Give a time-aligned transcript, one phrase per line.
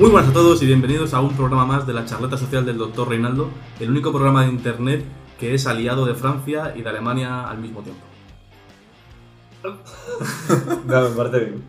[0.00, 2.78] Muy buenas a todos y bienvenidos a un programa más de la charleta social del
[2.78, 3.06] Dr.
[3.06, 3.50] Reinaldo,
[3.80, 5.04] el único programa de internet
[5.38, 8.00] que es aliado de Francia y de Alemania al mismo tiempo.
[10.86, 11.62] No, me parece bien.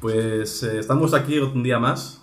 [0.00, 2.20] Pues eh, estamos aquí un día más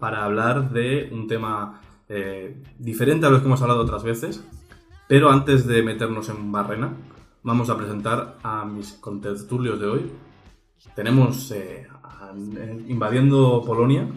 [0.00, 4.44] para hablar de un tema eh, diferente a los que hemos hablado otras veces,
[5.06, 6.96] pero antes de meternos en barrena,
[7.44, 10.10] vamos a presentar a mis contertulios de hoy.
[10.96, 11.86] Tenemos eh,
[12.88, 14.08] invadiendo Polonia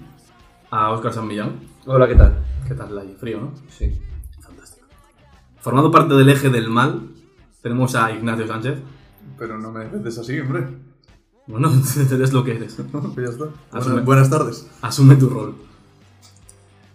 [0.74, 1.60] a Óscar San Millán.
[1.86, 2.44] Hola, ¿qué tal?
[2.68, 3.16] ¿Qué tal ahí?
[3.20, 3.54] Frío, ¿no?
[3.70, 4.02] Sí.
[4.42, 4.88] Fantástico.
[5.60, 7.12] Formando parte del eje del mal,
[7.62, 8.80] tenemos a Ignacio Sánchez.
[9.38, 10.66] Pero no me dices así, hombre.
[11.46, 11.72] Bueno,
[12.12, 12.76] eres lo que eres.
[12.92, 13.50] Pues ya está.
[13.72, 14.02] Asume.
[14.02, 14.68] Buenas tardes.
[14.82, 15.54] Asume tu rol.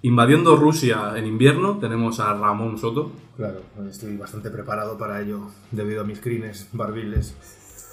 [0.02, 3.12] Invadiendo Rusia en invierno, tenemos a Ramón Soto.
[3.36, 7.36] Claro, estoy bastante preparado para ello, debido a mis crines barbiles.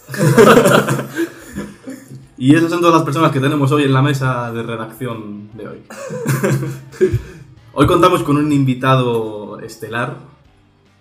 [2.38, 5.68] Y esas son todas las personas que tenemos hoy en la mesa de redacción de
[5.70, 5.78] hoy.
[7.74, 10.18] hoy contamos con un invitado estelar,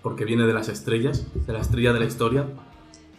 [0.01, 2.47] porque viene de las estrellas, de la estrella de la historia.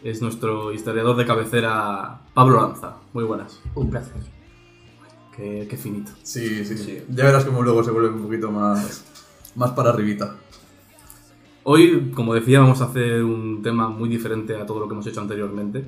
[0.02, 2.97] Es nuestro historiador de cabecera, Pablo Lanza.
[3.11, 3.59] Muy buenas.
[3.73, 4.21] Un placer.
[5.36, 6.11] Qué, qué finito.
[6.23, 7.03] Sí, sí, Sí.
[7.09, 9.03] Ya verás cómo luego se vuelve un poquito más,
[9.55, 10.38] más para arribita.
[11.63, 15.08] Hoy, como decía, vamos a hacer un tema muy diferente a todo lo que hemos
[15.08, 15.83] hecho anteriormente.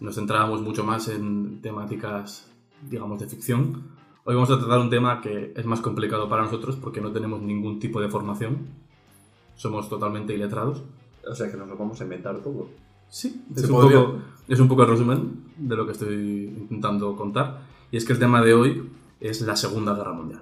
[0.00, 2.50] Nos centrábamos mucho más en temáticas,
[2.88, 3.82] digamos, de ficción.
[4.24, 7.42] Hoy vamos a tratar un tema que es más complicado para nosotros porque no tenemos
[7.42, 8.66] ningún tipo de formación.
[9.56, 10.82] Somos totalmente iletrados.
[11.30, 12.68] O sea que nos lo vamos a inventar todo.
[13.10, 17.60] Sí, es un, poco, es un poco el resumen de lo que estoy intentando contar.
[17.92, 18.88] Y es que el tema de hoy
[19.20, 20.40] es la Segunda Guerra Mundial.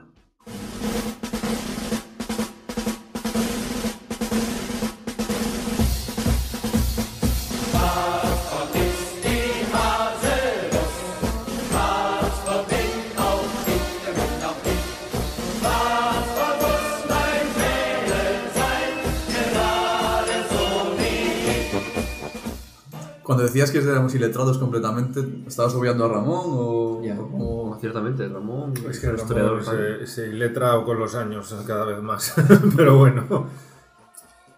[23.28, 27.76] Cuando decías que éramos iletrados completamente, ¿estabas obviando a Ramón o...?
[27.78, 28.72] Ciertamente, Ramón.
[28.88, 29.62] Es que el historiador.
[29.62, 32.34] se, se letra con los años cada vez más,
[32.76, 33.46] pero bueno,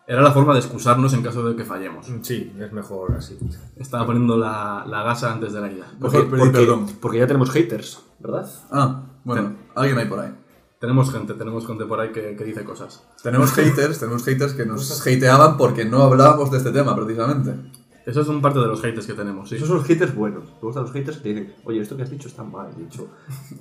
[0.07, 2.07] Era la forma de excusarnos en caso de que fallemos.
[2.23, 3.37] sí, es mejor así.
[3.77, 5.87] Estaba poniendo la, la gasa antes de la ida.
[5.99, 6.87] Mejor pedir porque, perdón.
[7.01, 8.49] porque ya tenemos haters, ¿verdad?
[8.71, 10.33] Ah, bueno, alguien hay por ahí.
[10.79, 13.03] Tenemos gente, tenemos gente por ahí que, que dice cosas.
[13.21, 17.80] Tenemos haters, tenemos haters que nos hateaban porque no hablábamos de este tema, precisamente.
[18.11, 19.55] Esos son parte de los haters que tenemos, sí.
[19.55, 20.43] Esos son los haters buenos.
[20.45, 23.09] Me gustan los haters que te dicen, oye, esto que has dicho está mal dicho.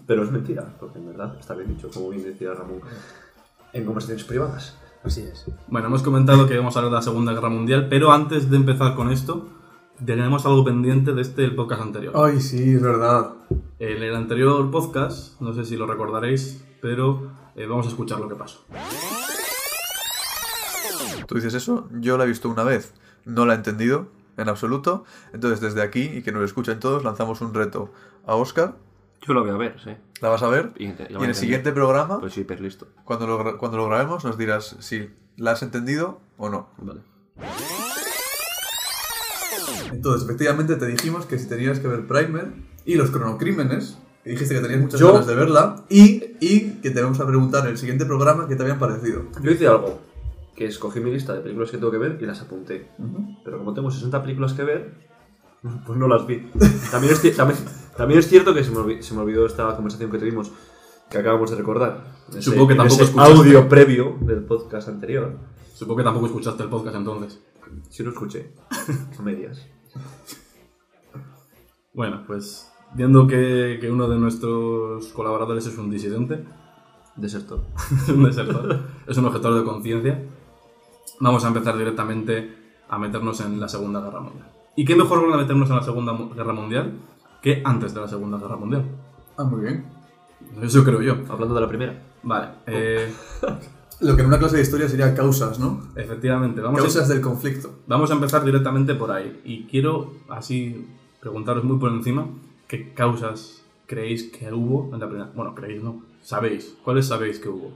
[0.07, 2.81] Pero es mentira, porque en verdad está bien dicho, como bien decía Ramón.
[3.73, 4.75] En conversaciones privadas.
[5.03, 5.45] Así es.
[5.67, 8.57] Bueno, hemos comentado que vamos a hablar de la Segunda Guerra Mundial, pero antes de
[8.57, 9.47] empezar con esto,
[10.03, 12.13] tenemos algo pendiente de este el podcast anterior.
[12.17, 13.33] Ay, sí, es verdad.
[13.77, 18.27] En el anterior podcast, no sé si lo recordaréis, pero eh, vamos a escuchar lo
[18.27, 18.65] que pasó.
[21.27, 22.95] Tú dices eso, yo la he visto una vez,
[23.25, 24.07] no la he entendido
[24.39, 25.03] en absoluto.
[25.33, 27.91] Entonces, desde aquí, y que nos escuchen todos, lanzamos un reto
[28.25, 28.75] a Oscar.
[29.27, 29.91] Yo lo voy a ver, sí.
[30.21, 30.71] La vas a ver.
[30.77, 32.87] Y, en el siguiente programa, Pues sí, pero listo.
[33.03, 36.69] cuando, lo, cuando lo grabemos, nos dirás si la has entendido o no.
[36.77, 37.01] Vale.
[39.91, 42.47] Entonces, efectivamente, te dijimos que si tenías que ver Primer
[42.85, 46.91] y los cronocrímenes, que dijiste que tenías muchas Yo- ganas de verla, y, y que
[46.91, 49.23] te vamos a preguntar en el siguiente programa qué te habían parecido.
[49.41, 49.99] Yo hice algo,
[50.59, 52.91] que escogí mi lista de películas que tengo que ver y las apunté.
[53.45, 54.93] Pero como tengo 60 películas que ver,
[55.85, 56.51] pues no las vi.
[56.91, 57.57] También es, también,
[57.95, 60.51] también es cierto que se me, olvi- se me olvidó esta conversación que tuvimos,
[61.09, 62.03] que acabamos de recordar.
[62.29, 63.33] Ese- Supongo que tampoco escuchaste.
[63.39, 65.37] audio previo del podcast anterior.
[65.73, 67.39] Supongo que tampoco escuchaste el podcast entonces.
[67.89, 68.53] Si lo escuché,
[69.17, 69.65] a medias.
[71.93, 76.43] Bueno, pues viendo que, que uno de nuestros colaboradores es un disidente,
[77.15, 77.65] Desertor.
[78.03, 80.23] es un desertor, es un objetor de conciencia,
[81.19, 82.57] vamos a empezar directamente
[82.89, 84.47] a meternos en la Segunda Guerra Mundial.
[84.75, 86.93] ¿Y qué mejor forma de meternos en la Segunda Guerra Mundial
[87.41, 88.85] que antes de la Segunda Guerra Mundial?
[89.37, 89.85] Ah, muy bien.
[90.61, 91.17] Eso creo yo.
[91.29, 92.01] Hablando de la primera.
[92.23, 93.13] Vale, eh,
[94.01, 95.81] Lo que en una clase de historia sería causas, ¿no?
[95.95, 97.79] efectivamente, vamos Causas a, del conflicto.
[97.85, 99.41] vamos a empezar directamente por ahí.
[99.43, 100.87] Y quiero así
[101.19, 102.25] preguntaros muy por encima
[102.67, 105.31] qué causas creéis que hubo en la primera...
[105.35, 106.01] Bueno, creéis, no.
[106.21, 106.77] Sabéis.
[106.83, 107.73] ¿Cuáles sabéis que hubo?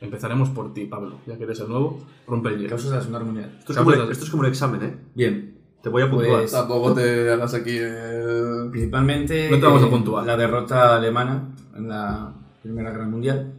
[0.00, 1.18] Empezaremos por ti, Pablo.
[1.26, 2.68] Ya que eres el nuevo, rompe el hielo.
[2.70, 3.56] Causas de la Segunda Guerra Mundial.
[3.58, 4.96] Esto es, como, Causas- esto es como un examen, ¿eh?
[5.14, 6.40] Bien, Te voy a puntuar.
[6.40, 8.68] Pues- Tampoco te hagas aquí el...
[8.70, 10.26] principalmente No te vamos a eh, puntuar.
[10.26, 13.52] la derrota alemana en la Primera Guerra Mundial,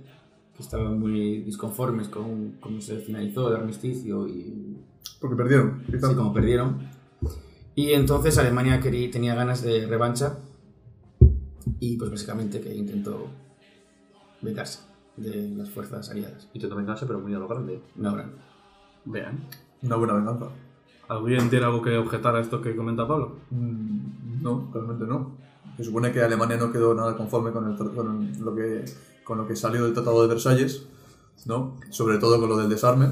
[0.55, 4.77] que estaban muy disconformes con cómo se finalizó el armisticio y
[5.21, 5.83] Porque perdieron.
[5.87, 6.17] y Sí, tanto.
[6.17, 6.89] como perdieron.
[7.75, 10.37] Y entonces Alemania quería, tenía ganas de revancha
[11.79, 13.27] y pues básicamente que intentó
[14.41, 14.79] vengarse
[15.17, 16.47] de las fuerzas aliadas.
[16.53, 17.81] Intento vengarse, pero muy a lo grande.
[17.97, 18.29] Una hora.
[19.05, 19.39] Bien.
[19.81, 20.47] Una buena venganza.
[21.09, 23.37] ¿Alguien tiene algo que objetar a esto que comenta Pablo?
[23.49, 25.31] Mm, No, realmente no.
[25.77, 28.85] Se supone que Alemania no quedó nada conforme con, el, con lo, que,
[29.23, 30.87] con lo que salió del Tratado de Versalles,
[31.45, 31.77] ¿no?
[31.89, 33.09] Sobre todo con lo del desarme.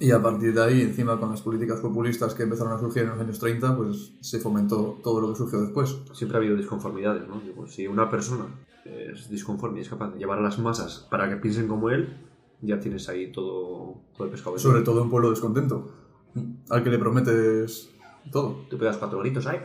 [0.00, 3.10] Y a partir de ahí, encima con las políticas populistas que empezaron a surgir en
[3.10, 5.96] los años 30, pues se fomentó todo lo que surgió después.
[6.12, 7.40] Siempre ha habido disconformidades, ¿no?
[7.40, 8.44] Digo, si una persona
[8.88, 12.16] es disconforme y es capaz de llevar a las masas para que piensen como él,
[12.60, 14.58] ya tienes ahí todo, todo el pescado.
[14.58, 15.88] Sobre todo un pueblo descontento,
[16.70, 17.90] al que le prometes
[18.30, 18.66] todo.
[18.68, 19.58] Tú pegas cuatro gritos ahí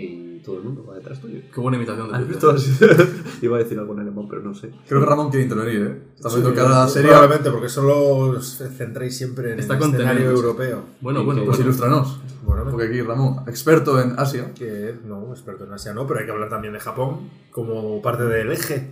[0.00, 1.40] y todo el mundo va detrás tuyo.
[1.52, 2.54] Qué buena imitación de ¿Has Twitter.
[2.54, 3.04] visto?
[3.42, 4.70] Iba a decir algo en alemán, pero no sé.
[4.88, 5.98] Creo que Ramón quiere intervenir, ¿eh?
[6.16, 7.10] Está viendo Sí, que ahora sería...
[7.10, 10.82] Probablemente, porque solo os centráis siempre en Está el escenario europeo.
[11.00, 11.64] Bueno, bueno, Pues bueno.
[11.64, 12.20] ilústranos.
[12.44, 14.52] Bueno, Porque aquí Ramón, experto en Asia.
[14.54, 18.24] que no, experto en Asia no, pero hay que hablar también de Japón como parte
[18.24, 18.90] del eje.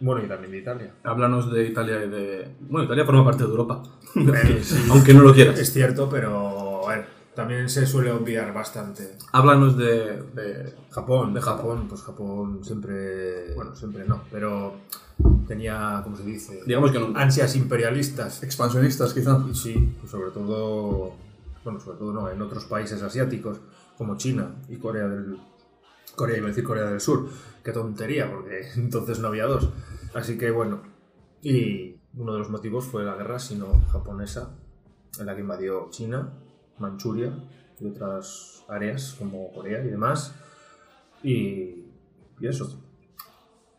[0.00, 0.94] Bueno, y también de Italia.
[1.04, 2.48] Háblanos de Italia y de...
[2.68, 3.82] Bueno, Italia forma parte de Europa.
[4.16, 5.58] Eh, sí, Aunque no lo quieras.
[5.60, 7.02] es cierto, pero bueno,
[7.34, 9.16] también se suele obviar bastante.
[9.32, 10.22] Háblanos de...
[10.34, 11.86] de- Japón, De Japón.
[11.88, 14.74] Pues Japón siempre, bueno, siempre no, pero
[15.48, 16.60] tenía, ¿cómo se dice?
[16.66, 16.98] Digamos que.
[17.14, 18.42] Ansias imperialistas.
[18.42, 19.42] Expansionistas, quizá.
[19.50, 21.14] Y sí, pues sobre todo,
[21.64, 23.58] bueno, sobre todo no, en otros países asiáticos
[23.96, 25.38] como China y Corea del
[26.14, 27.28] Corea, iba a decir Corea del Sur.
[27.64, 29.70] Qué tontería, porque entonces no había dos.
[30.14, 30.82] Así que bueno,
[31.40, 34.50] y uno de los motivos fue la guerra sino-japonesa,
[35.18, 36.34] en la que invadió China,
[36.82, 37.32] Manchuria
[37.80, 40.34] y otras áreas como Corea y demás.
[41.22, 41.86] Y,
[42.40, 42.82] eso.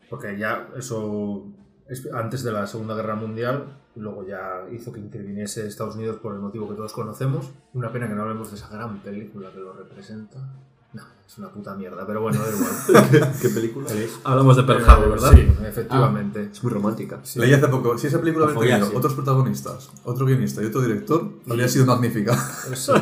[0.08, 1.52] Porque ya eso
[1.86, 6.34] es antes de la Segunda Guerra Mundial, luego ya hizo que interviniese Estados Unidos por
[6.34, 7.52] el motivo que todos conocemos.
[7.74, 10.63] Una pena que no hablemos de esa gran película que lo representa.
[10.94, 13.32] No, es una puta mierda, pero bueno, da igual.
[13.42, 13.88] ¿Qué película?
[14.24, 15.32] Hablamos de Pearl Eh, Harbor, ¿verdad?
[15.32, 16.50] Sí, efectivamente.
[16.52, 17.20] Es muy romántica.
[17.22, 17.38] Sí.
[17.40, 21.28] Leí hace poco, si esa película hubiera tenido otros protagonistas, otro guionista y otro director,
[21.50, 22.36] habría sido magnífica.
[22.74, 22.92] Sí.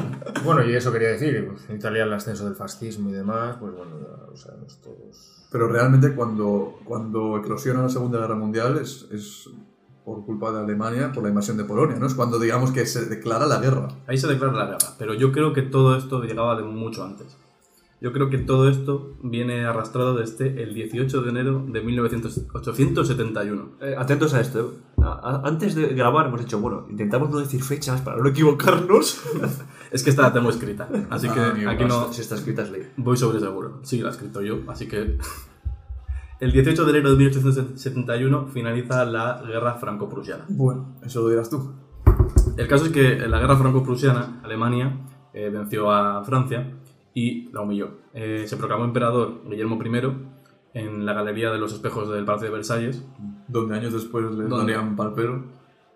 [0.44, 3.72] Bueno, y eso quería decir, pues, en Italia el ascenso del fascismo y demás, pues
[3.74, 5.46] bueno, ya lo sabemos todos.
[5.52, 9.50] Pero realmente cuando, cuando eclosiona la Segunda Guerra Mundial es, es
[10.02, 12.06] por culpa de Alemania por la invasión de Polonia, ¿no?
[12.06, 13.88] Es cuando digamos que se declara la guerra.
[14.06, 14.94] Ahí se declara la guerra.
[14.98, 17.36] Pero yo creo que todo esto llegaba de mucho antes.
[18.02, 23.68] Yo creo que todo esto viene arrastrado desde el 18 de enero de 1871.
[23.80, 24.60] Eh, atentos a esto.
[24.60, 25.02] eh.
[25.04, 29.22] A- a- antes de grabar hemos dicho, bueno, intentamos no decir fechas para no equivocarnos.
[29.92, 30.88] Es que esta la tengo escrita.
[31.10, 32.88] Así que Ah, aquí no Si está escrita es ley.
[32.96, 33.80] voy sobre seguro.
[33.82, 34.58] Sí, la he escrito yo.
[34.68, 35.18] Así que...
[36.40, 40.44] El 18 de enero de 1871 finaliza la guerra franco-prusiana.
[40.48, 41.72] Bueno, eso lo dirás tú.
[42.56, 44.98] El caso es que en la guerra franco-prusiana, Alemania
[45.34, 46.78] eh, venció a Francia
[47.14, 47.90] y la humilló.
[48.14, 52.54] Eh, se proclamó emperador Guillermo I en la galería de los espejos del Palacio de
[52.54, 53.04] Versalles.
[53.48, 55.44] Donde años después le darían palpero.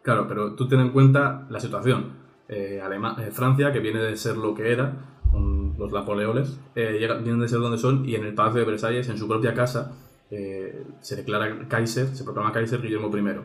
[0.02, 2.10] Claro, pero tú ten en cuenta la situación.
[2.48, 4.92] Eh, Alema- eh, Francia, que viene de ser lo que era,
[5.32, 8.66] con los Napoleones, eh, llega- vienen de ser donde son y en el Palacio de
[8.66, 9.92] Versalles, en su propia casa,
[10.30, 13.40] eh, se declara Kaiser, se proclama Kaiser Guillermo I.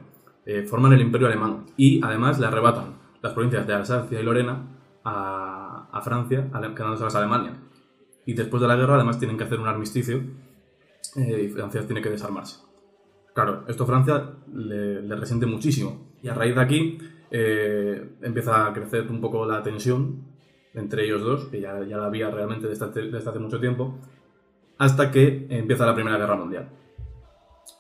[0.45, 4.57] Eh, forman el imperio alemán y además le arrebatan las provincias de Alsacia y Lorena
[5.04, 5.60] a,
[5.92, 7.54] a Francia, quedándoselas a Alemania.
[8.26, 10.21] Y después de la guerra además tienen que hacer un armisticio
[11.16, 12.60] eh, y Francia tiene que desarmarse.
[13.33, 16.12] Claro, esto Francia le, resiente muchísimo.
[16.21, 16.98] Y a raíz de aquí
[17.31, 20.30] eh, empieza a crecer un poco la tensión
[20.74, 23.98] entre ellos dos, que ya, ya la había realmente desde hace, desde hace mucho tiempo,
[24.78, 26.69] hasta que empieza la Primera Guerra Mundial.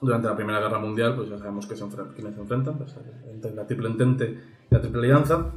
[0.01, 2.95] Durante la Primera Guerra Mundial, pues ya sabemos que se enfren- quiénes se enfrentan, pues,
[3.55, 4.37] la Triple Entente
[4.69, 5.51] y la Triple Alianza.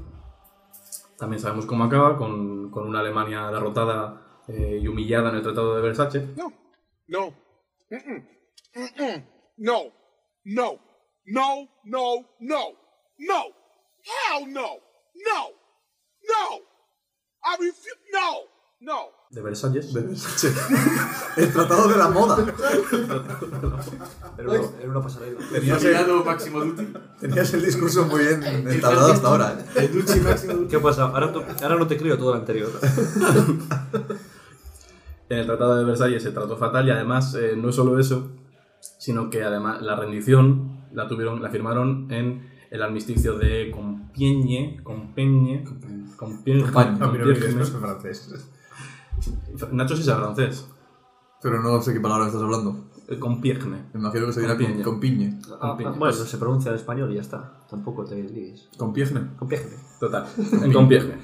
[1.19, 5.77] También sabemos cómo acaba, con, con una Alemania derrotada eh, y humillada en el Tratado
[5.77, 6.29] de Versace.
[6.37, 6.53] No.
[7.07, 7.35] No.
[7.91, 8.29] Mm-mm.
[8.75, 9.27] Mm-mm.
[9.59, 9.93] No.
[10.45, 10.79] No.
[11.27, 11.69] No.
[11.85, 12.27] No.
[12.41, 12.63] No.
[13.19, 13.45] No.
[14.05, 14.69] Hell no.
[15.15, 15.51] No.
[16.23, 16.61] No.
[17.45, 17.97] I refuse.
[18.13, 18.41] No.
[18.81, 19.11] No.
[19.35, 19.93] De Versalles.
[19.93, 20.53] De Versace.
[21.37, 22.45] El tratado de la moda.
[24.39, 25.41] Era una, era una pasarela.
[25.53, 26.89] Tenías el, Máximo Duty.
[27.21, 29.59] tenías el discurso muy bien entablado hasta ahora.
[29.77, 29.91] ¿eh?
[30.71, 31.05] ¿Qué pasa?
[31.05, 32.71] Ahora, ahora no te creo todo lo anterior.
[35.27, 38.31] En el Tratado de Versalles se trató fatal y además eh, no es solo eso,
[38.79, 45.65] sino que además la rendición la tuvieron, la firmaron en el armisticio de Compiègne, Compiègne,
[46.17, 47.05] Compiègne, Compañía.
[47.05, 48.55] A mí no me digas, Compiègne.
[49.73, 50.69] Nacho sí sabe francés.
[51.43, 52.91] Pero no sé qué palabra estás hablando.
[53.09, 53.85] Eh, Compiègne.
[53.93, 54.83] Me imagino que se dirá con, Compiègne.
[54.85, 55.39] con piñe.
[55.61, 57.59] Ah, ah, bueno, se pronuncia en español y ya está.
[57.69, 58.69] Tampoco te líes.
[58.79, 59.21] Con piejne.
[59.39, 59.77] Compiègne.
[60.01, 60.27] Total,
[60.63, 61.15] en Compiègne.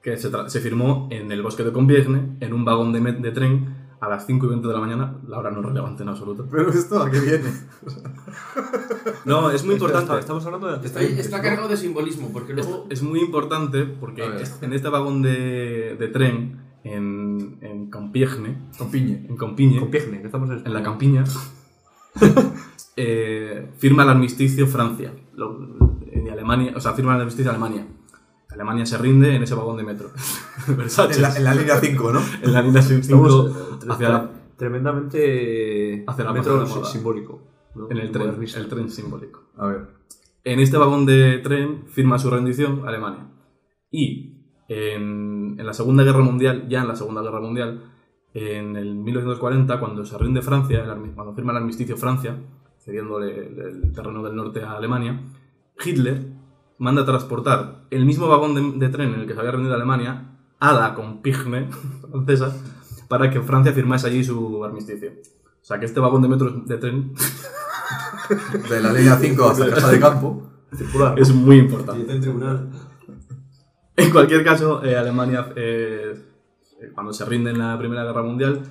[0.00, 3.20] Que se, tra- se firmó en el bosque de Compiègne, en un vagón de, met-
[3.20, 6.02] de tren a las 5 y 20 de la mañana, la hora no es relevante
[6.02, 6.46] en absoluto.
[6.50, 7.50] Pero esto a qué viene.
[9.24, 10.18] No, es muy importante.
[10.18, 12.86] Estamos hablando de Está, está cargado de simbolismo, porque luego...
[12.90, 14.42] Es muy importante porque A ver.
[14.42, 19.26] es- en este vagón de, de tren, en, en Compiègne, Con piñe.
[19.28, 21.24] en Compiègne, Compiègne, que estamos en, en la campiña,
[22.96, 25.12] eh, firma el armisticio Francia.
[25.34, 27.86] Lo- en Alemania, o sea, firma el armisticio Alemania.
[28.50, 30.10] Alemania se rinde en ese vagón de metro.
[30.68, 32.20] En la, en la línea 5, ¿no?
[32.42, 37.40] En la línea 5 Estamos eh, hacia la- tremendamente Hacia la metro simbólico.
[37.74, 37.90] ¿no?
[37.90, 39.44] en el tren, el tren simbólico.
[39.56, 39.88] A ver.
[40.44, 43.28] En este vagón de tren firma su rendición Alemania.
[43.90, 44.41] Y
[44.72, 47.84] en, en la Segunda Guerra Mundial, ya en la Segunda Guerra Mundial,
[48.34, 52.36] en el 1940, cuando se rinde Francia, el cuando firma el armisticio Francia,
[52.78, 55.20] cediéndole el, el terreno del norte a Alemania,
[55.84, 56.26] Hitler
[56.78, 60.32] manda transportar el mismo vagón de, de tren en el que se había rendido Alemania
[60.58, 61.68] a la Compiègne
[62.10, 62.56] francesa
[63.08, 65.10] para que Francia firmase allí su armisticio.
[65.10, 67.14] O sea que este vagón de metro de tren
[68.68, 70.48] De la línea 5 hasta casa de campo.
[70.72, 71.18] Circular.
[71.18, 72.06] es muy importante.
[72.10, 72.70] Y en tribunal.
[73.96, 76.14] En cualquier caso, eh, Alemania, eh,
[76.80, 78.62] eh, cuando se rinde en la Primera Guerra Mundial,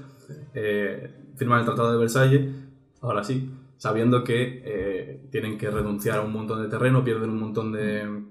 [0.54, 2.50] eh, firman el Tratado de Versalles,
[3.02, 7.72] ahora sí, sabiendo que tienen que renunciar a un montón de terreno, pierden un montón
[7.72, 8.24] de,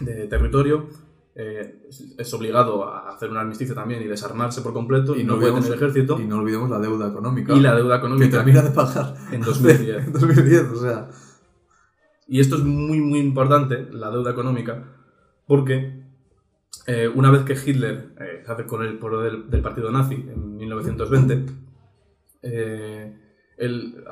[0.00, 0.86] de territorio,
[1.34, 1.86] eh,
[2.18, 5.64] es- obligado a hacer un armisticio también y desarmarse por completo, y no, puede olvidemos-
[5.64, 7.54] tener ejército, Y no olvidemos la deuda económica.
[7.54, 9.96] y la deuda que económica termina de pagar en 2010.
[10.06, 11.08] en 2010, o sea.
[12.28, 14.84] Y esto es muy, muy importante, la deuda económica,
[15.46, 16.05] porque
[16.86, 20.56] eh, una vez que Hitler eh, se hace con el poder del, partido nazi en
[20.56, 21.52] 1920,
[22.42, 23.18] eh,
[23.56, 24.04] él,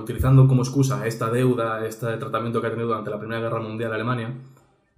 [0.00, 3.92] utilizando como excusa esta deuda, este tratamiento que ha tenido durante la Primera Guerra Mundial
[3.92, 4.34] Alemania,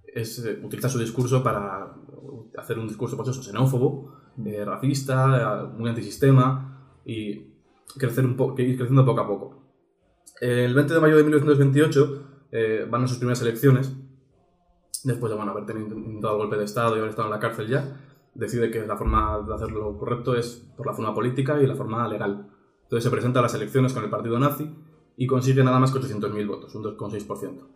[0.05, 1.95] es, utiliza su discurso para
[2.57, 4.13] hacer un discurso pues eso, xenófobo,
[4.65, 7.53] racista, muy antisistema y
[7.97, 9.67] crecer un ir creciendo poco a poco.
[10.39, 13.93] El 20 de mayo de 1928 eh, van a sus primeras elecciones,
[15.07, 17.67] después de bueno, haber tenido intentado golpe de Estado y haber estado en la cárcel
[17.67, 17.97] ya,
[18.35, 22.07] decide que la forma de hacerlo correcto es por la forma política y la forma
[22.07, 22.47] legal.
[22.83, 24.69] Entonces se presenta a las elecciones con el partido nazi
[25.17, 27.67] y consigue nada más que 800.000 votos, un 2,6%.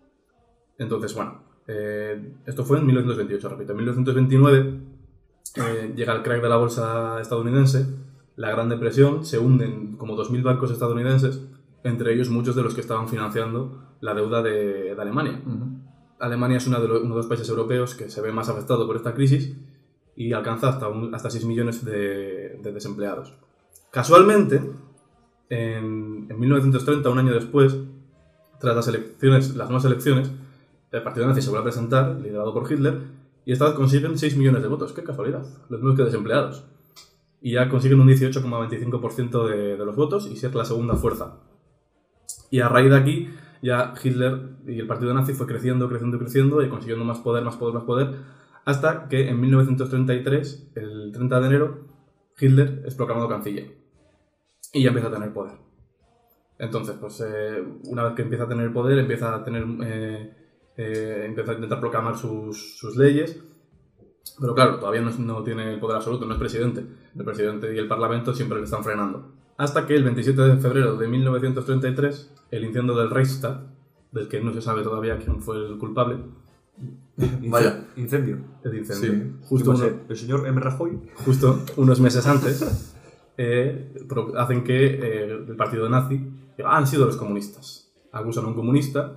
[0.77, 3.71] Entonces, bueno, eh, esto fue en 1928, repito.
[3.71, 4.81] En 1929
[5.55, 7.87] eh, llega el crack de la bolsa estadounidense,
[8.35, 11.41] la Gran Depresión, se hunden como 2.000 bancos estadounidenses,
[11.83, 15.41] entre ellos muchos de los que estaban financiando la deuda de, de Alemania.
[16.21, 18.87] Alemania es uno de, los, uno de los países europeos que se ve más afectado
[18.87, 19.53] por esta crisis
[20.15, 23.33] y alcanza hasta, un- hasta 6 millones de, de desempleados.
[23.91, 24.61] Casualmente,
[25.49, 27.75] en, en 1930, un año después,
[28.59, 30.31] tras las, elecciones, las nuevas elecciones,
[30.91, 32.99] el partido nazi se vuelve a presentar, liderado por Hitler,
[33.45, 34.93] y esta vez consiguen 6 millones de votos.
[34.93, 35.41] ¡Qué casualidad!
[35.69, 36.63] Los mismos que desempleados.
[37.41, 41.37] Y ya consiguen un 18,25% de, de los votos y ser la segunda fuerza.
[42.51, 43.29] Y a raíz de aquí,
[43.61, 47.57] ya Hitler y el partido nazi fue creciendo, creciendo, creciendo y consiguiendo más poder, más
[47.57, 48.15] poder, más poder,
[48.65, 51.87] hasta que en 1933, el 30 de enero,
[52.39, 53.77] Hitler es proclamado canciller.
[54.73, 55.57] Y ya empieza a tener poder.
[56.57, 59.65] Entonces, pues eh, una vez que empieza a tener poder, empieza a tener.
[59.83, 60.33] eh,
[60.77, 63.39] eh, empieza a intentar proclamar sus, sus leyes.
[64.39, 66.85] Pero claro, todavía no, no tiene el poder absoluto, no es presidente.
[67.15, 69.40] El presidente y el parlamento siempre le están frenando.
[69.61, 73.61] Hasta que el 27 de febrero de 1933, el incendio del Reichstag,
[74.11, 76.17] del que no se sabe todavía quién fue el culpable,
[77.47, 77.85] Vaya.
[77.95, 78.37] Incendio.
[78.63, 79.31] el incendio, Sí.
[79.43, 80.01] justo, ¿Quién va a uno-?
[80.09, 80.59] ¿El señor M.
[80.59, 80.99] Rajoy?
[81.25, 82.95] justo unos meses antes,
[83.37, 83.93] eh,
[84.35, 86.17] hacen que eh, el partido nazi
[86.57, 87.91] diga, "Ah, han sido los comunistas.
[88.11, 89.13] Acusan a un comunista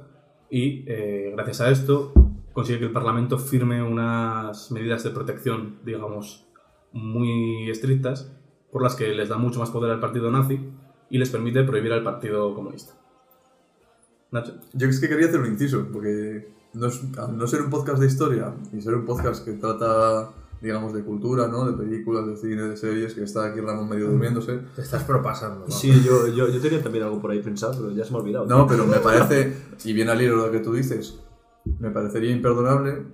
[0.51, 2.13] y eh, gracias a esto
[2.53, 6.47] consigue que el Parlamento firme unas medidas de protección, digamos,
[6.93, 8.31] muy estrictas,
[8.75, 10.59] por las que les da mucho más poder al partido nazi
[11.09, 12.93] y les permite prohibir al partido comunista.
[14.33, 14.55] Nacho.
[14.73, 18.01] Yo es que quería hacer un inciso, porque no, es- al no ser un podcast
[18.01, 21.71] de historia y ser un podcast que trata, digamos, de cultura, ¿no?
[21.71, 24.59] De películas, de cine, de series, que está aquí Ramón medio durmiéndose.
[24.75, 25.67] Te estás propasando.
[25.67, 25.71] ¿no?
[25.71, 28.21] Sí, yo, yo, yo tenía también algo por ahí pensado, pero ya se me ha
[28.23, 28.47] olvidado.
[28.47, 31.21] No, pero me parece, y bien al hilo de lo que tú dices,
[31.79, 33.07] me parecería imperdonable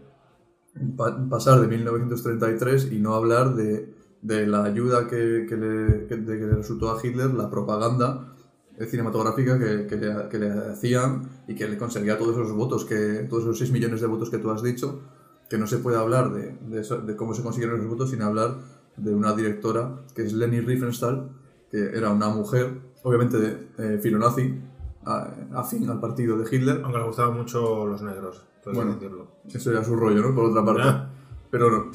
[0.97, 6.17] pa- pasar de 1933 y no hablar de, de la ayuda que, que le, que-
[6.17, 8.27] le resultó a Hitler la propaganda
[8.89, 13.27] cinematográfica que, que le, que le hacían y que le conseguía todos esos votos, que,
[13.29, 15.01] todos esos 6 millones de votos que tú has dicho,
[15.51, 18.23] que no se puede hablar de, de, eso- de cómo se consiguieron esos votos sin
[18.23, 18.57] hablar
[18.97, 21.29] de una directora que es Leni Riefenstahl,
[21.71, 22.73] que era una mujer,
[23.03, 24.55] obviamente de, eh, filonazi,
[25.55, 26.81] afín al partido de Hitler.
[26.85, 28.95] Aunque le gustaban mucho los negros, puedes Bueno.
[28.95, 29.27] decirlo.
[29.53, 30.35] Eso era su rollo, ¿no?
[30.35, 30.83] Por otra parte.
[30.83, 31.11] Ya.
[31.51, 31.91] Pero no.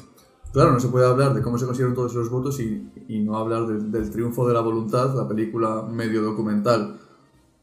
[0.56, 3.66] Claro, no se puede hablar de cómo se consiguieron todos esos votos y, no hablar
[3.66, 6.98] del- del triunfo de la voluntad, la película medio documental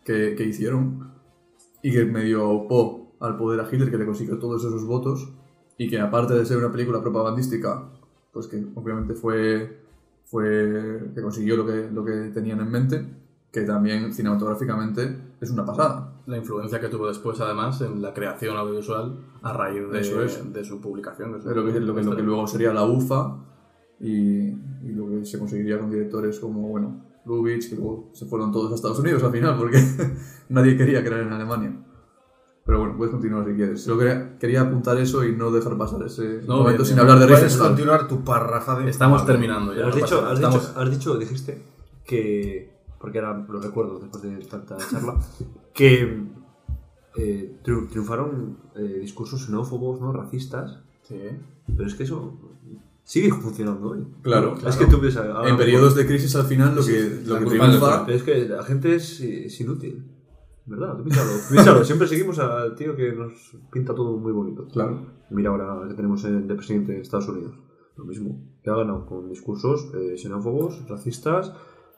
[0.05, 1.12] que, que hicieron
[1.81, 5.27] y que medio opó al poder a Hitler, que le consiguió todos esos votos
[5.75, 7.89] y que aparte de ser una película propagandística,
[8.31, 9.79] pues que obviamente fue,
[10.25, 13.07] fue que consiguió lo que, lo que tenían en mente,
[13.51, 16.12] que también cinematográficamente es una pasada.
[16.25, 20.53] La influencia que tuvo después, además, en la creación audiovisual a raíz de, Eso es.
[20.53, 21.33] de su publicación.
[21.33, 23.37] de su- Es lo que, lo, que, lo que luego sería la UFA
[23.99, 28.51] y, y lo que se conseguiría con directores como, bueno, Lubitsch, que luego se fueron
[28.51, 29.77] todos a Estados Unidos al final porque
[30.49, 31.77] nadie quería crear en Alemania.
[32.65, 33.83] Pero bueno, puedes continuar si quieres.
[33.83, 36.99] Solo quería, quería apuntar eso y no dejar pasar ese No, momento bien, sin bien.
[37.09, 38.89] hablar de Puedes continuar tu párrafa de...
[38.89, 39.87] Estamos terminando ya.
[39.87, 41.61] has, no dicho, has, dicho, has dicho, dijiste
[42.05, 42.72] que,
[43.03, 45.19] porque ahora lo recuerdo después de tanta charla,
[45.74, 46.24] que
[47.17, 50.13] eh, triun- triunfaron eh, discursos xenófobos, ¿no?
[50.13, 51.19] racistas, Sí.
[51.75, 52.17] pero es que eso
[53.03, 54.07] sigue funcionando hoy.
[54.22, 54.77] Claro, Es claro.
[54.79, 57.45] que tú ves a- ahora En periodos de crisis al final lo que, lo que
[57.45, 58.05] triunfa...
[58.05, 60.10] Pero es que la gente es, es inútil.
[60.65, 60.95] ¿Verdad?
[60.95, 61.83] Tú piénsalo.
[61.89, 63.33] Siempre seguimos al tío que nos
[63.69, 64.65] pinta todo muy bonito.
[64.69, 65.07] Claro.
[65.29, 67.53] Mira ahora que tenemos el de presidente de Estados Unidos.
[67.98, 68.41] Lo mismo.
[68.63, 71.51] Que ha ganado con discursos eh, xenófobos, racistas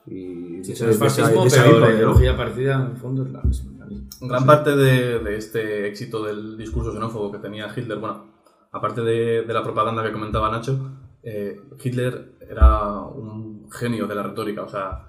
[0.08, 0.64] y...
[0.64, 1.98] Sí, de es esa- fascismo, de esa pero la índole, ¿no?
[1.98, 3.72] ideología partida en el fondo es la misma.
[3.86, 4.28] la.
[4.28, 8.26] Gran parte de, de este éxito del discurso xenófobo que tenía Hitler, bueno,
[8.72, 10.78] aparte de, de la propaganda que comentaba Nacho,
[11.24, 15.06] eh, Hitler era un genio de la retórica, o sea,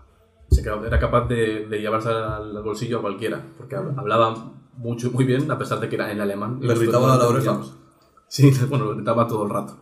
[0.50, 5.10] se quedaba- era capaz de, de llevarse al bolsillo a cualquiera, porque hab- hablaba mucho,
[5.10, 6.58] muy bien, a pesar de que era en alemán.
[6.60, 7.60] Le gritaba a la oreja.
[8.28, 9.76] Sí, bueno, lo gritaba todo el rato.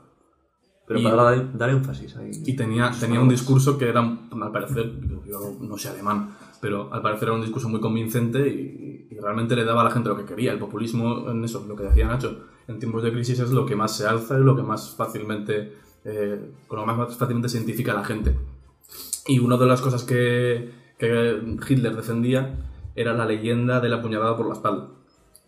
[0.86, 2.30] Pero Y- para dar, dar énfasis ahí.
[2.44, 4.92] Y tenía, tenía un discurso que era, al parecer,
[5.26, 9.56] yo no sé alemán, pero al parecer era un discurso muy convincente y, y realmente
[9.56, 10.52] le daba a la gente lo que quería.
[10.52, 13.76] El populismo, en eso, lo que decía Nacho, en tiempos de crisis es lo que
[13.76, 15.72] más se alza y lo que más fácilmente,
[16.04, 18.36] eh, con lo más fácilmente se identifica a la gente.
[19.26, 22.56] Y una de las cosas que, que Hitler defendía
[22.94, 24.88] era la leyenda de la puñalada por la espalda,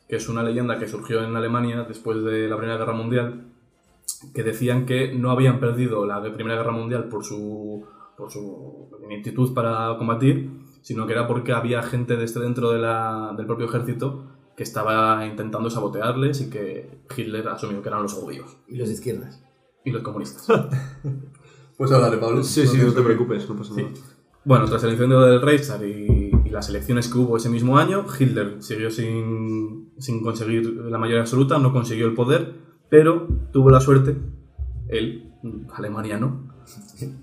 [0.09, 3.43] que es una leyenda que surgió en Alemania después de la Primera Guerra Mundial
[4.35, 7.85] que decían que no habían perdido la Primera Guerra Mundial por su,
[8.17, 10.51] por su ineptitud para combatir,
[10.83, 14.25] sino que era porque había gente desde dentro de la- del propio ejército
[14.57, 18.95] que estaba intentando sabotearles y que Hitler asumió que eran los judíos Y los de
[18.95, 19.43] izquierdas.
[19.85, 20.49] y los comunistas.
[21.77, 22.43] Pues hablaré, Pablo.
[22.43, 23.89] Sí, sí, no te preocupes, no pasa nada.
[24.47, 28.07] Bueno, tras el incendio del Reichstag y, y las elecciones que hubo ese mismo año,
[28.19, 32.55] Hitler siguió sin, sin conseguir la mayoría absoluta, no consiguió el poder,
[32.89, 34.17] pero tuvo la suerte,
[34.89, 35.33] él,
[35.75, 36.55] alemaniano,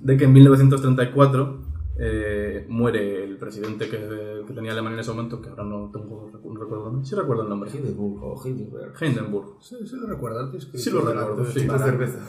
[0.01, 1.59] de que en 1934
[1.95, 6.31] eh, muere el presidente que, que tenía Alemania en ese momento, que ahora no tengo
[6.43, 8.93] un recuerdo, sí recuerdo el nombre, Hindenburg o Hindenburg.
[8.99, 9.45] Hindenburg.
[9.61, 10.67] Sí, sí lo recuerdo antes.
[10.73, 11.65] Sí lo recuerdo, sí.
[11.65, 12.19] La cerveza.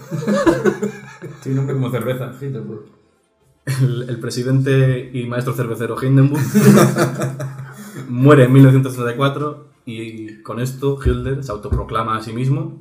[1.43, 2.85] Tiene un nombre como cerveza, Hindenburg.
[3.81, 6.43] el, el presidente y maestro cervecero Hindenburg
[8.11, 12.79] muere en 1934 y con esto Hitler se autoproclama a sí mismo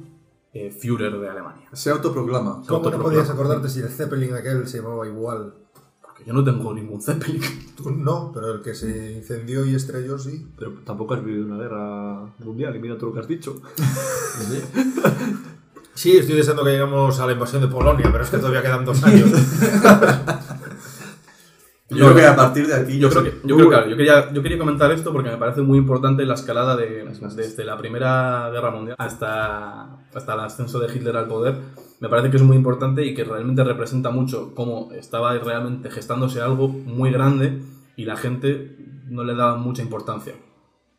[0.53, 1.67] eh, Führer de Alemania.
[1.73, 2.61] Se autoproclama.
[2.61, 3.03] Se ¿Cómo no autoproclama.
[3.03, 5.53] podías acordarte si el Zeppelin aquel se llamaba igual?
[6.01, 7.41] Porque yo no tengo ningún Zeppelin.
[7.75, 10.47] Tú no, pero el que se incendió y estrelló sí.
[10.57, 13.61] Pero tampoco has vivido una guerra mundial y mira todo lo que has dicho.
[15.95, 18.83] Sí, estoy deseando que lleguemos a la invasión de Polonia, pero es que todavía quedan
[18.83, 19.29] dos años.
[21.93, 24.31] Yo creo que a partir de aquí Yo creo que, yo creo, claro, yo quería,
[24.31, 28.49] yo quería comentar esto porque me parece muy importante la escalada de, desde la Primera
[28.51, 31.55] Guerra Mundial hasta, hasta el ascenso de Hitler al poder.
[31.99, 36.41] Me parece que es muy importante y que realmente representa mucho cómo estaba realmente gestándose
[36.41, 37.61] algo muy grande
[37.95, 38.77] y la gente
[39.07, 40.33] no le daba mucha importancia.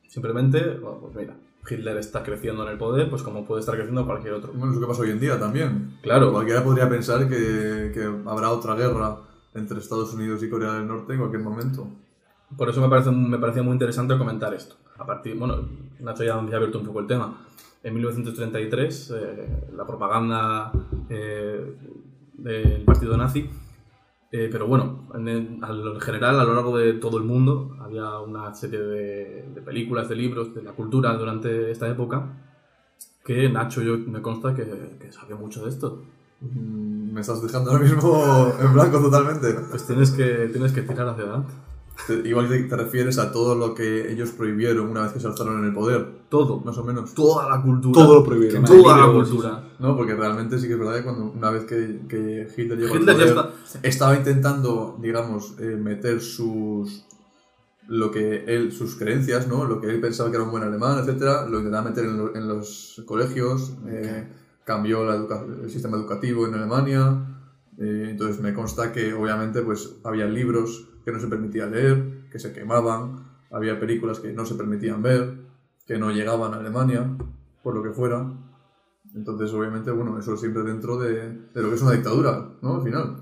[0.08, 1.36] Simplemente, bueno, pues mira,
[1.68, 4.52] Hitler está creciendo en el poder, pues como puede estar creciendo cualquier otro.
[4.52, 5.98] Bueno, es lo que pasa hoy en día también.
[6.02, 6.32] Claro.
[6.32, 9.18] Cualquiera podría pensar que, que habrá otra guerra
[9.54, 11.88] entre Estados Unidos y Corea del Norte en cualquier momento.
[12.56, 14.76] Por eso me, parece, me parecía muy interesante comentar esto.
[14.98, 15.68] A partir, bueno,
[16.00, 17.46] Nacho ya, ha abierto un poco el tema.
[17.82, 20.72] En 1933, eh, la propaganda
[21.08, 21.76] eh,
[22.34, 23.50] del partido nazi,
[24.30, 25.60] eh, pero bueno, en,
[26.00, 30.16] general, a lo largo de todo el mundo, había una serie de, de películas, de
[30.16, 32.32] libros, de la cultura durante esta época,
[33.24, 36.02] que Nacho yo me consta que, que sabe mucho de esto.
[36.40, 39.52] Mm, Me estás dejando ahora mismo en blanco totalmente.
[39.70, 41.52] Pues tienes que, tienes que tirar hacia adelante.
[42.08, 45.28] Te- igual te, te refieres a todo lo que ellos prohibieron una vez que se
[45.28, 47.14] alzaron en el poder, Todo, más o menos.
[47.14, 47.94] toda la cultura.
[48.04, 48.64] Todo lo prohibieron.
[48.64, 49.62] Toda la cultura.
[49.78, 52.96] No, porque realmente sí que es verdad que cuando, una vez que, que Hitler llegó
[52.96, 53.78] Hitler al ya poder, está.
[53.88, 57.04] estaba intentando, digamos, eh, meter sus
[57.86, 59.64] lo que él, sus creencias, ¿no?
[59.66, 62.34] Lo que él pensaba que era un buen alemán, etcétera, lo intentaba meter en, lo-
[62.34, 64.26] en los colegios, eh,
[64.64, 65.14] cambió la
[65.62, 67.26] el sistema educativo en Alemania.
[67.78, 72.38] eh, entonces me consta que obviamente pues había libros que no se permitía leer, que
[72.38, 75.34] se quemaban, había películas que no se permitían ver,
[75.86, 77.16] que no llegaban a Alemania,
[77.62, 78.32] por lo que fuera.
[79.14, 82.76] Entonces obviamente, bueno, eso siempre dentro de, de lo que es una dictadura, ¿no?
[82.76, 83.16] Al final.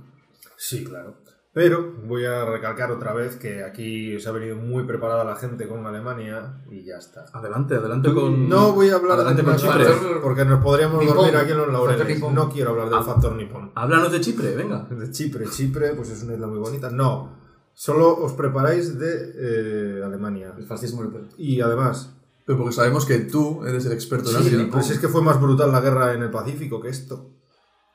[0.57, 1.22] Sí, claro.
[1.55, 5.69] Pero voy a recalcar otra vez que aquí se ha venido muy preparada la gente
[5.69, 7.27] con Alemania y ya está.
[7.35, 8.49] Adelante, adelante con.
[8.49, 9.85] No voy a hablar adelante de con Chipre.
[10.23, 11.17] porque nos podríamos Nipón.
[11.17, 12.21] dormir aquí en los laureles.
[12.33, 13.71] No quiero hablar del factor nipón.
[13.75, 14.87] Háblanos de Chipre, venga.
[14.89, 16.89] De Chipre, Chipre, pues es una isla muy bonita.
[16.89, 17.37] No,
[17.75, 20.55] solo os preparáis de eh, Alemania.
[20.57, 21.29] El fascismo europeo.
[21.37, 22.15] Y además,
[22.47, 24.69] Pero porque sabemos que tú eres el experto en sí, Asia.
[24.73, 27.29] pues es que fue más brutal la guerra en el Pacífico que esto.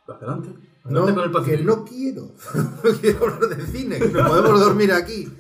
[0.08, 0.50] Adelante.
[0.90, 2.32] No, Adelante con el que no quiero.
[2.84, 5.32] No quiero hablar de cine, que podemos dormir aquí.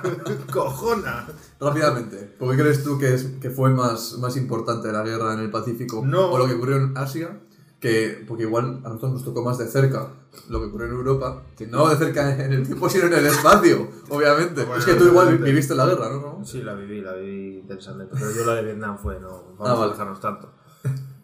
[0.52, 1.26] Cojona.
[1.60, 5.40] Rápidamente, ¿por qué crees tú que, es, que fue más, más importante la guerra en
[5.40, 6.30] el Pacífico No.
[6.30, 7.40] o lo que ocurrió en Asia?
[7.80, 10.08] Que, porque igual a nosotros nos tocó más de cerca
[10.48, 13.88] lo que ocurrió en Europa, no de cerca en el tiempo, sino en el espacio,
[14.08, 14.64] obviamente.
[14.64, 16.40] Bueno, es que tú igual viviste la guerra, ¿no?
[16.44, 18.14] Sí, la viví, la viví intensamente.
[18.18, 19.84] Pero yo la de Vietnam fue, no, vamos Ah, vale.
[19.84, 20.50] a dejarnos tanto.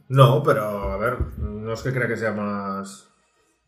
[0.09, 3.09] No, pero a ver, no es que crea que sea más,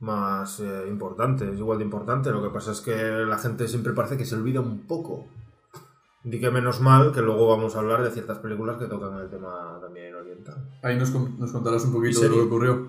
[0.03, 2.31] más eh, importante, es igual de importante.
[2.31, 5.27] Lo que pasa es que la gente siempre parece que se olvida un poco.
[6.25, 9.29] Di que menos mal que luego vamos a hablar de ciertas películas que tocan el
[9.31, 10.57] tema también oriental.
[10.83, 12.87] Ahí nos, nos contarás un poquito ¿Y de lo que ocurrió.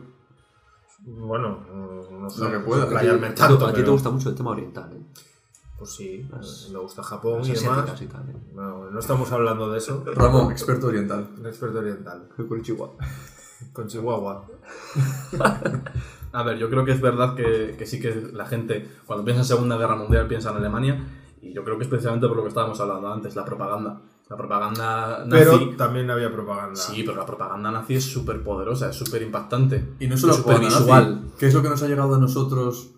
[1.06, 2.84] Bueno, no- no sé, Lo que pueda.
[2.84, 5.02] A ti- tanto, a ti te pero- gusta mucho el tema oriental, ¿eh?
[5.78, 8.02] Pues sí, Las- me gusta Japón Las y demás.
[8.02, 8.36] y tal, ¿eh?
[8.54, 10.04] No, no estamos hablando de eso.
[10.16, 11.28] Ramón, experto oriental.
[11.40, 12.30] Un experto oriental.
[12.48, 12.96] Con Chihuahua.
[13.74, 14.46] Con Chihuahua.
[16.34, 19.42] A ver, yo creo que es verdad que, que sí que la gente, cuando piensa
[19.42, 21.00] en Segunda Guerra Mundial, piensa en Alemania.
[21.42, 24.02] Y yo creo que es precisamente por lo que estábamos hablando antes, la propaganda.
[24.30, 25.44] La propaganda nazi.
[25.44, 26.76] Pero también había propaganda.
[26.76, 29.96] Sí, pero la propaganda nazi es súper poderosa, es súper impactante.
[30.00, 31.26] Y no solo súper visual.
[31.38, 32.92] ¿Qué es lo que nos ha llegado a nosotros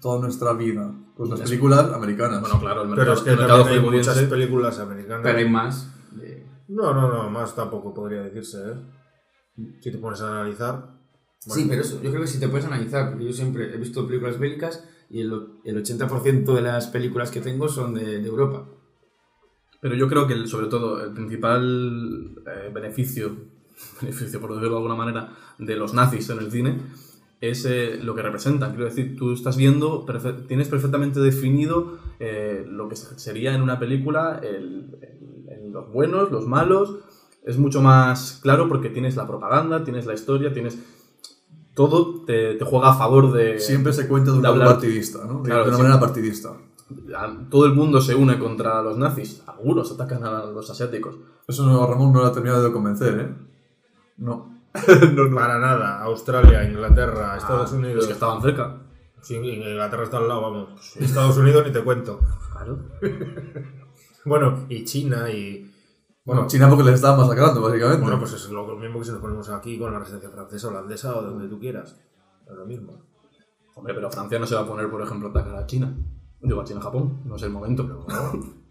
[0.00, 0.92] toda nuestra vida?
[1.16, 2.42] Pues las películas americanas.
[2.42, 5.20] Bueno, claro, el Pero mercado, es que el mercado también hay muchas películas americanas.
[5.22, 5.92] Pero hay más.
[6.12, 8.74] de- No, no, no, más tampoco podría decirse, ¿eh?
[9.80, 10.95] Si te pones a analizar.
[11.38, 14.06] Sí, pero eso, yo creo que si te puedes analizar, porque yo siempre he visto
[14.06, 15.32] películas bélicas y el,
[15.64, 18.66] el 80% de las películas que tengo son de, de Europa.
[19.80, 23.36] Pero yo creo que, el- sobre todo, el principal eh, beneficio,
[24.00, 26.78] beneficio, por decirlo de alguna manera, de los nazis en el cine
[27.40, 28.70] es eh, lo que representan.
[28.70, 33.60] Quiero decir, tú estás viendo, perfe- tienes perfectamente definido eh, lo que se- sería en
[33.60, 36.96] una película el- el- el- los buenos, los malos.
[37.44, 40.78] Es mucho más claro porque tienes la propaganda, tienes la historia, tienes.
[41.76, 43.60] Todo te, te juega a favor de.
[43.60, 45.42] Siempre se cuenta de un de lado hablar- partidista, ¿no?
[45.42, 46.52] De, Claro, de una manera partidista.
[47.50, 49.42] Todo el mundo se une contra los nazis.
[49.46, 51.16] Algunos atacan a los asiáticos.
[51.46, 53.34] Eso no, Ramón no lo ha terminado de convencer, ¿eh?
[54.16, 54.56] No.
[55.34, 56.00] Para nada.
[56.02, 57.96] Australia, Inglaterra, Estados Ah, Unidos.
[57.96, 58.76] Los que estaban cerca.
[59.20, 60.96] Sí, Inglaterra está al lado, vamos.
[60.96, 62.20] Estados Unidos ni te cuento.
[62.52, 62.78] Claro.
[64.24, 65.70] Bueno, y China y.
[66.26, 68.02] Bueno, China porque les está masacrando, básicamente.
[68.02, 71.16] Bueno, pues es lo mismo que si nos ponemos aquí con la resistencia francesa, holandesa
[71.16, 71.96] o donde tú quieras.
[72.46, 73.00] Es lo mismo.
[73.76, 75.96] Hombre, pero Francia no se va a poner, por ejemplo, a atacar a China.
[76.40, 77.20] Digo, a China-Japón.
[77.24, 77.82] No es el momento.
[77.84, 78.06] ¿no?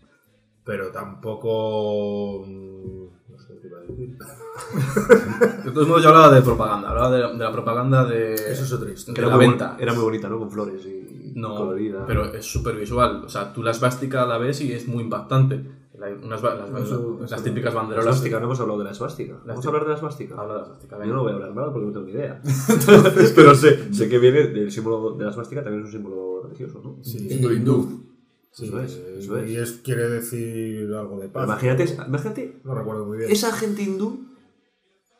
[0.65, 2.43] Pero tampoco.
[2.45, 4.17] mm, No sé qué iba a decir.
[5.65, 6.89] De todos modos, yo hablaba de propaganda.
[6.89, 9.21] Hablaba de, de la propaganda de, Eso es otra historia.
[9.21, 9.77] de Era la muy, venta.
[9.79, 10.39] era muy bonita, ¿no?
[10.39, 12.03] Con flores y No, colorida.
[12.07, 13.23] pero es súper visual.
[13.25, 15.84] O sea, tú la esvástica la ves y es muy impactante.
[15.97, 18.07] La- unas las, Eso- las eso- típicas La banderolas.
[18.15, 19.39] esvástica, no hemos hablado de la esvástica.
[19.45, 20.35] ¿Vamos a hablar de la esvástica?
[20.37, 21.05] Habla de la esvástica.
[21.05, 22.41] Yo no voy a hablar nada porque no tengo ni idea.
[23.35, 26.81] pero sé, sé que viene del símbolo de la esvástica, también es un símbolo religioso,
[26.83, 27.03] ¿no?
[27.03, 28.03] Sí, Símbolo hindú.
[28.51, 29.49] sí, Eso es, eso es.
[29.49, 31.45] Y es, quiere decir algo de paz.
[31.45, 33.31] Imagínate, imagínate No recuerdo muy bien.
[33.31, 34.25] esa gente hindú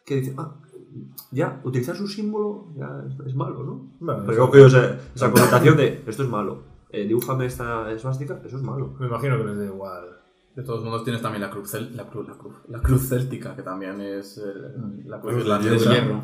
[0.06, 0.56] que dice, ah,
[1.32, 4.14] ya, utilizar su símbolo ya es, es malo, ¿no?
[4.24, 6.64] Eso- he cogido esa, esa connotación de esto es malo.
[6.90, 8.96] Eh, dibújame esta esvástica, eso es malo.
[9.00, 10.15] Me imagino que les da igual.
[10.56, 13.62] De todos modos, tienes también la cruz, la cruz, la cruz, la cruz céltica, que
[13.62, 14.42] también es eh,
[15.06, 15.92] la cruz Cruz de irlandesa.
[15.94, 16.24] hierro.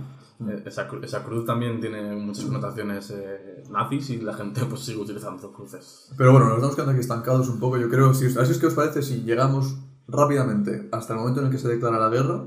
[0.49, 5.01] Eh, Esa, esa cruz también tiene muchas connotaciones eh, nazis y la gente pues sigue
[5.01, 6.11] utilizando cruces.
[6.17, 7.77] Pero bueno, nos estamos quedando aquí estancados un poco.
[7.77, 11.47] Yo creo, si, así es que os parece si llegamos rápidamente hasta el momento en
[11.47, 12.43] el que se declara la guerra.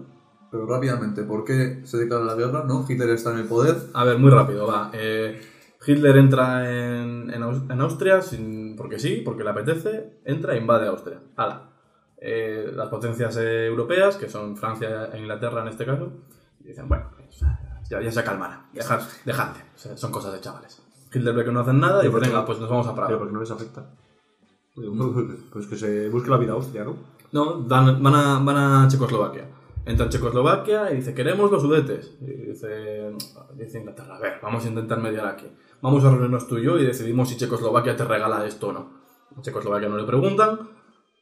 [0.50, 2.64] Pero rápidamente, ¿por qué se declara la guerra?
[2.66, 2.84] ¿No?
[2.88, 3.76] Hitler está en el poder.
[3.92, 4.90] A ver, muy rápido, va.
[4.94, 5.40] Eh,
[5.86, 11.20] Hitler entra en, en Austria sin, porque sí, porque le apetece, entra e invade Austria.
[11.36, 11.73] Hala.
[12.26, 16.10] Eh, las potencias eh, europeas, que son Francia e Inglaterra en este caso,
[16.60, 17.40] dicen, bueno, pues,
[17.90, 19.00] ya, ya se calmará, dejad,
[19.74, 20.80] O sea, son cosas de chavales.
[21.12, 23.18] Hitler que no hacen nada y pues venga, pues nos vamos a Pero Praga.
[23.18, 23.84] porque no les afecta.
[25.52, 26.96] Pues que se busque la vida a Austria, ¿no?
[27.32, 29.44] No, dan- van, a, van a Checoslovaquia.
[29.84, 32.14] Entra en Checoslovaquia y dice, queremos los sudetes.
[32.22, 33.12] Y dice,
[33.54, 35.46] dice Inglaterra, a ver, vamos a intentar mediar aquí.
[35.82, 38.90] Vamos a reunirnos tú y yo y decidimos si Checoslovaquia te regala esto o no.
[39.36, 40.58] A Checoslovaquia no le preguntan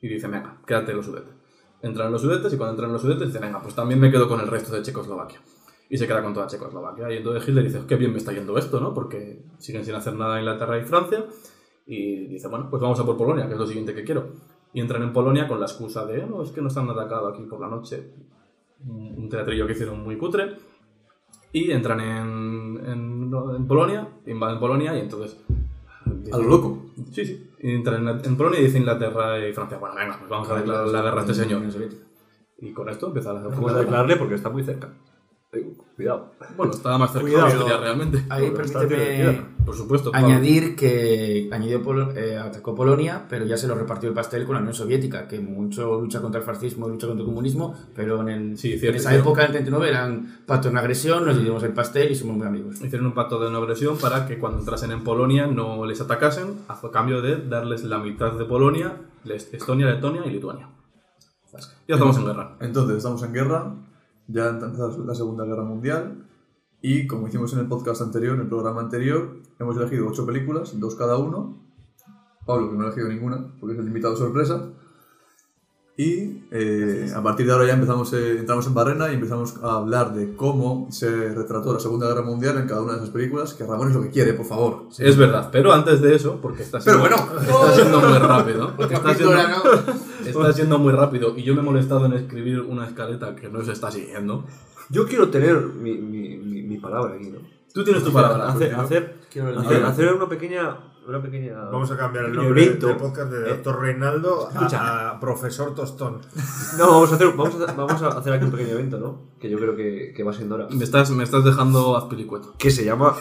[0.03, 1.33] y dice, venga, quédate en los sudetes.
[1.81, 4.11] Entran en los sudetes y cuando entran en los sudetes dice, venga, pues también me
[4.11, 5.41] quedo con el resto de Checoslovaquia.
[5.89, 7.13] Y se queda con toda Checoslovaquia.
[7.13, 8.93] Y entonces Hitler dice, qué bien me está yendo esto, ¿no?
[8.93, 11.25] Porque siguen sin hacer nada Inglaterra y Francia.
[11.87, 14.33] Y dice, bueno, pues vamos a por Polonia, que es lo siguiente que quiero.
[14.73, 17.43] Y entran en Polonia con la excusa de, no, es que nos han atacado aquí
[17.43, 18.13] por la noche.
[18.85, 20.57] Un teatrillo que hicieron muy cutre.
[21.53, 25.39] Y entran en, en, en Polonia, invaden Polonia y entonces...
[26.31, 26.87] A lo loco.
[27.13, 27.51] Sí, sí.
[27.61, 30.57] Y entran en, en Polonia y dice Inglaterra y Francia, bueno, venga, pues vamos a
[30.57, 31.63] declarar la guerra a este señor.
[32.59, 34.93] Y con esto empieza a declararle porque está muy cerca.
[35.97, 36.33] Cuidado.
[36.57, 37.47] Bueno, estaba más cerca Cuidado.
[37.47, 38.25] de la historia realmente.
[38.31, 39.47] Ahí Porque permíteme.
[39.67, 40.11] Por supuesto.
[40.11, 40.27] Pablo.
[40.29, 44.55] añadir que añadió Polo- eh, atacó Polonia, pero ya se lo repartió el pastel con
[44.55, 48.23] la Unión Soviética, que mucho lucha contra el fascismo y lucha contra el comunismo, pero
[48.23, 49.29] en, el- Sí, en cierto, esa cierto.
[49.29, 52.81] época, del 39, eran pacto en agresión, nos dividimos el pastel y somos muy amigos.
[52.81, 56.61] Hicieron un pacto de no agresión para que cuando entrasen en Polonia no les atacasen,
[56.69, 60.69] a cambio de darles la mitad de Polonia, les- Estonia, Letonia y Lituania.
[61.87, 62.57] Ya estamos en guerra.
[62.61, 63.75] Entonces, estamos en guerra,
[64.33, 66.27] ya empezó la Segunda Guerra Mundial,
[66.81, 70.79] y como hicimos en el podcast anterior, en el programa anterior, hemos elegido ocho películas,
[70.81, 71.63] dos cada uno.
[72.45, 74.73] Pablo, que no ha elegido ninguna, porque es el invitado sorpresa.
[75.95, 79.75] Y eh, a partir de ahora ya empezamos, eh, entramos en Barrena y empezamos a
[79.77, 83.53] hablar de cómo se retrató la Segunda Guerra Mundial en cada una de esas películas,
[83.53, 84.85] que Ramón es lo que quiere, por favor.
[84.99, 87.41] Es verdad, pero antes de eso, porque está siendo, Pero bueno.
[87.43, 88.73] está siendo muy rápido.
[88.91, 89.35] Está siendo,
[90.27, 93.63] está siendo muy rápido y yo me he molestado en escribir una escaleta que no
[93.63, 94.47] se está siguiendo.
[94.89, 97.39] Yo quiero tener mi, mi, mi, mi palabra aquí, ¿no?
[97.75, 98.49] Tú tienes tu palabra.
[98.49, 100.92] Hacer, hacer, Quiero ver- hacer, hacer una pequeña.
[101.07, 101.55] Una pequeña.
[101.65, 102.87] Vamos a cambiar el nombre evento.
[102.87, 106.21] del podcast de Eh, Doctor Reinaldo a, a Profesor Tostón.
[106.79, 109.19] No, vamos a, hacer, vamos, a, vamos a hacer aquí un pequeño evento, ¿no?
[109.41, 110.69] Que yo creo que, que va siendo hora.
[110.71, 112.55] Me estás, me estás dejando azpilicueto.
[112.57, 113.17] Que se llama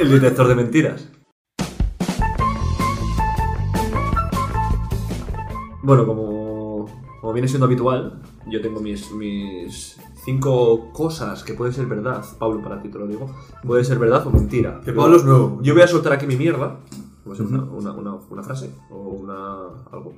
[0.00, 1.08] El detector de mentiras.
[5.82, 6.86] Bueno, como,
[7.20, 12.24] como viene siendo habitual, yo tengo mis, mis cinco cosas que pueden ser verdad.
[12.38, 13.30] Pablo, para ti te lo digo.
[13.66, 14.80] Puede ser verdad o mentira.
[14.84, 15.58] Que Pablo es nuevo.
[15.62, 16.78] Yo voy a soltar aquí mi mierda.
[17.24, 20.14] Una, una, una, una frase o una algo.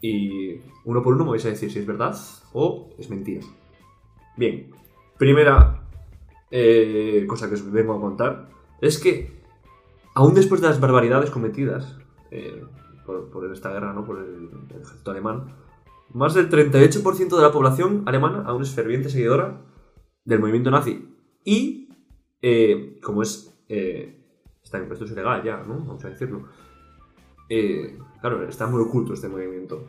[0.00, 2.16] Y uno por uno me vais a decir si es verdad
[2.52, 3.42] o es mentira.
[4.36, 4.70] Bien.
[5.18, 5.82] Primera
[6.50, 8.48] eh, cosa que os vengo a contar
[8.80, 9.42] es que,
[10.14, 11.98] aún después de las barbaridades cometidas
[12.30, 12.64] eh,
[13.04, 14.04] por, por esta guerra, ¿no?
[14.04, 15.54] por el, el ejército alemán,
[16.12, 19.60] más del 38% de la población alemana aún es ferviente seguidora
[20.24, 21.06] del movimiento nazi.
[21.44, 21.88] Y,
[22.42, 23.54] eh, como es.
[23.68, 24.16] eh,
[24.78, 25.74] está, esto es ilegal ya, ¿no?
[25.78, 26.44] Vamos a decirlo.
[27.48, 29.84] Eh, claro, está muy oculto este movimiento.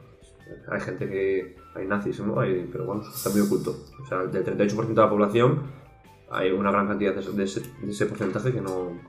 [0.70, 1.56] Hay gente que.
[1.76, 2.40] Hay nazis, ¿no?
[2.40, 3.76] Hay- pero bueno, está muy oculto.
[4.02, 5.62] O sea, del 38% de la población,
[6.30, 9.00] hay una gran cantidad de ese, de ese- de ese porcentaje que no.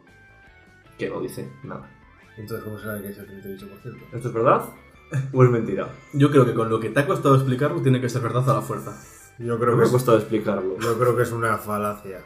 [0.99, 1.91] que no dice nada.
[2.37, 3.97] Entonces, ¿cómo sabe que es el 38%?
[4.13, 4.63] ¿Esto es verdad
[5.33, 5.89] o es mentira?
[6.13, 8.55] Yo creo que con lo que te ha costado explicarlo tiene que ser verdad a
[8.55, 8.93] la fuerza.
[9.39, 10.79] Yo creo, que Me ha costado explicarlo.
[10.79, 12.21] yo creo que es una falacia.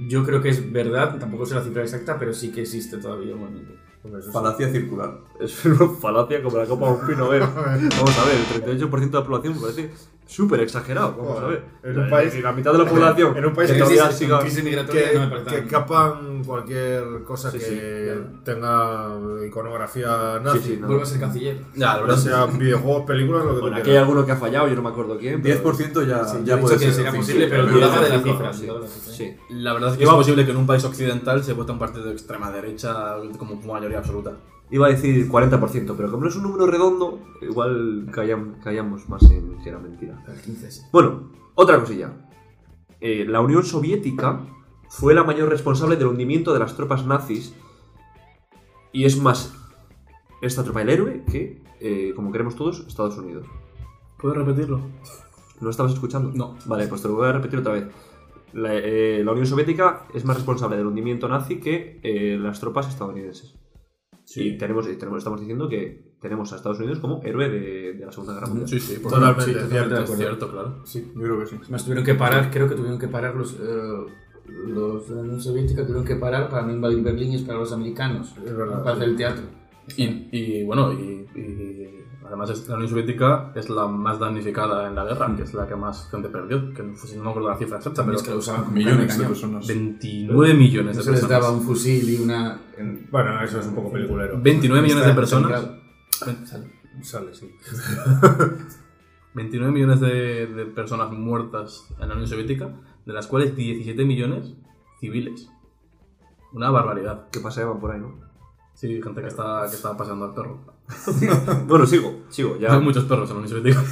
[0.00, 3.34] Yo creo que es verdad, tampoco sé la cifra exacta, pero sí que existe todavía
[3.34, 3.72] un movimiento.
[4.04, 4.32] Hombre, eso sí.
[4.32, 5.18] Falacia circular.
[5.40, 7.24] Es una falacia como la copa de un pino.
[7.24, 9.90] A ver, vamos a ver, el 38% de la población me parece
[10.28, 11.14] súper exagerado.
[11.16, 11.64] Vamos a ver.
[11.82, 13.34] En un país- la mitad de la población.
[13.36, 16.44] en un país que que todavía siga- crisis migratoria que, no me parece que capan
[16.44, 18.26] cualquier cosa Sí, que sí, claro.
[18.44, 20.58] tenga iconografía nazi.
[20.58, 20.86] Sí, sí, no.
[20.86, 21.56] Vuelvo a ser canciller.
[21.74, 24.32] Ya, la Ya verdad sea videojuegos, películas, lo que Bueno, tú aquí hay alguno que
[24.32, 25.40] ha fallado, yo no me acuerdo quién.
[25.40, 26.92] pero- 10% ya, Sí, ya puede ser.
[27.06, 28.52] fin, posible, pero dudaba de la cinco, cifra.
[28.52, 29.34] sí.
[29.48, 32.04] la verdad es que es posible que en un país occidental se vote un partido
[32.04, 34.32] de extrema derecha como mayoría absoluta.
[34.70, 39.22] Iba a decir 40%, pero como no es un número redondo, igual callam- callamos más
[39.30, 40.22] en si era mentira.
[40.28, 40.82] El 15 sí.
[40.92, 42.12] Bueno, otra cosilla.
[43.00, 44.40] Eh, la Unión Soviética
[44.90, 47.54] fue la mayor responsable del hundimiento de las tropas nazis.
[48.92, 49.54] Y es más,
[50.42, 53.46] esta tropa el héroe que, eh, como queremos todos, Estados Unidos.
[54.18, 54.80] ¿Puedes repetirlo?
[55.60, 56.30] ¿No estabas escuchando?
[56.34, 56.56] No.
[56.66, 57.86] Vale, pues te lo voy a repetir otra vez.
[58.52, 62.00] La, eh, la Unión Soviética es más responsable del hundimiento nazi que
[62.40, 63.54] las tropas estadounidenses.
[64.36, 68.04] Y tenemos, y tenemos- estamos diciendo que tenemos a Estados Unidos como héroe de, de
[68.06, 68.68] la Segunda Guerra Mundial.
[68.68, 70.74] Sí, sí, por Totalmente sí, cierto, totalmente es cierto, claro.
[70.84, 71.56] Sí, yo creo que sí.
[71.84, 74.06] Tuvieron que parar, creo que tuvieron que parar los, eh,
[74.66, 77.60] los de la Unión Soviética, tuvieron que parar para no invadir Berlín y esperar a
[77.60, 78.34] los americanos.
[78.44, 78.82] Es verdad.
[78.82, 79.44] Para hacer el teatro.
[79.96, 81.67] Y, y, bueno, y, y
[82.28, 85.74] además la Unión Soviética es la más damnificada en la guerra, que es la que
[85.74, 88.36] más gente perdió, que no, no me acuerdo la cifra exacta, pero es que lo
[88.36, 89.66] usaban Millones de personas.
[89.66, 91.42] 29 millones No de se les personas.
[91.42, 92.60] daba un fusil y una...
[92.76, 94.38] en- Bueno, eso es un poco peliculero.
[94.40, 95.68] 29 millones de personas.
[96.10, 96.64] está-
[97.02, 97.48] Sale, sí.
[99.34, 102.70] 29 millones de, de personas muertas en la Unión Soviética,
[103.06, 104.54] de las cuales 17 millones
[105.00, 105.48] civiles.
[106.52, 107.28] Una barbaridad.
[107.30, 108.14] Que paseaban por ahí, ¿no?
[108.74, 110.60] Sí, gente que está, que está pasando al perro.
[111.66, 112.74] Bueno, sigo, sigo, ya.
[112.74, 113.84] Hay muchos perros en la Unión Soviética.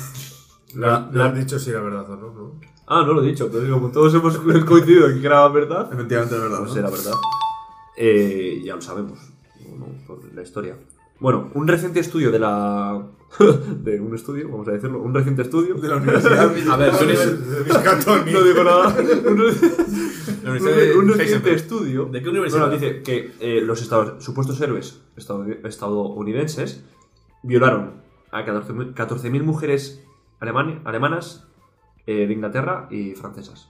[0.74, 2.60] Le, le has dicho si era verdad o no, ¿no?
[2.88, 5.92] Ah, no lo he dicho, pero digo, como todos hemos coincidido en que era verdad,
[5.92, 6.58] Efectivamente es verdad.
[6.58, 6.78] pues ¿no?
[6.78, 7.14] era verdad.
[7.96, 9.18] Eh, ya lo sabemos,
[9.78, 9.86] ¿no?
[10.06, 10.76] por la historia.
[11.18, 13.06] Bueno, un reciente estudio de la...
[13.82, 15.74] de un estudio, vamos a decirlo, un reciente estudio...
[15.74, 16.52] De la universidad.
[16.70, 17.38] A ver, De.
[18.32, 18.96] No digo nada.
[20.46, 22.04] Un, de reciente estudio...
[22.06, 22.70] ¿De qué universidad?
[22.70, 26.84] dice que eh, los estados- supuestos héroes estadou- estadounidenses
[27.42, 27.94] violaron
[28.30, 30.04] a 14.000 14.000 mujeres
[30.40, 31.46] alemani- alemanas
[32.06, 33.68] eh, de Inglaterra y francesas.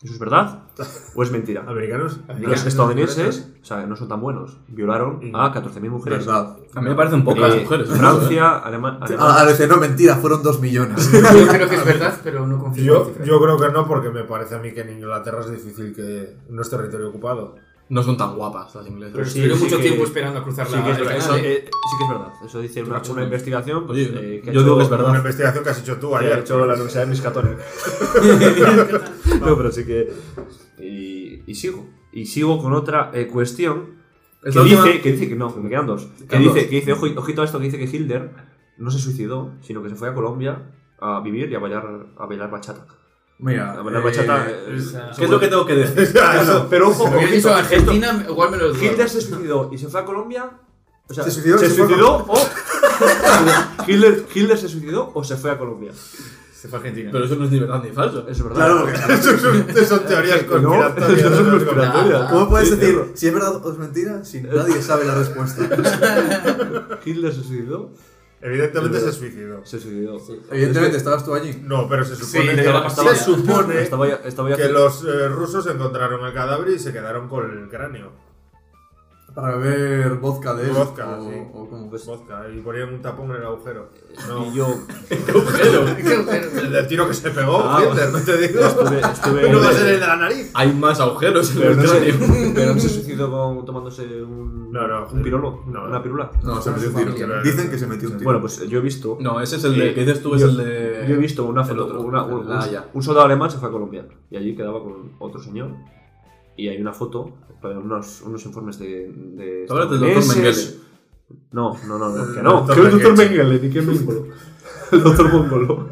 [0.00, 0.62] ¿Eso es verdad
[1.16, 1.64] o es mentira?
[1.66, 2.20] Americanos.
[2.38, 6.24] Los estadounidenses, o sea, no son tan buenos, violaron a 14.000 mujeres.
[6.24, 6.56] Verdad.
[6.74, 7.88] A mí me parecen pocas Eh, mujeres.
[7.90, 9.16] Francia, Alema- Alemania.
[9.18, 11.10] Ah, a decir, no, mentira, fueron dos millones.
[11.12, 13.24] Yo creo que es verdad, pero no confío en la Yo, cifra.
[13.24, 16.36] yo creo que no, porque me parece a mí que en Inglaterra es difícil que
[16.48, 17.56] no es territorio ocupado.
[17.90, 19.12] No son tan guapas las inglesas.
[19.14, 21.16] Pero sí, estuvieron sí mucho que- tiempo esperando a cruzar Sí la que, es verdad,
[21.16, 21.64] eso, ¿eh?
[21.64, 22.32] sí que es verdad.
[22.44, 25.08] Eso dice una, una investigación pues, Oye, eh, que yo digo que es verdad.
[25.08, 26.38] Una investigación que has hecho tú que ayer.
[26.40, 27.58] hecho la Universidad de Miskatonic.
[29.40, 30.12] no, pero sí que...
[30.78, 31.86] Y, y sigo.
[32.12, 33.96] Y sigo con otra eh, cuestión
[34.42, 36.06] que dice, última- que dice que no, que me quedan dos.
[36.18, 36.68] Que quedan dice, dos.
[36.68, 38.30] que dice ojo, ojito a esto, que dice que Hilder
[38.78, 40.70] no se suicidó, sino que se fue a Colombia
[41.00, 42.86] a vivir y a bailar, a bailar bachata.
[43.40, 44.46] Mira, A bailar eh, bachata...
[44.48, 44.82] eh,
[45.16, 46.12] ¿Qué es lo que tengo que decir?
[46.70, 48.74] pero ojo, dicho ojito, esto- Argentina, igual me lo.
[48.74, 50.50] Hitler se suicidó y se fue a Colombia.
[51.08, 51.56] O sea, ¿Se suicidó?
[51.58, 52.36] ¿Se ¿Se suicidó o.
[53.86, 55.92] Hitler, Hitler se suicidó o se fue a Colombia.
[56.52, 57.10] Se fue a Argentina.
[57.12, 58.20] Pero eso no es ni verdad ni falso.
[58.28, 58.56] Eso es verdad.
[58.56, 61.30] Claro, porque- Eso son, teorías conspiratorias.
[61.30, 61.50] ¿no?
[61.52, 62.26] conspiratoria.
[62.28, 65.62] ¿Cómo puedes decir si es verdad o es mentira si nadie sabe la respuesta?
[67.04, 67.92] Hitler se suicidó.
[68.40, 69.64] Evidentemente se suicidó.
[69.64, 70.18] Se suicidó.
[70.50, 71.60] Evidentemente, estabas tú allí.
[71.62, 75.66] No, pero se supone que, se supone Estaba ya, estaba ya que los eh, rusos
[75.66, 78.27] encontraron el cadáver y se quedaron con el cráneo.
[79.40, 80.72] Para beber vodka de él.
[80.72, 81.36] Vodka, o, sí.
[81.54, 83.88] o como- Vodka, y ponían un tapón en el agujero.
[84.28, 84.66] No, Y yo
[86.62, 88.60] el del tiro que se pegó, Ah, Hitler, no te digo.
[88.60, 89.00] estuve.
[89.00, 90.50] estuve no va a ser el de la nariz.
[90.54, 94.72] Hay más agujeros en pero, el no se, pero no se suicidó con, tomándose un.
[94.72, 95.06] No, no.
[95.06, 95.62] Un pirolo.
[95.66, 95.84] No.
[95.84, 96.30] Una pirula.
[96.42, 97.12] No, se metió un tiro.
[97.12, 97.40] familia.
[97.42, 98.24] Dicen que se metió un tiro.
[98.24, 99.18] Bueno, pues yo he visto.
[99.20, 101.04] No, ese es el de Eh, que dices tú, es el de.
[101.08, 102.48] Yo he visto una el foto, una- el un,
[102.94, 105.68] un soldado alemán se fue a Colombia y allí quedaba con otro señor
[106.58, 107.30] y hay una foto
[107.62, 110.80] para unos, unos informes de, de del doctor estadounidenses.
[111.52, 113.44] No, no, no, no, que no, que el doctor Mengele.
[113.44, 114.26] Mengele, ni que Mengolo.
[114.92, 115.90] El doctor Mongolo.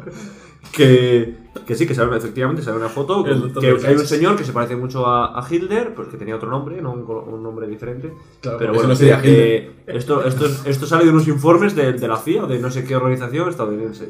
[0.71, 3.87] Que, que sí, que sale, efectivamente sale una foto El que Mengele.
[3.87, 6.81] hay un señor que se parece mucho a, a Hitler, pues que tenía otro nombre,
[6.81, 7.01] no un,
[7.33, 8.11] un nombre diferente.
[8.41, 11.75] Claro, pero bueno, no sería que- que esto, esto, es- esto sale de unos informes
[11.75, 14.09] de, de la CIA o de no sé qué organización estadounidense.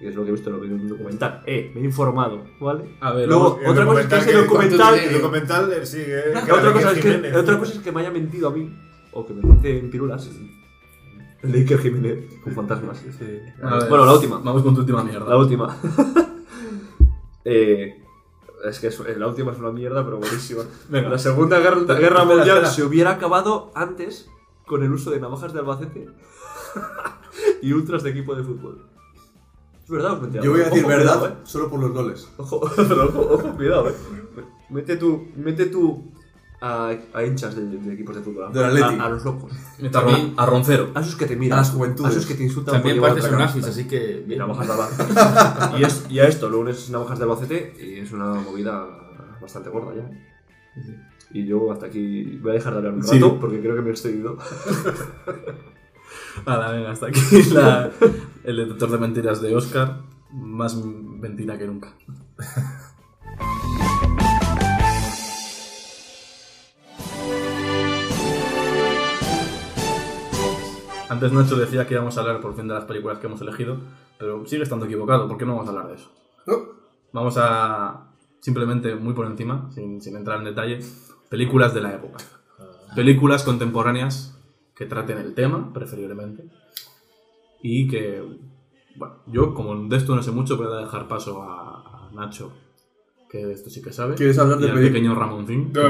[0.00, 1.42] Y es lo que he visto en lo que- en un documental.
[1.46, 2.96] Eh, me he informado, ¿vale?
[3.00, 4.94] A ver, Luego, El otra cosa es que ese que- documental.
[4.98, 6.22] El documental eh, sigue.
[6.46, 8.72] que otra, cosa es que, otra cosa es que me haya mentido a mí,
[9.12, 10.30] o que me cuente en pirulas.
[11.42, 13.02] El de Iker Jiménez con fantasmas.
[13.20, 13.54] Ver,
[13.88, 14.38] Bueno, la última.
[14.38, 15.28] Vamos con tu última mierda.
[15.28, 15.76] La última.
[17.44, 18.02] eh,
[18.64, 20.62] es que es- la última es una mierda, pero buenísima.
[20.88, 21.08] Venga.
[21.08, 22.70] La Segunda Guerra, Guerra espera, Mundial espera.
[22.70, 24.28] se hubiera acabado antes
[24.66, 26.08] con el uso de navajas de Albacete
[27.62, 28.84] y ultras de equipo de fútbol.
[29.88, 30.20] Es verdad.
[30.42, 31.36] Yo voy a decir Ojo, verdad cuidado, eh.
[31.44, 32.28] solo por los goles.
[32.36, 33.94] Ojo, pero ojo, ojo, cuidado, eh.
[34.68, 36.12] Mete tú, mete tú
[36.60, 38.44] a, a hinchas de, de equipos de fútbol.
[38.44, 39.00] a- Del Atleti.
[39.00, 39.50] A, a los locos.
[39.90, 40.90] También a Roncero.
[40.94, 41.58] A esos que te miran.
[41.60, 42.10] A las juventudes.
[42.10, 43.60] A esos que te insultan También por llevar son camiseta.
[43.60, 44.20] nazis, así que.
[44.20, 44.38] Y bien.
[44.40, 45.14] navajas de Albacete.
[45.80, 48.86] y, es, y a esto lo unes navajas de Albacete y es una movida
[49.40, 50.10] bastante gorda ya.
[51.32, 53.36] Y yo hasta aquí voy a dejar de hablar un rato Sí.
[53.40, 54.36] porque creo que me he excedido.
[56.44, 57.20] Vale, venga, hasta aquí
[57.52, 57.90] la-
[58.48, 60.00] el detector de mentiras de Oscar.
[60.32, 61.92] Más mentira que nunca.
[71.10, 73.76] Antes Nacho decía que íbamos a hablar por fin de las películas que hemos elegido,
[74.18, 75.28] pero sigue estando equivocado.
[75.28, 76.10] ¿Por qué no vamos a hablar de eso?
[77.12, 78.08] Vamos a
[78.40, 80.80] simplemente muy por encima, sin, sin entrar en detalle,
[81.28, 82.24] películas de la época.
[82.94, 84.38] Películas contemporáneas
[84.74, 86.48] que traten el tema, preferiblemente,
[87.62, 88.22] y que,
[88.96, 92.52] bueno, yo como de esto no sé mucho, voy a dejar paso a, a Nacho,
[93.28, 94.14] que de esto sí que sabe.
[94.14, 95.72] ¿Quieres hablar y de al pequeño Ramoncín.
[95.72, 95.82] No,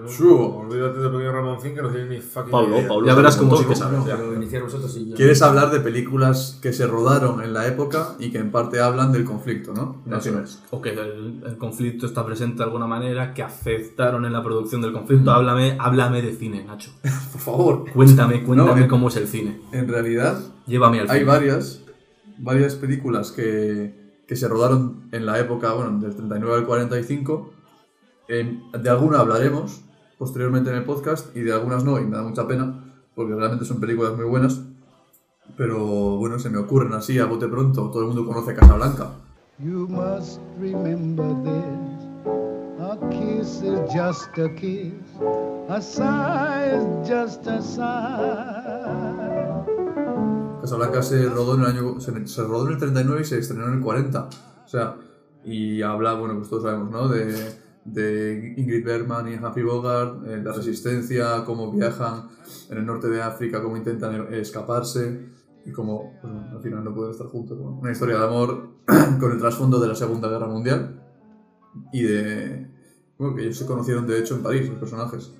[0.00, 0.58] también- Chubo.
[0.58, 2.88] Olvídate de pequeño Ramoncín que no tiene ni fucking Pablo, idea.
[2.88, 3.06] Pablo.
[3.06, 3.76] Ya verás cómo sí que ¿no?
[3.76, 4.04] sabes.
[4.06, 4.16] ya.
[4.16, 5.16] Pero iniciar vosotros y yo.
[5.16, 9.12] ¿Quieres hablar de películas que se rodaron en la época y que en parte hablan
[9.12, 10.02] del conflicto, no?
[10.16, 10.62] Eso es.
[10.70, 14.80] O que el, el conflicto está presente de alguna manera, que afectaron en la producción
[14.82, 15.30] del conflicto.
[15.30, 16.90] Háblame, háblame de cine, Nacho.
[17.32, 17.84] Por favor.
[17.92, 19.60] Cuéntame, cuéntame No, cómo es el cine.
[19.72, 21.30] En realidad, Llévame al hay cine.
[21.30, 21.82] varias.
[22.38, 23.94] varias películas que,
[24.26, 27.52] que se rodaron en la época, bueno, del 39 al 45.
[28.28, 29.80] En- de alguna hablaremos
[30.20, 33.64] posteriormente en el podcast y de algunas no, y me da mucha pena, porque realmente
[33.64, 34.60] son películas muy buenas.
[35.56, 37.88] Pero bueno, se me ocurren así a bote pronto.
[37.90, 39.12] Todo el mundo conoce Casablanca.
[39.58, 42.04] You must remember this.
[42.78, 44.92] A kiss is just a kiss.
[45.70, 48.60] A sigh is just a sigh.
[50.60, 53.68] Casablanca se rodó en el año se, se rodó en el 39 y se estrenó
[53.68, 54.28] en el 40.
[54.64, 54.96] O sea,
[55.44, 57.08] y habla, bueno, pues todos sabemos, ¿no?
[57.08, 57.34] De,
[57.84, 62.28] de Ingrid Bergman y Humphrey Bogart, eh, la resistencia, cómo viajan
[62.68, 65.28] en el norte de África, cómo intentan eh, escaparse
[65.64, 67.58] y cómo al final no pueden estar juntos.
[67.58, 68.70] Una historia de amor
[69.20, 71.02] con el trasfondo de la Segunda Guerra Mundial
[71.92, 72.70] y de...
[73.18, 75.34] Bueno, que ellos se conocieron de hecho en París, los personajes.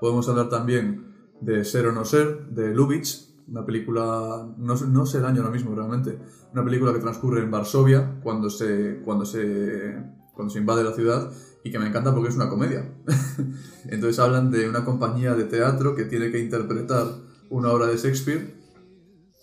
[0.00, 5.18] Podemos hablar también de Ser o no ser, de Lubitsch, una película, no, no sé
[5.18, 6.18] el año ahora mismo realmente,
[6.52, 10.02] una película que transcurre en Varsovia cuando se, cuando se,
[10.34, 11.30] cuando se invade la ciudad
[11.66, 12.88] y que me encanta porque es una comedia.
[13.88, 17.06] Entonces hablan de una compañía de teatro que tiene que interpretar
[17.50, 18.54] una obra de Shakespeare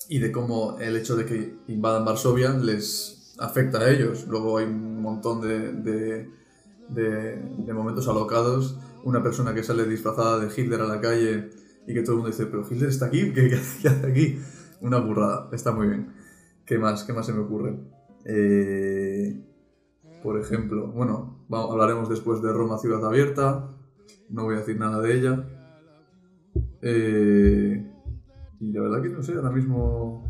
[0.08, 4.26] y de cómo el hecho de que invadan Varsovia les afecta a ellos.
[4.30, 6.30] Luego hay un montón de,
[6.90, 8.78] de, momentos alocados.
[9.04, 11.50] Una persona que sale disfrazada de Hitler a la calle
[11.86, 14.40] y que todo el mundo dice, pero Hitler está aquí, ¿qué, qué- qué hace aquí?
[14.80, 16.14] Una burrada, está muy bien.
[16.66, 17.04] ¿Qué más?
[17.04, 17.78] ¿Qué más se me ocurre?
[18.26, 19.03] Eh,
[20.24, 23.70] por ejemplo, bueno, va- hablaremos después de Roma Ciudad Abierta.
[24.30, 25.46] No voy a decir nada de ella.
[26.82, 27.92] Eh,
[28.60, 30.24] y la verdad que no sé, ahora mismo.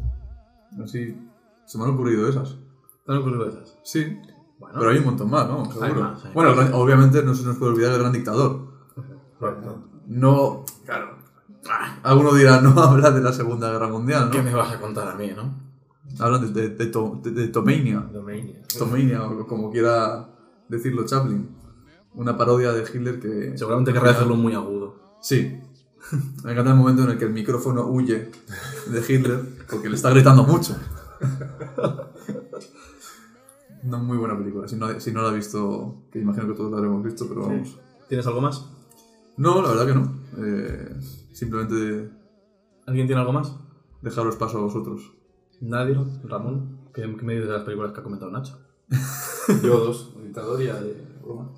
[0.84, 1.18] Así.
[1.66, 2.58] Se me han ocurrido esas.
[3.06, 3.78] ¿Te han ocurrido esas?
[3.84, 4.20] Sí.
[4.60, 4.78] Bueno.
[4.80, 5.66] Pero hay un montón más, ¿no?
[5.72, 6.02] Seguro.
[6.02, 8.68] más, hay bueno, obviamente no se nos puede olvidar el gran dictador.
[10.08, 10.64] No.
[10.86, 11.18] Claro.
[12.04, 14.44] Alguno dirá, no habla de la Segunda Guerra Mundial, ¿Qué ¿no?
[14.44, 15.73] me vas a contar a mí, no?
[16.20, 18.08] Hablan de, de, de, to- de- Tomania.
[18.78, 20.30] Tomania, o como quiera
[20.70, 21.50] decirlo Chaplin.
[22.16, 23.58] Una parodia de Hitler que.
[23.58, 24.96] Seguramente querrá hacerlo muy agudo.
[25.22, 25.60] Sí.
[26.44, 28.30] Me encanta el momento en el que el micrófono huye
[28.88, 30.76] de Hitler porque le está gritando mucho.
[33.84, 34.68] No muy buena película.
[34.68, 37.42] Si no, si no la ha visto, que imagino que todos la habremos visto, pero
[37.48, 37.78] vamos.
[38.08, 38.66] ¿Tienes algo más?
[39.38, 40.14] No, la verdad que no.
[40.38, 40.96] Eh,
[41.32, 42.10] simplemente
[42.86, 43.56] ¿Alguien tiene algo más?
[44.02, 45.14] dejaros paso a vosotros.
[45.64, 46.78] Nadie, Ramón.
[46.94, 48.60] ¿Qué, qué me dices de las películas que ha comentado Nacho?
[49.64, 50.94] Yo dos, dictador y la de
[51.24, 51.50] Roma.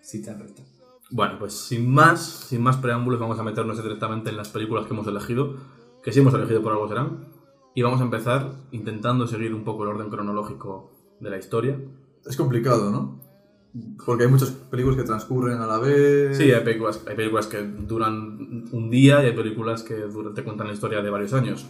[0.00, 0.62] Cita recta.
[1.10, 4.94] Bueno, pues sin más, sin más preámbulos, vamos a meternos directamente en las películas que
[4.94, 5.56] hemos elegido,
[6.02, 7.26] que sí hemos elegido por algo serán,
[7.74, 11.78] y vamos a empezar intentando seguir un poco el orden cronológico de la historia.
[12.24, 13.20] Es complicado, ¿no?
[14.06, 16.38] Porque hay muchas películas que transcurren a la vez.
[16.38, 19.96] Sí, hay películas, hay películas que duran un día y hay películas que
[20.34, 21.66] te cuentan la historia de varios años.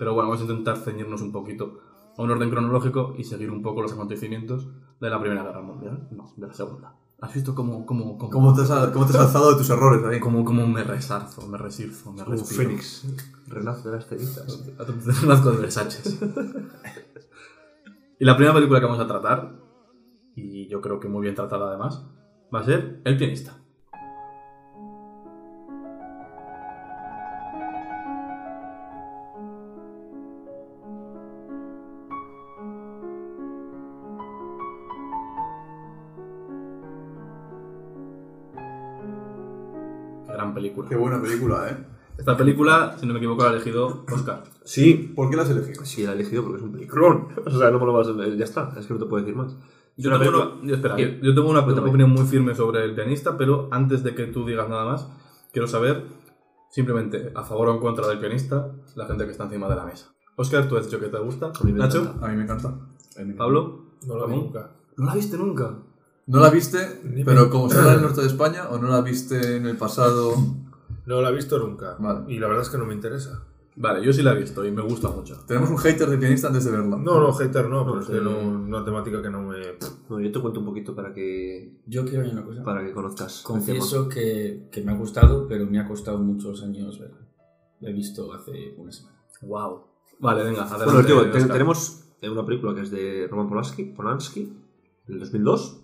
[0.00, 1.78] Pero bueno, vamos a intentar ceñirnos un poquito
[2.16, 4.66] a un orden cronológico y seguir un poco los acontecimientos
[4.98, 6.08] de la Primera Guerra Mundial.
[6.10, 6.94] No, de la Segunda.
[7.20, 10.02] ¿Has visto cómo, cómo, cómo, ¿Cómo te, has, ¿Cómo te has alzado de tus errores
[10.06, 10.18] ahí?
[10.18, 12.62] cómo, cómo me resarzo, me resirzo, me respiro?
[12.62, 13.14] Fénix.
[13.46, 14.64] Renace de las cenizas.
[15.26, 16.18] Nazco de Versace.
[18.18, 19.52] y la primera película que vamos a tratar,
[20.34, 22.06] y yo creo que muy bien tratada además,
[22.54, 23.59] va a ser El pianista.
[40.82, 40.88] Película.
[40.88, 41.76] Qué buena película, ¿eh?
[42.18, 44.42] Esta película, si no me equivoco, la ha elegido Oscar.
[44.64, 45.84] Sí, ¿Por qué la has elegido?
[45.84, 47.28] sí, la he elegido porque es un peliculón.
[47.46, 48.12] O sea, no me lo vas a...
[48.36, 49.56] Ya está, es que no te puedo decir más.
[49.96, 52.94] Yo Una tengo, película- una, yo, espera, yo tengo una opinión muy firme sobre el
[52.94, 55.08] pianista, pero antes de que tú digas nada más,
[55.52, 56.04] quiero saber
[56.70, 59.84] simplemente a favor o en contra del pianista, la gente que está encima de la
[59.84, 60.12] mesa.
[60.36, 61.46] Oscar, tú has dicho que te gusta.
[61.58, 62.26] A mí me Nacho, encanta.
[62.26, 62.74] A mí me encanta.
[63.36, 64.70] Pablo, No lo vi nunca.
[64.96, 65.74] ¿No la viste nunca?
[66.26, 66.78] ¿No la viste?
[67.24, 70.32] Pero como se habla del norte de España, ¿o no la viste en el pasado?
[71.06, 71.96] No la he visto nunca.
[71.98, 72.32] Vale.
[72.32, 73.44] Y la verdad es que no me interesa.
[73.76, 75.44] Vale, yo sí la he visto y me gusta mucho.
[75.46, 76.96] Tenemos un hater de pianista antes de verla.
[76.96, 79.58] No, no, hater no, pero es que no, una temática que no me.
[80.08, 82.62] No, yo te cuento un poquito para que, Yo quiero decir una cosa.
[82.62, 83.42] para que conozcas.
[83.42, 87.26] Confieso que, que me ha gustado, pero me ha costado muchos años verla.
[87.80, 89.24] La he visto hace una semana.
[89.42, 89.84] Wow.
[90.18, 91.12] Vale, venga, adelante.
[91.12, 94.52] Bueno, tío, tenemos eh, una película que es de Roman Polanski, Polanski
[95.06, 95.79] del 2002,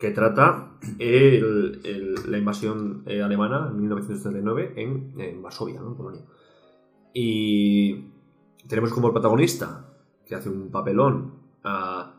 [0.00, 5.88] que trata el- el- la invasión eh, alemana en 1939 en, en Varsovia, ¿no?
[5.88, 6.22] en Polonia.
[7.12, 8.06] Y
[8.68, 9.86] tenemos como el protagonista,
[10.26, 11.34] que hace un papelón,
[11.64, 12.14] a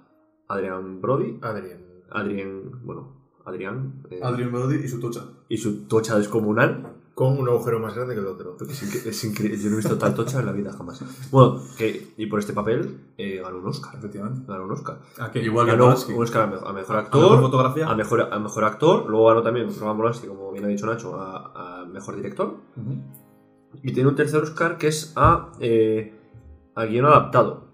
[0.47, 1.39] Adrian Brody.
[1.41, 1.79] Adrián.
[2.11, 3.15] Adrian, bueno,
[3.45, 4.03] Adrian.
[4.11, 5.21] eh, Adrian Brody y su tocha.
[5.49, 6.90] y su tocha descomunal.
[7.13, 8.55] Con un agujero más grande que el otro.
[8.67, 9.57] Es, incre- es increíble.
[9.57, 11.03] Yo no he visto tal tocha en la vida jamás.
[11.29, 13.95] Bueno, que, y por este papel eh, ganó un Oscar.
[13.95, 14.41] Efectivamente.
[14.47, 14.99] Ganó un Oscar.
[15.19, 15.41] ¿A qué?
[15.43, 15.91] Igual Ganó un
[16.23, 17.21] Oscar a mejor, a mejor ¿A actor.
[17.23, 17.87] mejor fotografía?
[17.89, 19.09] A mejor, a mejor actor.
[19.09, 22.55] Luego ganó también Roman Polanski, como bien ha dicho Nacho, a, a mejor director.
[23.83, 26.13] Y tiene un tercer Oscar que es a, eh,
[26.75, 27.65] a guion adaptado.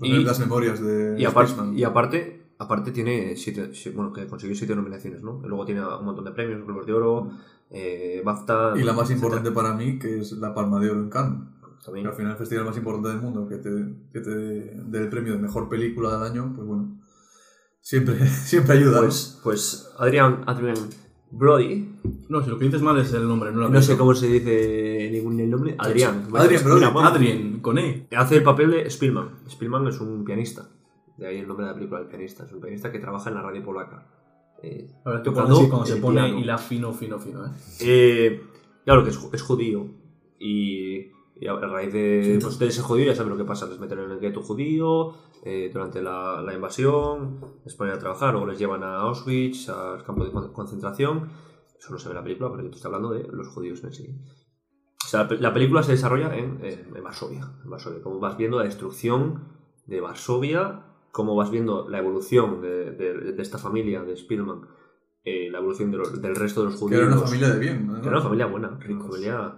[0.00, 1.76] Y las memorias de Y, Spaceman.
[1.78, 5.40] y aparte, aparte tiene siete, si- bueno, que consiguió siete nominaciones, ¿no?
[5.44, 7.30] Y luego tiene un montón de premios, Globos de Oro,
[7.70, 8.74] eh, BAFTA.
[8.76, 9.14] Y la más etcétera.
[9.16, 11.48] importante para mí, que es la Palma de Oro en Cannes.
[11.84, 12.04] También.
[12.06, 13.70] Que al final el festival más importante del mundo, que te,
[14.12, 16.98] que te dé el premio de mejor película del año, pues bueno,
[17.80, 19.00] siempre, siempre ayuda.
[19.00, 20.76] Pues, pues Adrian, Adrian
[21.30, 21.88] Brody,
[22.28, 24.26] No, si lo que dices mal es el nombre, no la no sé cómo se
[24.28, 26.26] dice ningún el nombre, Adrian.
[26.34, 26.74] Adrian Brody.
[26.80, 28.06] Mira, bueno, Adrien, con E.
[28.16, 29.30] Hace el papel de Spielman.
[29.48, 30.68] Spielman es un pianista.
[31.16, 32.44] De ahí el nombre de la película, el pianista.
[32.44, 34.06] Es un pianista que trabaja en la radio polaca.
[34.62, 36.38] Eh, La tocando cuando, sí, cuando se pone piano.
[36.38, 37.50] hila fino, fino, fino, ¿eh?
[37.80, 38.42] Eh,
[38.84, 39.86] claro que es, es judío
[40.38, 43.78] y, y a raíz de, pues, de ese judío ya saben lo que pasa, les
[43.78, 45.14] meten en el gueto judío
[45.44, 50.02] eh, durante la, la invasión, les ponen a trabajar, luego les llevan a Auschwitz, al
[50.04, 51.28] campo de con- concentración,
[51.78, 53.84] eso no se ve en la película, pero yo te estoy hablando de los judíos
[53.84, 54.08] en sí.
[55.04, 58.18] O sea, la, pe- la película se desarrolla en, en- en Varsovia, en Varsovia, como
[58.18, 59.44] vas viendo la destrucción
[59.86, 60.82] de Varsovia,
[61.16, 64.60] como vas viendo la evolución de, de- de esta familia de Spielman,
[65.24, 67.00] eh, la evolución de los- del resto de los que judíos.
[67.02, 67.86] era una familia de bien.
[67.86, 67.94] ¿no?
[68.00, 69.54] Que era una familia buena, rico, familia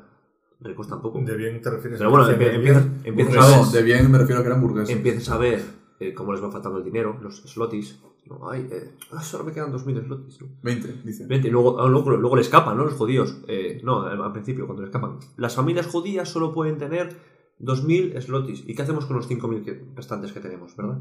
[0.60, 1.20] ricos tampoco.
[1.20, 3.00] De bien te refieres Pero bueno, a empie- empiezas, bien.
[3.04, 4.94] empiezas No, a ver, de bien me refiero a que eran burgueses.
[4.96, 5.60] empiezas a ver
[6.00, 7.98] eh, cómo les va faltando el dinero, los slotis.
[8.26, 10.40] No, ay, eh, ah, solo me quedan 2.000 slotis.
[10.42, 10.46] ¿no?
[10.62, 11.26] 20, dice.
[11.26, 12.84] Vente, y luego, ah, luego, luego le escapan, ¿no?
[12.84, 13.38] Los judíos.
[13.48, 15.18] Eh, no, al, al principio, cuando le escapan.
[15.36, 17.16] Las familias judías solo pueden tener
[17.60, 18.64] 2.000 slotis.
[18.66, 20.98] ¿Y qué hacemos con los 5.000 que- restantes que tenemos, verdad?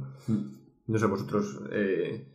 [0.88, 2.28] No sé, vosotros eh,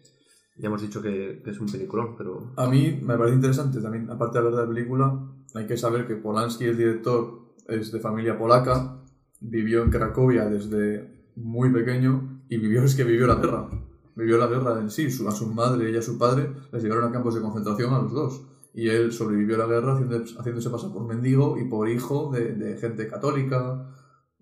[0.59, 2.53] ya hemos dicho que, que es un peliculón, pero...
[2.57, 5.21] A mí me parece interesante también, aparte de hablar de la película,
[5.55, 8.99] hay que saber que Polanski, el director, es de familia polaca,
[9.41, 13.69] vivió en Cracovia desde muy pequeño y vivió, es que vivió la guerra.
[14.15, 17.05] Vivió la guerra en sí, su- a su madre y a su padre les llevaron
[17.09, 18.43] a campos de concentración a los dos.
[18.75, 22.53] Y él sobrevivió a la guerra haciendo- haciéndose pasar por mendigo y por hijo de,
[22.55, 23.89] de gente católica.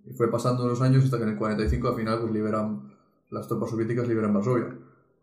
[0.07, 2.93] Y fue pasando los años hasta que en el 45 al final pues liberan,
[3.31, 4.77] las tropas soviéticas liberan Varsovia.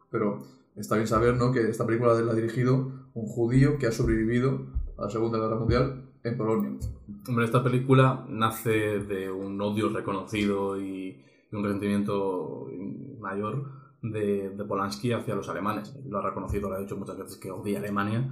[0.10, 0.44] Pero
[0.76, 1.52] está bien saber ¿no?
[1.52, 4.68] que esta película la ha dirigido un judío que ha sobrevivido
[4.98, 6.72] a la Segunda Guerra Mundial en Polonia.
[7.28, 12.68] Hombre, esta película nace de un odio reconocido y, un resentimiento
[13.20, 13.72] mayor
[14.02, 15.96] de, de Polanski hacia los alemanes.
[16.06, 18.30] Lo ha reconocido, lo ha dicho muchas veces que odia Alemania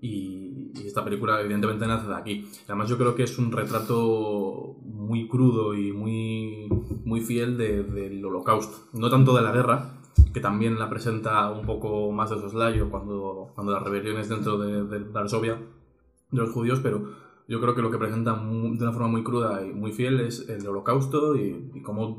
[0.00, 2.46] y, esta película evidentemente nace de aquí.
[2.66, 6.68] Además yo creo que es un retrato muy crudo y muy,
[7.04, 8.88] muy fiel de- del holocausto.
[8.98, 10.00] No tanto de la guerra,
[10.32, 14.84] que también la presenta un poco más de soslayo cuando, cuando las rebeliones dentro de,
[14.84, 17.02] de Varsovia de los judíos, pero
[17.48, 20.20] yo creo que lo que presenta mu- de una forma muy cruda y muy fiel
[20.20, 22.18] es el holocausto y, y cómo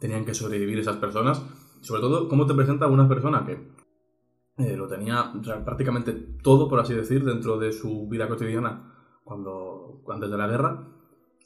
[0.00, 1.40] tenían que sobrevivir esas personas.
[1.82, 3.58] Sobre todo, cómo te presenta una persona que
[4.58, 8.92] eh, lo tenía o sea, prácticamente todo, por así decir, dentro de su vida cotidiana
[9.24, 10.84] cuando, antes de la guerra,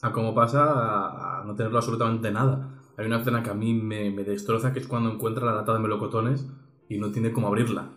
[0.03, 2.77] a cómo pasa a, a no tenerlo absolutamente nada.
[2.97, 5.73] Hay una escena que a mí me, me destroza, que es cuando encuentra la lata
[5.73, 6.47] de melocotones
[6.89, 7.91] y no tiene cómo abrirla.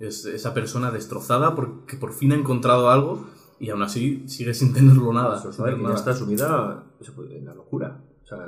[0.00, 3.26] Es esa persona destrozada porque por fin ha encontrado algo
[3.58, 5.36] y aún así sigue sin tenerlo nada.
[5.38, 5.94] Eso, tener Que ya nada.
[5.98, 6.84] está sumida
[7.30, 8.00] en la locura.
[8.22, 8.38] O sea,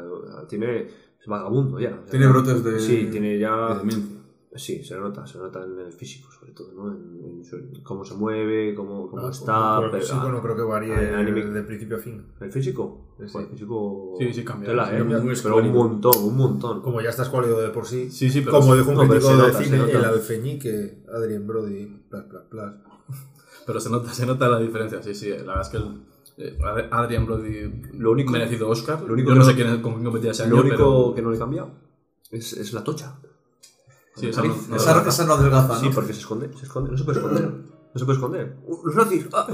[0.48, 0.82] tiene.
[1.20, 1.90] Es vagabundo ya.
[1.90, 3.68] O sea, Tiene brotes de- Sí, tiene ya.
[3.74, 4.16] de demencia.
[4.56, 6.88] Sí, se nota, se nota en el físico, sobre todo, ¿no?
[6.90, 9.76] En, en su- cómo se mueve, cómo, cómo Ah, está.
[9.78, 11.48] pero pero- sí, bueno, creo que varía ah, anímico.
[11.50, 12.24] de principio a fin.
[12.40, 13.14] ¿El físico?
[13.18, 14.14] Sí, Joder, el físico.
[14.18, 14.98] Sí, sí, cambia, Tela, sí, ¿eh?
[14.98, 15.22] cambia.
[15.42, 16.82] Pero un montón, un montón.
[16.82, 18.10] Como ya está escuálido de por sí.
[18.10, 22.24] Sí, sí, pero, Como dijo un no, crítico de cine, el alfeñique, Adrien Brody, plas,
[22.24, 22.74] plas, plas.
[23.66, 25.02] pero se nota, se nota la diferencia.
[25.02, 26.00] Sí, sí, la verdad es que el,
[26.38, 29.00] eh, Ad- Adrian Brody Lo único- merecido Oscar.
[29.02, 30.76] lo único Yo no que sé no- quién, con quién competía ese Lo año, único
[30.76, 31.66] pero que no le cambia
[32.30, 33.16] es, es la tocha.
[34.16, 35.80] Sí, esa no- no- Esa, esa no adelgaza, ¿no?
[35.80, 37.44] Sí, porque se esconde, se esconde, no se puede esconder.
[37.50, 38.56] No se puede esconder.
[38.66, 39.26] ¡Uh, ¡Los nazis!
[39.32, 39.46] ¡Ah!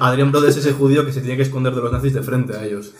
[0.00, 2.56] Adrian Brody es ese judío que se tiene que esconder de los nazis de frente
[2.56, 2.92] a ellos.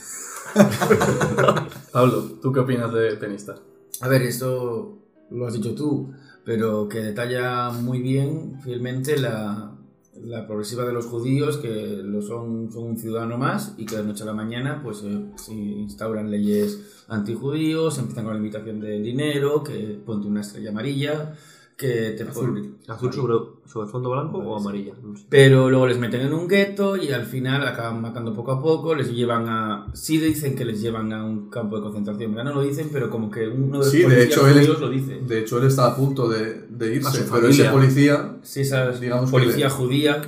[1.93, 3.55] Pablo, ¿tú qué opinas de Tenista?
[4.01, 4.99] A ver, esto
[5.31, 6.13] lo has dicho tú,
[6.45, 9.73] pero que detalla muy bien, fielmente, la,
[10.27, 14.03] la progresiva de los judíos, que lo son, son un ciudadano más y que de
[14.03, 19.05] noche a la mañana pues, eh, se instauran leyes antijudíos, empiezan con la limitación del
[19.05, 21.37] dinero, que ponte una estrella amarilla,
[21.77, 23.35] que te Azul, azul sobre,
[23.67, 24.93] sobre fondo blanco o amarilla.
[25.03, 25.27] No sé.
[25.29, 28.95] Pero luego les meten en un gueto y al final acaban matando poco a poco,
[28.95, 29.87] les llevan a...
[29.93, 32.53] Sí dicen que les llevan a un campo de concentración, ¿verdad?
[32.53, 34.89] No lo dicen, pero como que uno de los Sí, de policías hecho, él, lo
[34.91, 35.21] dice.
[35.21, 38.63] de hecho, él está a punto de, irse, pero ese policía Sí,
[39.01, 40.23] digamos policía judía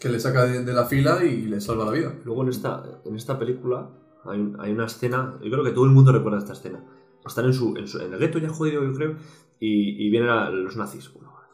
[0.00, 2.14] que le saca de, de la fila y le salva la vida.
[2.24, 3.88] Luego en esta, en esta película
[4.24, 6.82] hay, un- hay una escena, yo creo que todo el mundo recuerda esta escena.
[7.26, 9.16] Están en, su, en, su- en el gueto ya jodido, yo creo,
[9.60, 11.10] y, y vienen a- los nazis.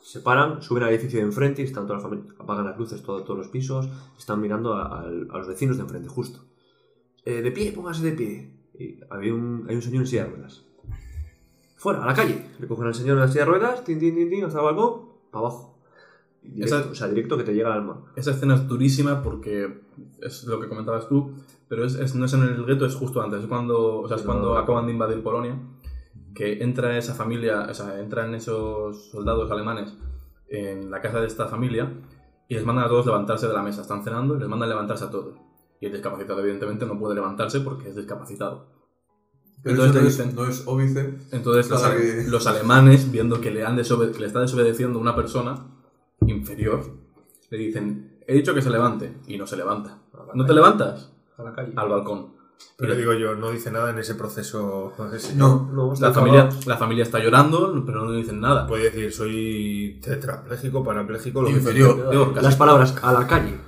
[0.07, 3.03] Se paran, suben al edificio de enfrente y están toda la familia, apagan las luces,
[3.03, 6.45] todo- todos los pisos, están mirando a, al- a los vecinos de enfrente, justo.
[7.25, 8.51] Eh, de pie, póngase de pie.
[8.79, 10.65] Y había un, hay un señor en silla de ruedas.
[11.77, 12.41] Fuera, a la calle.
[12.61, 14.65] Le cogen al señor en la silla de ruedas, tin, tin, tin, tin, hasta el
[14.67, 15.01] balcón,
[15.33, 15.77] para abajo.
[16.41, 18.05] Directo, Esa- O sea, directo que te llega al alma.
[18.15, 19.81] Esa escena es durísima porque
[20.23, 21.33] es lo que comentabas tú,
[21.69, 24.17] pero es, es- no es en el gueto, es justo antes, es cuando, o sea,
[24.19, 24.61] es cuando no, no.
[24.61, 25.59] acaban de invadir Polonia,
[26.37, 29.95] que entra esa familia, o sea, entran esos soldados alemanes
[30.49, 31.91] en la casa de esta familia
[32.49, 35.05] y les mandan a todos levantarse de la mesa, están cenando y les mandan levantarse
[35.05, 35.35] a todos.
[35.81, 38.67] Y el discapacitado evidentemente no puede levantarse porque es discapacitado.
[39.63, 41.15] Pero Entonces no es, dicen- no es óbice.
[41.33, 41.69] Entonces
[42.31, 45.67] los, que- alemanes, viendo que le, han desobe- que le está desobedeciendo una persona
[46.27, 46.85] inferior,
[47.51, 49.99] le dicen, he dicho que se levante, y no se levanta.
[50.35, 51.13] ¿No te levantas?
[51.37, 51.73] A la calle.
[51.77, 52.36] Al balcón.
[52.79, 54.93] Pero digo yo, no dice nada en ese proceso.
[55.15, 55.35] ese.
[55.35, 58.67] No, No, la, familia, la familia está llorando, pero no dicen nada.
[58.67, 61.97] Puede decir, soy tetrapléjico, parapléjico, lo Inferior.
[61.97, 62.11] que sea.
[62.11, 63.59] Digo, Las palabras a la calle.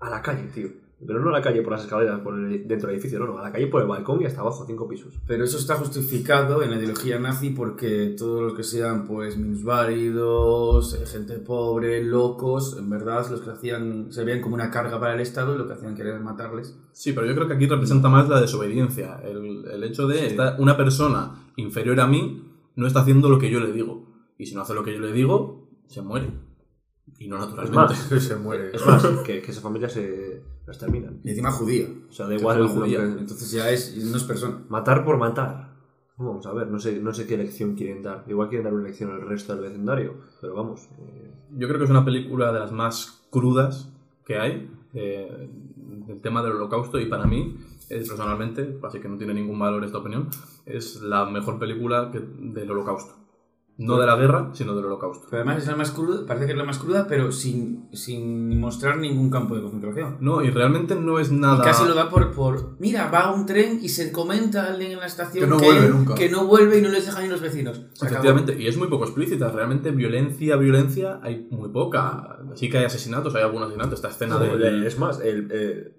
[0.00, 0.83] A la calle, tío.
[1.06, 3.38] Pero no a la calle por las escaleras, por el- dentro del edificio, no, no.
[3.38, 5.14] A la calle por el balcón y hasta abajo, cinco pisos.
[5.26, 10.94] Pero eso está justificado en la ideología nazi porque todos los que sean pues minusválidos,
[10.94, 15.14] eh, gente pobre, locos, en verdad los que hacían se veían como una carga para
[15.14, 16.76] el Estado y lo que hacían querer matarles.
[16.92, 19.20] Sí, pero yo creo que aquí representa más la desobediencia.
[19.24, 20.24] El, el hecho de Sí.
[20.26, 22.42] esta- una persona inferior a mí
[22.76, 24.06] no está haciendo lo que yo le digo.
[24.38, 26.28] Y si no hace lo que yo le digo, se muere.
[27.18, 27.76] Y no Es naturalmente.
[28.14, 28.70] más, Se muere.
[28.74, 31.20] es más que, que esa familia se las terminan.
[31.22, 31.86] Y encima judía.
[32.08, 33.02] O sea, da igual el judía.
[33.02, 34.62] Entonces ya es, no es persona.
[34.68, 35.74] Matar por matar.
[36.16, 38.24] Vamos a ver, no sé, no sé qué lección quieren dar.
[38.28, 40.88] Igual quieren dar una lección al resto del vecindario, pero vamos.
[40.98, 43.90] eh, Yo creo que es una película de las más crudas
[44.24, 45.48] que hay, eh,
[46.06, 47.56] del tema del holocausto, y para mí,
[47.90, 50.28] eh, personalmente, así que no tiene ningún valor esta opinión,
[50.66, 53.14] es la mejor película que- del holocausto.
[53.76, 55.26] No de la guerra, sino del holocausto.
[55.28, 58.60] Pero además es la más cruda, parece que es la más cruda, pero sin, sin
[58.60, 60.18] mostrar ningún campo de concentración.
[60.20, 61.64] No, y realmente no es Y nada...
[61.64, 65.00] casi lo da por, por, mira, va un tren y se comenta a alguien en
[65.00, 66.14] la estación Que no vuelve nunca.
[66.14, 67.78] que no vuelve y no les dejan ni los vecinos.
[67.94, 68.20] Se acabó.
[68.22, 69.50] Efectivamente, y es muy poco explícita.
[69.50, 72.38] Realmente violencia, violencia, hay muy poca.
[72.54, 73.96] Sí que hay asesinatos, hay algún asesinato.
[73.96, 74.86] Esta escena de...
[74.86, 75.92] Es más, el, eh,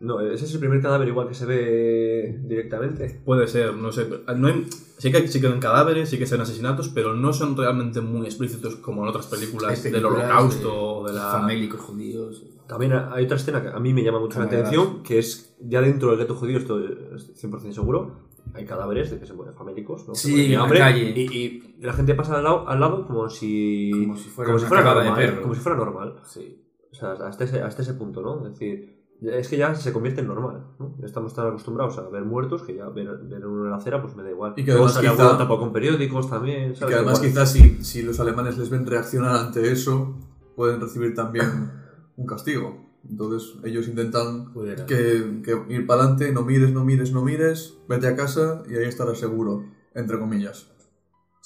[0.00, 3.20] no, ese es el primer cadáver igual que se ve directamente.
[3.24, 4.06] Puede ser, no sé.
[4.36, 4.66] No hay-
[4.98, 8.26] sí que sí que hay cadáveres, sí que son asesinatos, pero no son realmente muy
[8.26, 11.30] explícitos como en otras películas, Hay del películas holocausto de o de la...
[11.32, 12.44] Famélicos judíos.
[12.68, 15.80] También hay otra escena que a mí me llama mucho la atención, que es ya
[15.80, 20.06] dentro del gueto judío, esto es 100% seguro, hay cadáveres de que se mueren famélicos,
[20.06, 20.14] ¿no?
[20.14, 21.12] Sí, en la calle.
[21.16, 23.90] Y, y la gente pasa al lado, al lado como si...
[23.92, 25.40] Como si fuera una cagada de normal.
[25.42, 26.14] Como si fuera normal.
[26.26, 26.62] Sí.
[26.90, 28.46] O sea, hasta ese, hasta ese punto, ¿no?
[28.46, 30.94] Es decir, es que ya se convierte en normal, ¿no?
[31.02, 34.14] Estamos tan acostumbrados a ver muertos que ya ver, ver uno en la acera pues
[34.14, 34.54] me da igual.
[34.56, 38.20] Y que además quizá- tapado con periódicos también, Y que además quizás si, si los
[38.20, 40.14] alemanes les ven reaccionar ante eso,
[40.54, 41.70] pueden recibir también
[42.16, 42.86] un castigo.
[43.08, 44.84] Entonces ellos intentan Pudiera.
[44.86, 48.74] que, que ir para adelante, no mires, no mires, no mires, vete a casa y
[48.74, 49.64] ahí estarás seguro,
[49.94, 50.68] entre comillas.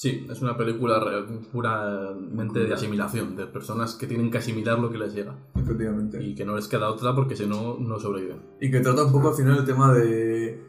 [0.02, 1.00] Sí, es una película
[1.52, 5.38] puramente de asimilación, de personas que tienen que asimilar lo que les llega.
[5.54, 6.20] Efectivamente.
[6.20, 8.38] Y que no les queda otra porque si no, no sobreviven.
[8.60, 10.60] Y que trata un poco al final el tema de...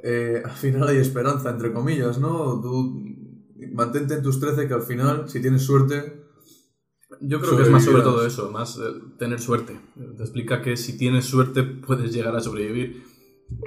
[0.00, 2.60] eh, al final hay esperanza, entre comillas, ¿no?
[2.60, 3.02] Tú
[3.72, 6.26] mantente en tus 13 que al final, si tienes suerte,
[7.22, 9.80] Yo creo que es más sobre todo eso, más eh, tener suerte.
[10.18, 13.09] Te explica que si tienes suerte puedes llegar a sobrevivir.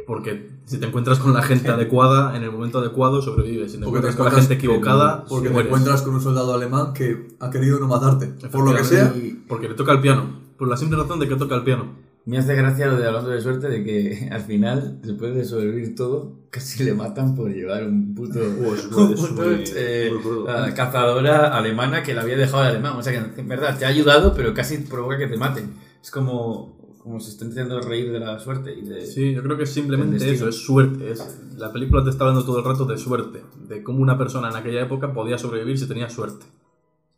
[0.05, 3.71] Porque si te encuentras con la gente adecuada, en el momento adecuado sobrevives.
[3.71, 6.53] Si te Porque te encuentras con la gente equivocada, porque te encuentras con un soldado
[6.53, 9.13] alemán que ha querido no matarte, por lo que sea.
[9.47, 10.41] Porque le toca el piano.
[10.57, 12.03] Por la simple razón de que toca el piano.
[12.25, 15.95] Me hace gracia lo de hablando de suerte de que al final, después de sobrevivir
[15.95, 18.39] todo, casi le matan por llevar un puto,
[18.97, 20.11] un puto, eh,
[20.45, 22.93] la cazadora alemana que la había dejado el alemán.
[22.95, 25.73] O sea que en verdad te ha ayudado, pero casi provoca que te maten.
[26.01, 29.05] Es como, como se está intentando reír de la suerte y de...
[29.05, 31.11] Sí, yo creo que es simplemente eso, es suerte.
[31.11, 33.41] Es, la película te está hablando todo el rato de suerte.
[33.67, 36.45] De cómo una persona en aquella época podía sobrevivir si tenía suerte.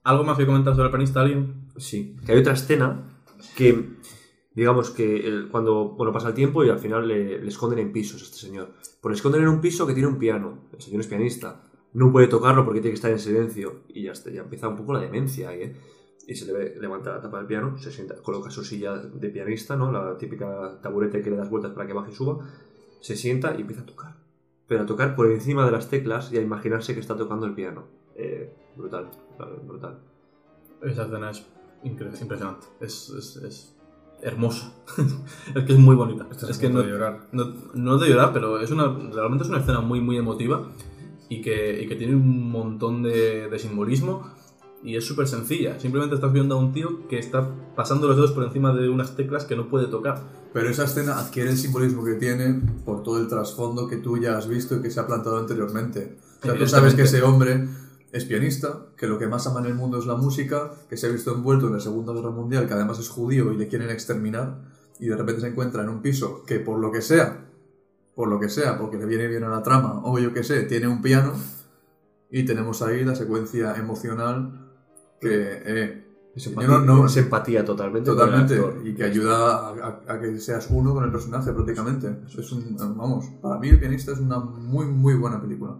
[0.03, 1.67] ¿Algo más que comentar sobre el pianista alguien?
[1.77, 3.03] Sí, que hay otra escena
[3.55, 3.89] que,
[4.55, 7.91] digamos que el- cuando bueno, pasa el tiempo y al final le, le esconden en
[7.91, 8.69] pisos a este señor.
[9.01, 10.63] Pues le esconden en un piso que tiene un piano.
[10.73, 11.61] El señor es pianista.
[11.93, 13.81] No puede tocarlo porque tiene que estar en silencio.
[13.89, 15.75] Y ya, está, ya empieza un poco la demencia ahí, ¿eh?
[16.28, 19.30] Y se le ve, levanta la tapa del piano, se sienta, coloca su silla de
[19.30, 19.91] pianista, ¿no?
[19.91, 22.39] La típica taburete que le das vueltas para que baje y suba.
[22.99, 24.15] Se sienta y empieza a tocar.
[24.67, 27.53] Pero a tocar por encima de las teclas y a imaginarse que está tocando el
[27.53, 27.86] piano.
[28.15, 29.11] Eh, brutal,
[29.67, 29.99] brutal.
[30.82, 31.45] Esa escena es
[31.84, 32.65] impresionante.
[32.80, 33.76] Es, es, es
[34.21, 34.73] hermosa.
[35.55, 36.28] es que es muy bonita.
[36.32, 37.28] Estás es a que no, de llorar.
[37.32, 40.71] no, no de llorar, pero es una, realmente es una escena muy, muy emotiva
[41.30, 44.32] y que, y que tiene un montón de, de simbolismo
[44.86, 45.79] y es súper sencilla.
[45.79, 49.15] Simplemente estás viendo a un tío que está pasando los dedos por encima de unas
[49.15, 50.21] teclas que no puede tocar.
[50.53, 54.38] Pero esa escena adquiere el simbolismo que tiene por todo el trasfondo que tú ya
[54.38, 56.17] has visto y que se ha plantado anteriormente.
[56.41, 57.67] O sea, tú sabes que ese hombre
[58.11, 61.07] es pianista, que lo que más ama en el mundo es la música, que se
[61.07, 63.89] ha visto envuelto en la Segunda Guerra Mundial, que además es judío y le quieren
[63.89, 64.61] exterminar,
[64.99, 67.49] y de repente se encuentra en un piso que por lo que sea,
[68.13, 70.63] por lo que sea, porque le viene bien a la trama, o yo qué sé,
[70.63, 71.33] tiene un piano,
[72.29, 74.64] y tenemos ahí la secuencia emocional
[75.30, 75.61] que...
[75.65, 76.01] eh,
[76.36, 78.11] Es empatía, no- no- es empatía totalmente.
[78.11, 78.82] con el actor.
[78.84, 79.36] y que ayuda
[79.69, 79.69] a,
[80.07, 82.07] a- a que seas uno con el personaje prácticamente.
[82.38, 85.76] Es un, vamos, para mí el pianista es una muy, muy buena película.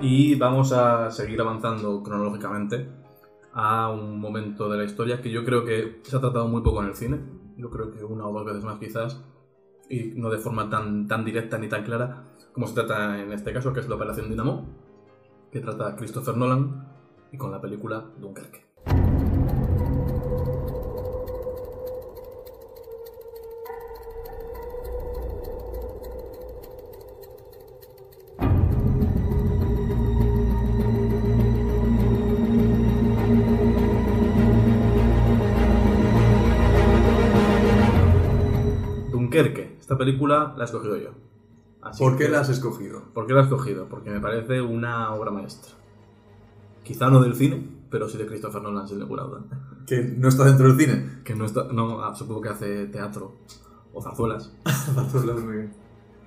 [0.00, 2.86] Y vamos a seguir avanzando cronológicamente
[3.54, 6.82] a un momento de la historia que yo creo que se ha tratado muy poco
[6.82, 7.20] en el cine.
[7.56, 9.22] Yo creo que una o dos veces más quizás,
[9.88, 12.24] y no de forma tan, tan directa ni tan clara
[12.54, 14.64] como se trata en este caso, que es la Operación Dinamo,
[15.50, 16.88] que trata Christopher Nolan
[17.32, 18.64] y con la película Dunkerque.
[39.94, 41.10] Esta película la he escogido yo.
[41.80, 43.04] Así ¿Por qué que- la has escogido?
[43.14, 43.86] ¿Por qué la he escogido?
[43.88, 45.72] Porque me parece una obra maestra.
[46.82, 49.44] Quizá no del cine, pero sí de Christopher Nolan, sin ninguna duda.
[49.86, 51.20] Que no está dentro del cine.
[51.22, 51.64] Que no está.
[51.72, 53.36] No, ah, supongo que hace teatro
[53.92, 54.52] o zarzuelas.
[55.44, 55.72] Muy bien.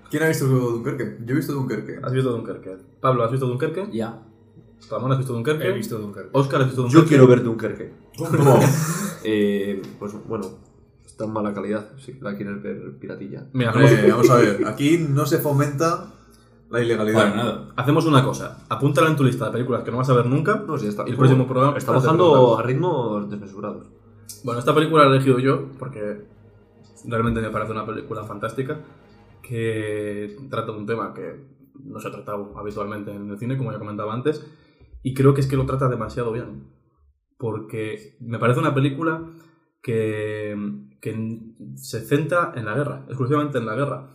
[0.10, 1.18] ¿Quién ha visto Dunkerque?
[1.26, 2.00] Yo he visto Dunkerque.
[2.02, 2.78] ¿Has visto Dunkerque?
[3.02, 3.90] Pablo, ¿has visto Dunkerque?
[3.92, 4.24] Ya.
[4.90, 5.68] Ramón, ¿has visto Dunkerque?
[5.68, 6.30] He visto Dunkerque.
[6.32, 7.04] Oscar, ¿has visto Dunkerque?
[7.04, 7.94] Yo quiero ver Dunkerque.
[9.26, 10.48] eh, pues bueno,
[11.26, 11.92] en mala calidad.
[11.98, 13.48] Si la quieres ver piratilla.
[13.54, 16.14] Mira, hacemos, vamos a ver, aquí no se fomenta
[16.70, 17.18] la ilegalidad.
[17.18, 17.70] Para nada.
[17.76, 18.66] hacemos una cosa.
[18.70, 20.64] Apúntala en tu lista de películas que no vas a ver nunca.
[20.68, 21.04] No, sí, está.
[21.08, 23.88] Y el próximo programa Está bajando a ritmos desmesurados.
[24.44, 26.26] Bueno, esta película la he elegido yo porque
[27.06, 28.80] realmente me parece una película fantástica
[29.42, 33.72] que trata de un tema que no se ha tratado habitualmente en el cine, como
[33.72, 34.46] ya comentaba antes,
[35.04, 36.68] y creo que es que lo trata demasiado bien.
[37.38, 39.22] Porque me parece una película
[39.82, 40.56] que,
[41.02, 41.40] que
[41.76, 44.08] se centra en la guerra, exclusivamente en la guerra.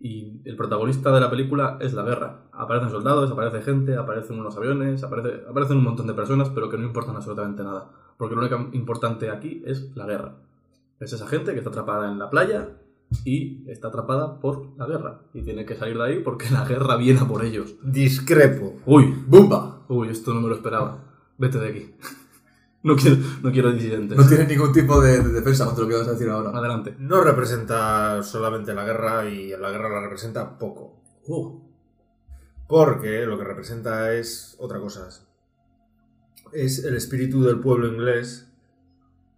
[0.00, 2.48] Y el protagonista de la película es la guerra.
[2.52, 6.76] Aparecen soldados, aparece gente, aparecen unos aviones, aparece, aparecen un montón de personas, pero que
[6.76, 7.88] no importan absolutamente nada.
[8.16, 10.34] Porque lo único importante aquí es la guerra.
[10.98, 12.70] Es esa gente que está atrapada en la playa
[13.24, 15.20] y está atrapada por la guerra.
[15.34, 17.74] Y tiene que salir de ahí porque la guerra viene a por ellos.
[17.82, 18.74] Discrepo.
[18.86, 19.82] Uy, ¡Bumba!
[19.88, 20.98] uy, esto no me lo esperaba.
[21.38, 21.94] Vete de aquí.
[22.84, 24.18] No quiero, no quiero disidentes.
[24.18, 26.50] No tiene ningún tipo de, de defensa contra lo que vas a decir ahora.
[26.50, 26.96] Adelante.
[26.98, 31.00] No representa solamente la guerra y la guerra la representa poco.
[31.28, 31.60] Uh,
[32.66, 35.08] Porque lo que representa es otra cosa.
[36.52, 38.50] Es el espíritu del pueblo inglés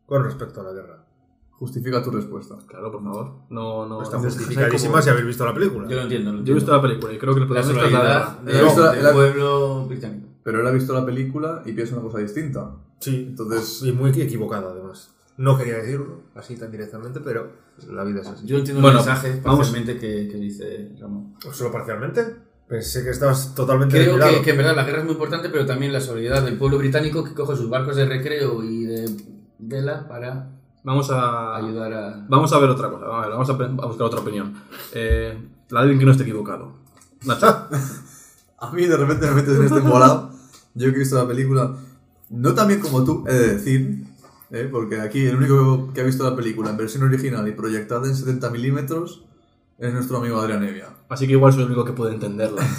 [0.07, 1.05] con respecto a la guerra.
[1.53, 2.57] Justifica tu respuesta.
[2.67, 3.33] claro, por favor.
[3.51, 4.03] No, no.
[4.03, 5.89] Está no- justificadísima si habéis visto la película.
[5.89, 6.33] Yo lo entiendo.
[6.33, 8.39] lo Yo he visto la película y creo que el La es la guerra.
[8.45, 10.29] de- del la- pueblo británico.
[10.43, 12.75] Pero él ha visto la película y piensa una cosa distinta.
[13.01, 15.11] Sí, Entonces, y muy equivocada además.
[15.37, 17.51] No quería decirlo así tan directamente, pero
[17.91, 18.47] la vida es así.
[18.47, 19.67] Yo entiendo Bueno, el mensaje vamos.
[19.67, 21.35] parcialmente que, que dice Ramón.
[21.53, 22.37] ¿Solo parcialmente?
[22.69, 25.67] Pensé que estabas totalmente Creo que, que en verdad la guerra es muy importante, pero
[25.67, 29.11] también la solidaridad del pueblo británico que coge sus barcos de recreo y de
[29.59, 30.51] vela para
[30.85, 31.57] Vamos a.
[31.57, 32.27] ayudar a...
[32.29, 33.07] Vamos a ver otra cosa.
[33.07, 34.55] Vamos a, ver, vamos a a buscar otra opinión.
[34.93, 35.37] Eh,
[35.71, 36.75] la de alguien que no esté equivocado.
[37.25, 37.47] Nacho.
[38.59, 40.31] a mí de repente me metes en este embolado.
[40.75, 41.75] Yo que he visto la película,
[42.31, 44.05] no tan bien como tú, he de decir,
[44.51, 44.69] ¿eh?
[44.71, 48.15] porque aquí el único que ha visto la película en versión original y proyectada en
[48.17, 49.25] 70 milímetros
[49.79, 50.89] es nuestro amigo Adrián Evia.
[51.09, 52.63] Así que igual soy el único que puede entenderla.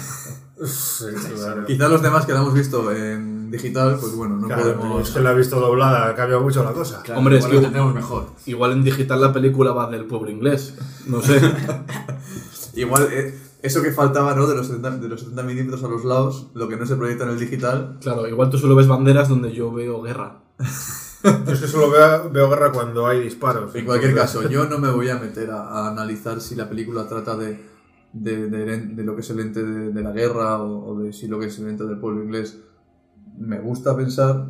[0.64, 1.66] Sí, claro.
[1.66, 5.06] Quizás los demás que la hemos visto en digital, pues bueno, no Claro, pero podemos...
[5.06, 7.02] es que la he visto doblada, cambia mucho la cosa.
[7.02, 8.30] Claro, Hombre, es que- lo tenemos mejor.
[8.46, 10.72] Igual en digital la película va del pueblo inglés.
[11.04, 11.42] No sé.
[12.74, 14.46] Igual eh, eso que faltaba, ¿no?
[14.46, 17.24] De los, 70, de los 70 milímetros a los lados, lo que no se proyecta
[17.24, 17.98] en el digital.
[18.00, 20.42] Claro, igual tú solo ves banderas donde yo veo guerra.
[21.24, 23.74] Yo es que solo veo, veo guerra cuando hay disparos.
[23.74, 27.08] En cualquier caso, yo no me voy a meter a, a analizar si la película
[27.08, 27.60] trata de,
[28.12, 31.12] de, de- de lo que es el ente de, de la guerra o, o de
[31.12, 32.60] si lo que es el ente del pueblo inglés.
[33.38, 34.46] Me gusta pensar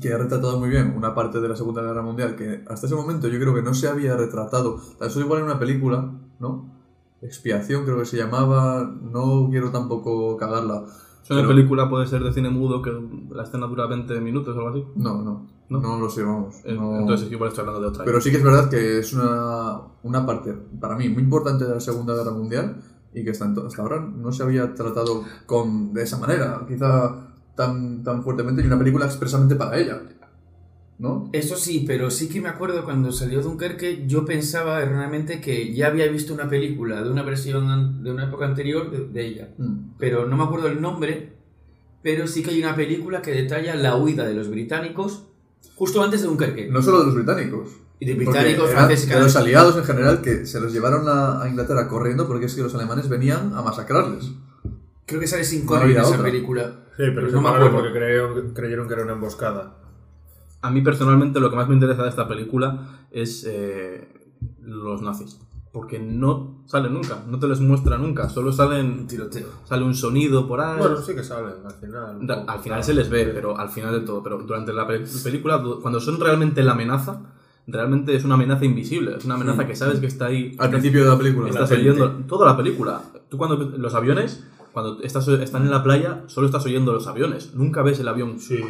[0.00, 2.94] que ha retratado muy bien una parte de la Segunda Guerra Mundial que hasta ese
[2.94, 4.80] momento yo creo que no se había retratado.
[5.00, 6.77] Eso igual en una película ¿no?
[7.20, 10.84] Expiación creo que se llamaba, no quiero tampoco cagarla.
[11.22, 12.92] Es una Pero- película, puede ser de cine mudo, que
[13.30, 14.84] la escena dura 20 minutos o algo así.
[14.96, 15.80] No, no, ¿No?
[15.80, 16.56] no, lo sé, vamos.
[16.64, 18.04] Eh, no- Entonces igual estoy hablando de otra.
[18.04, 21.74] Pero sí que es verdad que es una, una parte, para mí, muy importante de
[21.74, 22.76] la Segunda Guerra Mundial
[23.12, 28.04] y que hasta, hasta ahora no se había tratado con, de esa manera, quizá tan,
[28.04, 30.00] tan fuertemente, y una película expresamente para ella.
[30.98, 31.30] ¿No?
[31.32, 35.86] Eso sí, pero sí que me acuerdo cuando salió Dunkerque, yo pensaba erróneamente que ya
[35.86, 39.48] había visto una película de una versión de una época anterior de, de ella.
[39.58, 39.90] Mm.
[39.98, 41.34] Pero no me acuerdo el nombre,
[42.02, 45.24] pero sí que hay una película que detalla la huida de los británicos
[45.76, 46.68] justo antes de Dunkerque.
[46.68, 47.68] No solo de los británicos.
[48.00, 51.48] Y de británicos, franceses, de los aliados en general que se los llevaron a, a
[51.48, 54.30] Inglaterra corriendo porque es que los alemanes venían a masacrarles.
[55.06, 56.22] Creo que sale sin No en esa otra.
[56.22, 56.84] película.
[56.96, 57.72] Sí, pero Pues no me acuerdo.
[57.76, 59.76] porque creyeron, creyeron que era una emboscada.
[60.62, 64.08] A mí personalmente lo que más me interesa de esta película es eh,
[64.62, 65.38] los nazis.
[65.72, 69.46] Porque no salen nunca, no te les muestra nunca, solo salen, tiroteo.
[69.64, 70.78] sale un sonido por ahí.
[70.78, 72.26] Bueno, sí que salen al final.
[72.26, 74.22] Da- al final se les ve, pero al final de todo.
[74.22, 77.20] Pero durante la pe- película, cuando son realmente la amenaza,
[77.66, 79.16] realmente es una amenaza invisible.
[79.18, 80.56] Es una amenaza que sabes que está ahí.
[80.58, 81.48] Al principio de la película.
[81.50, 83.02] Estás oyendo toda la película.
[83.28, 87.54] Tú cuando los aviones, cuando estás, están en la playa, solo estás oyendo los aviones.
[87.54, 88.38] Nunca ves el avión.
[88.38, 88.60] Sí.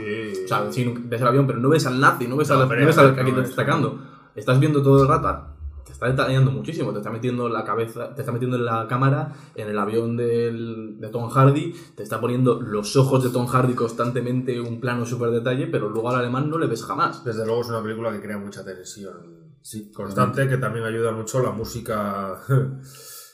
[0.44, 2.68] O sea, sí, ves el avión, pero no ves al nazi, no ves, No, al,
[2.68, 3.98] no ves al que te no, está eso atacando.
[4.34, 5.54] Estás viendo todo el rato.
[5.84, 9.32] Te está detallando muchísimo, te está metiendo la cabeza, te está metiendo en la cámara,
[9.54, 13.72] en el avión del- de Tom Hardy, te está poniendo los ojos de Tom Hardy
[13.74, 17.24] constantemente, un plano súper detalle, pero luego al alemán no le ves jamás.
[17.24, 19.48] Desde luego es una película que crea mucha tensión
[19.94, 22.38] constante, que también ayuda mucho la música.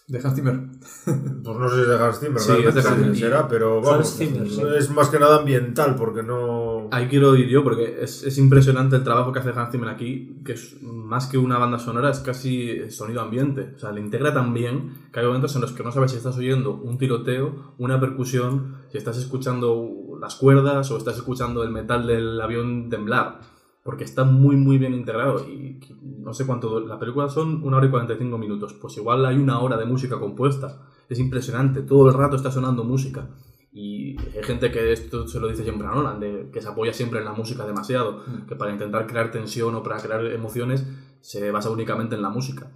[0.07, 0.61] De Hans Zimmer.
[1.44, 3.86] Pues no sé si es de Hans Zimmer, Sí, es de Hans será, pero Hans
[3.86, 4.62] vamos, Zimmer, sí.
[4.78, 6.88] es más que nada ambiental, porque no...
[6.90, 10.40] Ahí quiero ir yo porque es, es impresionante el trabajo que hace Hans Zimmer aquí,
[10.44, 13.72] que es más que una banda sonora, es casi sonido ambiente.
[13.76, 16.18] O sea, le integra tan bien que hay momentos en los que no sabes si
[16.18, 21.70] estás oyendo un tiroteo, una percusión, si estás escuchando las cuerdas o estás escuchando el
[21.70, 23.53] metal del avión temblar.
[23.85, 25.47] Porque está muy, muy bien integrado.
[25.49, 26.68] Y no sé cuánto.
[26.68, 28.72] dura- La película son una hora y 45 minutos.
[28.80, 30.80] Pues igual hay una hora de música compuesta.
[31.09, 31.82] Es impresionante.
[31.82, 33.28] Todo el rato está sonando música.
[33.72, 36.93] Y hay gente que esto se lo dice siempre a Nolan, de que se apoya
[36.93, 40.87] siempre en la música demasiado, que para intentar crear tensión o para crear emociones
[41.20, 42.70] se basa únicamente en la música.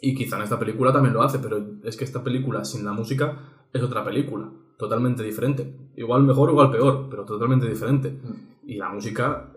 [0.00, 2.92] Y quizá en esta película también lo hace, pero es que esta película sin la
[2.92, 3.40] música
[3.74, 5.76] es otra película, totalmente diferente.
[5.96, 8.18] Igual mejor, igual peor, pero totalmente diferente.
[8.66, 9.52] Y la música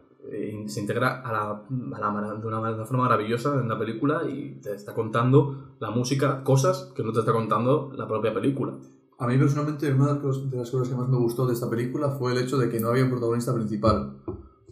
[0.67, 4.73] se integra a la, a la de una, forma maravillosa en la película y te
[4.73, 8.73] está contando la música cosas que no te está contando la propia película.
[9.17, 12.33] A mí personalmente una de las cosas que más me gustó de esta película fue
[12.33, 14.17] el hecho de que no había un protagonista principal,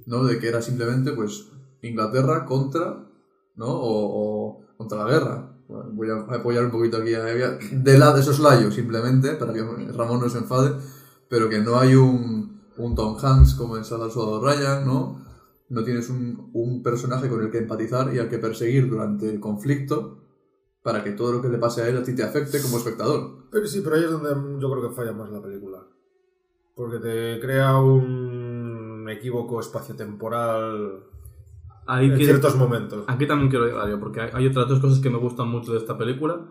[0.06, 0.24] ¿no?
[0.24, 1.50] De que era simplemente, pues,
[1.82, 3.06] Inglaterra contra,
[3.56, 3.68] ¿no?
[3.68, 5.54] O, o contra la guerra.
[5.68, 7.58] Bueno, voy a apoyar un poquito aquí a Evia.
[7.72, 9.64] De lado de soslayo, simplemente, para que
[9.96, 10.74] Ramón no se enfade,
[11.30, 15.23] pero que no hay un, un Tom Hanks como en Soldado Ryan, ¿no?
[15.74, 19.40] No tienes un, un personaje con el que empatizar y al que perseguir durante el
[19.40, 20.20] conflicto
[20.84, 23.48] para que todo lo que le pase a él a ti te afecte como espectador.
[23.52, 25.80] Pero sí, pero ahí es donde yo creo que falla más la película.
[26.76, 31.04] Porque te crea un equívoco espaciotemporal
[31.86, 33.06] Hay en que, ciertos momentos.
[33.08, 35.72] Aquí también quiero llegar yo, porque hay, hay otras dos cosas que me gustan mucho
[35.74, 36.42] de esta película.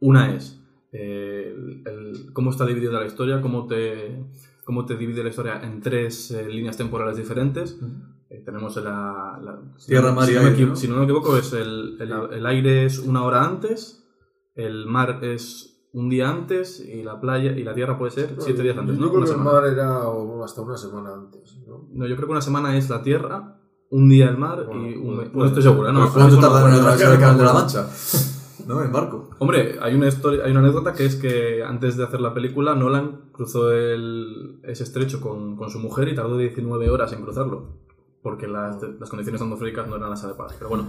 [0.00, 0.60] Una es
[0.92, 4.24] eh, el- el- cómo está dividida la historia, cómo te,
[4.64, 7.78] cómo te divide la historia en tres eh, líneas temporales diferentes.
[8.44, 10.76] Tenemos la, la- si Tierra, mar y si no me aire, ¿no?
[10.76, 14.04] Si no me equivoco, es el, el, el aire es una hora antes,
[14.54, 18.62] el mar es un día antes y la playa y la tierra puede ser siete
[18.62, 19.08] días antes, Yo ¿no?
[19.10, 21.58] creo Una que el mar era o hasta una semana antes.
[21.66, 21.88] ¿no?
[21.92, 23.60] No, yo creo que una semana es la tierra,
[23.90, 25.28] un día el mar y un mes.
[25.28, 25.92] puede No estoy seguro, ¿eh?
[25.92, 26.00] no.
[26.00, 27.88] Pues ¿Cuánto en atravesar el Canal de la Mancha?
[28.66, 28.82] ¿No?
[28.82, 29.28] En barco.
[29.40, 32.74] Hombre, hay una historia, hay una anécdota que es que antes de hacer la película,
[32.74, 37.83] Nolan cruzó el, ese estrecho con, con su mujer y tardó 19 horas en cruzarlo.
[38.24, 40.54] Porque las, las condiciones atmosféricas no eran las adecuadas.
[40.58, 40.86] Pero bueno,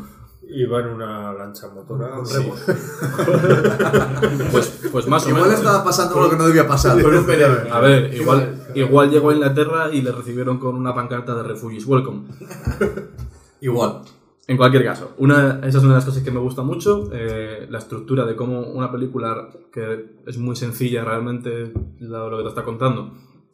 [0.48, 2.24] Iba en una lancha motora.
[2.24, 2.38] Sí.
[2.38, 2.54] remo.
[4.52, 5.60] pues, pues más o Igual menos.
[5.60, 6.98] estaba pasando lo que no debía pasar.
[7.72, 11.86] A ver, igual, igual llegó a Inglaterra y le recibieron con una pancarta de Refugees
[11.86, 12.28] Welcome.
[13.62, 14.02] Igual.
[14.48, 17.66] En cualquier caso, una, esa es una de las cosas que me gusta mucho, eh,
[17.68, 22.50] la estructura de cómo una película que es muy sencilla realmente, lo, lo que te
[22.50, 23.12] está contando,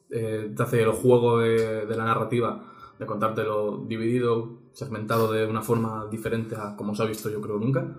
[0.10, 2.71] eh, te hace el juego de, de la narrativa,
[3.02, 7.58] de contártelo dividido, segmentado de una forma diferente a como se ha visto yo creo
[7.58, 7.98] nunca.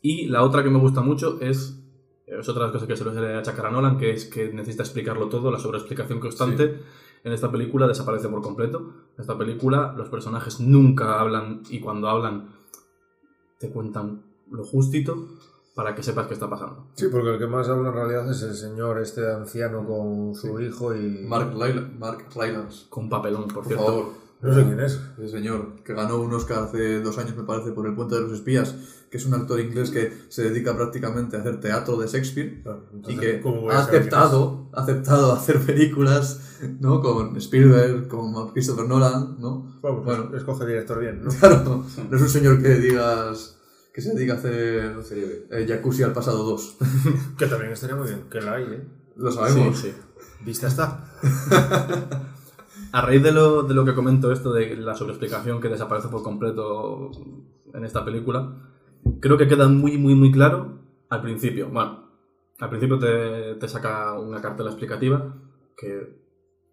[0.00, 1.78] Y la otra que me gusta mucho es,
[2.26, 4.82] es otra de las cosas que se le achacar a Nolan, que es que necesita
[4.82, 6.80] explicarlo todo, la sobreexplicación constante.
[7.22, 8.78] En esta película desaparece por completo.
[9.14, 12.48] En esta película los personajes nunca hablan y cuando hablan
[13.58, 15.28] te cuentan lo justito.
[15.74, 16.88] para que sepas qué está pasando.
[16.94, 20.60] Sí, porque el que más habla en realidad es el señor este anciano con su
[20.60, 21.24] hijo y...
[21.26, 22.26] Mark, Ryla- Mark
[22.90, 23.84] Con papelón, por por cierto.
[23.86, 24.29] favor.
[24.42, 24.98] No sé quién es.
[25.18, 28.22] Ese señor que ganó un Oscar hace dos años, me parece, por El Puente de
[28.22, 28.74] los Espías,
[29.10, 32.86] que es un actor inglés que se dedica prácticamente a hacer teatro de Shakespeare Claro,
[32.92, 36.40] y entonces, que ¿cómo voy a ha aceptado, ha aceptado hacer películas
[36.80, 37.00] ¿no?
[37.02, 39.78] con Spielberg, con Christopher Nolan, ¿no?
[39.82, 40.36] Bueno, pues Bueno.
[40.36, 41.30] escoge director bien, ¿no?
[41.30, 43.58] Claro, no es un señor que digas
[43.92, 46.76] que se dedica a hacer eh, Jacuzzi al pasado 2.
[47.36, 48.84] Que también estaría muy bien, que la hay, ¿eh?
[49.16, 49.76] Lo sabemos.
[49.76, 49.94] Sí, sí.
[50.44, 51.04] Vista está.
[52.92, 56.22] A raíz de lo, de lo que comento esto de la sobreexplicación que desaparece por
[56.22, 57.10] completo
[57.72, 58.52] en esta película,
[59.20, 61.68] creo que queda muy, muy, muy claro al principio.
[61.68, 62.08] Bueno,
[62.58, 65.36] al principio te, te saca una cartela explicativa,
[65.76, 66.20] que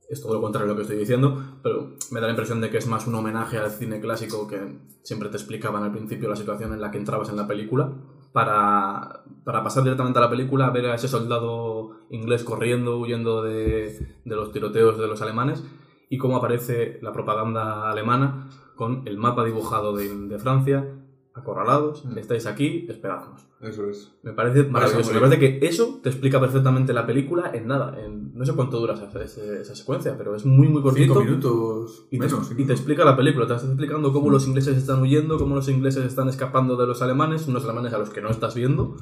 [0.10, 2.70] es todo lo contrario a lo que estoy diciendo, pero me da la impresión de
[2.72, 6.36] que es más un homenaje al cine clásico que siempre te explicaban al principio la
[6.36, 7.94] situación en la que entrabas en la película,
[8.32, 14.16] para, para pasar directamente a la película, ver a ese soldado inglés corriendo, huyendo de,
[14.24, 15.64] de los tiroteos de los alemanes,
[16.10, 20.94] y cómo aparece la propaganda alemana con el mapa dibujado de, de Francia,
[21.34, 22.18] acorralados, Mm.
[22.18, 23.46] estáis aquí, esperadnos.
[23.62, 24.12] Eso es.
[24.24, 25.14] Me parece maravilloso.
[25.14, 28.00] Me parece que eso te explica perfectamente la película en nada.
[28.00, 31.14] En, no sé cuánto dura esa, esa- esa secuencia, pero es muy, muy cortito.
[31.14, 32.28] Cinco minutos Y te,
[32.58, 36.06] y explica la película, te está explicando cómo los ingleses están huyendo, cómo los ingleses
[36.06, 38.96] están escapando de los alemanes, unos alemanes a los que no estás viendo,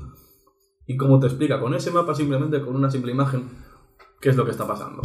[0.88, 3.50] y cómo te explica con ese mapa, simplemente con una simple imagen,
[4.22, 5.02] qué es lo que está pasando.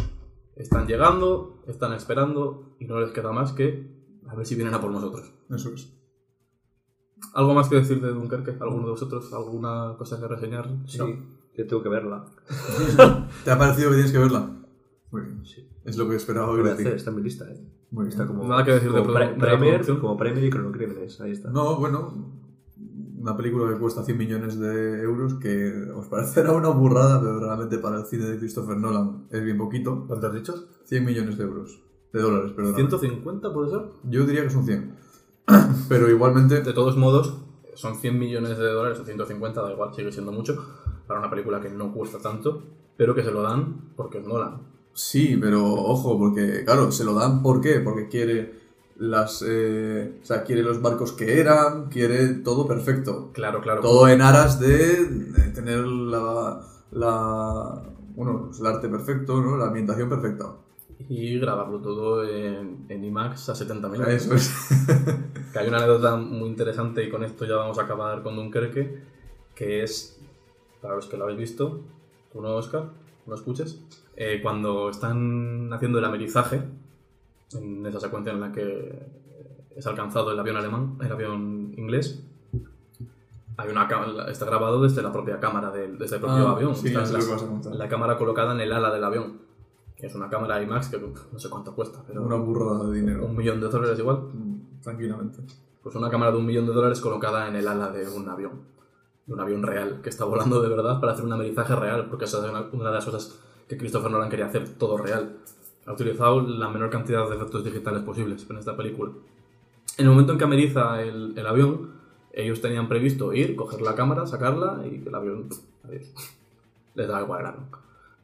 [0.60, 3.90] Están llegando, están esperando, y no les queda más que
[4.28, 5.32] a ver si vienen a por nosotros.
[5.50, 5.92] Eso es.
[7.34, 8.56] ¿Algo más que decir de Dunkerque?
[8.60, 9.32] ¿Alguno de vosotros?
[9.32, 10.68] ¿Alguna cosa que reseñar?
[10.86, 11.06] Sí, No.
[11.54, 12.24] que tengo que verla.
[13.44, 14.50] ¿Te ha parecido que tienes que verla?
[15.10, 15.42] Muy bien.
[15.84, 16.84] Es lo que esperaba Lo oír voy a de ti.
[16.84, 17.60] hacer, está en mi lista, ¿eh?
[17.90, 18.12] Muy bien.
[18.12, 20.00] Está como, Nada que decir de como producción.
[20.00, 21.50] como Primer y Cronocrímenes, ahí está.
[21.50, 22.12] No, bueno,
[23.20, 27.78] una película que cuesta 100 millones de euros que os parecerá una burrada, pero realmente
[27.78, 30.04] para el cine de Christopher Nolan es bien poquito.
[30.06, 30.54] ¿Cuánto has dicho?
[30.86, 31.80] 100 millones de euros.
[32.12, 32.74] De dólares, perdón.
[32.74, 33.80] ¿150 puede ser?
[34.04, 34.94] Yo diría que son 100.
[35.88, 37.36] Pero igualmente, De todos modos,
[37.74, 40.64] son 100 millones de dólares o 150, da igual, sigue siendo mucho,
[41.06, 42.62] para una película que no cuesta tanto,
[42.96, 44.62] pero que se lo dan porque es Nolan.
[44.92, 47.80] sí, pero ojo, porque claro, se lo dan ¿por qué?
[47.80, 48.59] Porque quiere
[49.00, 53.30] las eh, o sea, quiere los barcos que eran, quiere todo perfecto.
[53.32, 53.80] Claro, claro.
[53.80, 57.82] Todo en aras de, de tener la, la
[58.14, 59.56] bueno, el arte perfecto, ¿no?
[59.56, 60.52] La ambientación perfecta.
[61.08, 64.12] Y grabarlo todo en, en IMAX a 70 minutos.
[64.12, 64.52] Eso es.
[65.52, 69.02] Que hay una anécdota muy interesante y con esto ya vamos a acabar con Dunkerque,
[69.54, 70.20] que es,
[70.80, 71.80] para los que lo habéis visto,
[72.32, 72.90] tú no, Oscar,
[73.26, 73.80] no escuches,
[74.14, 76.62] eh, cuando están haciendo el amerizaje,
[77.52, 79.02] en esa secuencia en la que
[79.74, 82.22] es alcanzado el avión alemán, el avión inglés,
[83.56, 83.88] hay una
[84.28, 86.74] está grabado desde la propia cámara, del- desde el propio Ah, avión.
[86.74, 89.38] sí, Está la, la cámara colocada en el ala del avión.
[89.98, 93.26] Es una cámara IMAX que no sé cuánto cuesta, pero Una burrada de dinero.
[93.26, 94.22] un millón de dólares igual.
[94.32, 95.40] Mm, Tranquilamente.
[95.82, 98.62] Pues una cámara de un millón de dólares colocada en el ala de un avión.
[99.26, 102.24] De un avión real, que está volando de verdad para hacer un amerizaje real, porque
[102.24, 103.38] esa es una, una de las cosas
[103.68, 105.36] que Christopher Nolan quería hacer, todo real.
[105.86, 109.12] Ha utilizado la menor cantidad de efectos digitales posibles en esta película.
[109.98, 111.90] En el momento en que ameriza el, el avión,
[112.32, 115.48] ellos tenían previsto ir, coger la cámara, sacarla y que el avión...
[115.84, 116.12] adiós.
[116.94, 117.58] Les da igual grano.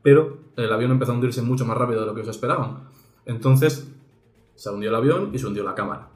[0.02, 2.80] Pero el avión empezó a hundirse mucho más rápido de lo que ellos esperaban.
[3.24, 3.88] Entonces
[4.54, 6.08] se hundió el avión y se hundió la cámara.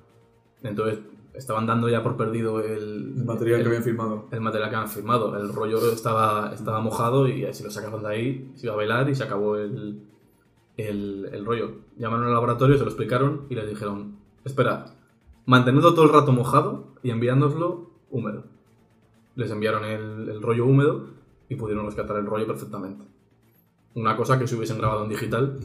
[0.63, 0.99] Entonces
[1.35, 4.27] estaban dando ya por perdido el, El material el- que habían filmado.
[4.31, 5.37] el material que han filmado.
[5.37, 9.09] El rollo estaba, estaba mojado y si lo sacaban de ahí se iba a bailar
[9.09, 10.03] y se acabó el,
[10.83, 11.73] el, el rollo.
[11.99, 14.87] Llamaron al laboratorio, se lo explicaron y les dijeron, esperad,
[15.47, 18.45] mantenedlo todo el rato mojado y enviándoslo húmedo.
[19.37, 21.07] Les enviaron el, el rollo húmedo
[21.49, 23.05] y pudieron rescatar el rollo perfectamente.
[23.95, 25.59] Una cosa que si hubiesen grabado en digital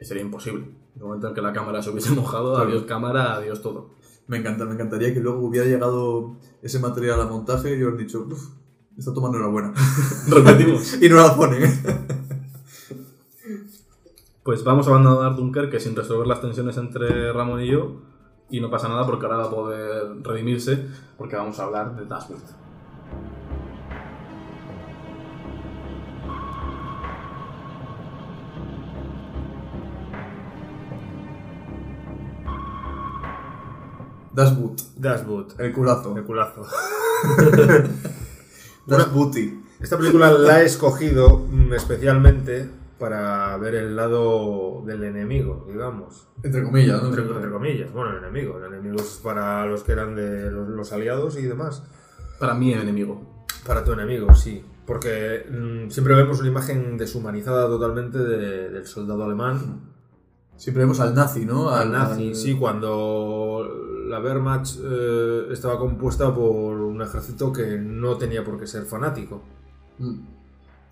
[0.00, 0.64] sería imposible.
[0.94, 2.68] En el momento en que la cámara se hubiese mojado, Claro.
[2.68, 3.90] adiós cámara, adiós todo.
[4.26, 8.26] Me encanta, me encantaría que luego hubiera llegado ese material a montaje y os dicho,
[8.30, 8.48] uff,
[8.96, 9.72] esta toma no era buena.
[10.28, 10.94] Repetimos.
[11.02, 11.62] y no la ponen.
[14.42, 18.02] Pues vamos a abandonar Dunkerque sin resolver las tensiones entre Ramón y yo.
[18.50, 20.84] Y no pasa nada porque ahora va a poder redimirse
[21.16, 22.40] porque vamos a hablar de Dashwood.
[34.32, 35.60] Das Boot, Dashwood.
[35.60, 36.16] el culazo.
[36.16, 36.62] El culazo.
[38.86, 39.62] Das Booty.
[39.80, 46.28] Esta película la he escogido mm, especialmente para ver el lado del enemigo, digamos.
[46.44, 47.08] Entre comillas, ¿no?
[47.08, 47.92] Entre, entre comillas.
[47.92, 48.58] Bueno, el enemigo.
[48.58, 51.82] El enemigo es para los que eran de los, los aliados y demás.
[52.38, 53.44] Para mí, el enemigo.
[53.66, 54.64] Para tu enemigo, sí.
[54.86, 59.80] Porque mm, siempre vemos una imagen deshumanizada totalmente de- del soldado alemán.
[60.56, 61.70] Siempre vemos al nazi, ¿no?
[61.70, 63.68] Al nazi, sí, cuando
[64.06, 69.42] la Wehrmacht eh, estaba compuesta por un ejército que no tenía por qué ser fanático.
[69.98, 70.20] Mm.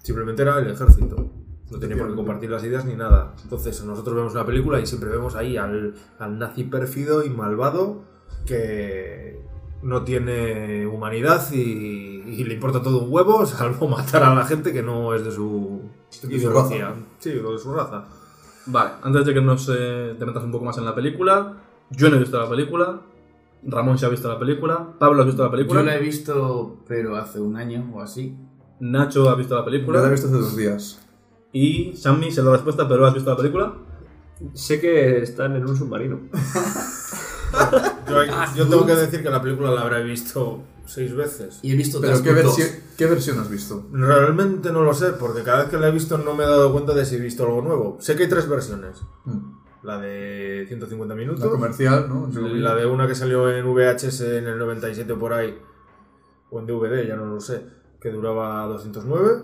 [0.03, 1.31] Simplemente era el ejército.
[1.71, 3.35] No tenía por qué compartir las ideas ni nada.
[3.43, 8.03] Entonces nosotros vemos una película y siempre vemos ahí al, al nazi pérfido y malvado
[8.45, 9.41] que
[9.83, 11.57] no tiene humanidad y,
[12.27, 15.33] y le importa todo un huevo, salvo matar a la gente que no es de
[15.33, 15.83] su
[16.23, 16.95] De su raza.
[17.19, 18.07] Sí, de su raza.
[18.67, 21.57] Vale, antes de que nos eh, te metas un poco más en la película,
[21.91, 23.01] yo no he visto la película,
[23.65, 26.79] Ramón se ha visto la película, Pablo ha visto la película, Yo la he visto,
[26.87, 28.37] pero hace un año o así.
[28.81, 31.01] Nacho ha visto la Yo la he película visto hace dos días.
[31.53, 33.75] Y Sammy se la respuesta, pero ¿has visto la película?
[34.55, 36.21] Sé que están en un submarino.
[38.09, 38.23] Yo,
[38.57, 41.59] yo tengo que decir que la película la habré visto seis veces.
[41.63, 42.83] Y he visto Pero ¿qué, Transport versi- 2.
[42.97, 43.87] ¿qué versión has visto?
[43.93, 46.73] Realmente no lo sé, porque cada vez que la he visto no me he dado
[46.73, 47.97] cuenta de si he visto algo nuevo.
[48.01, 49.01] Sé que hay tres versiones.
[49.25, 49.61] Mm.
[49.83, 51.45] La de 150 minutos.
[51.45, 52.29] La comercial, ¿no?
[52.41, 55.57] La de una que salió en VHS en el 97 por ahí,
[56.51, 57.65] o en DVD, ya no lo sé,
[58.01, 59.43] que duraba 209.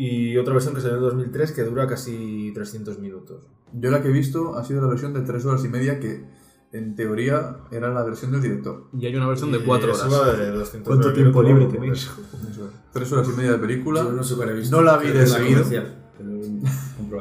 [0.00, 3.42] Y otra versión que salió en 2003 que dura casi 300 minutos.
[3.72, 6.24] Yo la que he visto ha sido la versión de tres horas y media que
[6.70, 8.84] en teoría era la versión del director.
[8.96, 10.20] Y hay una versión de Y 4 eso horas.
[10.20, 12.10] va de 209 ¿Cuánto tiempo libre tenéis?
[12.48, 12.74] Eso es.
[12.92, 14.04] Tres horas y media de película.
[14.04, 14.76] Yo no sé cuál he visto.
[14.76, 15.64] No la vi de seguido.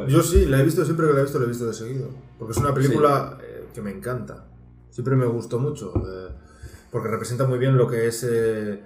[0.07, 2.09] Yo sí, la he visto siempre que la he visto, la he visto de seguido.
[2.37, 4.45] Porque es una película eh, que me encanta.
[4.91, 5.93] Siempre me gustó mucho.
[5.95, 6.29] eh,
[6.91, 8.81] porque representa muy bien lo que es eh,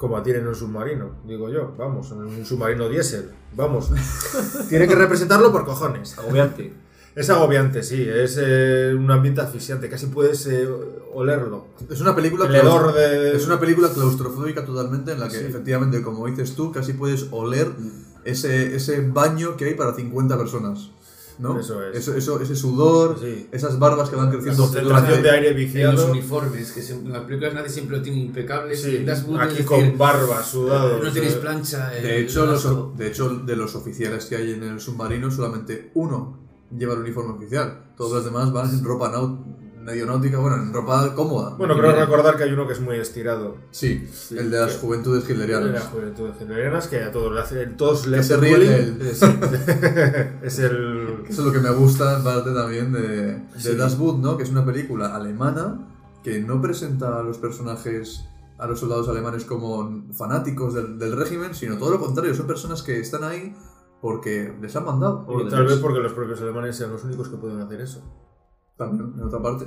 [0.00, 1.74] combatir en un submarino, digo yo.
[1.76, 3.32] Vamos, en un submarino diésel.
[3.54, 3.90] Vamos.
[4.70, 6.18] Tiene que representarlo por cojones.
[6.18, 6.72] Agobiante.
[7.14, 8.08] Es agobiante, sí.
[8.08, 9.90] Es eh, un ambiente asfixiante.
[9.90, 10.66] Casi puedes eh,
[11.12, 11.66] olerlo.
[11.90, 13.36] Es una película El hedor de...
[13.36, 17.68] Es una película claustrofóbica totalmente en la que efectivamente, como dices tú, casi puedes oler
[18.24, 20.92] ese, ese baño que hay para 50 personas.
[21.40, 21.58] ¿No?
[21.58, 21.96] Eso es.
[21.96, 23.48] Eso, eso- ese sudor, Sí.
[23.50, 24.62] esas barbas que van La creciendo.
[24.64, 26.10] concentración durante- de aire En los viciado.
[26.12, 28.76] uniformes, que siempre, las películas nadie siempre lo tiene impecable.
[28.76, 31.02] Sí, en Das Boot, aquí con decir, barba, sudado.
[31.02, 31.88] No tenéis plancha.
[31.90, 36.38] De hecho, los, de hecho, de los oficiales que hay en el submarino, solamente uno
[36.76, 37.92] lleva el uniforme oficial.
[37.96, 39.38] Todos los demás van en ropa nau-
[39.80, 41.56] medio náutica, bueno, en ropa cómoda.
[41.56, 43.56] Bueno, creo recordar que hay uno que es muy estirado.
[43.70, 45.84] Sí, el de las juventudes De las hitlerianas.
[45.84, 48.70] juventudes hitlerianas que a todos le hacen, todos le Que se hacen ríen bullying.
[48.70, 49.00] de él.
[49.06, 49.22] Es,
[50.42, 53.00] es el Eso es lo que me gusta en parte también de,
[53.36, 53.74] de Sí.
[53.76, 54.36] Das Boot, ¿no?
[54.36, 55.86] Que es una película alemana
[56.22, 58.24] que no presenta a los personajes,
[58.58, 62.82] a los soldados alemanes como fanáticos del, del régimen, sino todo lo contrario, son personas
[62.82, 63.54] que están ahí
[64.02, 65.26] porque les han mandado.
[65.46, 68.02] y tal vez porque los propios alemanes sean los únicos que pueden hacer eso.
[68.80, 69.66] También, en otra parte.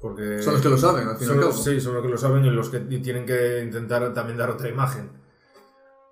[0.00, 1.64] Porque Son los que lo saben, al fin y son al los- cabo.
[1.64, 4.68] sí, son los que lo saben y los que tienen que intentar también dar otra
[4.68, 5.10] imagen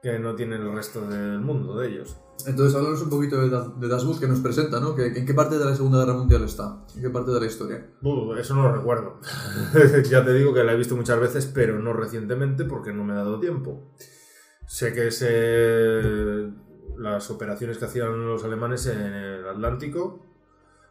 [0.02, 2.16] que no tiene el resto del mundo de ellos.
[2.46, 4.98] Entonces, háblanos un poquito de, de que nos presenta, ¿no?
[4.98, 6.84] ¿En qué parte de la Segunda Guerra Mundial está?
[6.96, 7.86] ¿En qué parte de la historia?
[8.38, 9.20] Eso no lo recuerdo.
[10.10, 13.12] ya te digo que la he visto muchas veces, pero no recientemente porque no me
[13.12, 13.92] ha dado tiempo.
[14.66, 16.50] Sé que es eh,
[16.96, 20.24] las operaciones que hacían los alemanes en el Atlántico,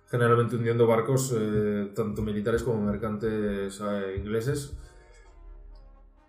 [0.09, 4.77] generalmente hundiendo barcos eh, tanto militares como mercantes eh, ingleses.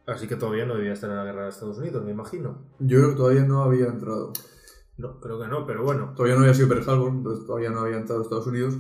[0.07, 2.59] Así que todavía no debía estar en la guerra de Estados Unidos, me imagino.
[2.79, 4.33] Yo creo que todavía no había entrado.
[4.99, 6.13] No, creo que no, pero bueno.
[6.15, 8.75] Todavía no había sido Pearl Harbor, entonces todavía no había entrado a Estados Unidos.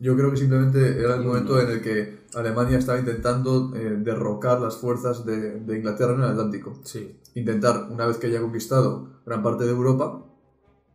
[0.00, 4.60] Yo creo que simplemente era el momento en el que Alemania estaba intentando eh, derrocar
[4.60, 6.74] las fuerzas de, de Inglaterra en el Atlántico.
[6.82, 10.26] Sí, Intentar, una vez que haya conquistado gran parte de Europa,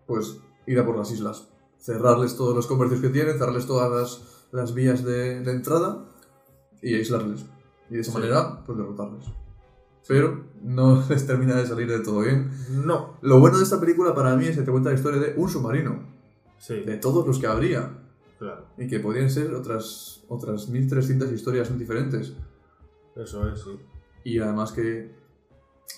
[0.06, 1.50] pues ir a por las islas.
[1.88, 6.04] Cerrarles todos los comercios que tienen, cerrarles todas las, las vías de, de entrada
[6.82, 7.46] y aislarles.
[7.90, 8.18] Y de esa Sí.
[8.18, 9.26] manera, pues derrotarles.
[10.06, 12.52] Pero no les termina de salir de todo bien.
[12.86, 15.34] no, Lo bueno de esta película para mí es que te cuenta la historia de
[15.38, 16.00] un submarino,
[16.58, 17.90] sí, de todos los que habría,
[18.38, 22.34] claro, y que podrían ser otras, otras 1300 historias muy diferentes.
[23.16, 23.80] eso es, sí.
[24.26, 25.16] Y además que,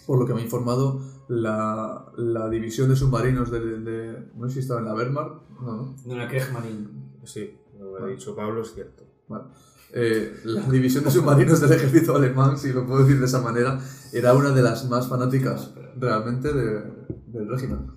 [0.06, 4.56] por lo que me he informado, la, la división de submarinos de, de- No sé
[4.56, 5.96] si estaba en la Wehrmacht, no, no.
[6.06, 6.88] No, la Kriegmarine.
[7.24, 9.04] Sí, lo que ha dicho Pablo es cierto.
[9.28, 9.46] Vale.
[9.94, 13.80] Eh, la división de submarinos del ejército alemán, si lo puedo decir de esa manera,
[14.14, 16.84] era una de las más fanáticas realmente de-
[17.28, 17.92] del régimen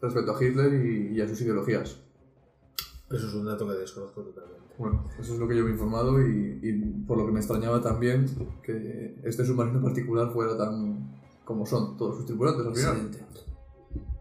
[0.00, 1.98] respecto a Hitler y, y a sus ideologías.
[3.10, 4.59] Eso es un dato que desconozco totalmente.
[4.80, 6.72] Bueno, eso es lo que yo me he informado y, y
[7.06, 8.24] por lo que me extrañaba también
[8.62, 12.96] que este submarino particular fuera tan como son todos sus tripulantes al final.
[12.96, 13.26] Excelente.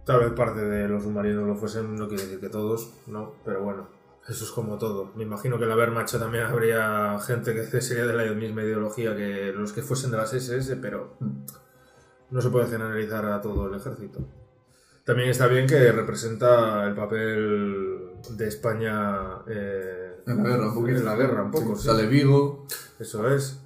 [0.06, 3.64] Tal vez parte de los submarinos lo fuesen, no quiere decir que todos, no, pero
[3.64, 3.88] bueno,
[4.28, 5.14] eso es como todo.
[5.16, 9.16] Me imagino que en la Wehrmacht también habría gente que sería de la misma ideología
[9.16, 11.16] que los que fuesen de las SS, pero
[12.32, 14.28] No se puede generalizar a todo el ejército.
[15.06, 20.98] También está bien que representa el papel de España eh, En la guerra, un poquito.
[21.00, 21.76] en la guerra, un poco.
[21.76, 21.88] Sí.
[21.88, 22.66] Sale Vigo
[23.00, 23.62] Eso es.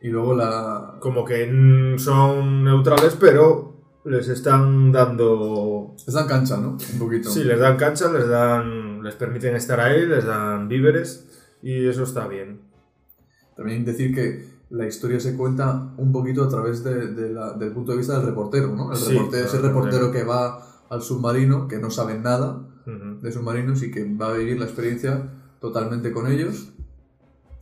[0.00, 0.96] y luego la...
[1.00, 3.74] Como que son neutrales, pero
[4.04, 6.76] les están dando Les dan cancha, ¿no?
[6.92, 7.28] Un poquito.
[7.30, 11.26] Sí, les dan cancha, les dan, les permiten estar ahí, les dan víveres
[11.62, 12.60] y eso está bien.
[13.56, 17.72] También decir que la historia se cuenta un poquito a través de- de la- del
[17.72, 18.92] punto de vista del reportero, ¿no?
[18.92, 20.12] El Sí, reportero, ese claro, reportero claro.
[20.12, 23.20] que va al submarino, que no sabe nada Ujú.
[23.22, 25.30] de submarinos y que va a vivir la experiencia
[25.60, 26.72] totalmente con ellos.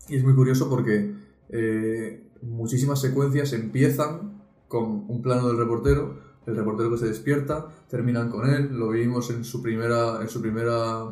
[0.08, 1.14] Y es muy curioso porque
[1.48, 8.30] eh, muchísimas secuencias empiezan con un plano del reportero, el reportero que se despierta, terminan
[8.30, 11.04] con él, lo vimos en su primera, en su primera,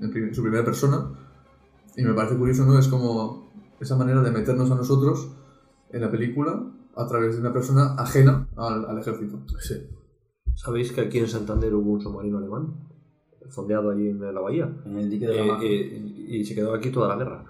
[0.00, 1.10] en su primera persona,
[1.96, 2.78] y me parece curioso, ¿no?
[2.78, 3.50] Es como
[3.80, 5.28] esa manera de meternos a nosotros
[5.90, 6.62] en la película
[6.94, 9.40] a través de una persona ajena al, ejército.
[10.54, 12.91] ¿Sabéis que aquí en Santander hubo un submarino alemán?
[13.50, 14.70] Fondeado allí en la bahía.
[14.84, 15.64] En el dique de la Eh, Maja.
[15.64, 17.44] eh, y se quedó aquí toda la guerra.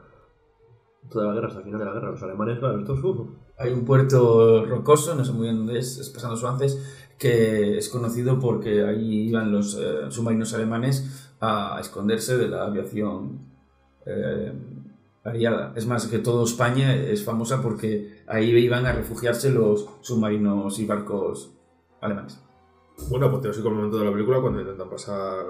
[1.11, 2.11] Toda la guerra, hasta el final de la guerra.
[2.11, 3.27] Los alemanes, claro, estos uh,
[3.59, 7.89] Hay un puerto rocoso, no sé muy bien dónde es, es pasando Suances, que es
[7.89, 13.53] conocido porque ahí iban los eh, submarinos alemanes a esconderse de la aviación
[14.07, 14.53] eh,
[15.25, 15.73] aliada.
[15.77, 20.87] Es más, que toda España es famosa porque ahí iban a refugiarse los submarinos y
[20.87, 21.53] barcos
[22.01, 22.41] alemanes.
[23.09, 25.45] Bueno, apoteósico el momento de la película cuando intentan pasar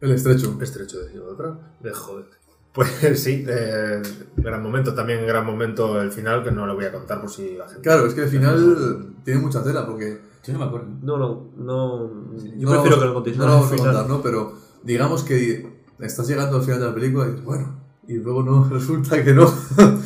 [0.00, 0.56] El estrecho.
[0.60, 1.58] estrecho de Gibraltar.
[1.80, 2.26] De joder.
[2.72, 2.88] Pues
[3.22, 4.02] sí, eh,
[4.36, 4.94] gran momento.
[4.94, 7.82] También gran momento el final, que no lo voy a contar por si la gente.
[7.82, 10.86] Claro, es que al final tiene mucha tela porque Yo no me acuerdo.
[11.02, 12.10] No, no, no.
[12.36, 13.36] Yo no lo prefiero vamos- que lo contéis.
[13.38, 14.22] No lo vamos a contar, ¿no?
[14.22, 14.52] Pero
[14.84, 18.68] digamos que estás llegando al final de la película y dices, bueno, y luego no,
[18.70, 19.52] resulta que no.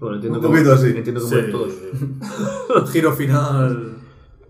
[0.00, 0.88] Bueno, entiendo Un que poquito así.
[0.88, 1.72] Entiendo que Sí, todos.
[2.82, 3.94] Un giro final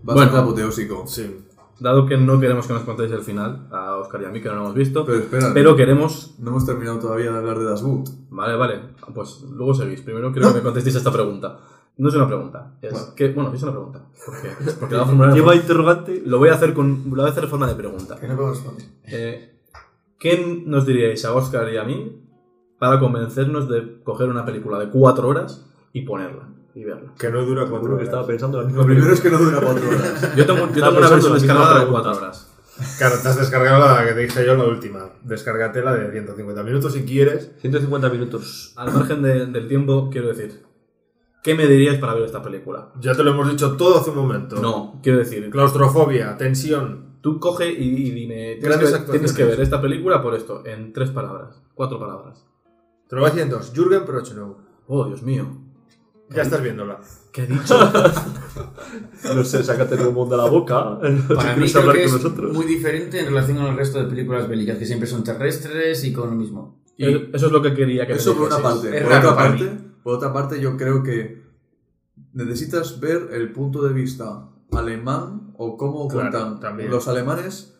[0.03, 0.37] bastante Bueno.
[0.37, 1.05] apoteósico.
[1.07, 1.44] Sí.
[1.79, 4.47] Dado que no queremos que nos contéis el final, a Oscar y a mí, que
[4.47, 6.35] no lo hemos visto, Pero espera, pero queremos...
[6.39, 8.07] no hemos terminado todavía de hablar de Das Boot.
[8.29, 8.79] Vale, vale,
[9.13, 10.01] pues luego seguís.
[10.01, 11.59] Primero quiero que me contestéis esta pregunta.
[11.97, 13.07] No es una pregunta, es Bueno.
[13.15, 13.27] que...
[13.33, 14.05] Bueno, es una pregunta.
[14.25, 14.49] ¿Por qué?
[14.79, 16.23] Porque la voy a formular Lleva interrogante.
[16.25, 17.03] Lo voy a hacer con...
[17.09, 18.15] Lo voy a hacer en forma de pregunta.
[18.19, 18.53] Que no.
[19.05, 19.59] Eh,
[20.17, 22.21] ¿Qué nos diríais a Oscar y a mí
[22.79, 27.13] para convencernos de coger una película de cuatro horas y ponerla y verla?
[27.17, 28.05] Que no dura cuatro que horas.
[28.05, 30.35] estaba pensando Lo primero es que no dura cuatro horas.
[30.35, 32.51] Yo tengo, yo tengo una versión descargada de cuatro horas.
[32.97, 35.09] Claro, te has descargado la que te dije yo, la última.
[35.23, 37.51] Descárgate la de 150 minutos si quieres.
[37.61, 38.73] 150 minutos.
[38.75, 40.61] Al margen de- del tiempo, quiero decir,
[41.41, 42.91] ¿qué me diríais para ver esta película?
[42.99, 44.57] Ya te lo hemos dicho todo hace un momento.
[44.61, 47.15] No, quiero decir, Claustrofobia, tensión.
[47.21, 49.09] tú coge y, y dime, tienes que, ver, actuaciones.
[49.11, 52.45] tienes que ver esta película por esto, en tres palabras, cuatro palabras.
[53.07, 53.71] Te lo voy a decir en dos.
[53.73, 54.57] Jürgen Prochnow.
[54.87, 55.61] Oh, Dios mío.
[56.29, 56.99] Ya estás viéndola.
[57.31, 57.75] ¿Qué he dicho?
[59.35, 60.97] No sé, sácate el humo de la boca.
[60.99, 61.09] Para
[61.55, 62.53] mí ¿Quieres creo hablar que con es nosotros?
[62.53, 66.13] muy diferente en relación con el resto de películas bélicas, que siempre son terrestres y
[66.13, 66.81] con lo mismo.
[66.97, 68.95] Y Eso es lo que quería que me eso por una parte.
[68.95, 71.43] Es Por raro otra para parte, por otra parte, yo creo que
[72.33, 76.89] necesitas ver el punto de vista alemán o cómo Claro, cuentan también.
[76.91, 77.74] los alemanes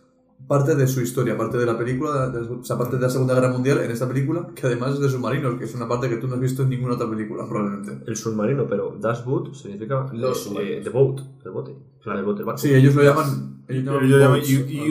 [0.47, 3.33] parte de su historia, parte de la película, de, o sea, parte de la Segunda
[3.33, 6.17] Guerra Mundial en esta película, que además es de submarinos, que es una parte que
[6.17, 8.03] tú no has visto en ninguna otra película, probablemente.
[8.05, 10.83] El submarino, pero Das Boot significa Los eh, submarinos.
[10.83, 11.75] the boat, el bote.
[12.05, 12.59] El bote, el barco.
[12.59, 13.63] Sí, ellos lo llaman.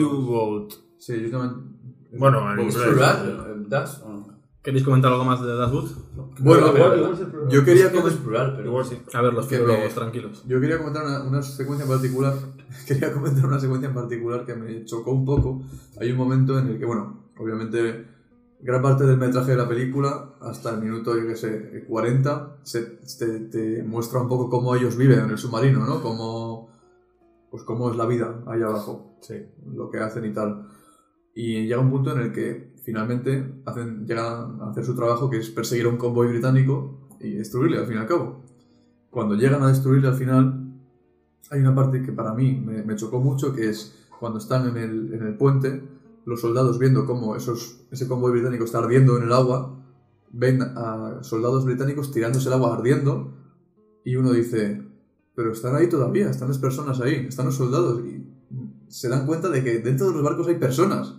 [0.03, 0.73] U-Boat.
[0.97, 1.77] Sí, ellos llaman.
[2.17, 3.69] Bueno, en.
[4.65, 5.91] ¿Queréis comentar algo más de Das Boot?
[6.39, 8.23] Bueno, bueno, yo quería comentar.
[8.23, 8.69] plural, pero...
[8.69, 8.97] Igual sí.
[9.13, 10.43] A ver, los filólogos, tranquilos.
[10.47, 12.33] Yo quería comentar una, una secuencia en particular.
[12.87, 15.61] Quería comentar una secuencia en particular que me chocó un poco.
[16.01, 18.07] Hay un momento en el que, bueno, obviamente,
[18.59, 22.81] gran parte del metraje de la película, hasta el minuto, yo qué sé, 40, se,
[23.19, 26.01] te, te muestra un poco cómo ellos viven en el submarino, ¿no?
[26.01, 26.71] Cómo,
[27.51, 29.15] pues cómo es la vida ahí abajo.
[29.21, 29.35] Sí.
[29.67, 30.69] lo que hacen y tal.
[31.35, 35.39] Y llega un punto en el que finalmente hacen, llegan a hacer su trabajo, que
[35.39, 38.43] es perseguir a un convoy británico y destruirle al fin y al cabo.
[39.09, 40.65] Cuando llegan a destruirle al final,
[41.49, 45.13] hay una parte que para mí me, chocó mucho, que es cuando están en el,
[45.13, 45.81] en el puente,
[46.25, 49.75] los soldados viendo cómo ese convoy británico está ardiendo en el agua,
[50.31, 53.33] ven a soldados británicos tirándose el agua ardiendo,
[54.03, 54.83] y uno dice,
[55.33, 58.27] pero están ahí todavía, están las personas ahí, están los soldados, y
[58.87, 61.15] se dan cuenta de que dentro de los barcos hay personas.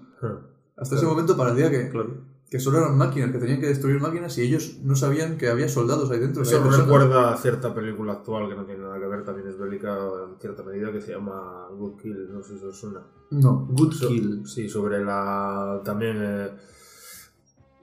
[0.77, 2.11] Hasta ese momento parecía que, Claro.
[2.51, 5.69] que solo eran máquinas, que tenían que destruir máquinas y ellos no sabían que había
[5.69, 6.43] soldados ahí dentro.
[6.43, 9.97] Eso recuerda a cierta película actual que no tiene nada que ver, también es bélica
[9.97, 13.01] en cierta medida, que se llama Good Kill, no sé si os suena.
[13.31, 13.67] No.
[13.71, 14.43] Good So- Kill.
[14.47, 15.81] Sí, sobre la.
[15.85, 16.17] también.
[16.21, 16.51] eh,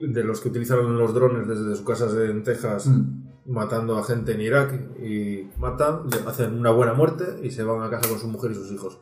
[0.00, 3.52] de los que utilizaron los drones desde sus casas en Texas Mm.
[3.52, 7.80] matando a gente en Irak y matan, le hacen una buena muerte y se van
[7.82, 8.98] a casa con su mujer y sus hijos.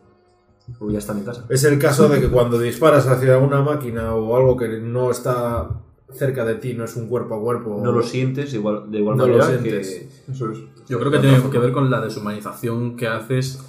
[0.81, 1.45] Uy, ya está en mi casa.
[1.49, 5.69] Es el caso de que cuando disparas hacia una máquina o algo que no está
[6.13, 7.81] cerca de ti, no es un cuerpo a cuerpo.
[7.83, 9.89] No lo sientes igual, de igual No lo manera sientes.
[9.89, 10.33] que...
[10.33, 10.59] Eso es.
[10.89, 13.65] Yo creo que tiene que ver con la deshumanización que haces,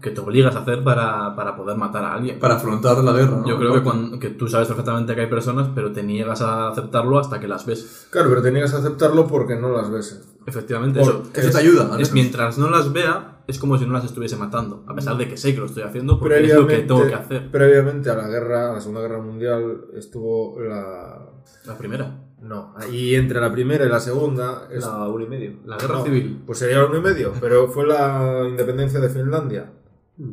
[0.00, 2.38] que te obligas a hacer para, para poder matar a alguien.
[2.38, 3.46] Para afrontar la guerra, ¿no?
[3.48, 6.68] Yo creo que, cuando, que tú sabes perfectamente que hay personas, pero te niegas a
[6.68, 8.06] aceptarlo hasta que las ves.
[8.10, 10.22] Claro, pero tenías que aceptarlo porque no las ves.
[10.46, 11.22] Efectivamente, Por- eso.
[11.34, 14.36] eso es- te ayuda, Es mientras no las vea, es como si no las estuviese
[14.36, 14.84] matando.
[14.86, 17.14] A pesar de que sé que lo estoy haciendo porque es lo que tengo que
[17.14, 17.50] hacer.
[17.50, 21.30] previamente a la guerra, a la Segunda Guerra Mundial, estuvo la...
[21.64, 24.68] La primera, No, y entre la primera y la segunda...
[24.70, 25.52] es- La uno y medio.
[25.64, 26.42] la guerra no, civil.
[26.46, 29.72] Pues sería la uno y medio, pero fue la independencia de Finlandia,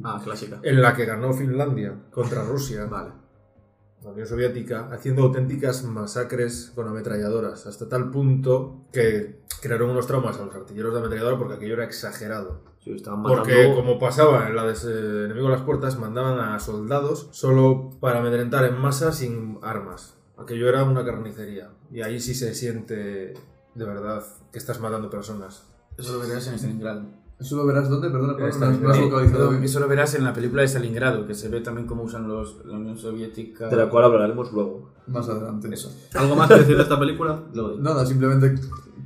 [0.03, 0.60] Ah, clásica.
[0.64, 2.85] en la que ganó Finlandia contra Rusia.
[2.89, 3.11] Vale.
[4.03, 10.39] la Unión Soviética, haciendo auténticas masacres con ametralladoras, hasta tal punto que crearon unos traumas
[10.39, 12.61] a los artilleros de ametralladora porque aquello era exagerado.
[12.80, 13.43] Sí, estaban matando...
[13.43, 17.91] Porque, como pasaba en la de ese enemigo a las puertas, mandaban a soldados solo
[18.01, 20.18] para amedrentar en masa sin armas.
[20.38, 21.72] Aquello era una carnicería.
[21.91, 23.34] Y ahí sí se siente
[23.76, 25.65] de verdad que estás matando personas.
[25.97, 27.22] Eso lo verás en Stalingrado.
[27.44, 28.10] ¿Eso lo verás dónde?
[28.10, 29.64] Perdona, has- Eh, localizado bien.
[29.64, 32.65] eso lo verás en la película de Stalingrado, que se ve también cómo usan los,
[32.65, 33.68] la Unión Soviética.
[33.68, 34.94] De la cual hablaremos luego.
[35.07, 35.68] Más adelante.
[35.74, 35.91] Eso.
[36.15, 37.44] ¿Algo más que decir de esta película?
[37.53, 38.56] Lo Nada, simplemente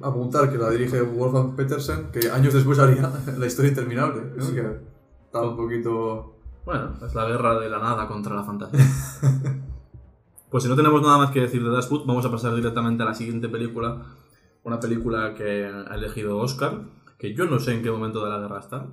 [0.01, 4.21] apuntar que la dirige Wolfgang Petersen, que años después haría La historia interminable.
[4.37, 4.45] ¿no?
[4.53, 4.79] Que
[5.25, 6.35] está un poquito...
[6.63, 8.79] Bueno, es la guerra de la nada contra la fantasía.
[10.51, 13.07] pues si no tenemos nada más que decir de Dashwood, vamos a pasar directamente a
[13.07, 14.03] la siguiente película.
[14.63, 16.81] Una película que ha elegido Oscar,
[17.17, 18.87] que yo no sé en qué momento de la guerra está.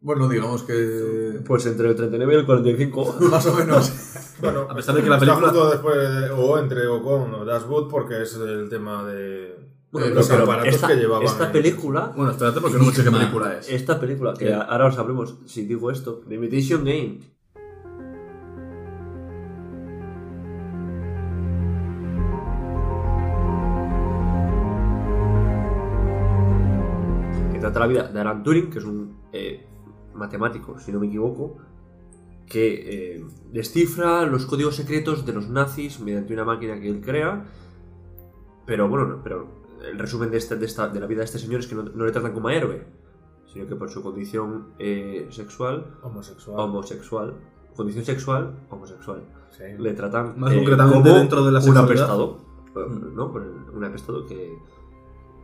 [0.00, 1.40] Bueno, digamos que...
[1.46, 3.16] Pues entre el 39 y el 45.
[3.30, 3.92] Más o menos.
[4.40, 7.46] Bueno, A pesar de que la está película- justo después, de- o entre o con
[7.46, 9.56] Dashwood, porque es el tema de
[9.92, 11.24] Bueno, los pero aparatos esta, que llevaban.
[11.24, 12.12] esta película...
[12.14, 13.70] Bueno, espérate porque no sé qué película es.
[13.70, 17.20] Esta película, que ahora os sabremos si digo esto, The Imitation Game.
[27.74, 29.66] La vida de Alan Turing, que es un eh,
[30.14, 31.56] matemático, si no me equivoco,
[32.46, 37.44] que eh, descifra los códigos secretos de los nazis mediante una máquina que él crea.
[38.66, 39.48] Pero bueno, no, pero
[39.90, 41.82] el resumen de, este- de, esta- de la vida de este señor es que no,
[41.82, 42.86] no le tratan como a héroe,
[43.52, 46.58] sino que por su condición eh, sexual, Homosexual.
[46.60, 47.34] homosexual,
[47.74, 49.64] condición sexual, homosexual, Sí.
[49.78, 52.38] le tratan Más eh, concretamente como dentro de la un apestado,
[52.76, 53.18] el-
[53.76, 54.52] Un apestado que,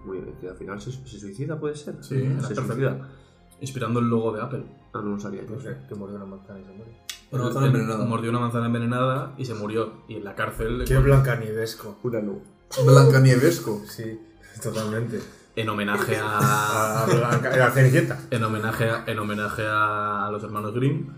[0.05, 1.97] muy bien, que al final se, se suicida, puede ser.
[2.03, 3.09] Sí, era se suicida.
[3.61, 4.65] Inspirando el logo de Apple.
[4.93, 5.43] Ah, no lo sabía.
[5.43, 5.57] yo.
[5.57, 6.93] No sé, que mordió una manzana y se muere.
[7.31, 8.05] Una manzana envenenada.
[8.05, 9.93] Mordió una manzana envenenada y se murió.
[10.09, 11.99] Y en la cárcel, Qué blancanivesco.
[12.03, 12.41] Una no.
[12.85, 13.83] Blancanievesco.
[13.87, 14.19] Sí,
[14.63, 15.21] totalmente.
[15.57, 17.03] en homenaje a.
[17.03, 18.19] A Blanca, la Cenicienta.
[18.31, 21.09] en homenaje a, en homenaje a, los hermanos Grimm.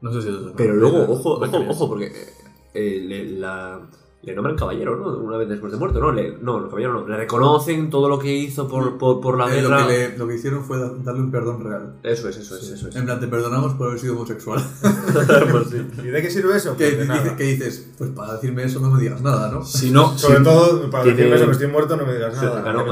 [0.00, 2.32] No sé si los Pero luego, ojo, ojo, ojo, porque eh,
[2.74, 3.80] eh, le, la,
[4.20, 5.16] le nombran caballero, ¿no?
[5.18, 6.10] Una vez después de muerto, ¿no?
[6.12, 7.06] Le, no, no, caballero no.
[7.06, 9.86] Le reconocen todo lo que hizo por, por, por la Eh, lo, guerra.
[9.86, 11.94] que le- lo que hicieron fue da- darle un perdón real.
[12.02, 12.96] Eso es, eso es, eso es.
[12.96, 14.60] En plan, te perdonamos por haber sido homosexual.
[15.50, 15.86] Pues sí.
[15.98, 16.76] ¿Y de qué sirve eso?
[16.76, 17.22] ¿Qué, Pues de nada.
[17.22, 17.90] dice- qué dices?
[17.96, 19.64] Pues para decirme eso no me digas nada, ¿no?
[19.64, 22.36] Si no, Sobre si- todo, para Tiene- decirme eso que estoy muerto, no me digas
[22.38, 22.60] Sí, nada.
[22.62, 22.84] ganó.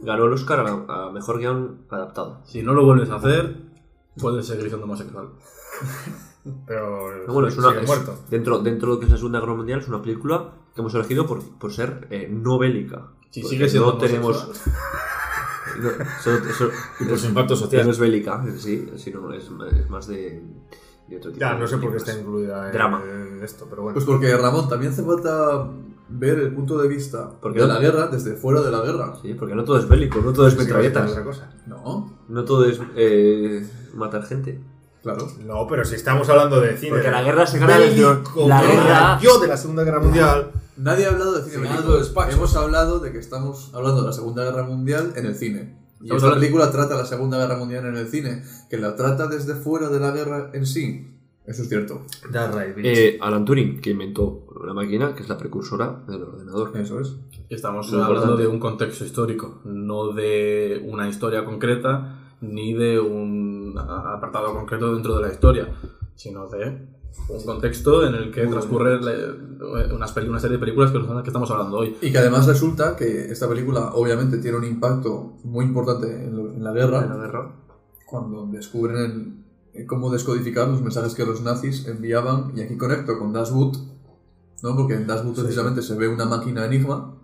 [0.00, 2.42] Ganó el Oscar a, a mejor guion adaptado.
[2.44, 3.56] si no lo vuelves a hacer,
[4.20, 5.30] puedes seguir siendo homosexual.
[6.66, 8.18] Pero Pero bueno, es una, es- muerto.
[8.30, 10.94] dentro, dentro de lo que es la Segunda Guerra Mundial, es una película que hemos
[10.94, 13.08] elegido por, por ser eh, no bélica.
[13.30, 14.50] Si Porque sigue siendo no tenemos.
[15.82, 16.70] No, eso- eso-
[17.00, 17.84] Y por su impacto social.
[17.84, 19.44] no es bélica, sí, sino es,
[19.76, 20.42] es más de,
[21.08, 23.02] de otro tipo Ya, de no sé por qué está incluida en, Drama.
[23.04, 23.94] en esto, pero bueno.
[23.94, 25.68] Pues porque, Ramón, también hace falta
[26.08, 29.14] ver el punto de vista Porque de no- la guerra desde fuera de la guerra.
[29.20, 31.54] Sí, porque no todo es bélico, no todo es Sí, sí, metralletas, otra cosa.
[31.66, 34.58] No, no todo es eh, matar gente.
[35.16, 35.32] Claro.
[35.44, 36.90] No, pero si estamos hablando de cine.
[36.92, 38.02] Porque la guerra se gana desde-
[38.46, 40.50] la guerra- Yo de la Segunda Guerra Mundial.
[40.76, 42.32] Nadie ha hablado de cine de.
[42.32, 45.76] Hemos hablado de que estamos hablando de la Segunda Guerra Mundial en el cine.
[46.00, 49.54] Y esta película trata la Segunda Guerra Mundial en el cine, que la trata desde
[49.54, 51.14] fuera de la guerra en sí.
[51.44, 52.02] Eso es cierto.
[52.30, 52.76] That's right.
[52.84, 56.76] Eh, Alan Turing, que inventó una máquina que es la precursora del ordenador.
[56.76, 57.16] Eso es.
[57.48, 58.42] Estamos Muy hablando importante.
[58.42, 65.16] de un contexto histórico, no de una historia concreta, ni de un apartado concreto dentro
[65.16, 65.68] de la historia,
[66.14, 66.88] sino de
[67.28, 68.98] un contexto en el que transcurre
[69.92, 71.96] unas una serie de películas que, que estamos hablando hoy.
[72.00, 76.72] Y que además resulta que esta película obviamente tiene un impacto muy importante en, la
[76.72, 77.52] guerra, En la guerra.
[78.06, 79.44] cuando descubren
[79.74, 83.76] el- cómo descodificar los mensajes que los nazis enviaban, y aquí conecto con Das Boot,
[84.62, 84.76] ¿no?
[84.76, 87.14] porque en Das Boot precisamente se ve una máquina enigma.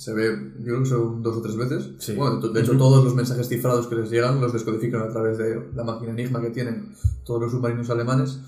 [0.00, 1.90] Se ve, yo creo que son dos o tres veces.
[1.98, 2.14] Sí.
[2.14, 5.62] Bueno, de hecho, todos los mensajes cifrados que les llegan los descodifican a través de
[5.74, 8.40] la máquina Enigma que tienen todos los submarinos alemanes.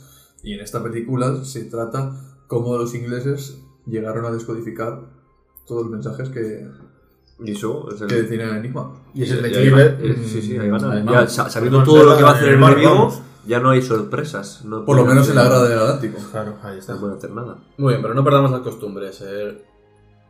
[0.43, 5.03] Y en esta película se trata cómo los ingleses llegaron a descodificar
[5.67, 6.67] todos los mensajes que,
[7.45, 8.07] Y eso es el.
[8.09, 8.95] que tiene el Enigma.
[9.13, 9.43] Y es el
[9.75, 10.83] va- eh, sí, sí, ahí van.
[10.85, 12.79] Además, Ya, sa- sabiendo además todo lo que va a hacer el mar,
[13.47, 14.65] ya no hay sorpresas.
[14.65, 16.19] No Por lo menos en la guerra del Atlántico.
[16.31, 16.95] Claro, ahí está.
[16.95, 17.59] No pueden hacer nada.
[17.77, 19.23] Muy bien, pero no perdamos las costumbres.
[19.23, 19.65] Eh,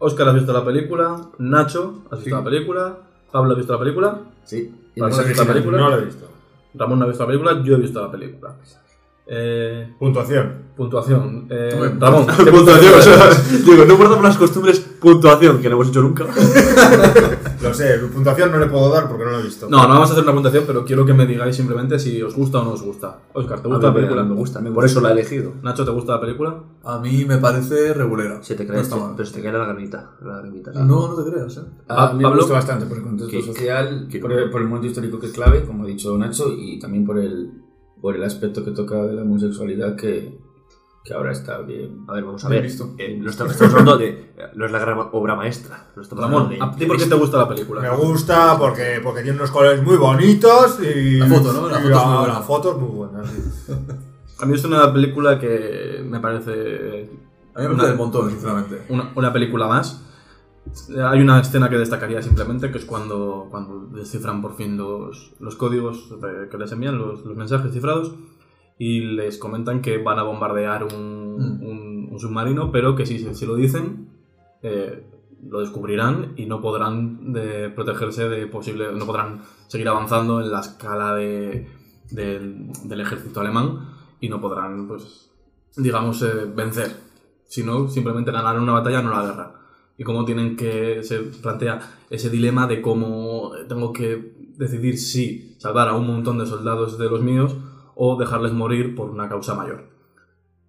[0.04, 1.16] Oscar, ¿has visto la película?
[1.38, 2.42] Nacho, ¿has visto Sí.
[2.42, 2.96] la película?
[3.30, 4.18] Pablo, ¿has visto la película?
[4.44, 4.74] Sí.
[4.96, 5.54] Y Vale, mensaje ¿has visto la final.
[5.62, 5.78] película?
[5.78, 6.26] No lo he visto.
[6.74, 8.54] Ramón no ha visto la película, yo he visto la película.
[9.26, 10.62] Eh, Puntuación.
[10.76, 11.46] puntuación.
[11.48, 13.30] Eh, Ramón, ¿qué Puntuación, o sea,
[13.64, 16.26] digo, no guardamos las costumbres, puntuación, que no hemos hecho nunca.
[17.62, 19.68] Lo sé, puntuación no le puedo dar porque no lo he visto.
[19.68, 22.34] No, no vamos a hacer una puntuación, pero quiero que me digáis simplemente si os
[22.34, 23.20] gusta o no os gusta.
[23.34, 24.24] Oscar, ¿te gusta A la mí me- película?
[24.24, 25.52] Me gusta, por eso la he elegido.
[25.62, 26.56] Nacho, ¿te gusta la película?
[26.82, 28.42] A mí me parece regulera.
[28.42, 29.12] Se te No cae, se- mal.
[29.16, 30.10] pero se te cae la lagrimita.
[30.22, 30.72] La lagrimita.
[30.72, 31.60] No, no te creas, ¿eh?
[31.88, 32.38] A mí me Pablo.
[32.40, 35.26] gusta bastante por el contexto ¿Qué- social, qué- por el, por el momento histórico que
[35.26, 37.61] es clave, como ha dicho Nacho, y también por el,
[38.02, 40.38] por el aspecto que toca de la homosexualidad que,
[41.04, 42.04] que ahora está bien.
[42.08, 42.62] A ver, vamos a ver.
[42.62, 42.94] visto.
[42.98, 44.34] Eh, no estamos, estamos hablando de.
[44.54, 45.90] No es la gran obra maestra.
[45.96, 47.80] No estamos Ramón, hablando de- ¿a ti por qué te gusta la película?
[47.80, 51.18] Me gusta porque, porque tiene unos colores muy bonitos y.
[51.18, 51.68] La foto, ¿no?
[51.70, 52.34] La foto es muy buena.
[52.34, 53.72] La foto es muy buena, sí.
[54.40, 57.08] A mí es una película que me parece
[57.54, 58.82] A mí me Una- gusta el montón, sinceramente.
[58.88, 60.02] una, una película más.
[61.04, 65.56] Hay una escena que destacaría simplemente, que es cuando, cuando descifran por fin los, los
[65.56, 66.14] códigos
[66.50, 68.14] que les envían, los, los mensajes cifrados,
[68.78, 71.62] y les comentan que van a bombardear un, Mm.
[71.66, 74.08] un- un submarino, pero que si, si lo dicen,
[74.62, 75.06] eh,
[75.48, 80.60] lo descubrirán y no podrán de protegerse de posible, no podrán seguir avanzando en la
[80.60, 81.66] escala de,
[82.10, 83.88] del, del ejército alemán
[84.20, 85.30] y no podrán, pues,
[85.76, 86.92] digamos, eh, vencer,
[87.44, 89.52] sino simplemente ganar una batalla, no la guerra.
[90.02, 91.78] Y cómo tienen que, se plantea
[92.10, 97.08] ese dilema de cómo tengo que decidir si salvar a un montón de soldados de
[97.08, 97.56] los míos
[97.94, 99.84] o dejarles morir por una causa mayor.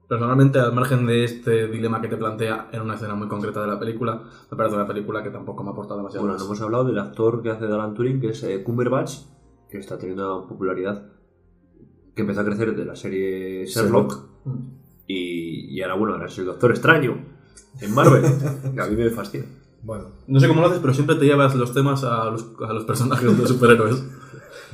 [0.07, 3.65] Personalmente, al margen de este dilema que te plantea en una escena muy concreta de
[3.65, 6.27] la película, me parece una película que tampoco me aporta demasiado.
[6.27, 6.43] Bueno, más.
[6.43, 9.13] no hemos hablado del actor que hace de Alan Turing, que es eh, Cumberbatch,
[9.67, 11.07] que está teniendo una popularidad
[12.13, 14.27] que empezó a crecer de la serie Sherlock.
[15.07, 17.32] Y, y ahora, bueno, ahora es el Doctor Extraño
[17.81, 18.25] en Marvel.
[18.81, 19.45] a mí me fascina.
[19.83, 22.71] Bueno, No sé cómo lo haces, pero siempre te llevas los temas a los, a
[22.73, 24.03] los personajes de superhéroes.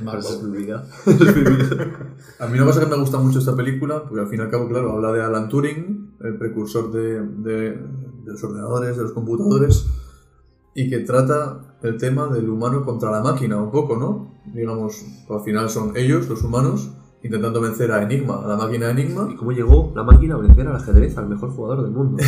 [0.00, 0.86] Esa es mi vida.
[2.38, 4.50] A mí una cosa que me gusta mucho esta película, porque al fin y al
[4.50, 7.72] cabo, claro, habla de Alan Turing, el precursor de, de-
[8.24, 9.86] de los ordenadores, de los computadores,
[10.74, 14.40] y que trata el tema del humano contra la máquina, un poco, ¿no?
[14.54, 16.90] Digamos, al final son ellos, los humanos,
[17.22, 20.66] intentando vencer a Enigma, a la máquina Enigma, ¿Y cómo llegó la máquina a vencer
[20.68, 22.22] al ajedrez, al mejor jugador del mundo?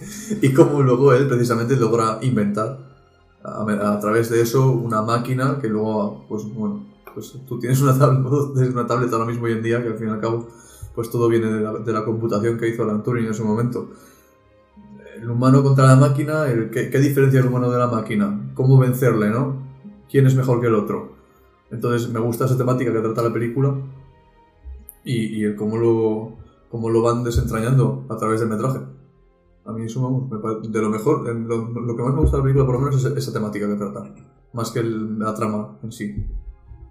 [0.42, 2.88] y cómo luego él precisamente logra inventar
[3.42, 8.26] a, través de eso una máquina que luego, pues bueno, pues tú tienes una tablet,
[8.72, 10.48] una tablet ahora mismo hoy en día que al fin y al cabo,
[10.94, 13.90] pues todo viene de la, computación que hizo Alan Turing en ese momento.
[15.16, 18.52] El humano contra la máquina, el, ¿qué, ¿qué diferencia el humano de la máquina?
[18.54, 19.56] ¿Cómo vencerle, no?
[20.10, 21.16] ¿Quién es mejor que el otro?
[21.70, 23.74] Entonces me gusta esa temática que trata la película
[25.04, 26.32] y, y cómo lo,
[26.70, 28.80] cómo lo van desentrañando a través del metraje.
[29.64, 32.36] A mí eso, vamos, me pare- de lo mejor, lo, lo que más me gusta
[32.36, 34.14] de la película por lo menos es esa, temática que trata,
[34.54, 36.26] más que el- la trama en sí.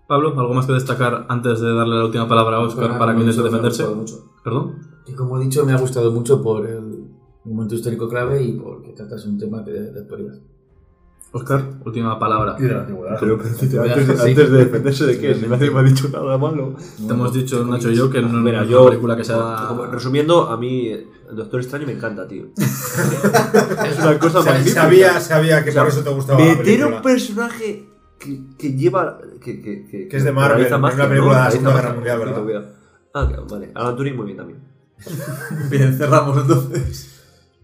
[0.08, 3.14] Pablo, ¿algo más que destacar antes de darle la última palabra a Oscar Bueno, para
[3.16, 3.84] que intente gustado- me ha defenderse?
[3.84, 4.32] gustado mucho.
[4.44, 4.76] ¿Perdón?
[5.08, 7.10] Y como he dicho, me ha gustado mucho por el
[7.46, 10.36] momento histórico clave y porque tratas un tema que de, de actualidad.
[11.32, 12.56] Oscar, última palabra.
[12.58, 13.18] y de la antigüedad.
[13.20, 14.34] Pero, antes- antes, sí.
[14.34, 16.76] de defenderse de qué, ni nadie me ha dicho nada malo.
[17.06, 19.66] Te hemos dicho, Nacho y yo, que no Mira, es yo, una película que sea...
[19.68, 22.46] como- resumiendo, a mí el Doctor Extraño me encanta, tío.
[22.58, 24.82] es una cosa Sa- magnífica.
[24.82, 29.20] sabía, sabía que O sea, por eso te gustaba Meter un personaje que, que lleva.
[29.44, 32.20] Que, que, que, Que es de Marvel, es una película de la Segunda Guerra Mundial,
[32.20, 32.44] ¿verdad?
[32.44, 32.66] cuidado.
[33.14, 33.72] Ah, vale.
[33.76, 34.60] Alan Turing muy bien también.
[35.70, 37.14] Bien, cerramos entonces.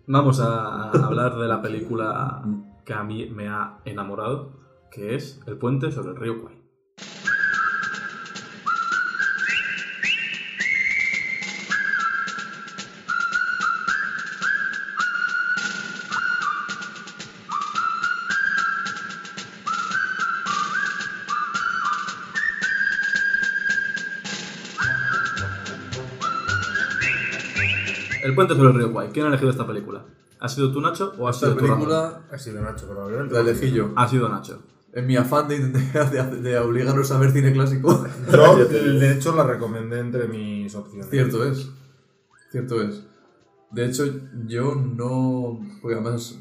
[0.06, 2.44] Vamos a hablar de la película
[2.86, 4.52] que a mí me ha enamorado,
[4.92, 6.64] que es El puente sobre el río Kwai.
[28.24, 29.10] El puente sobre el río Kwai.
[29.12, 30.06] ¿Quién ha elegido esta película?
[30.44, 31.78] ¿Ha sido tú, Nacho, o ha Esta sido tú, Ramón?
[31.88, 33.34] película Ha sido Nacho, probablemente.
[33.34, 33.92] la elegí yo.
[33.96, 34.62] Ha sido Nacho.
[34.94, 38.06] En mi afán de, de, de, de obligarnos a ver cine clásico.
[38.32, 41.10] Yo, de hecho, la recomendé entre mis opciones.
[41.10, 41.72] Cierto es.
[42.52, 43.04] Cierto es.
[43.72, 44.04] De hecho,
[44.46, 45.60] yo no.
[45.82, 46.38] Porque además.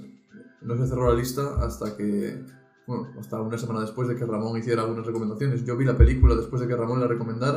[0.60, 2.44] no se cerró la lista hasta que,
[2.86, 5.64] bueno, hasta una semana después de que Ramón hiciera algunas recomendaciones.
[5.64, 7.56] Yo vi la película después de que Ramón la recomendara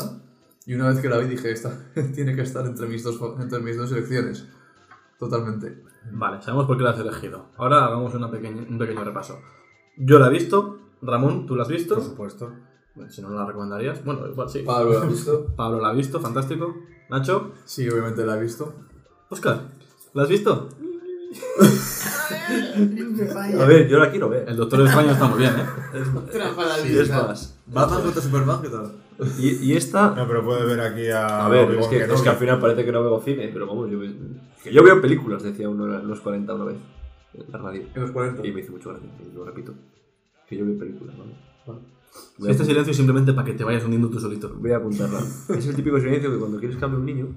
[0.65, 1.77] y una vez que la vi dije, esta
[2.15, 4.45] tiene que estar entre mis dos, entre mis dos selecciones.
[5.19, 5.83] Totalmente.
[6.11, 7.47] Vale, sabemos por qué la has elegido.
[7.57, 9.39] Ahora hagamos una pequeña- un pequeño repaso.
[9.97, 10.77] Yo la he visto.
[11.01, 11.95] Ramón, ¿tú la has visto?
[11.95, 12.51] Por supuesto.
[12.95, 14.03] Bueno, si no, no la recomendarías.
[14.03, 14.59] Bueno, igual sí.
[14.65, 15.47] Pablo la ha visto.
[15.55, 16.75] Pablo la ha visto, fantástico.
[17.09, 18.73] Nacho, Sí, obviamente la he visto.
[19.29, 19.61] Oscar,
[20.13, 20.69] ¿la has visto?
[23.59, 24.47] A ver, yo la quiero ver.
[24.47, 25.65] El Doctor Extraño está muy bien, ¿eh?
[26.83, 27.57] Sí, es más.
[27.67, 28.91] Batman contra Superman, ¿qué tal?
[29.39, 30.11] Y, y esta.
[30.11, 31.45] No, pero puede ver aquí a.
[31.45, 32.23] A ver, es que, es Kenobi.
[32.23, 33.99] que al final parece que no veo cine, pero vamos, yo,
[34.61, 36.77] que yo veo películas, decía uno en los 40 una vez.
[37.33, 37.83] En la radio.
[37.93, 38.45] En los 40.
[38.45, 39.73] Y me hizo mucho gracia, y lo repito.
[40.47, 41.79] Que yo veo películas, ¿vale?
[42.47, 44.53] Este a, silencio es simplemente para que te vayas hundiendo tú solito.
[44.57, 45.19] voy a apuntarla.
[45.49, 47.27] es el típico silencio que cuando quieres que hable un niño,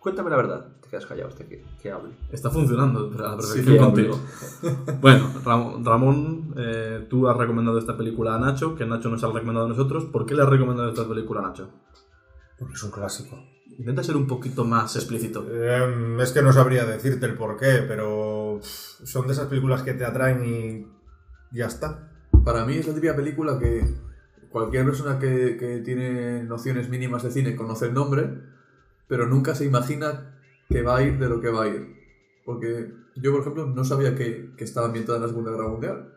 [0.00, 0.66] cuéntame la verdad.
[0.88, 2.10] Te quedas callado hasta que, que hable.
[2.32, 4.18] Está funcionando a la perfección contigo.
[5.02, 9.26] Bueno, Ram- Ramón, eh, tú has recomendado esta película a Nacho, que Nacho nos ha
[9.28, 10.06] recomendado a nosotros.
[10.06, 11.68] ¿Por qué le has recomendado esta película a Nacho?
[12.58, 13.38] Porque es un clásico.
[13.78, 15.46] Intenta ser un poquito más explícito.
[15.52, 19.92] Em, es que no sabría decirte el por qué, pero son de esas películas que
[19.94, 20.86] te atraen y
[21.56, 22.10] ya está.
[22.44, 23.84] Para mí es la típica película que
[24.50, 28.40] cualquier persona que, que tiene nociones mínimas de cine conoce el nombre,
[29.06, 30.37] pero nunca se imagina
[30.68, 31.96] que va a ir de lo que va a ir.
[32.44, 36.14] Porque yo, por ejemplo, no sabía que, que estaba ambientada en la Segunda Guerra Mundial.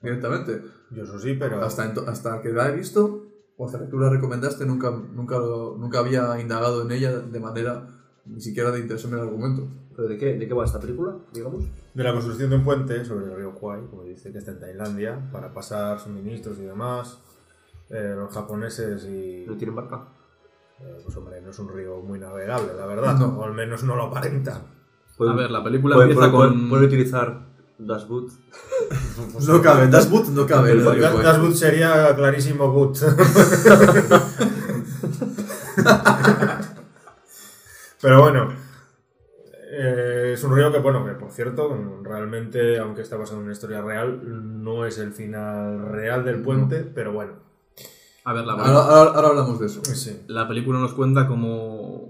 [0.00, 0.62] Directamente.
[0.90, 1.62] Yo eso sí, pero.
[1.62, 3.26] Hasta, hasta que la he visto,
[3.56, 7.40] o hasta que tú la recomendaste, nunca, nunca, lo- nunca había indagado en ella de
[7.40, 7.86] manera
[8.24, 9.68] ni siquiera de interesarme en el argumento.
[9.94, 11.64] ¿Pero de qué, de qué va esta película, digamos?
[11.94, 14.60] De la construcción de un puente sobre el río Kwai, como dice, que está en
[14.60, 17.18] Tailandia, para pasar suministros y demás.
[17.90, 19.44] Eh, los japoneses y.
[19.46, 20.08] ¿No tienen barca?
[20.82, 23.16] Eh, pues hombre, no es un río muy navegable, la verdad.
[23.18, 23.38] No.
[23.38, 24.62] O al menos no lo aparenta.
[25.18, 26.68] A ver, la película ¿Pueden, empieza pueden- con...
[26.70, 27.46] pueden utilizar
[27.78, 28.30] Das Boot?
[29.46, 30.72] No cabe, Das Boot no cabe.
[30.72, 31.22] en el Das río Kwai.
[31.24, 32.98] Das Boot sería clarísimo Boot.
[38.00, 38.48] Pero bueno,
[39.70, 43.52] eh, es un río que, bueno, que por cierto, realmente, aunque está basado en una
[43.52, 44.20] historia real,
[44.62, 47.34] no es el final real del puente, pero bueno.
[48.24, 49.84] A ver, la, Ahora, ahora- ahora hablamos de eso.
[49.84, 50.20] Sí.
[50.28, 52.02] la película nos cuenta como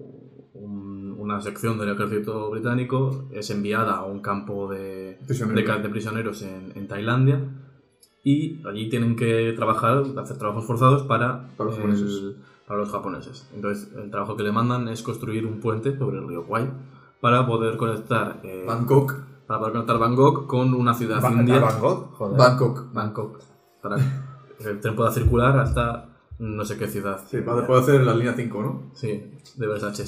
[0.55, 5.77] un- una sección del ejército británico es enviada a un campo de, Prisioneros.
[5.77, 7.41] de, de prisioneros en, en Tailandia
[8.25, 12.35] y allí tienen que trabajar, hacer trabajos forzados para, Para los el- japoneses.
[12.67, 13.49] para los japoneses.
[13.55, 16.69] Entonces, el trabajo que le mandan es construir un puente sobre el río Kwai
[17.21, 19.15] para poder conectar eh, Bangkok.
[19.47, 21.59] para poder conectar Bangkok con una ciudad Ba- india.
[21.81, 22.39] Gogh, joder.
[22.39, 22.93] Bangkok.
[22.93, 23.39] Bangkok.
[23.83, 23.97] Para
[24.67, 26.09] el tren pueda circular hasta
[26.39, 27.21] no sé qué ciudad.
[27.31, 28.91] Sí, para poder hacer la línea 5, ¿no?
[28.95, 29.23] Sí,
[29.57, 30.05] de Versace.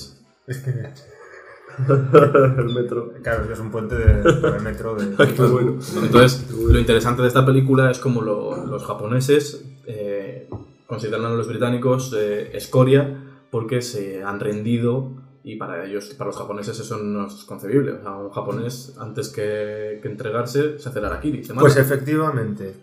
[1.89, 3.13] el metro.
[3.23, 5.15] Claro, es que es un puente de, para el metro de...
[5.35, 5.79] Qué bueno.
[6.03, 10.49] Entonces, lo interesante de esta película es como lo- los japoneses eh,
[10.87, 13.21] consideran a los británicos eh, escoria
[13.51, 15.13] porque se han rendido
[15.43, 17.93] y para ellos, para los japoneses eso no es concebible.
[17.93, 21.43] O sea, un japonés antes que, que entregarse se hace el harakiri.
[21.59, 22.75] Pues efectivamente.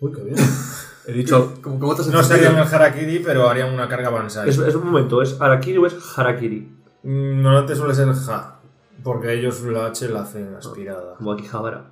[0.00, 0.36] Uy, qué bien.
[1.06, 4.48] He dicho, ¿Cómo, cómo te has No serían el harakiri, pero harían una carga Bansai.
[4.48, 6.60] Es, es un momento, ¿es Harakiri o es Harakiri?
[7.02, 8.60] Mm, Normalmente suele ser ja,
[9.02, 11.14] porque ellos la H la hacen aspirada.
[11.16, 11.90] Como Akihabara.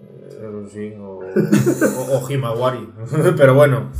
[0.00, 2.88] Eh, sí, o, o, o Himawari.
[3.36, 3.90] pero bueno,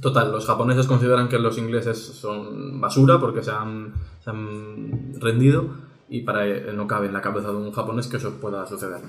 [0.00, 5.70] Total, los japoneses consideran que los ingleses son basura porque se han, se han rendido
[6.08, 9.00] y para él no cabe en la cabeza de un japonés que eso pueda suceder.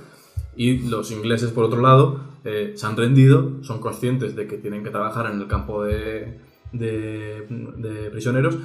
[0.60, 4.84] Y los ingleses, por otro lado, eh, se han rendido, son conscientes de que tienen
[4.84, 6.38] que trabajar en el campo de,
[6.74, 7.46] de-
[7.78, 8.58] de prisioneros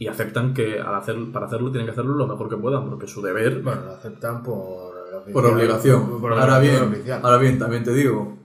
[0.00, 3.06] y aceptan que al hacer, para hacerlo tienen que hacerlo lo mejor que puedan porque
[3.06, 3.62] su deber...
[3.62, 6.20] bueno, lo aceptan por, oficial- Por obligación.
[6.20, 7.20] por ahora, bien, oficial.
[7.22, 8.36] ahora bien, también te digo,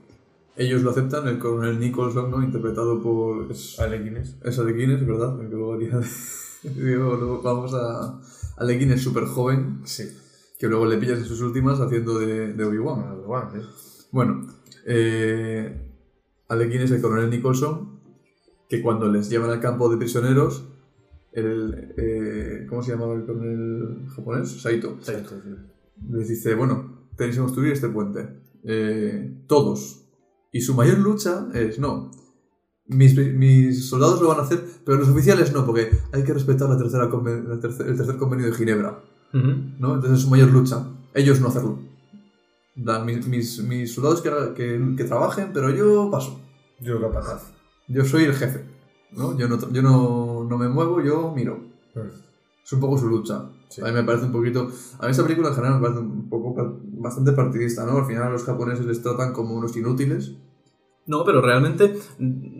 [0.56, 2.42] ellos lo aceptan, el coronel Nicholson, ¿no?
[2.44, 3.50] interpretado por...
[3.50, 4.36] Es, Ale Guinness.
[4.44, 5.40] es Ale Guinness, ¿verdad?
[5.40, 5.98] El que luego haría-
[6.62, 8.20] digo, luego vamos a...
[8.56, 10.04] Ale Guinness súper joven, Sí.
[10.58, 13.24] Que luego le pillas en sus últimas haciendo de, de Obi-Wan.
[13.26, 14.06] Bueno, sí.
[14.12, 14.46] Bueno,
[14.86, 15.90] eh,
[16.48, 18.00] Guinness, el coronel Nicholson,
[18.68, 20.68] que cuando les llevan al campo de prisioneros,
[21.32, 24.60] el, eh, ¿cómo se llamaba el coronel japonés?
[24.62, 24.98] Saito.
[26.10, 28.40] Les dice, bueno, tenéis que construir este puente.
[28.62, 30.06] Eh, todos.
[30.52, 32.12] Y su mayor lucha es, no,
[32.86, 36.68] mis, mis soldados lo van a hacer, pero los oficiales no, porque hay que respetar
[36.68, 39.02] la tercera conven- la tercer- el tercer convenio de Ginebra.
[39.34, 40.86] Entonces es su mayor lucha.
[41.12, 41.78] Ellos no hacerlo.
[42.76, 46.40] Dan mis, mis, mis soldados que, que, que trabajen, pero yo paso.
[46.80, 47.52] Yo capataz.
[47.88, 48.64] Yo soy el jefe.
[49.12, 49.36] ¿no?
[49.38, 51.60] Yo, no, tra- yo no, no me muevo, yo miro.
[52.64, 53.36] es un poco su lucha.
[53.82, 54.68] A mí me parece un poquito...
[55.00, 57.98] A mí esta película en general me parece un poco bastante partidista, ¿no?
[57.98, 60.32] Al final a los japoneses les tratan como unos inútiles.
[61.06, 61.98] No, pero realmente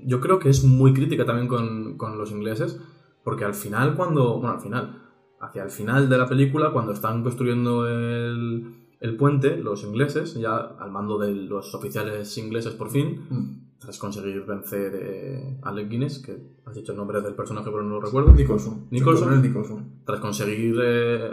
[0.07, 2.79] yo creo que es muy crítica también con, con los ingleses,
[3.23, 5.04] porque al final cuando, bueno, al final,
[5.47, 10.57] hacia el final de la película, cuando están construyendo el, el puente, los ingleses, ya
[10.57, 13.65] al mando de los oficiales ingleses por fin, Mm.
[13.79, 17.83] tras conseguir vencer eh, a Alec Guinness, que has dicho el nombre del personaje pero
[17.83, 18.87] no lo recuerdo, Nicholson.
[19.43, 20.01] Nicholson.
[20.07, 21.31] Tras conseguir eh,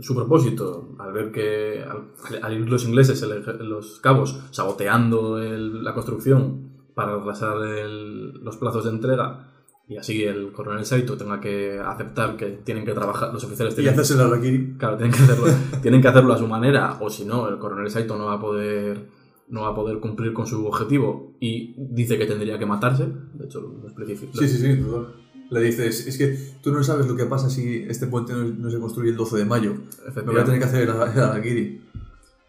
[0.00, 2.08] su propósito, al ver que al,
[2.42, 8.84] al ir los ingleses, el los cabos, saboteando el- la construcción para retrasar los plazos
[8.84, 9.49] de entrega,
[9.90, 13.82] y así el coronel Saito tenga que aceptar que tienen que trabajar, los oficiales Y
[13.82, 14.74] tienen, el Arakiri.
[14.78, 15.46] claro, tienen, que hacerlo,
[15.82, 18.40] tienen que hacerlo a su manera, o si no, el coronel Saito no va a
[18.40, 19.08] poder
[19.48, 23.46] no va a poder cumplir con su objetivo y dice que tendría que matarse, de
[23.46, 24.32] hecho lo especifica.
[24.38, 25.12] Sí, sí, sí, total.
[25.50, 28.70] Le dices, es que tú no sabes lo que pasa si este puente no, no
[28.70, 29.74] se construye el 12 de mayo.
[30.14, 31.80] Me voy a tener que hacer el, el Arakiri.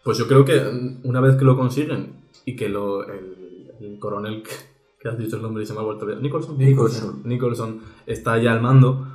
[0.04, 0.62] Pues yo creo que
[1.04, 2.14] una vez que lo consiguen
[2.46, 4.44] y que lo, el, el coronel,
[5.02, 6.58] que, has dicho el nombre y se me ha vuelto olvidar, Nicholson.
[6.58, 7.22] Nicholson.
[7.24, 9.08] Nicholson está ya al mando,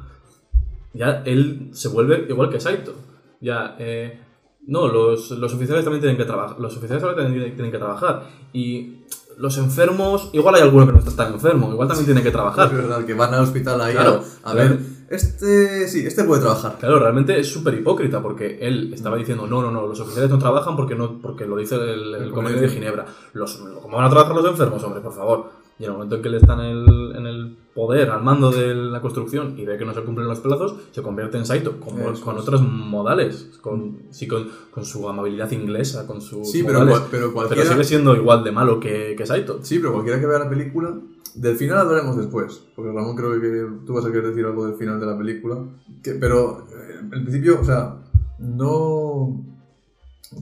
[0.92, 2.94] ya él se vuelve igual que Saito.
[3.40, 4.20] Ya, eh,
[4.66, 6.58] no, los, los oficiales también tienen que trabajar.
[6.58, 8.24] Los oficiales también tienen, tienen que trabajar.
[8.52, 9.04] Y
[9.36, 12.34] los enfermos, igual hay alguno que no está tan enfermo, igual también tiene que Es
[12.34, 12.74] trabajar.
[12.74, 14.78] verdad, que van al hospital ahí Claro, a, ver,
[15.10, 16.76] este, sí, este puede trabajar.
[16.78, 20.38] Claro, realmente es súper hipócrita porque él estaba diciendo, no, no, no, los oficiales no
[20.38, 23.06] trabajan porque no porque lo dice el, el convenio de Ginebra.
[23.34, 25.65] Los, ¿Cómo van a trabajar los enfermos, hombre, por favor?
[25.78, 28.50] Y en el momento en que él está en el, en el poder, al mando
[28.50, 31.74] de la construcción y ve que no se cumplen los plazos, se convierte en Saito,
[31.86, 32.42] Eso con es.
[32.42, 37.00] otros modales, con, sí, con, con su amabilidad inglesa, con sus Sí, pero, modales.
[37.10, 37.70] pero Pero cualquiera...
[37.70, 39.58] sigue siendo igual de malo que, que Saito.
[39.62, 40.94] Sí, pero cualquiera que vea la película,
[41.34, 44.76] del final hablaremos después, porque Ramón creo que tú vas a querer decir algo del
[44.76, 45.58] final de la película,
[46.02, 47.96] que, pero eh, en principio, o sea,
[48.38, 49.44] no...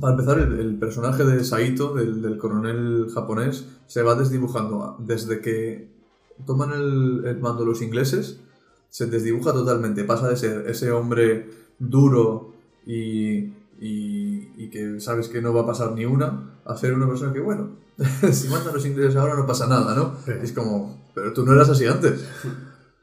[0.01, 5.41] Para empezar, el, el personaje de Saito, del, del coronel japonés, se va desdibujando desde
[5.41, 5.89] que
[6.47, 8.41] toman el, el mando los ingleses,
[8.89, 12.53] se desdibuja totalmente, pasa de ser ese hombre duro
[12.87, 17.07] y, y, y que sabes que no va a pasar ni una, a ser una
[17.07, 17.71] persona que, bueno,
[18.33, 20.17] si mandan los ingleses ahora no pasa nada, ¿no?
[20.25, 20.33] Sí.
[20.43, 22.25] Es como, pero tú no eras así antes,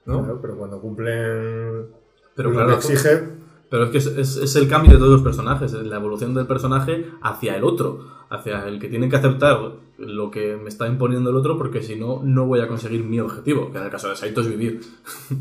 [0.05, 0.19] ¿no?
[0.23, 1.87] Claro, pero cuando cumplen
[2.35, 3.23] Pero lo claro, que exige,
[3.71, 6.45] Pero es que es, es- el cambio de todos los personajes, es la evolución del
[6.45, 9.59] personaje hacia el otro, hacia el que tiene que aceptar
[9.97, 13.19] lo que me está imponiendo el otro, porque si no, no voy a conseguir mi
[13.21, 14.81] objetivo, que en el caso de Saito es vivir.
[15.31, 15.37] en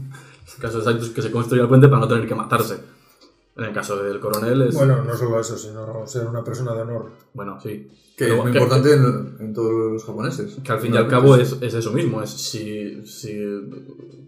[0.57, 2.81] el caso de Saito es que se construya el puente para no tener que matarse.
[3.57, 4.75] En el caso del coronel es...
[4.75, 7.11] bueno, no solo eso, sino ser una persona de honor.
[7.35, 7.89] bueno, sí.
[8.17, 10.59] Que Pero es muy que- importante en, en todos los japoneses.
[10.63, 13.35] Que al fin y al cabo es, es eso mismo, es si, si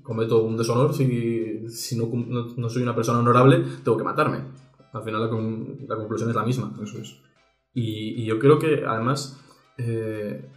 [0.03, 4.39] cometo un deshonor, si, si no, no- no soy una persona honorable, tengo que matarme.
[4.93, 6.73] Al final la, con- la conclusión es la misma.
[6.83, 7.17] Eso es.
[7.75, 9.39] Y, y yo creo que además,
[9.79, 10.51] eh,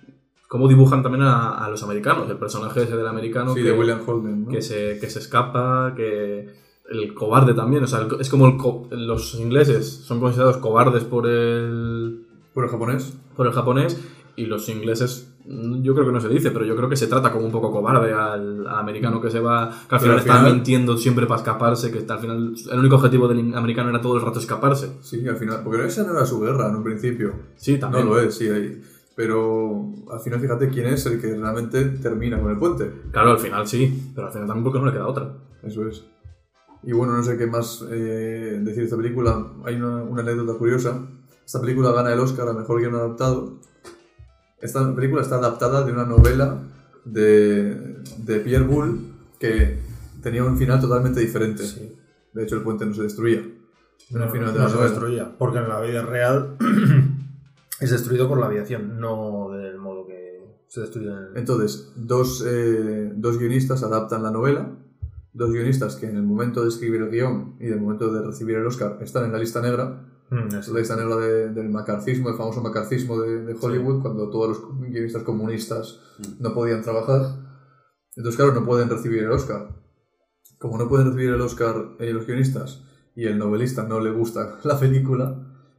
[0.49, 3.77] cómo dibujan también a, a los americanos, el personaje ese del americano Sí, que, de
[3.77, 4.51] William Holden, ¿no?
[4.51, 8.57] que, se, que se escapa, que el cobarde también, o sea, el es como el
[8.57, 13.17] co- los ingleses son considerados cobardes por el, ¿Por el japonés?
[13.35, 13.99] por el japonés
[14.37, 17.07] y los ingleses mm, yo creo que no se dice, pero yo creo que se
[17.07, 20.21] trata como un poco cobarde al, al americano que se va, que al final al
[20.21, 24.17] está mintiendo siempre para escaparse, que al final el único objetivo del americano era todo
[24.17, 24.91] el rato escaparse.
[25.01, 25.61] Sí, al final.
[25.63, 27.33] Porque esa no era su guerra en un principio.
[27.55, 28.05] Sí, también.
[28.05, 28.47] No lo es, sí.
[28.49, 28.81] ahí.
[29.15, 32.91] Pero al final fíjate quién es el que realmente termina con el puente.
[33.11, 35.31] Claro, al final sí, pero al final también porque no le queda otra.
[35.63, 36.03] Eso es.
[36.85, 39.47] Y bueno, no sé qué más eh, decir de esta película.
[39.65, 41.07] Hay una, una anécdota curiosa.
[41.45, 43.59] Esta película gana el Oscar a Mejor Guión Adaptado.
[44.61, 46.59] Esta película está adaptada de una novela
[47.03, 47.75] de,
[48.17, 48.99] de Pierre Boulle
[49.39, 49.79] que
[50.21, 51.63] tenía un final totalmente diferente.
[52.33, 53.43] De hecho, el puente no se destruía.
[54.11, 54.89] No, final de no se novela.
[54.91, 56.57] destruía, porque en la vida real
[57.79, 61.37] es destruido por la aviación, no del modo que se destruye en el...
[61.37, 64.69] Entonces, dos, eh, dos guionistas adaptan la novela,
[65.35, 68.25] dos guionistas que en el momento de escribir el guion y en el momento de
[68.25, 71.69] recibir el Oscar están en la lista negra, Mm, es la lista negra de- del
[71.69, 75.99] macarcismo, el famoso macarcismo de, de Hollywood, cuando todos los guionistas comunistas
[76.39, 77.21] no podían trabajar.
[78.15, 79.69] Entonces, claro, no pueden recibir el Oscar.
[80.57, 82.83] Como no pueden recibir el Oscar eh, los guionistas
[83.15, 85.37] y el novelista no le gusta la película,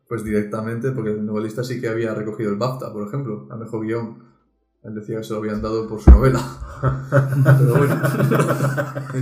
[0.08, 3.84] pues directamente, porque el novelista sí que había recogido el BAFTA, por ejemplo, a mejor
[3.84, 4.22] guion.
[4.86, 6.40] Él decía que se lo habían dado por su novela.
[7.58, 8.00] Pero bueno,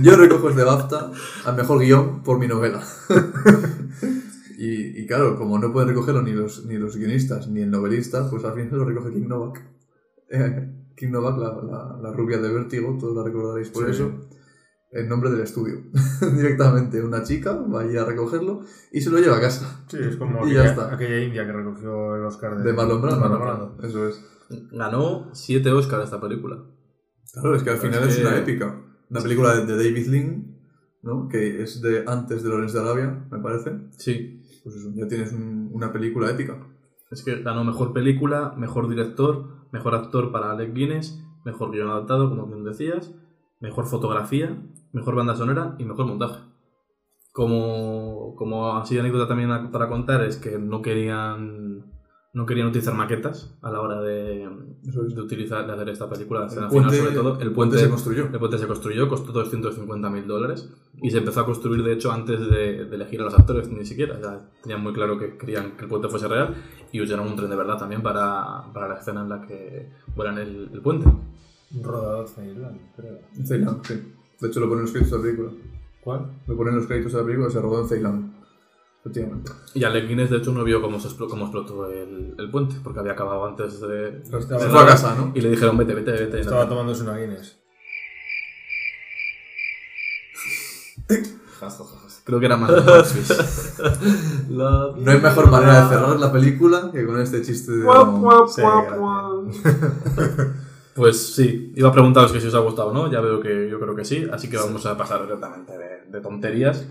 [0.01, 1.11] yo recojo este BAFTA
[1.45, 2.81] al mejor guion por mi novela.
[4.57, 8.29] y, y claro, como no pueden recogerlo ni los, ni los guionistas ni el novelista,
[8.29, 9.61] pues al final lo recoge Kim Novak.
[10.27, 13.91] Eh, Kim Novak, la, la, la rubia de Vértigo, todos la recordaréis por Sí.
[13.91, 14.11] eso.
[14.91, 15.83] en nombre del estudio.
[16.35, 18.61] Directamente, una chica va ahí a recogerlo
[18.91, 19.83] y se lo lleva a casa.
[19.87, 20.93] Sí, es como Y ya aquella, está.
[20.95, 22.73] aquella india que recogió el Oscar de, De.
[22.73, 23.77] Marlon Brando.
[23.83, 24.19] Eso es.
[24.71, 26.63] Ganó 7 Oscars esta película.
[27.33, 28.81] Claro, es que al final Es es, que- una épica.
[29.09, 30.57] Una película de, de David Lean,
[31.03, 31.27] ¿no?
[31.27, 33.71] Que es de antes de Lawrence de Arabia, me parece.
[33.97, 34.41] Sí.
[34.63, 36.57] Pues eso, ya tienes un- una película épica.
[37.11, 42.29] Es que ganó mejor película, mejor director, mejor actor para Alec Guinness, mejor guion adaptado,
[42.29, 43.13] como bien decías,
[43.59, 44.57] mejor fotografía,
[44.91, 46.39] mejor banda sonora y mejor montaje.
[47.31, 51.64] Como, como así anécdota también para contar es que no querían
[52.35, 55.15] no querían utilizar maquetas a la hora de, es.
[55.15, 57.77] de utilizar de hacer esta película la escena El puente, final sobre todo el puente,
[57.79, 58.25] se construyó.
[58.25, 60.69] el puente se construyó costó 250 mil dólares
[61.01, 63.85] y se empezó a construir de hecho antes de, de elegir a los actores ni
[63.85, 66.55] siquiera o sea, tenían muy claro que querían que el puente fuese real
[66.91, 70.37] y usaron un tren de verdad también para, para la escena en la que vuelan
[70.37, 71.09] el, el puente
[71.81, 73.19] Rodado en Ceilán, creo.
[73.35, 74.13] En Ceilán, sí.
[74.39, 75.51] De hecho, lo ponen en los créditos de la película.
[76.01, 76.31] ¿Cuál?
[76.47, 78.34] Lo ponen en los créditos de la película, se rodó en Ceilán.
[79.05, 79.51] Efectivamente.
[79.75, 82.77] y Alec Guinness de hecho no vio cómo, se explo- cómo explotó el, el puente
[82.83, 85.31] porque había acabado antes de, Estaba, Se fue a nada, casa, ¿no?
[85.35, 87.59] y le dijeron vete, vete, vete estaba tomándose una Guinness.
[92.23, 94.49] creo que era más de Mansfield.
[94.49, 97.85] La- No hay mejor manera de cerrar la película que con este chiste de...
[98.47, 98.61] Sí.
[100.95, 103.67] Pues sí, iba a preguntaros que si os ha gustado o no, ya veo que
[103.69, 106.85] yo creo que sí, así que vamos a pasar directamente de, de tonterías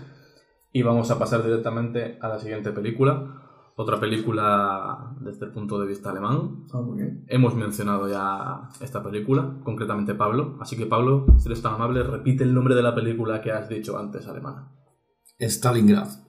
[0.75, 5.87] y vamos a pasar directamente a la siguiente película, otra película desde el punto de
[5.87, 6.65] vista alemán.
[6.73, 7.23] Ah, muy bien.
[7.29, 12.43] Hemos mencionado ya esta película, concretamente Pablo, así que Pablo, si eres tan amable, repite
[12.43, 14.69] el nombre de la película que has dicho antes, alemana.
[15.39, 16.24] Stalingrad.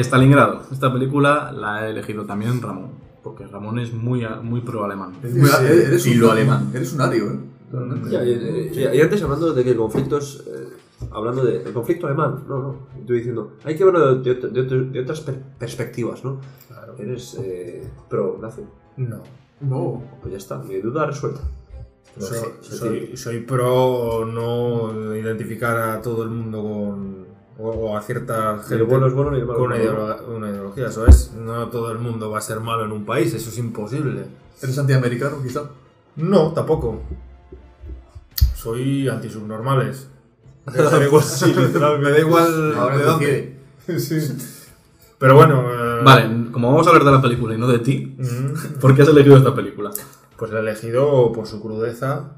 [0.00, 2.90] Stalingrado, esta película la ha elegido también Ramón,
[3.22, 5.12] porque Ramón es muy, muy pro alemán.
[5.22, 6.70] Muy- eres Y un, lo alemán.
[6.74, 7.38] Eres un ario, ¿eh?
[8.10, 8.30] Ya, y,
[8.74, 10.42] y- y antes hablando de que el conflicto es.
[10.46, 10.68] eh,
[11.10, 11.62] hablando de.
[11.62, 12.76] El conflicto alemán, no, no.
[13.00, 13.54] Estoy diciendo.
[13.64, 16.40] Hay que verlo de, de- de- de otras per- perspectivas, ¿no?
[16.68, 16.94] Claro.
[16.98, 18.62] Eres eh, pro nazi.
[18.96, 19.20] No.
[19.60, 20.02] No.
[20.22, 21.40] Pues ya está, mi duda resuelta.
[22.18, 27.25] Soy, soy, soy pro no identificar a todo el mundo con.
[27.58, 30.86] O, o a cierta gente bueno es bueno malo con una, ideolo- una ideología.
[30.88, 33.58] Eso es, no todo el mundo va a ser malo en un país, eso es
[33.58, 34.24] imposible.
[34.62, 35.62] ¿Eres antiamericano, quizá?
[36.16, 37.00] No, tampoco.
[38.54, 40.08] Soy antisubnormales.
[40.66, 43.56] Me da igual, sí, me da igual Ahora de dónde.
[43.98, 44.18] Sí.
[45.18, 45.62] Pero bueno.
[45.72, 48.94] eh, Vale, como vamos a hablar de la película y no de ti, mm, ¿por
[48.96, 49.90] qué has elegido esta película?
[50.36, 52.32] Pues la he elegido por su crudeza,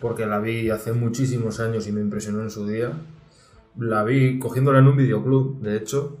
[0.00, 2.92] porque la vi hace muchísimos años y me impresionó en su día.
[3.78, 6.18] La vi cogiéndola en un videoclub, de hecho,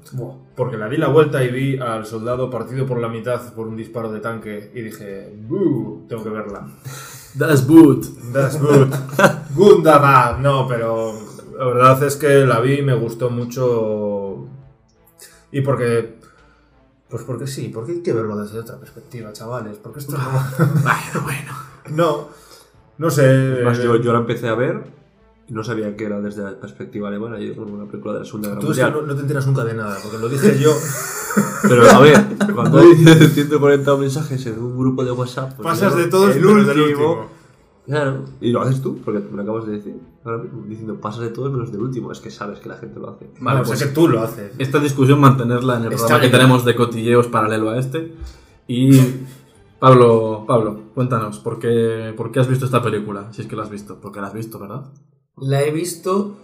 [0.56, 3.76] porque la di la vuelta y vi al soldado partido por la mitad por un
[3.76, 6.66] disparo de tanque y dije, "Buh, tengo que verla.
[7.34, 8.04] Das Boot.
[8.32, 8.88] That's good.
[9.54, 10.38] Gundabad.
[10.38, 11.14] No, pero
[11.58, 14.46] la verdad es que la vi y me gustó mucho.
[15.50, 16.18] Y porque.
[17.08, 19.78] Pues porque sí, porque hay que verlo desde otra perspectiva, chavales.
[19.78, 20.18] Porque esto no.
[20.82, 21.52] Bueno, bueno.
[21.90, 22.28] No.
[22.98, 23.26] No sé.
[23.26, 24.82] Además, yo, yo la empecé a ver
[25.48, 27.38] no sabía que era desde la perspectiva alemana.
[27.38, 29.02] Yo como una película de la Segunda Guerra Tú es que Mundial.
[29.02, 30.70] no, no te enteras nunca de nada, porque lo dije yo.
[31.68, 32.24] Pero a ver,
[32.54, 35.54] cuando hay 140 mensajes en un grupo de WhatsApp.
[35.56, 37.08] pues Pasas de todos, el menos del último.
[37.10, 37.42] último.
[37.84, 39.96] Claro, y lo haces tú, porque me lo acabas de decir.
[40.24, 42.12] Ahora mismo, diciendo pasas de todos menos del último.
[42.12, 43.28] Es que sabes que la gente lo hace.
[43.40, 44.52] Vale, no, pues sé que tú lo haces.
[44.58, 48.14] esta discusión mantenerla en el Está programa que tenemos de cotilleos paralelo a este.
[48.68, 49.00] Y
[49.80, 53.32] Pablo, Pablo, cuéntanos, ¿por qué, ¿por qué has visto esta película?
[53.32, 54.84] Si es que la has visto, porque la has visto, ¿verdad?
[55.36, 56.36] La he visto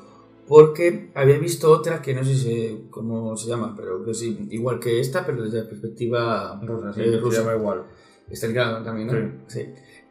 [0.49, 4.81] porque había visto otra que no sé si, cómo se llama, pero que sí, igual
[4.81, 7.41] que esta, pero desde la perspectiva Rusa, sí, eh, se rusa.
[7.41, 7.83] llama igual.
[8.31, 9.13] Está también, ¿no?
[9.47, 9.61] Sí.
[9.61, 9.67] Sí.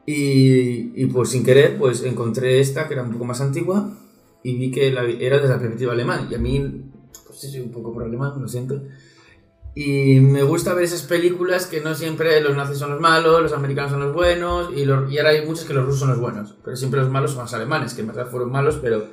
[0.06, 3.98] Y, y pues sin querer, pues encontré esta que era un poco más antigua
[4.44, 6.28] y vi que la, era desde la perspectiva alemana.
[6.32, 6.84] Y a mí,
[7.26, 8.84] pues sí, soy un poco por alemán, lo siento.
[9.80, 13.54] Y me gusta ver esas películas que no siempre los nazis son los malos, los
[13.54, 16.20] americanos son los buenos, y, los- y ahora hay muchas que los rusos son los
[16.20, 16.56] buenos.
[16.64, 19.06] Pero siempre los malos son los alemanes, que en verdad fueron malos, pero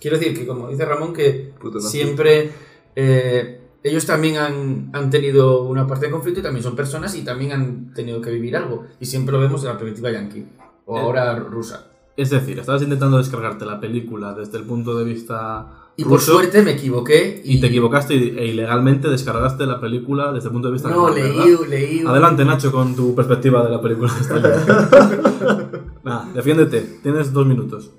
[0.00, 2.50] quiero decir que, como dice Ramón, que siempre
[2.96, 7.22] eh, ellos también han, han tenido una parte de conflicto y también son personas y
[7.22, 8.86] también han tenido que vivir algo.
[8.98, 10.46] Y siempre lo vemos de la perspectiva yankee,
[10.86, 11.92] o Eh, ahora rusa.
[12.16, 16.32] Es decir, estabas intentando descargarte la película desde el punto de vista Y por ruso
[16.34, 20.52] suerte me equivoqué y, y te equivocaste y- e ilegalmente descargaste la película desde el
[20.52, 21.34] punto de vista No, leí,
[21.68, 22.04] leí.
[22.06, 24.12] Adelante, Nacho, con tu perspectiva de la película.
[26.04, 27.90] Nada, defiéndete, tienes dos minutos.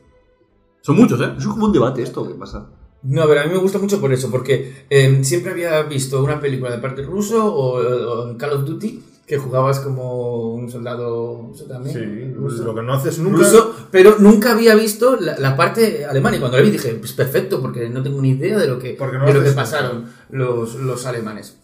[0.81, 1.33] Son muchos, ¿eh?
[1.37, 2.69] Es como un debate esto, ¿qué pasa?
[3.03, 6.23] No, a ver, a mí me gusta mucho por eso, porque eh, siempre había visto
[6.23, 11.65] una película de parte ruso o, Call of Duty que jugabas como un soldado ruso
[11.65, 11.95] también.
[11.95, 12.63] Sí, ruso.
[12.63, 13.37] lo que no haces nunca.
[13.37, 17.13] Ruso, pero nunca había visto la, la parte alemana y cuando la vi dije, pues
[17.13, 20.73] perfecto, porque no tengo ni idea de lo que, no de lo que pasaron los,
[20.75, 21.57] los alemanes.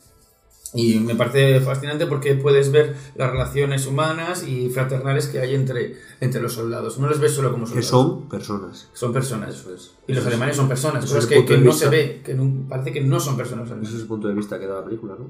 [0.75, 5.95] Y me parece fascinante porque puedes ver las relaciones humanas y fraternales que hay entre,
[6.19, 6.99] entre los soldados.
[6.99, 7.87] No los ves solo como Que soldados.
[7.89, 8.89] son personas.
[8.93, 9.55] Son personas.
[9.55, 9.91] Eso es.
[10.07, 11.85] Y los alemanes son personas, cosas que, que no vista.
[11.85, 14.59] se ve, que no- parece que no son personas Ese es el punto de vista
[14.59, 15.29] que da la película, ¿no?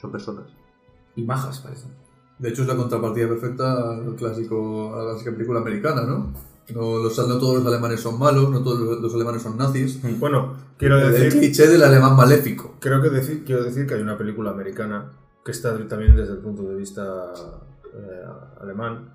[0.00, 0.44] Son personas.
[1.18, 1.90] Y majas parecen.
[2.38, 6.32] De hecho, es la contrapartida perfecta al clásico, a la clásica película americana, ¿no?
[6.74, 10.00] No, los, no todos los alemanes son malos, no todos los, los alemanes son nazis.
[10.20, 11.32] Bueno, quiero El decir.
[11.40, 12.74] cliché del alemán maléfico.
[12.78, 15.10] Creo que decir, quiero decir que hay una película americana
[15.44, 17.32] que está también desde el punto de vista
[17.94, 18.24] eh,
[18.60, 19.10] alemán,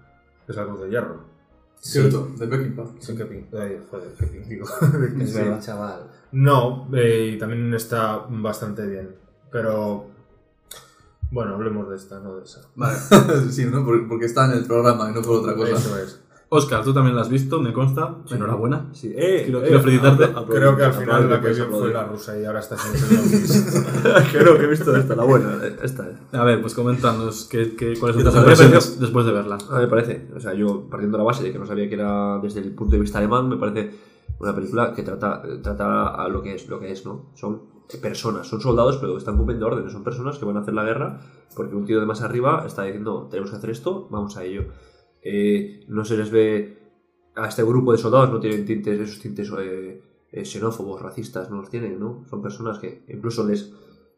[0.45, 1.19] que es La Cruz de Hierro.
[1.79, 2.85] Cierto, de Peckinpah.
[2.99, 4.65] Sí, que ay, joder, qué digo.
[5.21, 5.37] Es Sí.
[5.37, 6.07] verdad, chaval.
[6.31, 9.15] No, eh, y también está bastante bien.
[9.51, 10.07] Pero.
[11.33, 12.61] Bueno, hablemos de esta, no de esa.
[12.75, 12.97] Vale,
[13.49, 13.83] sí, ¿no?
[13.83, 15.73] Por- Porque está en el programa y no por otra cosa.
[15.73, 16.19] Eso es.
[16.49, 18.17] Oscar, tú también la has visto, me consta.
[18.29, 18.89] Enhorabuena.
[18.93, 19.11] Sí.
[19.15, 20.31] Eh, Quiero- eh, quiero felicitarte.
[20.51, 23.83] Creo que al final la que vio fue la rusa y ahora está sin zombies.
[24.31, 25.57] Creo que he visto esta, la buena.
[25.63, 26.15] eh, Esta es.
[26.31, 29.57] A ver, pues coméntanos qué, qué- cuáles ¿Qué son tus impresiones después de verla.
[29.71, 31.95] A me parece, o sea, yo partiendo de la base de que no sabía que
[31.95, 33.89] era desde el punto de vista alemán, me parece
[34.37, 37.31] una película que trata, trata a lo que es, lo que es, ¿no?
[37.33, 40.83] Son personas, son soldados, pero están cumpliendo órdenes, son personas que van a hacer la
[40.83, 41.19] guerra
[41.55, 44.65] porque un tío de más arriba está diciendo, tenemos que hacer esto, vamos a ello.
[45.21, 46.79] Eh, no se les ve
[47.35, 50.01] a este grupo de soldados, no tienen tintes, esos tintes eh,
[50.31, 52.25] eh, xenófobos, racistas, no los tienen, ¿no?
[52.29, 53.71] Son personas que incluso les,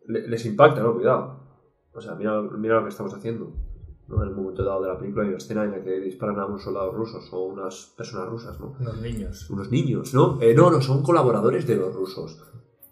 [0.07, 0.93] le- les impacta, ¿no?
[0.93, 1.39] Cuidado.
[1.93, 3.51] O sea, mira, mira lo que estamos haciendo.
[4.07, 4.21] ¿no?
[4.23, 6.45] En el momento dado de la película hay una escena en la que disparan a
[6.45, 8.75] unos soldados rusos o unas personas rusas, ¿no?
[8.79, 9.49] Los niños.
[9.49, 10.39] Unos niños, ¿no?
[10.41, 12.41] Eh, no, no, son colaboradores de los rusos.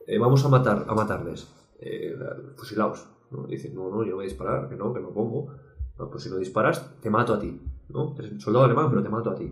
[0.08, 1.48] Eh, vamos a matar, a matarles.
[1.80, 2.16] Eh,
[2.56, 3.08] fusilaos.
[3.32, 3.46] ¿no?
[3.48, 5.00] Y dicen, no, no, yo voy a disparar, que no, que.
[5.00, 7.62] No, pues si no disparas, te mato a ti.
[7.90, 8.16] ¿no?
[8.18, 9.52] Eres un soldado alemán, pero te mato a ti.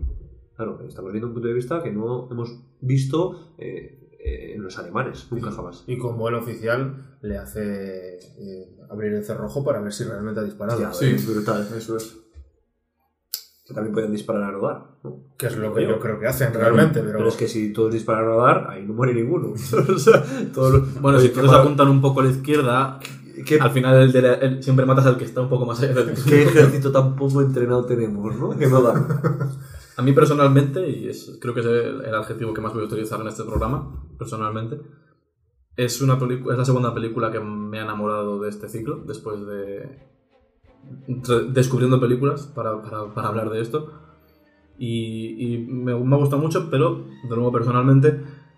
[0.56, 4.78] Claro, estamos viendo un punto de vista que no hemos visto eh, eh, en los
[4.78, 5.84] alemanes, nunca jamás.
[5.86, 10.44] Y como el oficial le hace eh, abrir el cerrojo para ver si realmente ha
[10.44, 10.80] disparado.
[10.80, 11.06] Ya, Sí.
[11.06, 11.66] es brutal.
[11.76, 12.18] Eso es.
[13.64, 15.22] Que también pueden disparar a rodar, ¿no?
[15.38, 18.24] Que es lo que yo creo que hacen realmente, pero, es que si todos disparan
[18.24, 19.52] a rodar, ahí no muere ninguno.
[19.94, 20.22] o sea,
[20.52, 22.98] todos los- Bueno, Oye, si todos apuntan un poco a la izquierda,
[23.46, 25.80] ¿Qué, al final el de la- el- siempre matas al que está un poco más
[25.80, 25.94] allá
[26.28, 28.50] qué ejército tan poco entrenado tenemos, ¿no?
[28.56, 28.94] Que no da.
[29.96, 32.86] A mí personalmente, y es, creo que es el, el adjetivo que más voy a
[32.86, 34.80] utilizar en este programa, personalmente,
[35.76, 40.11] es, una es la segunda película que me ha enamorado de este ciclo, después de
[41.52, 43.90] descubriendo películas para, para- para hablar de esto.
[44.78, 48.08] Y, y me, me ha gustado mucho, pero de nuevo personalmente,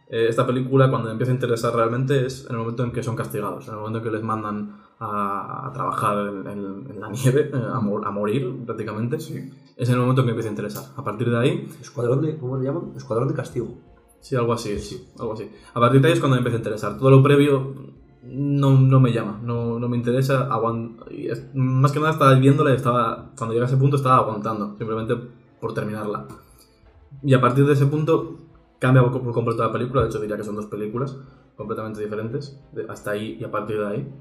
[0.08, 3.02] eh, esta película cuando me empieza a interesar realmente es en el momento en que
[3.02, 7.00] son castigados, en el momento en que les mandan a, a trabajar en, en- en
[7.00, 9.16] la nieve, eh, a, mor- a morir prácticamente.
[9.16, 10.84] Es en el momento en que me empieza a interesar.
[10.96, 12.92] A partir de ahí, Escuadrón de, ¿cómo le llaman?
[12.96, 13.74] Escuadrón de castigo.
[14.20, 15.50] Sí, algo así, sí, algo así.
[15.74, 16.96] A partir de ahí es cuando me empieza a interesar.
[16.96, 17.74] Todo lo previo
[18.26, 20.48] no, no me llama, no, no me interesa.
[21.10, 24.76] y más que nada estaba viéndola y estaba, cuando llegué a ese punto estaba aguantando,
[24.78, 25.16] simplemente
[25.60, 26.26] por terminarla.
[27.22, 28.38] Y a partir de ese punto
[28.78, 31.16] cambia por completo la película, de hecho diría que son dos películas
[31.56, 34.12] completamente diferentes, hasta ahí y a partir de ahí.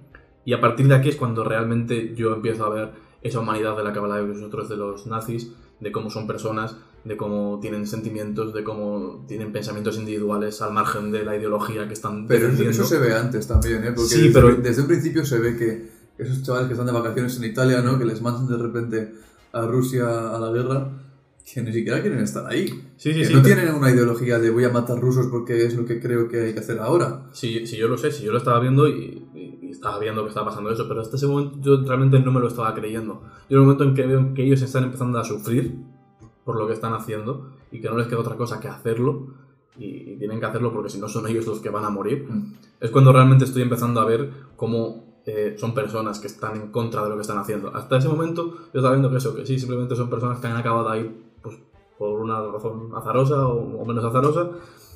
[0.45, 3.83] Y a partir de aquí es cuando realmente yo empiezo a ver esa humanidad de
[3.83, 8.53] la que habláis vosotros de los nazis, de cómo son personas, de cómo tienen sentimientos,
[8.53, 12.97] de cómo tienen pensamientos individuales al margen de la ideología que están Pero eso, se
[12.97, 13.91] ve antes también, ¿eh?
[13.93, 16.93] Porque Sí, desde, pero- desde un principio se ve que esos chavales que están de
[16.93, 17.97] vacaciones en Italia, ¿no?
[17.99, 19.13] Que les mandan de repente
[19.51, 20.89] a Rusia a la guerra,
[21.51, 22.67] que ni siquiera quieren estar ahí.
[22.95, 23.33] Sí, sí, que sí.
[23.33, 26.29] no pero- tienen una ideología de voy a matar rusos porque es lo que creo
[26.29, 27.25] que hay que hacer ahora.
[27.33, 30.23] Sí, sí, yo lo sé, sí, yo lo estaba viendo y, y- y estaba viendo
[30.23, 33.21] que estaba pasando eso, pero hasta ese momento yo realmente no me lo estaba creyendo.
[33.49, 35.75] Yo en el momento en que veo que ellos están empezando a sufrir
[36.43, 39.27] por lo que están haciendo y que no les queda otra cosa que hacerlo
[39.77, 42.53] y, tienen que hacerlo porque si no son ellos los que van a morir, Mm.
[42.79, 47.03] es cuando realmente estoy empezando a ver cómo eh, son personas que están en contra
[47.03, 47.75] de lo que están haciendo.
[47.75, 50.57] Hasta ese momento yo estaba viendo que eso, que sí, simplemente son personas que han
[50.57, 51.09] acabado ahí
[51.41, 51.57] pues,
[51.97, 54.49] por una razón azarosa o, o menos azarosa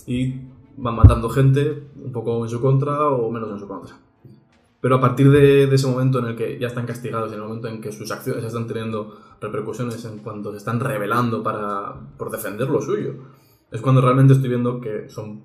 [0.05, 0.35] y
[0.77, 3.95] van matando gente un poco en su contra o menos en su contra.
[4.79, 7.45] Pero a partir de, de ese momento en el que ya están castigados, en el
[7.45, 12.29] momento en que sus acciones están teniendo repercusiones en cuanto se están rebelando para, por
[12.29, 13.13] defender lo suyo,
[13.71, 15.43] es cuando realmente estoy viendo que son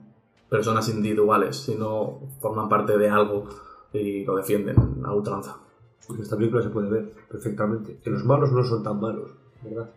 [0.49, 3.49] personas individuales y no forman parte de algo
[3.93, 5.57] y lo defienden a ultranza.
[6.11, 9.31] En esta película se puede ver perfectamente que los malos no son tan malos,
[9.63, 9.91] ¿verdad?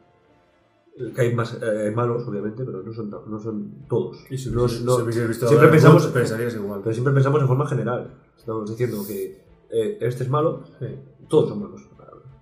[1.14, 4.18] Que hay más eh, malos, obviamente, pero no son, no son todos.
[4.30, 6.80] Y si No- hubiese- no- si siempre pensamos, pensarías igual.
[6.82, 8.14] pero siempre pensamos en forma general.
[8.38, 10.86] Estamos diciendo que eh, este es malo, Sí.
[11.28, 11.82] todos son malos.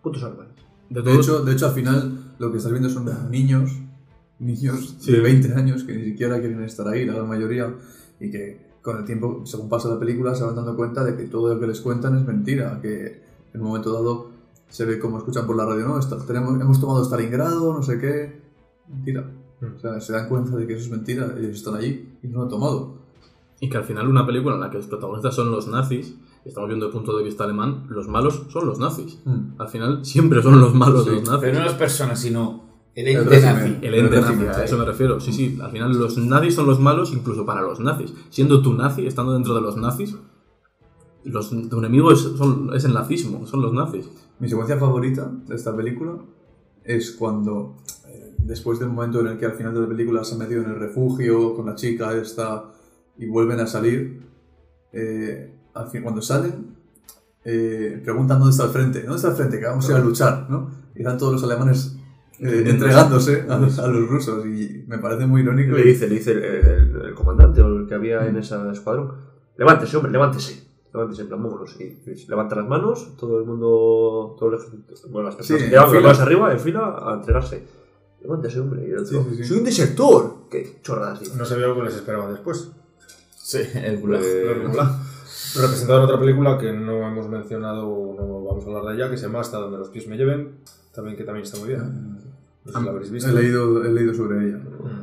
[0.03, 0.53] Putos animales.
[0.89, 3.71] De hecho, de hecho, al final lo que estás viendo son niños,
[4.37, 5.13] niños Sí.
[5.13, 7.73] de 20 años que ni siquiera quieren estar ahí, la gran mayoría,
[8.19, 11.23] y que con el tiempo, según pasa la película, se van dando cuenta de que
[11.23, 13.21] todo lo que les cuentan es mentira, que
[13.53, 14.27] en un momento dado
[14.67, 18.42] se ve como escuchan por la radio, no, tenemos, hemos tomado Stalingrado, no sé qué,
[18.87, 19.29] mentira.
[19.75, 22.37] O sea, se dan cuenta de que eso es mentira, ellos están allí y no
[22.39, 22.97] lo han tomado.
[23.61, 26.49] Y que al final una película en la que los protagonistas son los nazis, y
[26.49, 29.21] estamos viendo el punto de vista alemán, los malos son los nazis.
[29.23, 29.61] Mm.
[29.61, 31.39] Al final siempre son los malos Sí, los nazis.
[31.41, 33.77] Pero no las personas, sino el ente nazi.
[33.81, 35.19] El ente nazi, a eso me refiero.
[35.21, 38.13] Sí, sí, al final los nazis son los malos incluso para los nazis.
[38.29, 40.17] Siendo tú nazi, estando dentro de los nazis,
[41.23, 44.09] los, tu enemigo es, son- es el nazismo, son los nazis.
[44.39, 46.17] Mi secuencia favorita de esta película
[46.83, 47.77] es cuando,
[48.37, 50.69] después del momento en el que al final de la película se han metido en
[50.71, 52.65] el refugio con la chica esta
[53.17, 54.21] y vuelven a salir,
[54.91, 56.75] eh, al fin, cuando salen,
[57.45, 60.01] eh, preguntan dónde está el frente, dónde está el frente, que vamos a ir a
[60.01, 60.69] luchar, ¿no?
[60.95, 61.97] Y están todos los alemanes
[62.39, 65.75] eh, entregándose a los, a los rusos y me parece muy irónico.
[65.75, 69.13] Le dice, le dice el, el- el comandante o el que había en ese escuadrón,
[69.57, 70.71] levántese, hombre, levántese.
[70.93, 71.75] Levántese, en plan, vámonos.
[71.81, 75.71] Y, levanta las manos, todo el mundo, todo el ejército, bueno, las personas Sí, que
[75.71, 76.07] llevan en las fila.
[76.07, 77.63] manos arriba, en fila, a entregarse.
[78.23, 78.87] Levántese, hombre.
[78.87, 79.43] Y el otro, Sí, sí, sí.
[79.43, 80.35] soy un desertor.
[80.49, 81.35] Qué chorradas, dice.
[81.37, 82.71] No sabía lo que les esperaba después.
[83.35, 84.21] Sí, el gulag.
[84.23, 84.69] Eh,
[85.55, 89.17] Representado en otra película que no hemos mencionado, no vamos a hablar de ella, que
[89.17, 90.55] se llama Hasta donde los pies me lleven,
[90.95, 91.81] también que también está muy bien.
[92.65, 93.29] No sé si la habréis visto.
[93.29, 94.59] He leído, he leído sobre ella,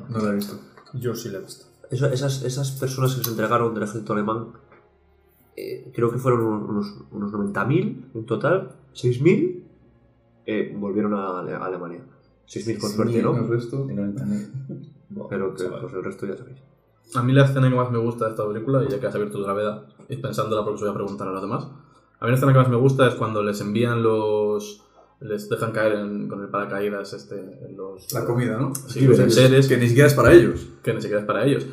[0.09, 0.59] no la he visto.
[0.95, 1.67] Yo sí la he visto.
[1.91, 4.47] Eso- esas, esas personas que se entregaron del ejército alemán,
[5.57, 9.63] eh, creo que fueron unos, unos 90.000 en total, 6.000
[10.47, 12.01] eh, volvieron a Alemania.
[12.49, 13.37] 6.000 con suerte, ¿no?
[13.37, 14.49] El resto, De 90.000.
[15.29, 16.59] Pero que pues, el resto ya sabéis.
[17.15, 19.15] A mí la escena que más me gusta de esta película, y ya que has
[19.15, 21.65] abierto otra veda, y pensándola porque os voy a preguntar a los demás,
[22.21, 24.85] a mí la escena que más me gusta es cuando les envían los...
[25.21, 28.13] les dejan caer en- con el paracaídas este, en los...
[28.13, 28.75] la comida, ¿no?
[28.75, 30.69] Sí, los enseres, que ni siquiera es para ellos.
[30.83, 31.67] que ni siquiera es para ellos.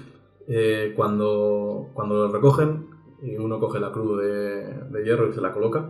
[0.48, 2.88] Eh, cuando, cuando los recogen
[3.22, 5.90] y uno coge la cruz de, de hierro y se la coloca,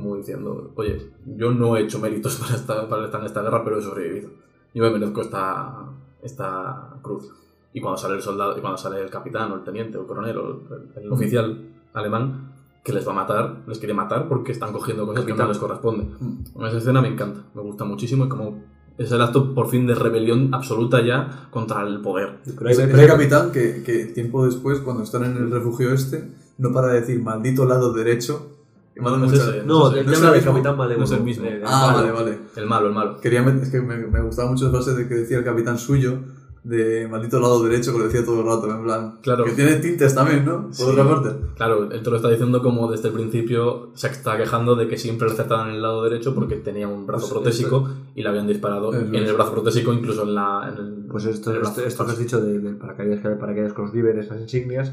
[0.00, 3.62] como diciendo, oye, yo no he hecho méritos para estar, para estar en esta guerra,
[3.64, 4.30] pero he sobrevivido.
[4.74, 5.86] Yo me merezco esta,
[6.22, 7.30] esta cruz.
[7.72, 10.06] Y cuando sale el soldado, y cuando sale el capitán, o el teniente, o el
[10.06, 10.48] coronel, o
[10.96, 11.58] el, el oficial
[11.92, 12.52] alemán,
[12.84, 15.48] que les va a matar, les quiere matar porque están cogiendo cosas que no Capitán.
[15.48, 16.44] les corresponden.
[16.66, 18.62] Esa escena me encanta, me gusta muchísimo y como
[18.96, 22.38] es el acto por fin de rebelión absoluta ya contra el poder.
[22.56, 26.30] Pero hay- pero hay- capitán que, que tiempo después, cuando están en el refugio este,
[26.56, 28.57] no para de decir maldito lado derecho.
[28.98, 30.28] Que me No, da no es mucha- ese, No, no el es no es tema
[30.30, 30.44] el del.
[30.44, 30.98] Capitán Malévolo.
[30.98, 31.48] No es el mismo.
[31.64, 31.98] Ah, malo.
[31.98, 32.38] vale, vale.
[32.56, 33.20] El malo, el malo.
[33.20, 36.18] Quería es que me, me gustaba mucho la frase de que decía el capitán suyo,
[36.64, 39.18] de maldito lado derecho, que lo decía todo el rato, en plan.
[39.22, 39.44] Claro.
[39.44, 40.64] Que tiene tintes también, ¿no?
[40.64, 40.82] Por Sí.
[40.82, 41.30] otra parte.
[41.56, 44.98] Claro, él te lo está diciendo como desde el principio se está quejando de que
[44.98, 48.28] siempre le acertaban en el lado derecho porque tenía un brazo Pues protésico y le
[48.28, 49.28] habían disparado en es.
[49.30, 51.06] el brazo protésico, incluso en, la, en el.
[51.10, 53.94] Pues esto, el esto, esto que has dicho de- del paracaídas, que paracaídas con los
[53.94, 54.92] víveres, las insignias,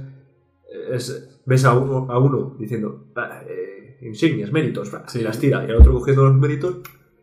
[0.91, 5.21] es, ves a uno, a uno diciendo "Ah, eh, insignias, méritos, bah", Sí.
[5.21, 6.77] las tira, y el otro cogiendo los méritos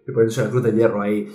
[0.06, 1.30] y poniéndose la cruz de hierro ahí.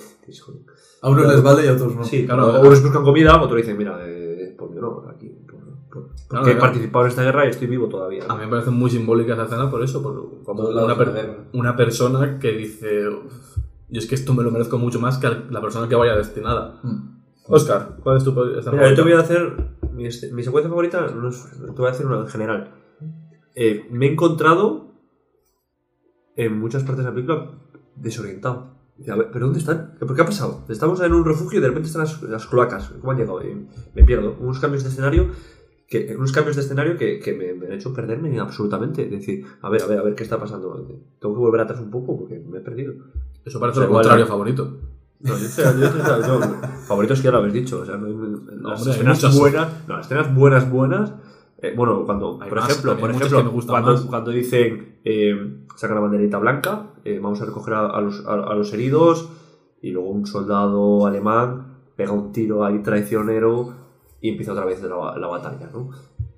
[1.02, 2.04] A unos les vale y a otros no.
[2.04, 2.50] Sí, claro.
[2.50, 2.68] claro.
[2.68, 5.60] Unos buscan comida, otros dicen, mira, eh, pues yo no, aquí, por-
[5.90, 8.24] por- Claro, porque he participado en esta guerra y estoy vivo todavía.
[8.28, 11.76] A mí me parece muy simbólica esa escena por eso, por, como una, per- una
[11.78, 13.58] persona que dice, "Uf,
[13.90, 16.80] yo es que esto me lo merezco mucho más que la persona que vaya destinada.
[16.84, 17.18] Mm.
[17.50, 19.18] Oscar, ¿cuál es tu escena Mira, yo te voy favorita?
[19.18, 19.68] a hacer.
[19.94, 22.74] Mi, este- mi secuencia favorita, no es- te voy a decir una en general.
[23.56, 24.87] Eh, me he encontrado
[26.38, 27.52] en muchas partes de la película
[27.96, 28.78] desorientado.
[28.98, 29.96] Dice, a ver, ¿pero dónde están?
[30.00, 30.64] ¿Por qué ha pasado?
[30.70, 32.90] Estamos en un refugio y de repente están las, las cloacas.
[33.00, 33.42] ¿Cómo han llegado?
[33.94, 34.38] Me pierdo.
[34.40, 35.28] Unos cambios de escenario
[35.88, 39.04] que, unos cambios de escenario que, que me, me han hecho perderme absolutamente.
[39.06, 40.74] Es decir, a ver, a ver, a ver qué está pasando.
[41.20, 42.94] Tengo que volver atrás un poco porque me he perdido.
[43.46, 44.80] Eso parece O sea, lo contrario favorito.
[45.20, 45.98] No, yo sé, yo sé,
[46.28, 46.40] yo-
[46.88, 47.82] favoritos que ya lo habéis dicho.
[47.82, 48.16] O sea, no hay-
[48.62, 49.88] las escenas buenas.
[49.88, 51.14] No, las escenas buenas, buenas.
[51.62, 55.96] Eh, bueno, cuando, Hay por más, ejemplo, por ejemplo me cuando, cuando dicen eh, sacan
[55.96, 59.30] la banderita blanca, eh, vamos a recoger a, a los, a, a los heridos,
[59.82, 63.74] y luego un soldado alemán pega un tiro ahí traicionero
[64.22, 65.90] y empieza otra vez la, la batalla, ¿no?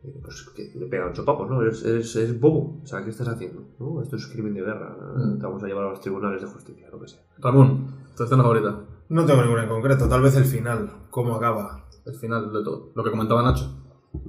[0.03, 1.61] Eh, Pues que le pegan chopapos, ¿no?
[1.61, 2.79] Eres, eres, eres bobo.
[2.83, 3.63] O sea, ¿qué estás haciendo?
[3.79, 4.01] ¿No?
[4.01, 4.95] Esto es crimen de guerra.
[5.15, 5.39] Mm.
[5.39, 7.21] Te vamos a llevar a los tribunales de justicia, lo que sea.
[7.39, 8.79] Ramón, tu escena favorita.
[9.09, 11.85] No tengo ninguna en concreto, tal vez el final, cómo acaba.
[12.05, 12.91] El final de todo.
[12.95, 13.69] Lo que comentaba Nacho.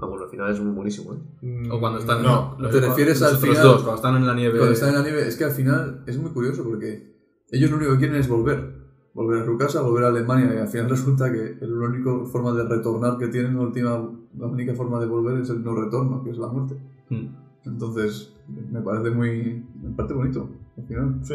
[0.00, 1.68] Ah, bueno, al final es muy buenísimo, ¿eh?
[1.70, 2.22] O cuando están.
[2.22, 3.62] No, los- ¿Te refieres al los final?
[3.62, 4.58] dos, cuando están en la nieve.
[4.58, 7.14] Cuando están en la nieve, es que al final es muy curioso porque
[7.50, 8.78] ellos lo único que quieren es volver.
[9.12, 12.52] volver a su casa, volver a Alemania y al final resulta que la única forma
[12.52, 13.90] de retornar que tienen, la, última,
[14.38, 16.76] la única forma de volver es el no retorno, que es la muerte.
[17.08, 17.26] Mm.
[17.66, 18.32] Entonces,
[18.70, 19.64] me parece muy.
[19.82, 21.18] Me parece bonito, al final.
[21.22, 21.34] Sí.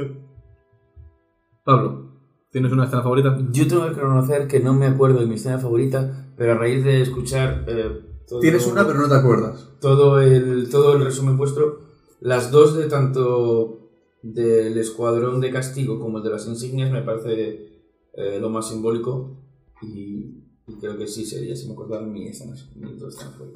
[1.63, 2.11] Pablo,
[2.51, 3.37] ¿tienes una escena favorita?
[3.51, 6.83] Yo tengo que reconocer que no me acuerdo de mi escena favorita, pero a raíz
[6.83, 9.69] de escuchar eh, todo, Tienes una, pero no te acuerdas.
[9.79, 11.79] todo, el, todo el resumen vuestro,
[12.21, 13.89] las dos de tanto
[14.23, 17.81] del escuadrón de castigo como el de las insignias me parece
[18.13, 19.37] eh, lo más simbólico
[19.83, 22.97] y, y creo que sí sería, si me acordara mi escena, mi.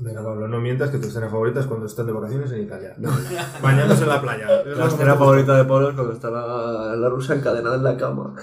[0.01, 2.95] Venga, Pablo, no mientas que tu escena favorita es cuando están de vacaciones en Italia.
[3.63, 4.63] Bañándose en la playa.
[4.65, 8.35] La escena favorita de Pablo es cuando está la, la rusa encadenada en la cama.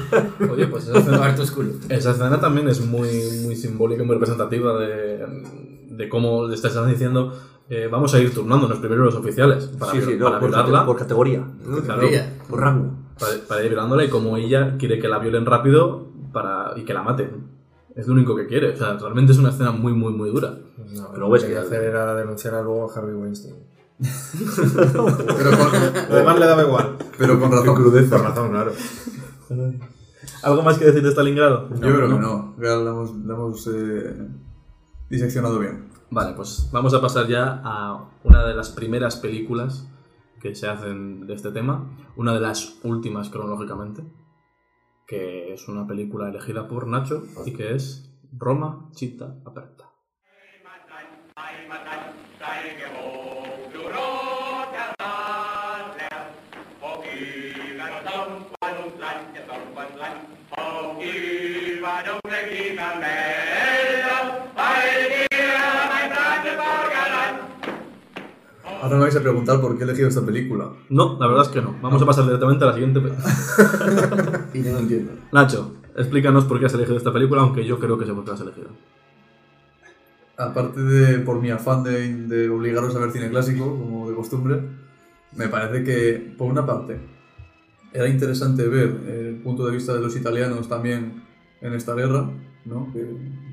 [0.52, 1.70] Oye, pues esa escena, Harto oscuro.
[1.88, 3.08] esa escena también es muy,
[3.42, 5.26] muy simbólica y muy representativa de,
[5.96, 7.32] de cómo le estás diciendo
[7.68, 10.84] eh, vamos a ir turnándonos primero los oficiales para, sí, sí, no, para por, violarla.
[10.86, 11.42] por categoría.
[11.86, 12.02] Claro,
[12.50, 12.90] Por rango.
[13.18, 16.92] para, para ir violándola y como ella quiere que la violen rápido para, y que
[16.92, 17.50] la maten.
[17.94, 18.72] Es lo único que quiere.
[18.72, 20.54] O sea, realmente es una escena muy, muy, muy dura.
[20.94, 23.54] No, Pero lo que que- quería hacer era denunciar algo a Harvey Weinstein.
[24.74, 25.14] Pero con,
[26.10, 26.96] Lo demás le daba igual.
[27.18, 27.82] pero con razón.
[28.10, 28.72] Por razón, claro.
[30.42, 31.68] ¿Algo más que decir de Stalingrado?
[31.70, 32.54] Yo creo que no.
[32.60, 34.16] Ya lo hemos, lo hemos eh,
[35.12, 35.90] diseccionado bien.
[36.10, 39.86] Vale, pues vamos a pasar ya a una de las primeras películas
[40.40, 41.86] que se hacen de este tema,
[42.16, 44.02] una de las últimas cronológicamente,
[45.06, 49.92] que es una película elegida por Nacho y que es Roma Città Aperta.
[68.82, 70.72] Ahora me vais a preguntar por qué he elegido esta película.
[70.88, 71.76] No, la verdad es que no.
[71.80, 74.48] Vamos a pasar directamente a la siguiente película.
[74.54, 75.12] Y no lo entiendo.
[75.30, 78.30] Nacho, explícanos por qué has elegido esta película, aunque yo creo que sé por qué
[78.30, 78.70] la has elegido.
[80.36, 84.60] Aparte de por mi afán de, de obligaros a ver cine clásico, como de costumbre,
[85.36, 86.98] me parece que, por una parte,
[87.92, 91.22] era interesante ver el punto de vista de los italianos también
[91.60, 92.28] en esta guerra,
[92.64, 92.92] ¿no?
[92.92, 93.06] Que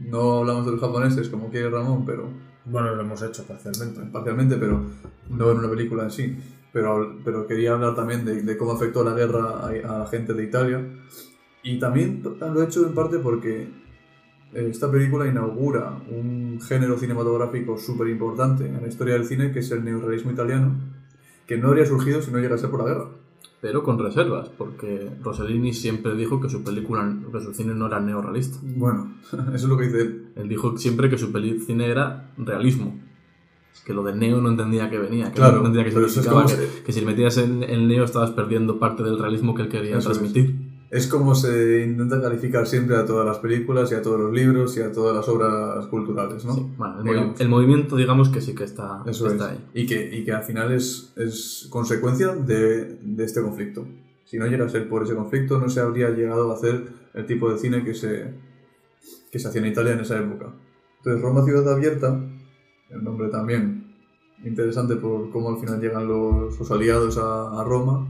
[0.09, 2.29] no hablamos de los japoneses como quiere Ramón, pero
[2.65, 4.01] Bueno, lo hemos hecho parcialmente.
[4.11, 4.83] parcialmente, pero
[5.29, 6.37] no en una película en sí.
[6.71, 10.43] Pero, pero quería hablar también de, cómo afectó la guerra a, a la gente de
[10.43, 10.85] Italia.
[11.63, 13.67] Y también lo he hecho en parte porque
[14.53, 19.59] eh, esta película inaugura un género cinematográfico súper importante en la historia del cine, que
[19.59, 20.75] es el neorrealismo italiano,
[21.45, 23.09] que no habría surgido si no llegase por la guerra.
[23.61, 27.99] Pero con reservas, porque Rossellini siempre dijo que su película, que su cine no era
[27.99, 28.57] neorrealista.
[28.63, 30.27] Bueno, eso es lo que dice él.
[30.35, 31.27] Él dijo siempre que su
[31.65, 32.97] cine era realismo.
[33.85, 36.45] Que lo de neo no entendía que venía, que Claro, no entendía que es significaba,
[36.45, 39.97] que, que si metías en el neo estabas perdiendo parte del realismo que él quería
[39.97, 40.19] Eso es.
[40.19, 40.45] transmitir.
[40.49, 40.68] Es
[41.07, 44.81] como se intenta calificar siempre a todas las películas y a todos los libros y
[44.81, 46.55] a todas las obras culturales, ¿no?
[46.55, 49.51] Sí, bueno, el, movi- el movimiento digamos que sí que está, Eso está es.
[49.51, 49.65] ahí.
[49.75, 53.85] Y que, y que al final es, es consecuencia de, de este conflicto.
[54.25, 57.25] Si no llega a ser por ese conflicto, no se habría llegado a hacer el
[57.27, 58.33] tipo de cine que se,
[59.31, 60.53] que se hacía en Italia en esa época.
[60.97, 62.19] Entonces, Roma Ciudad Abierta,
[62.89, 63.93] el nombre también
[64.43, 68.07] interesante por cómo al final llegan los, los aliados a, a Roma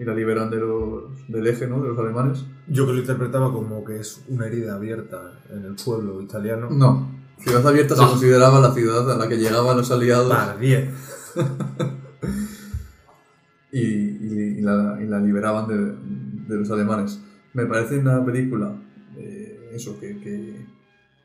[0.00, 1.82] y la liberan de los, del eje, ¿no?
[1.82, 2.46] De los alemanes.
[2.68, 6.68] Yo que lo interpretaba como que es una herida abierta en el pueblo italiano.
[6.70, 7.20] No.
[7.38, 10.28] Ciudad Abierta se consideraba la ciudad a la que llegaban los aliados.
[10.30, 10.88] Par 10.
[13.72, 15.76] y, y- y la, y la liberaban de,
[16.54, 17.20] de los alemanes.
[17.54, 18.72] Me parece una película,
[19.18, 20.66] eh, eso, que, que,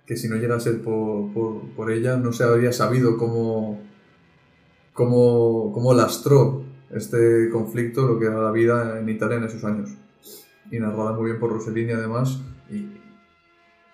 [0.06, 3.82] que si no llega a ser por, por, por ella, no se habría sabido cómo,
[4.94, 9.92] cómo, cómo lastró este conflicto, lo que era la vida en Italia en esos años.
[10.72, 12.42] Y narrada muy bien por Rossellini, además.
[12.70, 12.88] Y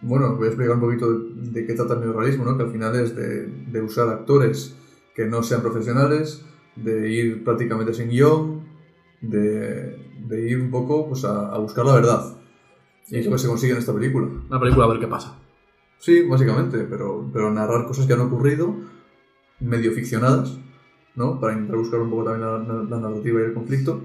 [0.02, 2.58] bueno, voy a explicar un poquito de, de qué trata el neorrealismo, ¿no?
[2.58, 4.76] que al final es de, de usar actores
[5.16, 6.44] que no sean profesionales,
[6.76, 8.64] de ir prácticamente sin guion,
[9.22, 9.98] de,
[10.28, 12.38] de ir un poco pues, a, a buscar la verdad.
[13.10, 14.28] Y es lo que se consigue en esta película.
[14.50, 15.38] Una película a ver qué pasa.
[15.98, 18.76] Sí, básicamente, pero, pero narrar cosas que han ocurrido,
[19.60, 20.58] medio ficcionadas,
[21.16, 21.40] ¿no?
[21.40, 24.02] Para intentar buscar un poco también la, la- la narrativa y el conflicto.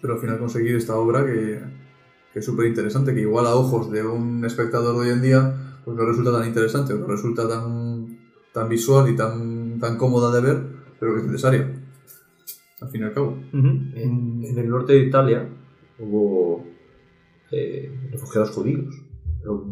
[0.00, 1.60] Pero al final conseguir esta obra que,
[2.32, 5.54] que es súper interesante, que igual a ojos de un espectador de hoy en día,
[5.84, 8.18] pues no resulta tan interesante, o no resulta tan,
[8.52, 10.62] tan visual y tan, tan cómoda de ver,
[11.00, 11.74] pero que es necesaria.
[12.80, 13.36] Al fin y al cabo.
[13.96, 15.48] En, en el norte de Italia
[15.98, 16.64] hubo
[17.50, 18.94] eh, refugiados judíos,
[19.40, 19.64] pero,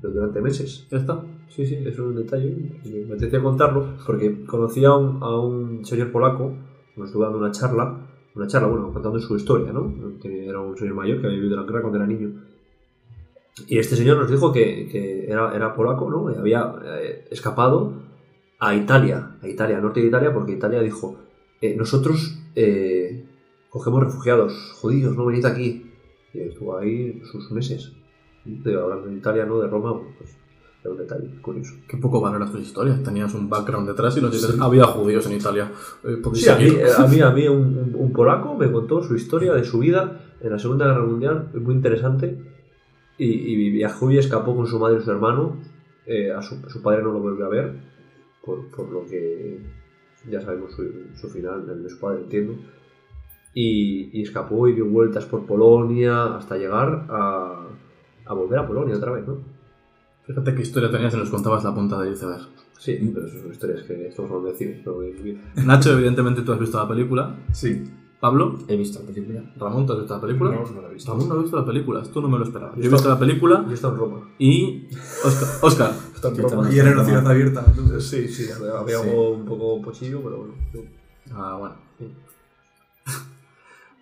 [0.00, 0.86] pero durante meses.
[0.90, 1.22] ¿Ya está?
[1.48, 2.54] Sí, sí, es un detalle.
[2.84, 6.54] Me apetecía contarlo porque conocí a un, a un señor polaco,
[6.96, 8.08] nos estuvo dando una charla
[8.38, 9.92] una charla, bueno, contando su historia, ¿no?
[10.22, 12.32] Era un señor mayor que había vivido la guerra cuando era niño.
[13.66, 16.32] Y este señor nos dijo que, que era, era polaco, ¿no?
[16.32, 17.94] Y había eh, escapado
[18.60, 21.16] a Italia, a Italia, al norte de Italia, porque Italia dijo,
[21.60, 23.24] eh, nosotros eh,
[23.70, 25.90] cogemos refugiados judíos, no venid aquí.
[26.32, 27.92] Y estuvo ahí sus meses.
[28.44, 29.58] De, hablando de Italia, ¿no?
[29.60, 30.36] De Roma, bueno, pues
[30.82, 31.74] era un detalle curioso.
[31.88, 33.02] Qué poco valoras tus historias.
[33.02, 35.70] Tenías un background detrás y nos dices, había judíos en Italia.
[36.04, 36.64] Eh, Sí, a mí,
[36.98, 40.20] a mí, a mí un, un- un polaco me contó su historia de su vida
[40.40, 42.38] en la Segunda Guerra Mundial, muy interesante,
[43.18, 45.56] y, y viajó y escapó con su madre y su hermano,
[46.06, 47.72] eh, a su, su padre no lo volvió a ver,
[48.44, 49.58] por, por lo que
[50.30, 50.84] ya sabemos su,
[51.20, 52.54] su final, el de su padre, entiendo,
[53.52, 57.66] y, y escapó y dio vueltas por Polonia hasta llegar a,
[58.28, 59.38] a volver a Polonia otra vez, ¿no?
[60.26, 62.46] Fíjate qué historia tenías y nos contabas la punta del iceberg.
[62.78, 65.40] Sí, pero eso son historias que estamos hablando de cine, no de vivir.
[65.64, 67.36] Nacho, evidentemente tú has visto la película.
[67.50, 67.84] Sí.
[68.20, 69.42] Pablo, He visto la película.
[69.56, 70.50] Ramón, ¿tú has visto la película?
[70.50, 71.12] No, no la he visto.
[71.12, 72.76] Ramón no ha visto la película, tú no me lo esperabas.
[72.76, 74.28] Yo he visto la película Yo estaba en Roma.
[74.38, 74.88] y.
[75.24, 76.72] Oscar, Oscar, Está en Roma.
[76.72, 78.04] Y era una ciudad abierta, entonces.
[78.04, 80.54] Sí, sí, había, algo un poco pochillo, pero bueno.
[81.32, 81.74] Ah, bueno.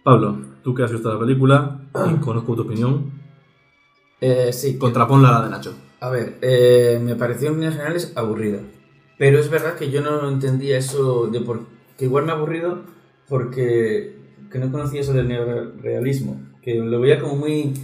[0.02, 1.80] Pablo, tú que has visto la película
[2.10, 3.10] y conozco tu opinión,
[4.20, 5.74] Eh, sí, contraponla a la de Nacho.
[6.00, 8.60] A ver, eh, me pareció en líneas generales aburrida.
[9.18, 11.66] Pero es verdad que yo no entendía eso de por...
[11.96, 12.82] Que igual me ha aburrido
[13.28, 14.16] porque
[14.50, 16.40] que no conocía eso del neorealismo.
[16.62, 17.74] Que lo veía como muy...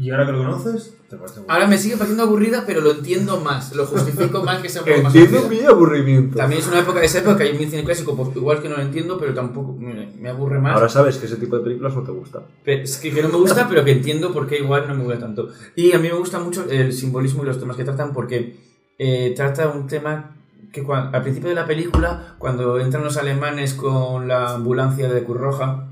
[0.00, 0.94] ¿Y ahora que lo conoces?
[1.10, 1.52] ¿Te parece bueno?
[1.52, 3.74] Ahora me sigue pareciendo aburrida, pero lo entiendo más.
[3.76, 5.60] Lo justifico más que sea un poco más Entiendo aburrida.
[5.62, 6.36] mi aburrimiento.
[6.38, 8.82] También es una época, esa época hay un cine clásico, pues igual que no lo
[8.82, 10.74] entiendo, pero tampoco me, me aburre más.
[10.74, 12.40] Ahora sabes que ese tipo de películas no te gusta.
[12.64, 15.20] Es que, que no me gusta, pero que entiendo por qué igual no me gusta
[15.20, 15.50] tanto.
[15.76, 18.56] Y a mí me gusta mucho el simbolismo y los temas que tratan porque
[18.98, 20.34] eh, trata un tema
[20.72, 25.36] que al principio de la película, cuando entran los alemanes con la ambulancia de Cruz
[25.36, 25.88] Roja,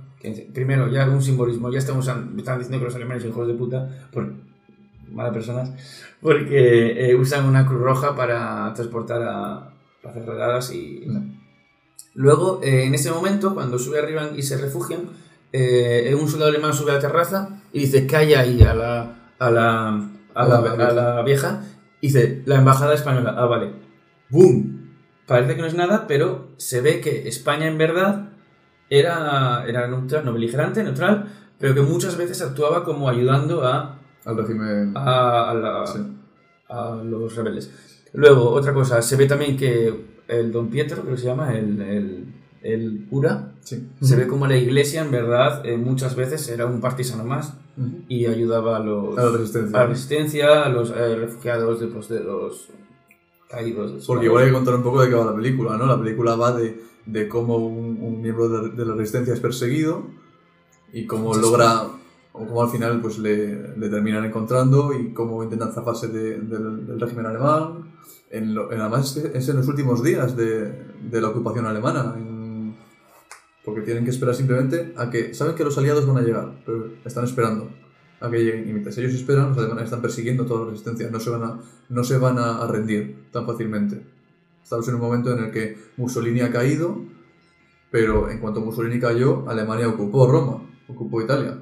[0.52, 4.08] primero ya un simbolismo, ya estamos están diciendo que los alemanes son hijos de puta,
[4.12, 4.32] por
[5.10, 5.72] malas personas,
[6.20, 9.72] porque eh, usan una Cruz Roja para transportar a
[10.26, 11.06] rodadas y...
[12.14, 15.02] Luego, eh, en ese momento, cuando sube arriba y se refugian,
[15.52, 19.50] eh, un soldado alemán sube a la terraza y dice, calla ahí a la, a
[19.50, 21.62] la, a la, a la vieja.
[22.02, 23.34] Dice, la embajada española.
[23.36, 23.72] Ah, vale.
[24.30, 24.94] ¡Boom!
[25.26, 28.27] Parece que no es nada, pero se ve que España en verdad
[28.90, 31.26] era, era neutral, no beligerante, neutral,
[31.58, 34.92] pero que muchas veces actuaba como ayudando a, Al régimen.
[34.94, 35.98] a, a la- Sí.
[36.68, 37.70] a los rebeldes.
[38.14, 39.94] Luego, otra cosa, se ve también que
[40.28, 42.24] el don Pietro, creo que se llama, el, el,
[42.62, 43.86] el cura, Sí.
[44.00, 47.54] se ve como la iglesia en verdad eh, muchas veces era un partisano más
[48.08, 49.78] y ayudaba a los A la resistencia.
[49.78, 52.68] a la resistencia, a los eh, refugiados de, pues, de los
[53.50, 54.04] caídos.
[54.06, 55.86] Porque igual hay que contar un poco de qué va la película, ¿no?
[55.86, 56.80] La película va de,
[57.12, 60.04] de cómo un, un miembro de, de la resistencia es perseguido
[60.92, 61.82] y cómo logra,
[62.32, 66.86] o cómo al final pues le, le terminan encontrando y cómo intentan zafarse de- del,
[66.86, 67.94] del régimen alemán.
[68.30, 70.70] En lo- en- además es, en los últimos días de,
[71.10, 72.14] de la ocupación alemana.
[72.16, 72.76] en-
[73.64, 75.34] porque tienen que esperar simplemente a que...
[75.34, 77.68] Saben que los aliados van a llegar, pero están esperando
[78.20, 78.66] a que lleguen.
[78.68, 81.10] Y mientras ellos esperan, los alemanes están persiguiendo toda la resistencia.
[81.10, 81.60] No se van a,
[81.90, 84.02] no se van a, a rendir tan fácilmente.
[84.68, 87.00] Estamos en un momento en el que Mussolini ha caído,
[87.90, 91.58] pero en cuanto Mussolini cayó, Alemania ocupó Roma, ocupó Italia.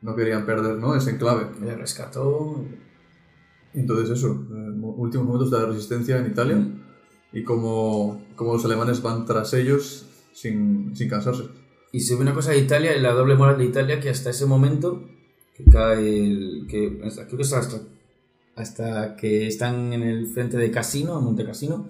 [0.00, 0.94] No querían perder ¿no?
[0.94, 1.48] ese enclave.
[1.60, 2.64] Le rescató.
[3.74, 6.64] Entonces eso, los últimos momentos de la resistencia en Italia
[7.32, 11.48] y cómo, cómo los alemanes van tras ellos sin, sin cansarse.
[11.90, 14.46] Y se ve una cosa de Italia, la doble moral de Italia, que hasta ese
[14.46, 15.02] momento,
[15.52, 16.66] que cae el.
[16.70, 17.78] Que, hasta- creo que es hasta,
[18.54, 21.88] hasta que están en el frente de Casino, en Monte Casino,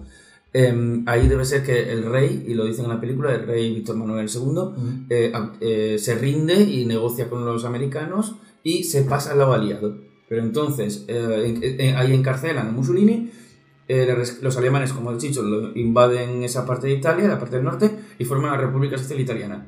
[0.65, 3.73] em, ahí debe ser que el rey, y lo dicen en la película, el rey
[3.75, 5.31] Víctor Manuel II, eh,
[5.61, 9.97] eh, se rinde y negocia con los americanos y se pasa al lado aliado.
[10.29, 13.29] Pero entonces eh, en- en- ahí encarcelan a Mussolini,
[14.41, 17.89] los alemanes, como he dicho, lo- invaden esa parte de Italia, la parte del norte,
[18.19, 19.65] y forman la República Social Italiana.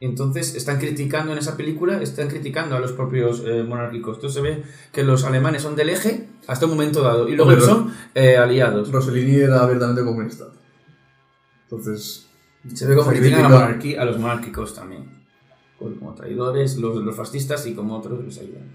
[0.00, 4.16] Entonces están criticando en esa película, están criticando a los propios eh, monárquicos.
[4.16, 4.62] Entonces se ve
[4.92, 8.36] que los alemanes son del eje hasta un momento dado, y luego Hombre, son eh,
[8.36, 8.92] aliados.
[8.92, 10.44] Rossellini era abiertamente comunista.
[11.64, 12.28] Entonces,
[12.74, 15.24] Se ve como critican a, critica- monarqui- a los monárquicos también.
[15.78, 18.70] Como como traidores, los, los fascistas y como otros que les ayudan.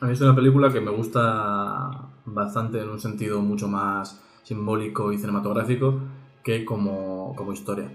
[0.00, 5.12] A mí es una película que me gusta bastante en un sentido mucho más simbólico
[5.12, 6.00] y cinematográfico
[6.42, 7.90] que como, como historia.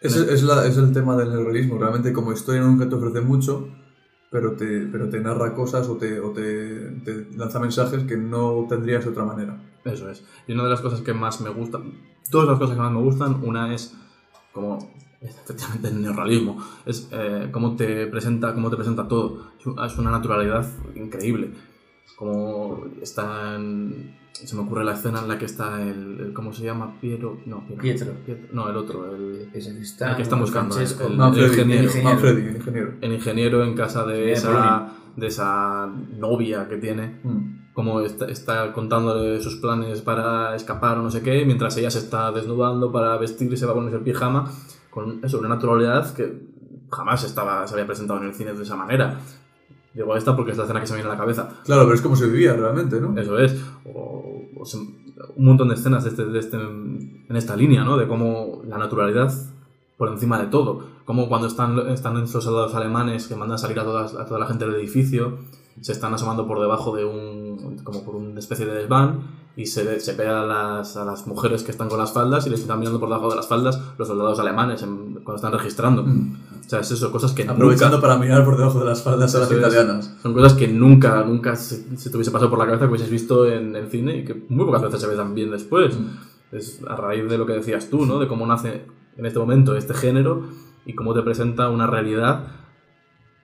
[0.00, 1.78] Es, es, la- es el tema del neorrealismo.
[1.78, 3.68] Realmente como historia nunca te ofrece mucho,
[4.30, 8.66] pero te, pero te narra cosas o, te, o te, te lanza mensajes que no
[8.68, 9.60] tendrías de otra manera.
[9.84, 10.24] Eso es.
[10.46, 11.92] Y una de las cosas que más me gustan,
[12.30, 13.94] todas las cosas que más me gustan, una es
[14.52, 14.78] como
[15.20, 16.58] es efectivamente el neorrealismo.
[16.84, 19.50] Es eh, cómo te presenta, cómo te presenta todo.
[19.58, 21.52] Es un- Es una naturalidad increíble.
[22.16, 26.52] Como está en- se me ocurre la escena en la que está el, el- ¿cómo
[26.52, 26.98] se llama?
[27.00, 28.12] Piero, no, Pietro.
[28.52, 30.10] no, el otro, el, Ese que está.
[30.10, 31.84] el que están buscando, el- el- Manfredi, ingeniero.
[31.84, 32.10] ingeniero.
[32.10, 32.92] Manfredi, el ingeniero.
[33.00, 35.86] el ingeniero en casa de esa, de esa
[36.18, 37.72] novia que tiene Mm.
[37.72, 41.98] como está, está contándole sus planes para escapar o no sé qué, mientras ella se
[42.00, 44.50] está desnudando para vestirse, va a ponerse el pijama,
[44.90, 46.40] con eso, una naturalidad que
[46.90, 49.18] jamás estaba, se había presentado en el cine de esa manera.
[49.96, 51.48] Digo esta porque es la escena que se me viene a la cabeza.
[51.64, 53.18] Claro, pero es como se vivía realmente, ¿no?
[53.18, 53.56] Eso es.
[53.92, 57.96] O, o se- un montón de escenas de este, de este- en esta línea, ¿no?
[57.96, 59.32] De cómo la naturalidad
[59.96, 60.84] por encima de todo.
[61.06, 64.46] Como cuando están, están esos soldados alemanes que mandan salir a, todas, a toda la
[64.46, 65.38] gente del edificio,
[65.80, 67.78] se están asomando por debajo de un.
[67.82, 69.20] como por una especie de desván
[69.56, 72.50] y se, se ve a las, a las mujeres que están con las faldas y
[72.50, 76.04] les están mirando por debajo de las faldas los soldados alemanes en- cuando están registrando.
[76.64, 79.34] O sea, es eso, cosas que Aprovechando nunca- para mirar por debajo de las faldas
[79.34, 79.58] a las es.
[79.58, 80.16] italianas.
[80.22, 83.10] Son cosas que nunca, nunca se, se te hubiese pasado por la cabeza que hubieses
[83.10, 85.96] visto en el cine y que muy pocas veces se ve también después.
[86.52, 88.18] Es a raíz de lo que decías tú, ¿no?
[88.18, 88.84] De cómo nace
[89.16, 90.48] en este momento este género
[90.84, 92.44] y cómo te presenta una realidad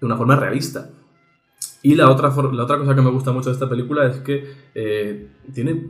[0.01, 0.91] de una forma realista.
[1.83, 4.53] Y la otra, la otra cosa que me gusta mucho de esta película es que
[4.75, 5.85] eh, tiene,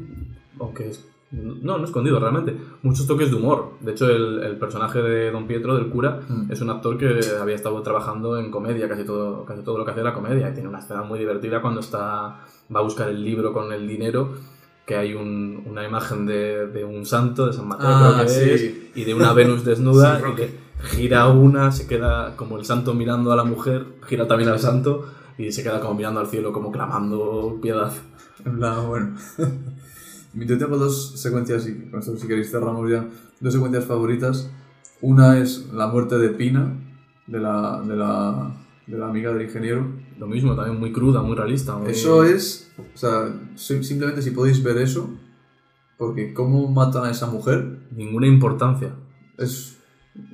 [0.59, 3.73] aunque es, no, no escondido realmente, muchos toques de humor.
[3.81, 6.53] De hecho, el, el personaje de Don Pietro, del cura, Mm.
[6.53, 9.93] es un actor que había estado trabajando en comedia, casi todo, casi todo lo que
[9.93, 10.51] hace la comedia.
[10.51, 12.01] Y tiene una escena muy divertida cuando está,
[12.75, 14.35] va a buscar el libro con el dinero,
[14.87, 18.33] que hay un- una imagen de, de un santo, de San Mateo, Ah, creo que
[18.33, 18.51] sí.
[18.51, 20.55] es, y de una Venus desnuda, Sí, y que
[20.97, 25.07] gira una, se queda como el santo mirando a la mujer, gira también al santo,
[25.39, 27.93] y se queda como mirando al cielo, como clamando piedad.
[28.45, 29.15] En plan, bueno.
[30.35, 33.07] Yo tengo dos secuencias, y con esto si queréis cerramos ya,
[33.41, 34.51] dos secuencias favoritas.
[35.01, 36.73] Una es la muerte de Pina,
[37.27, 38.55] de la, de la,
[38.87, 39.87] de la amiga del ingeniero.
[40.19, 41.77] Lo mismo, también muy cruda, muy realista.
[41.77, 45.11] muy- Eso es, o sea, sim- simplemente si podéis ver eso,
[45.99, 48.95] porque cómo matan a esa mujer Ninguna importancia.
[49.39, 49.79] es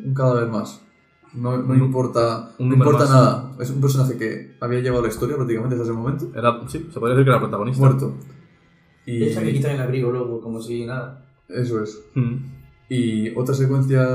[0.04, 0.80] un cadáver más.
[1.34, 3.10] No, no Un- importa, un no importa más.
[3.10, 3.52] nada.
[3.60, 6.98] Es un personaje que había llevado la historia prácticamente desde ese momento, Era, sí, se
[7.00, 7.80] podría decir que era protagonista.
[7.84, 8.14] muerto.
[9.08, 11.24] Y Esa que quitan el abrigo luego, como si nada.
[11.48, 11.98] eso es.
[12.14, 12.34] Mm.
[12.90, 14.06] Y otra secuencia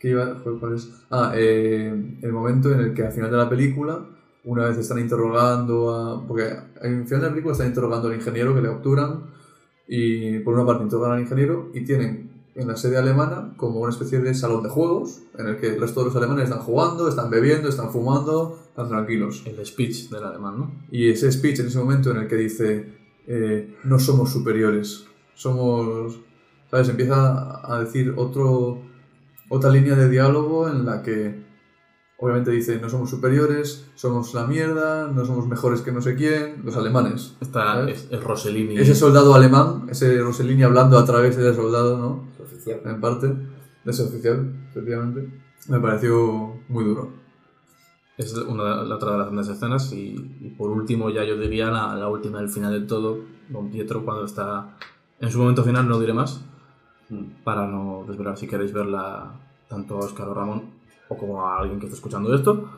[0.00, 0.34] que iba.
[0.42, 0.90] ¿Cuál es?
[1.10, 4.04] Ah, eh, el momento en el que al final de la película,
[4.42, 6.26] una vez están interrogando a.
[6.26, 9.26] Porque al final de la película están interrogando al ingeniero que le capturan.
[9.86, 13.90] Y por una parte interrogan al ingeniero y tienen en la sede alemana como una
[13.90, 17.08] especie de salón de juegos en el que el resto de los alemanes están jugando,
[17.08, 19.44] están bebiendo, están fumando, están tranquilos.
[19.46, 20.72] El speech del alemán, ¿no?
[20.90, 26.20] Y ese speech en ese momento en el que dice, eh, no somos superiores, somos,
[26.70, 26.88] ¿sabes?
[26.88, 28.82] Empieza a decir otro,
[29.48, 31.44] otra línea de diálogo en la que
[32.18, 36.62] obviamente dice, no somos superiores, somos la mierda, no somos mejores que no sé quién,
[36.64, 37.36] los alemanes.
[37.40, 38.76] Está es, es Rossellini.
[38.76, 42.28] Ese soldado alemán, ese Rossellini hablando a través del soldado, ¿no?
[42.34, 42.80] Es oficial.
[42.84, 45.28] En parte, de ese oficial, efectivamente,
[45.68, 47.23] me pareció muy duro.
[48.16, 49.92] Es una, la otra de las grandes escenas.
[49.92, 53.18] Y, y por último, ya yo diría la, la última, el final de todo,
[53.48, 54.76] Don Pietro, cuando está
[55.20, 56.44] en su momento final, no diré más,
[57.44, 59.32] para no desvelar si queréis verla
[59.68, 60.62] tanto a Oscar o Ramón
[61.08, 62.68] o como a alguien que esté escuchando esto.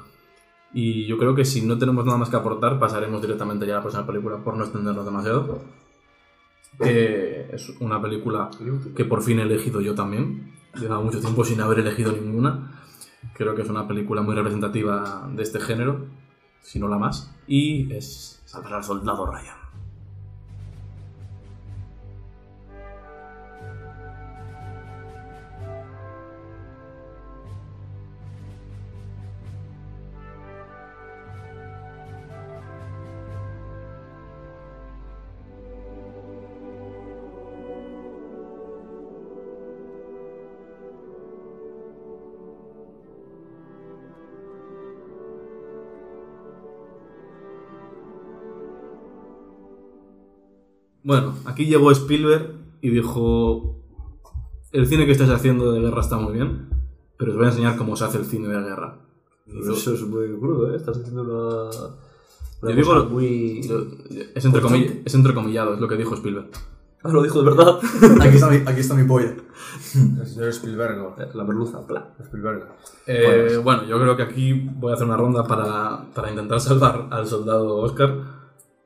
[0.72, 3.76] Y yo creo que si no tenemos nada más que aportar, pasaremos directamente ya a
[3.76, 5.60] la próxima película por no extendernos demasiado.
[6.78, 8.50] Que es una película
[8.94, 10.52] que por fin he elegido yo también.
[10.74, 12.75] Llevaba mucho tiempo sin haber elegido ninguna.
[13.36, 16.06] Creo que es una película muy representativa de este género,
[16.60, 17.34] si no la más.
[17.46, 19.65] Y es Salvar al Soldado Ryan.
[51.06, 53.76] Bueno, aquí llegó Spielberg y dijo:
[54.72, 56.68] El cine que estáis haciendo de guerra está muy bien,
[57.16, 58.98] pero os voy a enseñar cómo se hace el cine de guerra.
[59.46, 60.76] Hizo- Eso es muy crudo, ¿eh?
[60.76, 61.70] Estás diciendo una.
[62.62, 63.60] una Yo digo cosa lo- muy.
[64.34, 66.48] es, entrecomill- es entrecomillado, es lo que dijo Spielberg.
[67.04, 67.78] Ah, lo dijo de verdad.
[68.20, 69.32] Aquí está mi, aquí está mi polla.
[69.94, 71.14] El señor Spielberg.
[71.34, 72.12] La merluza, pla.
[72.20, 72.66] Spielberg.
[73.06, 77.06] Eh, bueno, yo creo que aquí voy a hacer una ronda para, para intentar salvar
[77.12, 78.25] al soldado Oscar.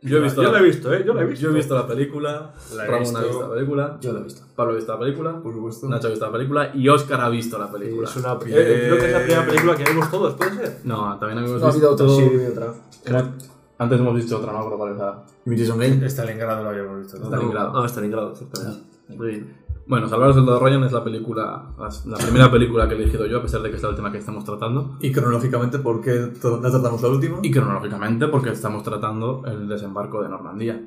[0.02, 1.04] Yo he visto Yo la, la he visto, ¿eh?
[1.06, 1.42] Yo la he visto.
[1.44, 3.18] yo he visto la película, La he Ramón visto.
[3.18, 4.42] ha visto la película, Yo lo he visto.
[4.56, 5.88] Pablo ha visto la película, Por supuesto.
[5.88, 8.08] Nacho ha visto la película y Oscar ha visto la película.
[8.08, 10.80] Es una, eh, creo que es la primera película que vemos todos, ¿puede ser?
[10.84, 12.04] No, también hemos No, ha habido visto...
[12.06, 12.16] otra.
[12.28, 12.74] Sí, otra.
[13.04, 13.30] Era-
[13.78, 15.22] Antes hemos dicho otra, no me acuerdo cuál era.
[15.46, 16.06] Imitation Game.
[16.08, 17.18] Stalingrado lo habíamos visto.
[17.18, 17.26] ¿no?
[17.26, 17.72] Stalingrado.
[17.72, 18.80] No, Stalingrado, ciertamente.
[19.08, 19.56] Muy bien.
[19.90, 21.74] Bueno, Salvar al Soldado Ryan es la película,
[22.06, 24.18] la primera película que he elegido yo, a pesar de que es la última que
[24.18, 24.96] estamos tratando.
[25.00, 26.30] Y cronológicamente, ¿por qué
[26.62, 27.40] la tratamos la última?
[27.42, 30.80] Y cronológicamente porque estamos tratando el desembarco de Normandía,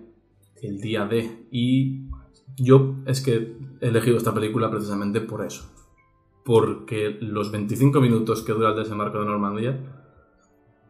[0.62, 1.50] el día D.
[1.52, 2.06] Y
[2.56, 5.70] yo es que he elegido esta película precisamente por eso.
[6.46, 9.82] Porque los 25 minutos que dura el desembarco de Normandía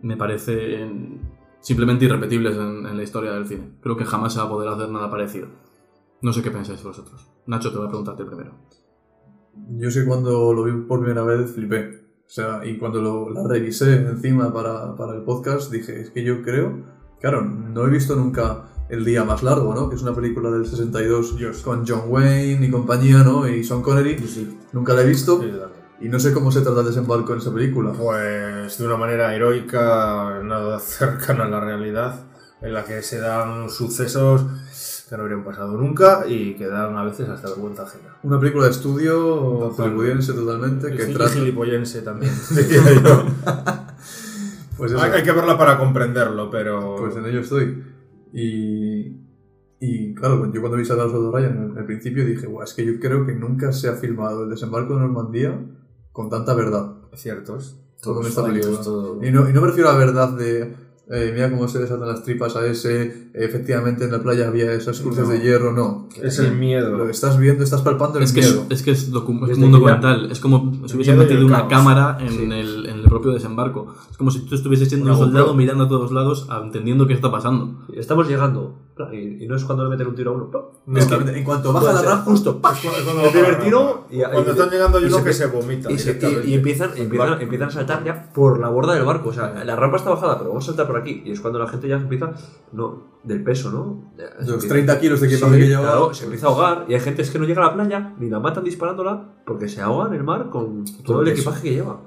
[0.01, 1.31] me parecen
[1.61, 3.71] simplemente irrepetibles en, en la historia del cine.
[3.81, 5.47] Creo que jamás se va a poder hacer nada parecido.
[6.23, 7.29] No sé qué pensáis vosotros.
[7.47, 8.53] Nacho, te voy a preguntarte primero.
[9.77, 12.01] Yo sé cuando lo vi por primera vez flipé.
[12.25, 16.23] O sea, y cuando lo, la revisé encima para, para el podcast, dije, es que
[16.23, 16.79] yo creo,
[17.19, 19.89] claro, no he visto nunca El Día Más Largo, ¿no?
[19.89, 23.45] Que es una película del 62 con John Wayne y compañía, ¿no?
[23.45, 24.15] Y Sean Connery.
[24.71, 25.41] Nunca la he visto.
[25.41, 25.51] Sí.
[25.99, 27.91] Y no sé cómo se trata el desembarco en esa película.
[27.91, 32.27] Pues de una manera heroica, nada cercana a la realidad,
[32.61, 34.45] en la que se dan sucesos
[35.13, 38.17] que no habrían pasado nunca y que dan a veces hasta vergüenza ajena.
[38.23, 41.31] Una película de estudio hollywoodiense totalmente que Y trata...
[41.31, 42.33] gilipollense también.
[44.75, 44.99] Pues eso.
[45.01, 46.95] hay, que verla para comprenderlo, pero...
[46.97, 47.83] Pues en ello estoy.
[48.33, 49.21] Y,
[49.79, 52.99] y claro, yo cuando vi al Soldado Ryan en el principio dije, es que yo
[52.99, 55.63] creo que nunca se ha filmado el desembarco de Normandía
[56.11, 56.95] con tanta verdad.
[57.13, 57.79] Ciertos.
[58.01, 58.81] Todo en esta película.
[58.81, 60.73] todo- Y, no, y no me refiero a la verdad de,
[61.11, 65.01] eh, mira cómo se desatan las tripas a ese, efectivamente en la playa había esas
[65.01, 66.07] cruces de hierro, no.
[66.21, 66.97] Es el miedo.
[66.97, 68.65] Lo estás viendo, estás palpando el Es que miedo.
[68.69, 71.67] es, es, que es, es como un que documental, es como si hubiesen metido una
[71.67, 73.93] cámara en, el, el propio desembarco.
[74.09, 75.57] Es como si tú estuvieses siendo un soldado GoPro.
[75.57, 77.85] mirando a todos lados, entendiendo qué está pasando.
[77.93, 78.79] Estamos llegando.
[79.11, 80.51] Y, y no es cuando le meten un tiro a uno.
[80.51, 80.95] ¡pum!
[80.97, 82.61] Es que en cuanto baja la rampa, justo.
[83.25, 85.97] El primer tiro y, Cuando están llegando hay y uno se- que se vomita y,
[85.97, 86.47] se- y- directamente.
[86.49, 89.29] y empiezan, empiezan, empiezan a saltar ya por la borda del barco.
[89.29, 91.23] O sea, la rampa está bajada, pero vamos a saltar por aquí.
[91.25, 92.33] Y es cuando la gente ya empieza,
[92.71, 94.11] no, del peso, ¿no?
[94.15, 95.87] Se los empieza- 30 kilos de Sí, equipaje que llevaba.
[95.91, 96.85] claro, se empieza a ahogar.
[96.87, 99.67] Y hay gente es que no llega a la playa, ni la matan disparándola, porque
[99.69, 101.41] se ahoga en el mar con todo el peso.
[101.41, 101.99] equipaje que lleva.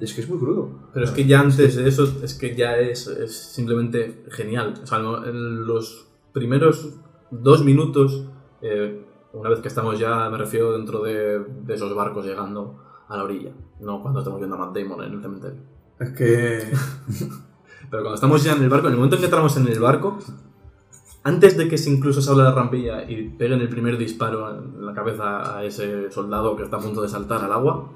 [0.00, 0.70] Es que es muy crudo.
[0.92, 4.74] Pero es que ya antes de eso, es que ya es, es simplemente genial.
[4.82, 6.94] O sea, en los primeros
[7.30, 8.24] dos minutos,
[8.62, 13.16] eh, una vez que estamos ya, me refiero dentro de, de esos barcos llegando a
[13.16, 15.60] la orilla, no cuando estamos viendo a Matt Damon en el cementerio.
[15.98, 16.72] Es que
[17.90, 19.80] Pero cuando estamos ya en el barco, en el momento en que entramos en el
[19.80, 20.18] barco,
[21.24, 24.86] antes de que se incluso se abra la rampilla y peguen el primer disparo en
[24.86, 27.90] la cabeza a ese soldado que está a punto de saltar al agua,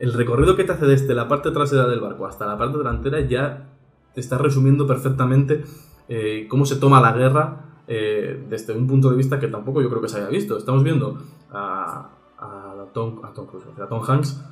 [0.00, 3.20] el recorrido que te hace desde la parte trasera del barco hasta la parte delantera
[3.20, 3.68] ya
[4.14, 5.62] te está resumiendo perfectamente
[6.08, 9.90] eh, cómo se toma la guerra eh, desde un punto de vista que tampoco yo
[9.90, 10.56] creo que se haya visto.
[10.56, 11.18] Estamos viendo
[11.52, 12.08] a,
[12.38, 13.20] a Tom,
[14.08, 14.42] Hanks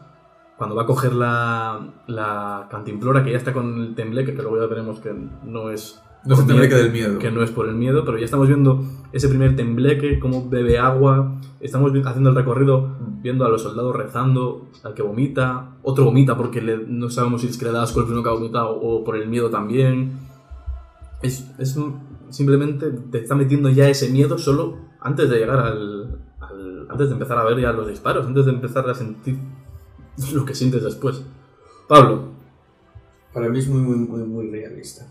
[0.59, 4.61] cuando va a coger la, la cantimplora, que ya está con el tembleque, que luego
[4.61, 5.15] ya veremos que
[5.45, 6.03] no es...
[6.25, 6.43] no que
[6.77, 7.19] miedo, del miedo.
[7.19, 8.83] Que no es por el miedo, pero ya estamos viendo
[9.13, 14.67] ese primer tembleque, cómo bebe agua, estamos haciendo el recorrido, viendo a los soldados rezando,
[14.85, 18.01] al que vomita, otro vomita porque le- no sabemos si es que le da asco
[18.01, 20.13] el primero que ha vomitado o por el miedo también.
[21.23, 22.01] Es, es un-
[22.31, 27.15] simplemente te está metiendo ya ese miedo solo antes de llegar al, al- antes de
[27.15, 29.39] empezar a ver ya los disparos, antes de empezar a sentir
[30.35, 31.25] lo que sientes después.
[31.89, 32.37] Pablo,
[33.33, 35.07] Para mí es muy, muy, muy, muy realista.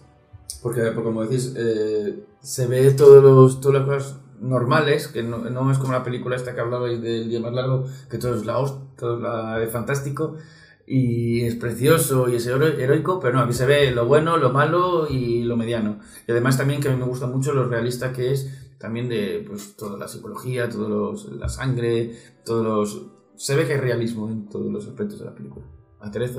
[0.62, 5.38] Porque, porque como decís, eh, se ve todos los, todas las cosas normales, que no,
[5.40, 8.46] no es como la película esta que hablabais del día más largo, que todo es
[8.46, 8.56] la
[8.98, 10.36] todo es la de fantástico
[10.86, 14.52] y es precioso y es hero- heroico, pero no, aquí se ve lo bueno, lo
[14.52, 16.00] malo y lo mediano.
[16.28, 19.44] Y además también que a mí me gusta mucho lo realista que es también de
[19.48, 22.16] pues toda la psicología, los, la sangre,
[22.46, 23.08] todos los...
[23.36, 25.66] Se ve que hay realismo en todos los aspectos de la película.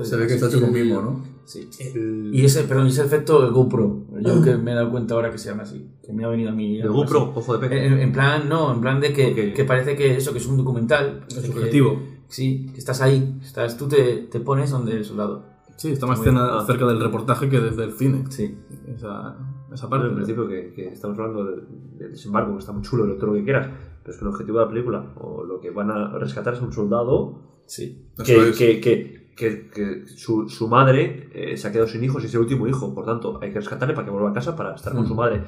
[0.03, 1.23] Se ve que está hecho con mimo, ¿no?
[1.45, 1.69] Sí.
[1.79, 5.31] El, Y ese, perdón, y ese efecto GoPro, yo que me he dado cuenta ahora
[5.31, 6.79] que se llama así, que me ha venido a mí.
[6.79, 7.31] el GoPro, así.
[7.35, 7.71] ojo de pez.
[7.91, 10.57] en- en plan, no, en plan de que, que parece que eso, que es un
[10.57, 11.25] documental.
[11.27, 12.01] es que- subjetivo.
[12.29, 15.43] Sí, que estás ahí, estás, tú te, te pones donde el soldado.
[15.77, 16.65] Sí, está más Muy cena- bien.
[16.67, 18.23] cerca del reportaje que desde el cine.
[18.29, 18.55] Sí.
[18.95, 19.37] Esa,
[19.73, 20.07] esa parte.
[20.07, 21.63] en principio que, que estamos hablando del,
[21.97, 23.67] del desembarco, que está muy chulo, todo lo que quieras,
[24.03, 26.61] pero es que el objetivo de la película, o lo que van a rescatar es
[26.61, 28.05] un soldado Sí.
[28.15, 28.57] Eso que, es.
[28.57, 32.33] que, que, que, que su, su madre eh, se ha quedado sin hijos y es
[32.33, 34.93] el último hijo, por tanto hay que rescatarle para que vuelva a casa para estar
[34.93, 35.43] con su madre.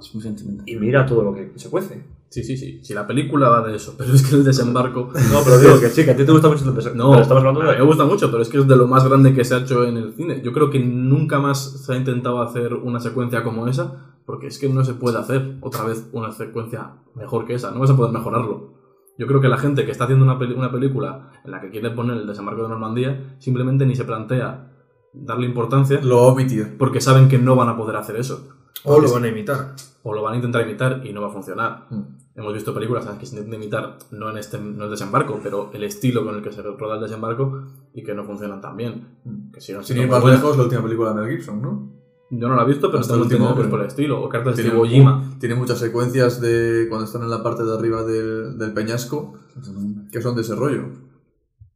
[0.00, 0.66] Es muy sentimental.
[0.66, 2.02] Y mira todo lo que se cuece.
[2.30, 2.80] Sí, sí, sí.
[2.82, 5.10] Si la película va de eso, pero es que el desembarco.
[5.30, 7.04] No, pero digo que sí, que a ti te gusta mucho el desembarco.
[7.04, 7.82] No, pero estamos hablando a mí me de...
[7.82, 9.98] gusta mucho, pero es que es de lo más grande que se ha hecho en
[9.98, 10.40] el cine.
[10.42, 14.58] Yo creo que nunca más se ha intentado hacer una secuencia como esa Porque es
[14.58, 17.70] que no se puede hacer otra vez una secuencia mejor que esa.
[17.70, 18.71] No vas a poder mejorarlo.
[19.18, 21.70] Yo creo que la gente que está haciendo una, peli- una película en la que
[21.70, 24.70] quiere poner el desembarco de Normandía simplemente ni se plantea
[25.12, 26.34] darle importancia Lo
[26.78, 28.48] porque saben que no van a poder hacer eso.
[28.84, 29.74] O lo van a imitar.
[30.02, 31.86] O lo van a intentar imitar y no va a funcionar.
[31.90, 32.00] Mm.
[32.34, 35.38] Hemos visto películas en las que se intenta imitar, no en este no el desembarco,
[35.42, 38.76] pero el estilo con el que se roda el desembarco y que no funcionan tan
[38.76, 39.18] bien.
[39.52, 42.01] Que siguen Sin ir más lejos, la última película de Mel Gibson, ¿no?
[42.34, 43.70] Yo no la he visto, pero Hasta el último entendido que es hombre.
[43.70, 44.22] por el estilo.
[44.22, 45.34] O cartas de Tiene, Steve Ojima.
[45.38, 49.34] tiene muchas secuencias de cuando están en la parte de arriba del, del peñasco
[50.10, 50.84] que son de ese rollo.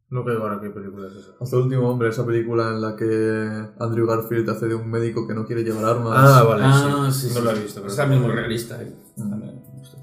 [0.08, 1.32] No caigo ahora qué película es esa.
[1.40, 5.26] Hasta el último hombre, esa película en la que Andrew Garfield hace de un médico
[5.26, 6.12] que no quiere llevar armas.
[6.16, 7.28] Ah, vale, Ah, sí.
[7.28, 7.46] sí, No sí.
[7.46, 7.80] la he visto.
[7.80, 8.80] pero- Es también muy realista.
[8.82, 8.94] ¿eh?
[9.16, 9.60] También.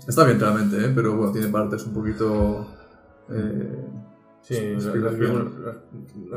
[0.08, 0.92] Está bien realmente, ¿eh?
[0.94, 2.68] pero bueno, tiene partes un poquito...
[3.30, 3.86] eh,
[4.44, 5.20] Sí, la- Sí, las sí.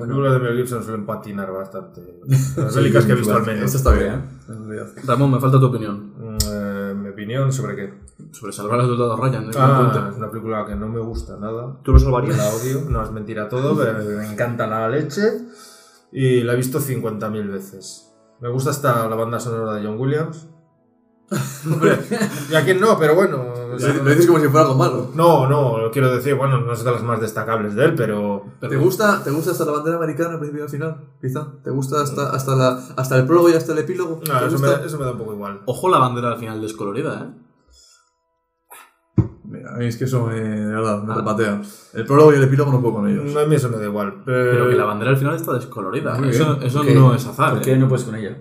[0.01, 2.01] películas de Mel Gibson suelen patinar bastante.
[2.57, 3.65] Las bélicas que he visto al menos.
[3.75, 4.93] Esta está bien, en realidad.
[5.05, 7.95] Ramón, me falta tu opinión Mm, eh, mi opinión sobre qué.
[8.33, 9.45] sobre salvar al soldado Ryan.
[9.47, 9.51] ¿eh?
[9.59, 11.79] Ah, es una película que no me gusta nada.
[11.83, 12.37] ¿Tú lo salvarías?
[12.37, 15.23] La odio, no es mentira todo, me, me encanta la leche
[16.13, 18.13] y la he visto 50.000 veces.
[18.41, 20.47] Me gusta hasta la banda sonora de John Williams.
[22.51, 23.45] Y a quién no, pero bueno.
[23.75, 25.11] o sea, Lo dices como si fuera algo malo.
[25.15, 28.45] no, no, quiero decir, bueno, no es de las más destacables de él, pero.
[28.61, 30.97] ¿Te gusta, ¿Te gusta hasta la bandera americana al principio y al final?
[31.21, 31.49] Quizá.
[31.65, 34.21] ¿Te gusta hasta, hasta, la, hasta el prólogo y hasta el epílogo?
[34.27, 35.63] No, ¿Te eso me, da, eso me da un poco igual.
[35.67, 37.43] Ojo la bandera al final descolorida, ¿eh?
[39.45, 41.61] Mira, a mí es que eso me, de verdad, me repatea.
[41.95, 43.33] El prólogo y el epílogo no puedo con ellos.
[43.33, 44.23] No, a mí eso me da igual.
[44.25, 46.17] Pero que la bandera al final está descolorida.
[46.29, 46.67] Eso, bien.
[46.67, 46.95] eso ¿Qué?
[46.95, 47.51] no es azar.
[47.51, 47.63] ¿Por ¿eh?
[47.65, 48.37] qué no puedes con ella?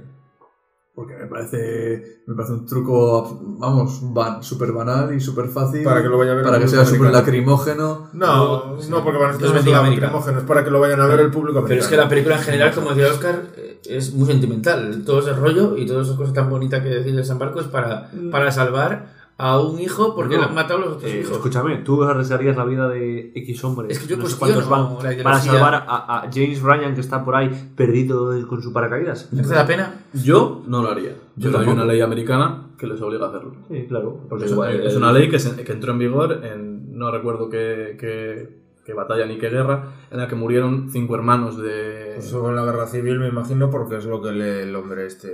[0.96, 5.84] Porque me parece, me parece un truco, vamos, ban, súper banal y súper fácil.
[5.84, 8.08] Para que lo vaya a ver Para que sea súper lacrimógeno.
[8.14, 10.02] No, no, porque van a No estar es Latinoamérica.
[10.04, 12.42] lacrimógenos, para que lo vayan a ver el público Pero es que la película en
[12.44, 15.04] general, como decía Oscar, eh, es muy sentimental.
[15.06, 17.68] Todo ese rollo y todas esas cosas tan bonitas que decir de San Barco es
[17.68, 21.20] para, para salvar a un hijo porque No, le han matado a los otros Eh,
[21.22, 21.34] hijos.
[21.34, 23.92] escúchame, tú arriesgarías la vida de X hombres.
[23.92, 25.82] Es que yo no sé cuántos van para salvar a,
[26.20, 29.34] a James Ryan que está por ahí perdido con su paracaídas.
[29.34, 30.06] ¿Merece la pena?
[30.14, 31.16] Yo no lo haría.
[31.36, 33.56] Yo Pero hay una ley americana que les obliga a hacerlo.
[33.70, 34.22] Sí, claro.
[34.30, 37.12] Porque es, igual, es el- una ley que, se- que entró en vigor en no
[37.12, 42.12] recuerdo qué, qué- qué batalla ni qué guerra, en la que murieron cinco hermanos de...
[42.16, 45.08] Pues Eso con la guerra civil me imagino porque es lo que lee el hombre
[45.08, 45.30] este.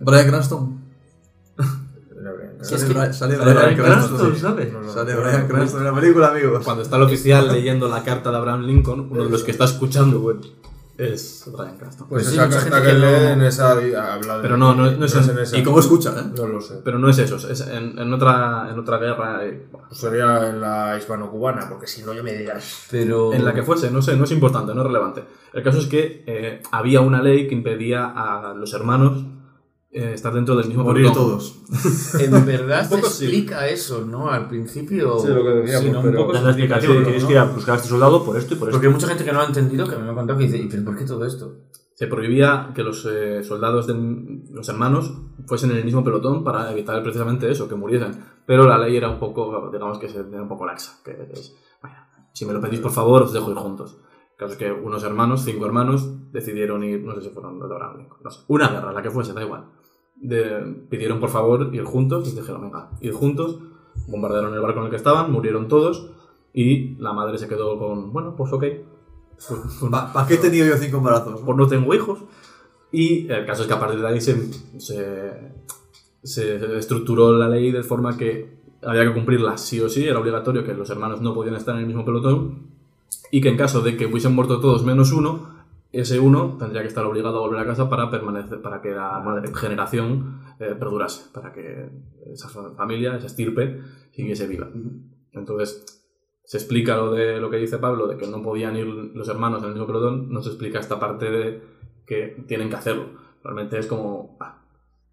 [0.00, 0.80] Brian Cranston.
[2.60, 2.94] Es Sale, que-
[3.44, 4.36] Brian Cranston.
[4.92, 6.64] Sale Brian Cranston en la película, amigos.
[6.64, 9.64] Cuando está el oficial leyendo la carta de Abraham Lincoln, uno de los que está
[9.64, 10.38] escuchando
[10.98, 12.06] es Brian Cranston.
[12.08, 14.42] Pues Pues esa carta gente que lee en esa habla de.
[14.42, 15.56] Pero no, no- no es en- esa.
[15.58, 16.22] ¿Y cómo escucha, eh?
[16.36, 16.80] No lo sé.
[16.84, 20.60] Pero no es eso, es en, en otra, en otra guerra, eh, Pues sería en
[20.60, 22.86] la hispano-cubana, porque si no, yo me dirás.
[22.90, 23.32] Pero...
[23.32, 25.24] en la que fuese, no sé, no es importante, no es relevante.
[25.52, 29.24] El caso es que eh, había una ley que impedía a los hermanos
[29.92, 31.24] eh, estar dentro del mismo Morir pelotón.
[31.28, 31.56] todos.
[32.20, 34.30] En verdad se explica eso, ¿no?
[34.30, 35.18] Al principio...
[35.18, 35.98] Sí, lo que decíamos, Sí, ¿no?
[36.00, 37.28] Un pero- poco se la explica, explicación, sí, tienes ¿no?
[37.28, 38.76] que ir a buscar a este soldado por esto y por esto.
[38.76, 40.58] Porque hay mucha gente que no lo ha entendido, que me ha contado que dice,
[40.58, 41.56] ¿y pero por qué todo esto?
[41.94, 43.94] Se prohibía que los eh, soldados de
[44.50, 45.12] los hermanos
[45.46, 48.12] fuesen en el mismo pelotón para evitar precisamente eso, que muriesen.
[48.46, 50.98] Pero la ley era un poco, digamos que se- era un poco laxa.
[51.04, 53.98] Que es, "Vaya, si me lo pedís por favor, os dejo ir juntos.
[54.32, 57.66] El caso es que unos hermanos, cinco hermanos, decidieron ir, no sé si fueron de
[57.66, 59.66] Abraham Lincoln, no sé, una guerra, la que fuese, da igual.
[60.22, 63.58] De- pidieron por favor ir juntos y dijeron, venga, ir juntos.
[64.06, 66.10] Bombardearon el barco en el que estaban, murieron todos
[66.54, 68.64] y la madre se quedó con, bueno, pues ok.
[69.48, 71.40] Pues- pues ¿Para qué he tenido yo cinco embarazos?
[71.44, 72.20] pues no tengo hijos.
[72.92, 75.32] Y el caso es que a partir de ahí se, se,
[76.22, 80.64] se estructuró la ley de forma que había que cumplirla sí o sí, era obligatorio
[80.64, 82.66] que los hermanos no podían estar en el mismo pelotón
[83.30, 85.51] y que en caso de que hubiesen muerto todos menos uno,
[85.92, 89.42] ese uno tendría que estar obligado a volver a casa para permanecer, para que la
[89.54, 91.88] generación eh, perdurase, para que
[92.32, 93.80] esa fa- familia, esa estirpe,
[94.12, 94.68] siguiese viva.
[95.32, 95.84] Entonces,
[96.44, 99.60] se explica lo de lo que dice Pablo, de que no podían ir los hermanos
[99.62, 101.62] en el mismo pelotón, no se explica esta parte de
[102.06, 103.06] que tienen que hacerlo.
[103.44, 104.62] Realmente es como ah,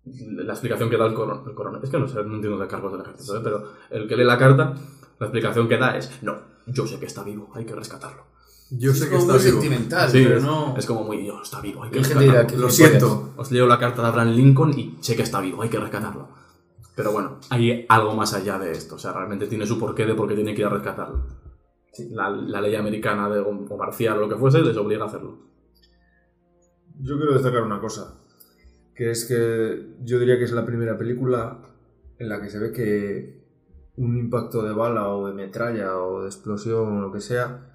[0.05, 1.81] la explicación que da el, coron- el coronel.
[1.83, 3.41] Es que no sé, no entiendo de cargos del ejército, ¿eh?
[3.43, 4.73] pero el que lee la carta,
[5.19, 6.37] la explicación que da es, no,
[6.67, 8.23] yo sé que está vivo, hay que rescatarlo.
[8.71, 9.61] Yo sé es que como está muy vivo.
[9.61, 10.75] sentimental, Sí, pero es, no...
[10.77, 12.47] es como muy, "Dios, está vivo, hay que rescatarlo.
[12.47, 13.33] que- Lo siento.
[13.37, 16.27] Os leo la carta de Abraham Lincoln y sé que está vivo, hay que rescatarlo.
[16.95, 18.95] Pero bueno, hay algo más allá de esto.
[18.95, 21.25] O sea, realmente tiene su porqué de por qué tiene que ir a rescatarlo.
[22.11, 25.07] La, la ley americana de, o, o marcial o lo que fuese les obliga a
[25.07, 25.37] hacerlo.
[27.01, 28.19] Yo quiero destacar una cosa,
[28.93, 31.61] que es que yo diría que es la primera película
[32.17, 33.39] en la que se ve que
[33.95, 37.68] un impacto de bala o de metralla o de explosión o lo que sea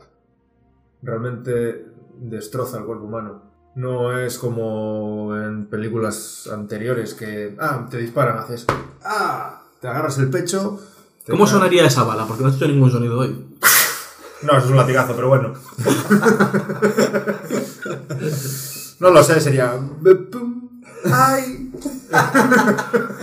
[1.04, 1.86] realmente
[2.18, 3.42] destroza el cuerpo humano.
[3.76, 8.66] No es como en películas anteriores que, ah, te disparan, haces,
[9.04, 10.80] ah, te agarras el pecho.
[11.28, 12.26] ¿Cómo sonaría esa bala?
[12.26, 13.46] Porque no he hecho ningún sonido hoy.
[14.42, 15.54] No, eso es un latigazo, pero bueno.
[19.00, 19.72] no lo sé, sería...
[21.10, 21.63] ¡Ay!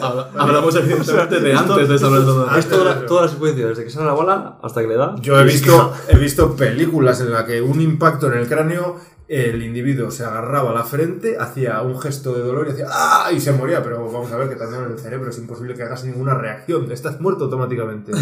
[0.01, 2.47] Habla- Hablamos evidentemente de antes de saber todo.
[2.53, 5.15] ¿Ves toda, la- toda la secuencia, desde que sale la bala hasta que le da?
[5.21, 8.97] Yo he visto, he visto películas en las que un impacto en el cráneo,
[9.27, 13.31] el individuo se agarraba a la frente, hacía un gesto de dolor y hacía ¡ah!
[13.31, 13.81] y se moría.
[13.81, 16.91] Pero vamos a ver que también en el cerebro es imposible que hagas ninguna reacción.
[16.91, 18.11] Estás muerto automáticamente.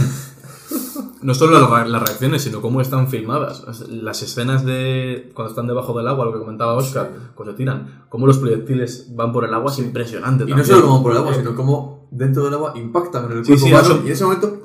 [1.21, 3.63] No solo las, las reacciones, sino cómo están filmadas.
[3.89, 8.03] Las escenas de cuando están debajo del agua, lo que comentaba Oscar, cuando se tiran,
[8.09, 10.43] cómo los proyectiles van por el agua, es impresionante.
[10.45, 10.65] Y no también.
[10.75, 13.65] solo como por el agua, sino como dentro del agua impactan en el Sí, cuerpo
[13.65, 14.61] sí, humano eso- y en ese momento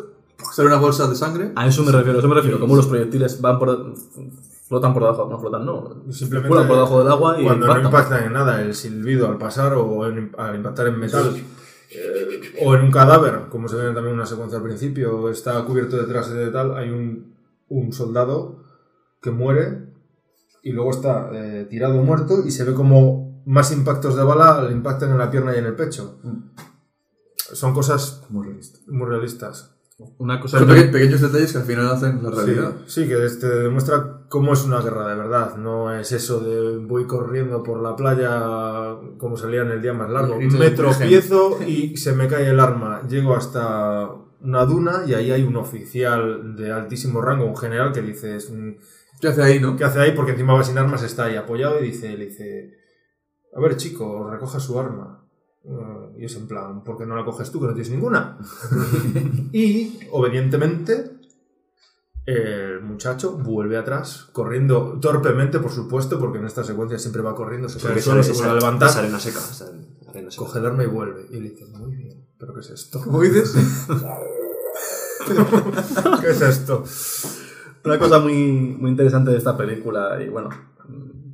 [0.52, 1.52] sale una bolsa de sangre.
[1.56, 2.60] A eso me refiero, a eso me refiero.
[2.60, 3.94] Cómo los proyectiles van por.
[4.68, 5.94] flotan por debajo, no flotan, no.
[6.10, 7.84] Simplemente por debajo del agua y cuando no impactan.
[7.92, 11.36] impactan en nada, el silbido al pasar o en- al impactar en metal.
[11.94, 15.62] Eh, o en un cadáver, como se ve también en una secuencia al principio, está
[15.64, 17.34] cubierto detrás de tal, hay un,
[17.68, 18.64] un soldado
[19.20, 19.94] que muere
[20.62, 24.72] y luego está eh, tirado muerto y se ve como más impactos de bala le
[24.72, 26.18] impactan en la pierna y en el pecho.
[27.36, 29.73] Son cosas muy realistas.
[30.18, 32.72] Una cosa Son que- peque- pequeños detalles que al final hacen la realidad.
[32.86, 35.56] sí, que te demuestra cómo es una guerra de verdad.
[35.56, 40.10] No es eso de voy corriendo por la playa como salía en el día más
[40.10, 40.38] largo.
[40.40, 43.02] Me tropiezo y se me cae el arma.
[43.08, 44.10] Llego hasta
[44.40, 48.72] una duna y ahí hay un oficial de altísimo rango, un general que dices, mm,
[49.20, 49.76] ¿Qué hace ahí, no?
[49.76, 50.12] ¿qué hace ahí?
[50.12, 52.74] Porque encima va sin armas, está ahí apoyado y dice, le dice,
[53.56, 55.23] a ver chico, recoja su arma.
[55.64, 58.38] Eh, Y es en plan, ¿por qué no la coges tú que no tienes ninguna?
[59.52, 61.12] y, obedientemente,
[62.26, 67.68] el muchacho vuelve atrás, corriendo torpemente, por supuesto, porque en esta secuencia siempre va corriendo,
[67.68, 69.38] se cae sale, se vuelve a levantar, es arena seca.
[69.38, 69.62] es
[70.08, 70.44] arena seca.
[70.44, 71.26] coge el arma y vuelve.
[71.30, 73.00] Y le dice, muy bien, ¿pero qué es esto?
[73.02, 73.54] ¿Cómo dices?
[76.20, 76.84] ¿Qué es esto?
[77.84, 80.48] Una cosa muy, muy interesante de esta película, y bueno,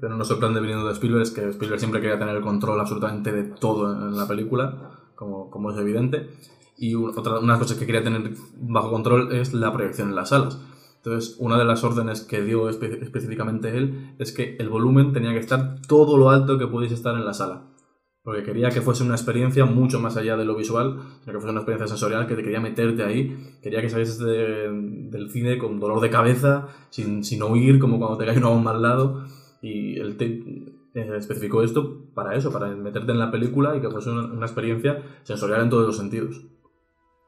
[0.01, 3.33] que no sorprende viniendo de Spielberg, es que Spielberg siempre quería tener el control absolutamente
[3.33, 6.31] de todo en la película, como, como es evidente.
[6.79, 10.59] Y otra, una cosa que quería tener bajo control es la proyección en las salas.
[10.97, 15.33] Entonces, una de las órdenes que dio espe- específicamente él es que el volumen tenía
[15.33, 17.67] que estar todo lo alto que pudiese estar en la sala.
[18.23, 21.51] Porque quería que fuese una experiencia mucho más allá de lo visual, sino que fuese
[21.51, 23.35] una experiencia sensorial que te quería meterte ahí.
[23.63, 24.69] Quería que salieses de-
[25.11, 28.73] del cine con dolor de cabeza, sin, sin oír, como cuando te cae una bomba
[28.73, 29.25] al lado.
[29.63, 30.27] Y él te
[30.95, 34.47] eh, especificó esto para eso, para meterte en la película y que fuese una, una
[34.47, 36.43] experiencia sensorial en todos los sentidos.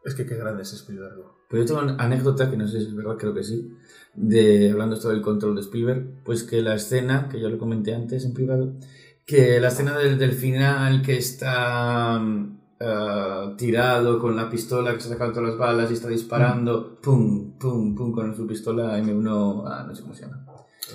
[0.04, 1.14] Es que qué grande es Spielberg.
[1.48, 3.70] Pero yo tengo una anécdota, que no sé si es verdad, creo que sí,
[4.14, 7.94] de hablando esto del control de Spielberg, pues que la escena, que ya lo comenté
[7.94, 8.74] antes en privado,
[9.26, 15.00] que la escena del, del final que está mm, ah, tirado con la pistola, que
[15.00, 18.98] se ha sacado todas las balas y está disparando, pum, pum, pum, con su pistola
[18.98, 20.41] M1, ah, no sé cómo se llama.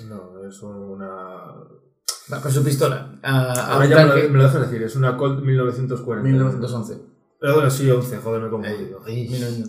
[0.08, 0.98] No, es una...
[2.30, 3.18] Va, con su pistola.
[3.22, 5.42] ah, a Ahora un ya me lo, tanque, me lo dejas decir, es una Colt
[5.42, 6.28] 1940.
[6.28, 6.92] 1911.
[7.40, 9.00] Eh, bueno, sí, 11, joder, me he confundido.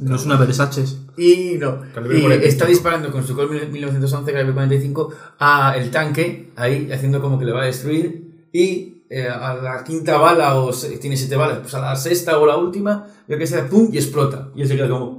[0.02, 0.84] No es una Versace.
[1.18, 2.46] Y no, Calibre y 45.
[2.48, 7.46] está disparando con su Colt 1911 calibre 45 a el tanque, ahí haciendo como que
[7.46, 11.60] le va a destruir y eh, a la quinta bala o se- tiene siete balas,
[11.60, 14.50] pues a la sexta o la última, yo que sea, pum, y explota.
[14.56, 15.19] Y él se queda como...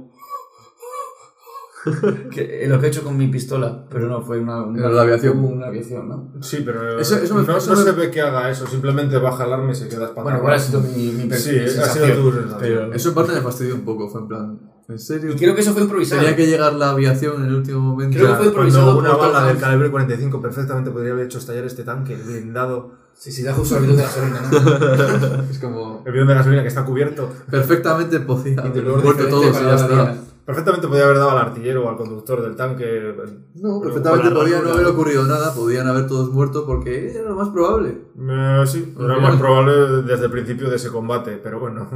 [2.31, 5.01] que, eh, lo que he hecho con mi pistola, pero no, fue una, una, la
[5.01, 5.39] aviación.
[5.39, 6.31] Una aviación, ¿no?
[6.41, 9.17] Sí, pero Eso- eso me- no, eso no me- se ve que haga eso, simplemente
[9.17, 10.23] baja el arma y se queda espantado.
[10.23, 13.33] Bueno, igual ha sido mi, mi, Sí, mi ha sido tu pero- Eso en parte
[13.33, 14.07] me fastidió un poco.
[14.09, 15.31] Fue en plan, ¿en serio?
[15.31, 16.21] Y creo que eso fue improvisado.
[16.21, 18.17] Tenía que llegar la aviación en el último momento.
[18.17, 21.65] Creo que fue improvisado Cuando una bala del calibre 45 perfectamente podría haber hecho estallar
[21.65, 22.91] este tanque blindado.
[23.13, 25.43] Sí, sí, da justo el bidón de gasolina, ¿no?
[25.51, 26.01] Es como.
[26.05, 27.29] El bidón de gasolina que está cubierto.
[27.49, 30.15] Perfectamente podía haber muerto para ya está.
[30.51, 33.15] Perfectamente podría haber dado al artillero o al conductor del tanque.
[33.55, 37.35] No, Pero perfectamente podía no haber ocurrido nada, podían haber todos muerto porque era lo
[37.35, 38.01] más probable.
[38.19, 41.87] Eh, sí, era más probable desde el principio de ese combate, pero bueno.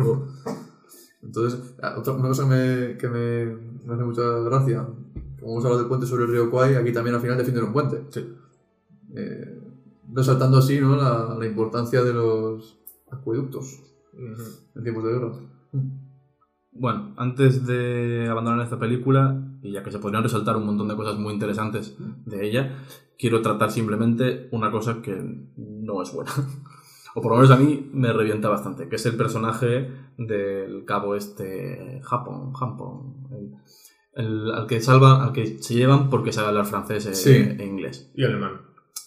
[1.22, 3.46] Entonces, ah, otra, una cosa que me, que me,
[3.86, 4.88] me hace mucha gracia,
[5.40, 7.74] como hemos hablado del puente sobre el río Kwai, aquí también al final defienden un
[7.74, 8.04] puente.
[8.10, 8.36] Sí.
[9.16, 9.60] Eh,
[10.14, 10.96] resaltando así ¿no?
[10.96, 12.80] la, la importancia de los
[13.12, 13.82] acueductos
[14.76, 15.32] en tiempos de guerra.
[16.78, 20.96] Bueno, antes de abandonar esta película, y ya que se podrían resaltar un montón de
[20.96, 21.96] cosas muy interesantes
[22.26, 22.78] de ella,
[23.18, 25.16] quiero tratar simplemente una cosa que
[25.58, 26.32] no es buena.
[27.18, 31.16] O por lo menos a mí me revienta bastante, que es el personaje del cabo
[31.16, 33.54] este Japón, Japón, el,
[34.26, 37.32] el- al que salva, al que se llevan porque sabe hablar francés e, Sí.
[37.58, 38.12] e inglés.
[38.16, 38.60] Y alemán.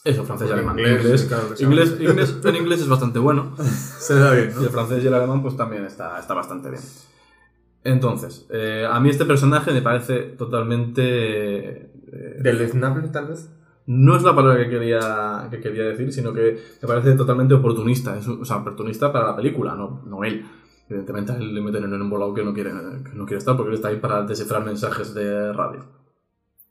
[0.06, 0.78] Eso, francés y alemán.
[0.78, 1.66] inglés, Inglés, claro que sea.
[1.68, 3.54] inglés, inglés- en inglés es bastante bueno.
[3.58, 6.82] Se da bien, Y el francés y el alemán, pues también está, está bastante bien.
[7.88, 11.02] Entonces, eh, a mí este personaje me parece totalmente.
[12.12, 13.50] eh, Deleznable, tal vez.
[13.86, 18.16] no es la palabra que quería, que quería decir, sino que me parece totalmente oportunista.
[18.18, 20.44] Es o sea, oportunista para la película, no, no él.
[20.88, 23.70] Evidentemente, él le meten en un embolado que no, quiere, que no quiere estar porque
[23.70, 25.84] él está ahí para descifrar mensajes de radio.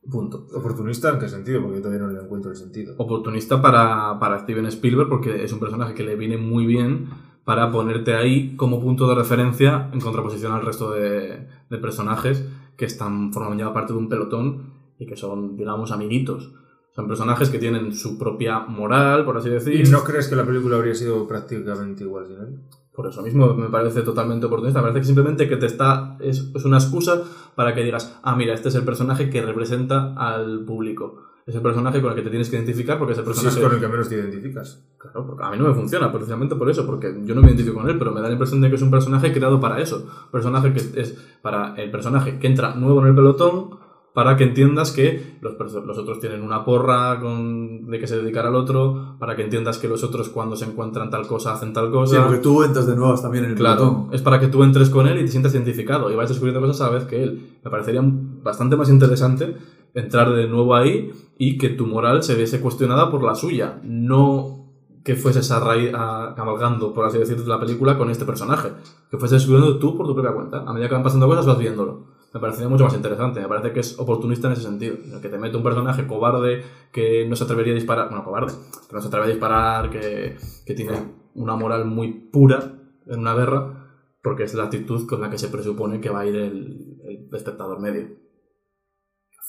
[0.09, 0.47] Punto.
[0.53, 1.61] ¿Oportunista en qué sentido?
[1.61, 2.95] Porque yo todavía no le encuentro el sentido.
[2.97, 7.09] oportunista para, para Steven Spielberg porque es un personaje que le viene muy bien
[7.47, 12.45] para ponerte ahí como punto de referencia en contraposición al resto de, de personajes
[12.75, 16.51] que están formando ya parte de un pelotón y que son, digamos, amiguitos.
[16.93, 19.79] Son personajes que tienen su propia moral, por así decir.
[19.79, 22.59] ¿Y no crees que la película habría sido prácticamente igual sin él?
[22.93, 24.81] Por eso mismo me parece totalmente oportunista.
[24.81, 26.17] Me parece que simplemente que te está.
[26.19, 27.23] Es, es una excusa
[27.55, 31.21] para que digas, ah, mira, este es el personaje que representa al público.
[31.47, 33.57] Es el personaje con el que te tienes que identificar porque es el personaje.
[33.57, 34.83] es con el que menos te identificas.
[34.97, 37.77] Claro, porque a mí no me funciona, precisamente por eso, porque yo no me identifico
[37.77, 40.05] con él, pero me da la impresión de que es un personaje creado para eso.
[40.29, 43.77] Personaje que es para el personaje que entra nuevo en el pelotón,
[44.13, 45.53] para que entiendas que los,
[45.85, 49.77] los otros tienen una porra con, de que se dedicar al otro, para que entiendas
[49.77, 52.15] que los otros cuando se encuentran tal cosa hacen tal cosa.
[52.17, 54.09] Sí, porque tú entras de nuevas también en el Claro, pelotón.
[54.13, 56.81] es para que tú entres con él y te sientas identificado y vayas descubriendo cosas
[56.81, 57.57] a la vez que él.
[57.63, 59.55] Me parecería bastante más interesante
[59.93, 64.57] entrar de nuevo ahí y que tu moral se viese cuestionada por la suya, no
[65.03, 68.69] que fueses cabalgando, por así decir, la película con este personaje,
[69.09, 70.63] que fueses descubriendo tú por tu propia cuenta.
[70.67, 72.07] A medida que van pasando cosas vas viéndolo.
[72.33, 75.21] Me parecería mucho más interesante, me parece que es oportunista en ese sentido, en el
[75.21, 78.51] que te mete un personaje cobarde que no se atrevería a disparar, bueno, cobarde,
[78.87, 80.35] que no se atreve a disparar, que,
[80.65, 82.73] que tiene una moral muy pura
[83.05, 83.87] en una guerra,
[84.21, 87.29] porque es la actitud con la que se presupone que va a ir el, el
[87.33, 88.09] espectador medio.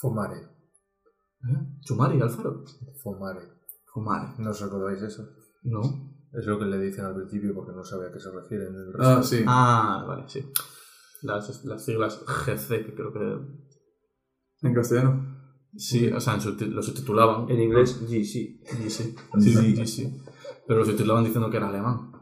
[0.01, 0.58] Fomare.
[1.45, 1.81] ¿Eh?
[1.81, 2.65] Chumari, Alfaro.
[3.03, 3.41] Fomare.
[3.93, 4.33] Fumare.
[4.39, 5.29] ¿No os acordáis eso?
[5.63, 5.81] No.
[6.33, 8.75] Es lo que le dicen al principio porque no sabe a qué se refieren.
[8.75, 9.09] El resto.
[9.09, 9.45] Ah, sí.
[9.47, 10.45] Ah, vale, sí.
[11.23, 14.67] Las, las siglas GC, que creo que.
[14.67, 15.39] En castellano.
[15.77, 17.49] Sí, o sea, lo subtitulaban.
[17.51, 18.25] En inglés, GC.
[18.25, 18.91] Sí,
[19.41, 20.23] sí, sí.
[20.67, 22.13] Pero lo subtitulaban diciendo que era alemán.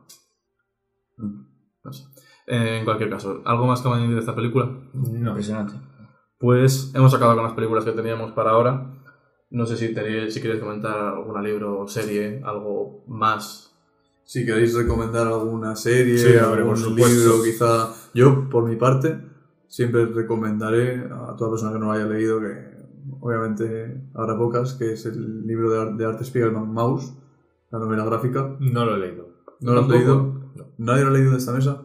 [1.17, 2.05] No sé.
[2.47, 4.67] Eh, en cualquier caso, ¿algo más que añadir de esta película?
[4.95, 5.31] No.
[5.31, 5.75] Impresionante.
[6.39, 8.96] Pues hemos acabado con las películas que teníamos para ahora.
[9.51, 13.73] No sé si, tenéis, si queréis comentar algún libro o serie, algo más.
[14.25, 17.15] Si queréis recomendar alguna serie, Sí, algún por supuesto.
[17.21, 17.93] libro, quizá.
[18.13, 19.21] Yo, por mi parte,
[19.69, 22.77] siempre recomendaré a toda persona que no lo haya leído, que
[23.21, 27.13] obviamente habrá pocas, que es el libro de, Ar- de Arte Spiegelman, Mouse,
[27.71, 28.57] la novela gráfica.
[28.59, 29.29] No lo he leído.
[29.61, 30.41] ¿No lo has leído?
[30.79, 31.83] ¿Nadie lo ha leído de esta mesa?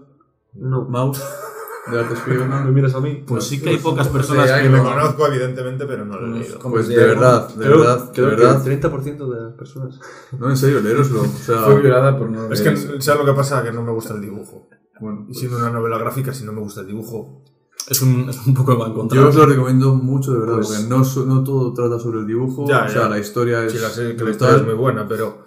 [0.53, 0.85] No.
[0.85, 1.21] Mouse,
[1.89, 2.73] de Arte ¿Me Spiegelman.
[2.73, 3.23] miras a mí?
[3.25, 4.83] Pues sí que hay pocas personas Sí, hay, que Lo no.
[4.83, 6.59] conozco, evidentemente, pero no lo he leído.
[6.59, 8.67] Pues de verdad, de Creo- verdad, de creo que verdad.
[8.67, 9.99] el 30% de las personas.
[10.37, 11.21] No, en serio, leeroslo.
[11.21, 12.75] O sea, Fue violada por no Es que.
[13.01, 13.63] ¿sabes lo que pasa?
[13.63, 14.67] Que no me gusta el dibujo.
[14.99, 17.43] bueno, Y siendo una novela gráfica, si no me gusta el dibujo,
[17.89, 19.19] es un, es un poco en contra.
[19.19, 22.27] Yo os lo recomiendo mucho, de verdad, Pues- porque no, no todo trata sobre el
[22.27, 22.67] dibujo.
[22.67, 23.09] Ya, o sea, ya.
[23.09, 23.71] la historia es.
[23.71, 25.45] sí, la sé que la historia es muy buena, pero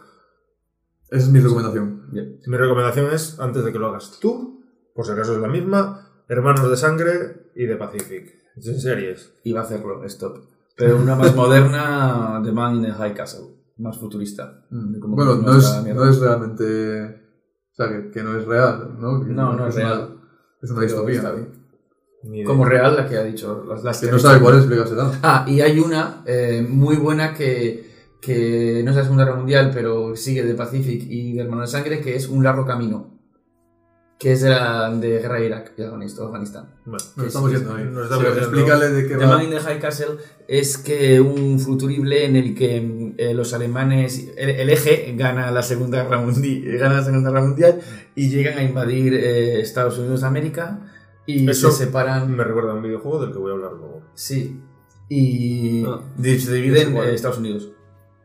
[1.10, 2.08] Esa es mi recomendación.
[2.10, 4.60] mi recomendación es, antes de que lo hagas tú,
[4.94, 8.34] por si acaso es la misma, Hermanos de Sangre y de Pacific.
[8.56, 9.32] En series.
[9.44, 10.38] Iba a hacerlo, stop.
[10.76, 13.46] Pero una más moderna, The Man in the High Castle.
[13.78, 14.64] Más futurista.
[15.00, 17.04] Cómo Bueno, no es, no es realmente.
[17.72, 19.20] O sea, que, que no es real, ¿no?
[19.24, 20.20] Que No, no es una- real.
[20.62, 21.22] Es una distopía.
[22.46, 23.64] Como real la que ha dicho.
[23.68, 25.12] Las, las Que que no sabe cuál es, explícasela.
[25.22, 27.90] Ah, y hay una eh, muy buena que,
[28.22, 31.66] que no es la Segunda Guerra Mundial, pero sigue de Pacific y de Hermano de
[31.68, 33.13] Sangre, que es Un largo camino.
[34.24, 36.26] Que es de, la, de Guerra de Irak y Afganistán.
[36.28, 36.68] Afganistán.
[36.86, 37.84] Bueno, Nos estamos yendo ahí.
[37.84, 39.36] Nos estamos explícale de qué The va.
[39.36, 40.16] Man in the High Castle
[40.48, 45.62] es que un futurible en el que eh, los alemanes, el, el eje gana la
[45.62, 47.80] Segunda Guerra Mundial, gana la Segunda Guerra Mundial
[48.14, 50.80] y llegan a invadir eh, Estados Unidos de América
[51.26, 52.34] y Eso se separan.
[52.34, 54.00] Me recuerda a un videojuego del que voy a hablar luego.
[54.14, 54.58] Sí.
[55.10, 57.68] Y Ah, se dividen eh, Estados Unidos.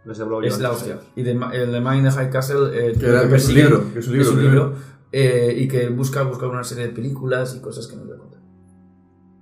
[0.05, 0.99] Les he Es la hostia.
[1.15, 3.47] Y The, el The Man in the High Castle eh, Que era- lo que es
[3.49, 4.49] un libro, que es un libro, es un creo.
[4.51, 4.75] libro,
[5.11, 8.17] eh, y que busca, busca una serie de películas y cosas que no voy a
[8.17, 8.39] contar.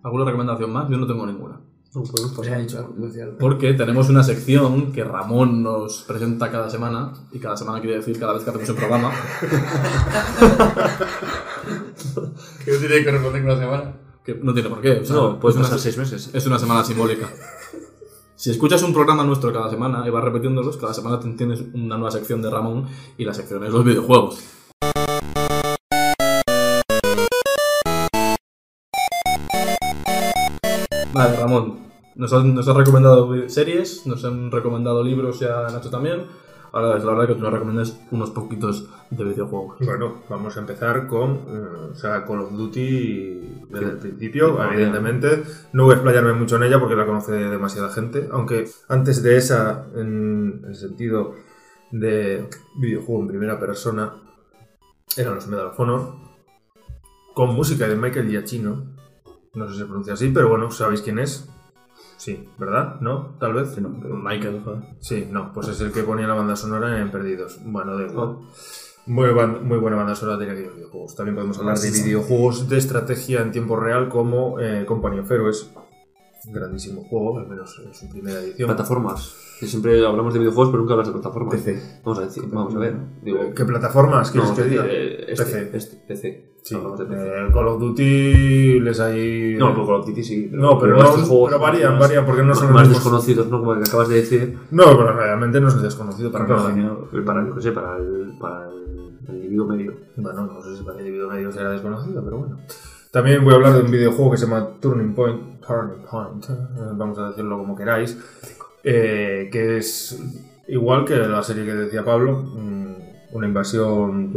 [0.03, 0.89] ¿Alguna recomendación más?
[0.89, 1.59] Yo no tengo ninguna.
[2.35, 3.37] Pues ya he dicho algo, algo.
[3.39, 8.19] Porque tenemos una sección que Ramón nos presenta cada semana, y cada semana quiere decir
[8.19, 9.11] cada vez que hacemos un programa,
[12.65, 13.93] ¿Qué tiene que responder una semana?
[14.23, 14.99] que no tiene por qué.
[14.99, 16.29] o sea, No, puede es una pasar se- seis meses.
[16.33, 17.29] Es una semana simbólica.
[18.35, 21.95] Si escuchas un programa nuestro cada semana y vas repitiéndolos, cada semana te- tienes una
[21.95, 22.87] nueva sección de Ramón
[23.17, 24.39] y la sección es los videojuegos.
[31.17, 31.79] Vale, Ramón,
[32.15, 36.25] Nos han, nos han recomendado series, nos han recomendado libros ya Nacho también.
[36.71, 39.77] Ahora es la verdad que tú nos recomiendas unos poquitos de videojuegos.
[39.79, 45.43] Bueno, vamos a empezar con eh, o sea, Call of Duty desde el principio, evidentemente.
[45.73, 49.37] No voy a explayarme mucho en ella porque la conoce demasiada gente, aunque antes de
[49.37, 51.33] esa, en el sentido
[51.91, 54.13] de videojuego en primera persona,
[55.15, 56.13] eran los Medal of Honor,
[57.33, 58.96] con música de Michael Giacchino.
[59.57, 61.49] No sé si se pronuncia así, pero bueno, sabéis quién es.
[62.17, 62.99] Sí, ¿verdad?
[62.99, 63.35] ¿No?
[63.39, 63.77] Tal vez.
[63.79, 64.83] No, pero Michael, joder.
[64.99, 67.59] Sí, no, pues es el que ponía la banda sonora en Perdidos.
[67.63, 68.37] Bueno, da igual.
[69.05, 71.15] Muy, ban- muy buena banda sonora aquellos videojuegos.
[71.15, 75.71] También podemos hablar de videojuegos de estrategia en tiempo real como eh, Company of Heroes.
[76.49, 78.67] Grandísimo juego, al menos en su primera edición.
[78.67, 79.35] Plataformas.
[79.59, 81.55] Que siempre hablamos de videojuegos, pero nunca hablas de plataformas.
[81.55, 82.01] PC.
[82.05, 82.95] Vamos a decir, vamos a ver.
[83.23, 84.85] Digo, ¿Qué plataformas quieres a que diga?
[84.87, 85.77] eh, este, PC.
[85.77, 86.51] este, PC.
[86.61, 87.21] Sí, Hablamos de PC.
[87.27, 89.55] eh, Call of Duty les hay...
[89.57, 90.49] No, con Call of Duty sí.
[90.51, 92.95] No, pero, estos no, juegos pero varían, más- varían, porque no son los más mismos-
[93.03, 93.59] desconocidos, ¿no?
[93.59, 94.57] Como el que acabas de decir.
[94.71, 96.73] No, pero realmente no es desconocido para nada.
[97.11, 99.93] Pero para, sé, para el, para el, el individuo medio.
[100.17, 102.57] Bueno, no sé si para el individuo medio será desconocido, pero bueno.
[103.11, 106.55] También voy a hablar de un videojuego que se llama Turning Point, Turning Point, eh,
[106.93, 108.17] vamos a decirlo como queráis,
[108.83, 110.17] eh, que es
[110.67, 112.95] igual que la serie que decía Pablo, mm,
[113.33, 114.31] una invasión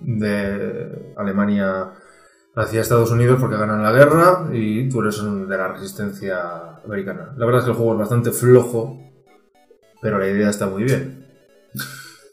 [0.00, 1.92] de Alemania
[2.54, 7.32] hacia Estados Unidos porque ganan la guerra y tú eres de la resistencia americana.
[7.36, 8.98] La verdad es que el juego es bastante flojo,
[10.02, 11.26] pero la idea está muy bien.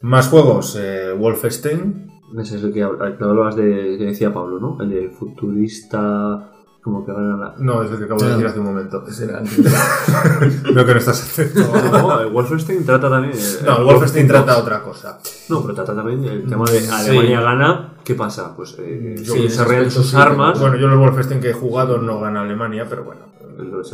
[0.02, 4.82] Más juegos, eh, Wolfenstein, Ese es que hablabas de, que decía Pablo, ¿no?
[4.82, 6.50] El de futurista,
[6.86, 7.54] como que gana la...
[7.58, 9.02] No, es el que acabo de decir hace un momento.
[10.72, 11.60] Veo que no estás atento.
[11.90, 13.34] No, el Wolfenstein trata también...
[13.36, 15.18] eh, No, el Wolfenstein trata otra cosa.
[15.48, 18.54] No, pero trata también el tema de Alemania gana, ¿qué pasa?
[18.54, 20.60] Pues eh, Yo sí, desarrollan sus sí, armas...
[20.60, 23.22] Bueno, yo en el Wolfenstein que he jugado no gana Alemania, pero bueno.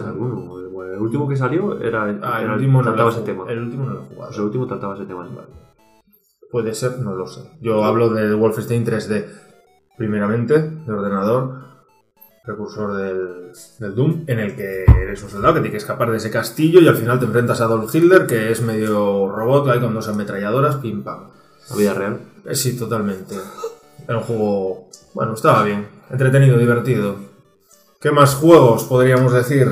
[0.07, 0.59] Alguno.
[0.85, 3.45] El, el último que salió era, Ah, el era- último no trataba ese tema.
[3.49, 4.27] El último no lo he jugado.
[4.27, 5.27] Pues el último trataba ese tema.
[6.51, 7.41] Puede ser, no lo sé.
[7.63, 9.25] Yo hablo de Wolfenstein 3D.
[9.97, 11.62] Primeramente, de ordenador,
[12.45, 16.17] precursor del, del Doom, en el que eres un soldado que tiene que escapar de
[16.17, 19.81] ese castillo y al final te enfrentas a Adolf Hitler, que es medio robot, ahí
[19.81, 21.29] con dos ametralladoras, pim pam.
[21.71, 22.21] La vida real.
[22.45, 23.37] Eh, Sí, totalmente.
[24.09, 27.15] Era un juego, bueno, estaba bien, entretenido, divertido.
[28.01, 29.69] ¿Qué más juegos podríamos decir?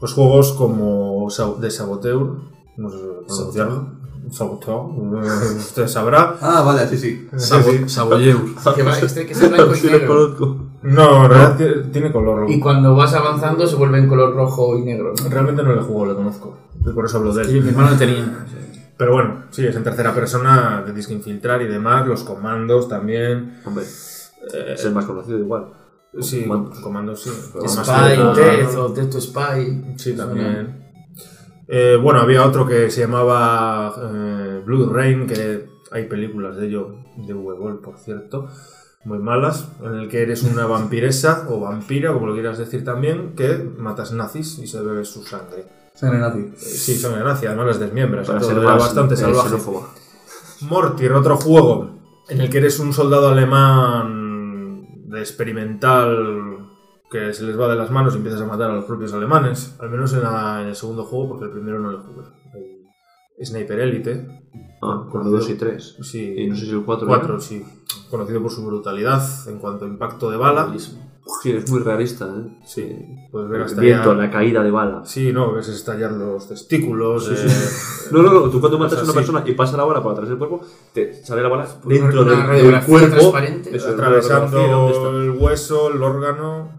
[0.00, 1.28] Pues juegos como
[1.60, 2.36] de Saboteur,
[2.78, 2.96] no sé
[3.26, 3.98] pronunciarlo.
[4.30, 4.80] Saboteur,
[5.58, 6.36] usted sabrá.
[6.40, 7.28] Ah, vale, sí, sí.
[7.36, 8.38] Sabo- Saboyeur.
[8.74, 10.67] Que va, este que es blanco y negro.
[10.88, 12.50] No, en realidad tiene- tiene color.
[12.50, 15.12] Y cuando vas avanzando se vuelve en color rojo y negro.
[15.22, 15.28] ¿no?
[15.30, 16.56] Realmente no le juego, lo conozco.
[16.80, 17.64] y Por eso hablo de Sí, él.
[17.64, 18.46] mi hermano tenía.
[18.96, 22.88] Pero bueno, sí, es en tercera persona, que tienes que infiltrar y demás, los comandos
[22.88, 23.60] también.
[23.64, 25.66] Hombre, Eh, es el más conocido igual.
[26.20, 26.78] sí, Comandos.
[26.80, 27.30] comandos sí.
[27.30, 29.94] Spy, Death o Death to Spy.
[29.96, 30.84] Sí, también.
[31.68, 36.94] Eh, bueno, había otro que se llamaba eh, Blue Rain, que hay películas de ello,
[37.16, 38.48] de Uwe por cierto,
[39.04, 43.34] muy malas, en el que eres una vampiresa o vampira, como lo quieras decir también,
[43.36, 45.64] que matas nazis y se bebe su sangre.
[45.94, 46.38] Sangre nazi.
[46.40, 49.56] Eh, sí, son de nazi, además las desmiembras, Para todo ser era más bastante salvaje.
[50.62, 51.90] Mortir, otro juego
[52.28, 56.66] en el que eres un soldado alemán de experimental
[57.10, 59.76] que se les va de las manos y empiezas a matar a los propios alemanes.
[59.80, 62.24] Al menos en, la- en el segundo juego, porque el primero no lo jugué.
[63.44, 64.42] Sniper Elite.
[64.82, 65.96] Ah, con el 2 y 3.
[66.02, 66.34] Sí.
[66.38, 67.06] Y no sé si el 4.
[67.06, 67.64] 4, sí.
[68.10, 70.72] Conocido por su brutalidad en cuanto a impacto de bala.
[71.42, 72.58] Sí, es muy realista, ¿eh?
[72.64, 72.96] Sí,
[73.30, 75.02] puedes ver El hasta viento, la caída de bala.
[75.04, 77.28] Sí, no, ves estallar los testículos.
[77.30, 77.46] eh,
[78.12, 80.26] No, no, no, tú cuando matas a una persona y pasa la bala por atrás
[80.30, 80.62] del cuerpo,
[80.94, 83.10] te sale la bala Una- dentro una del, del cuerpo.
[83.10, 83.76] transparente.
[83.76, 85.08] Eso, una radiografía, ¿dónde atravesando está?
[85.10, 86.70] el hueso, el órgano.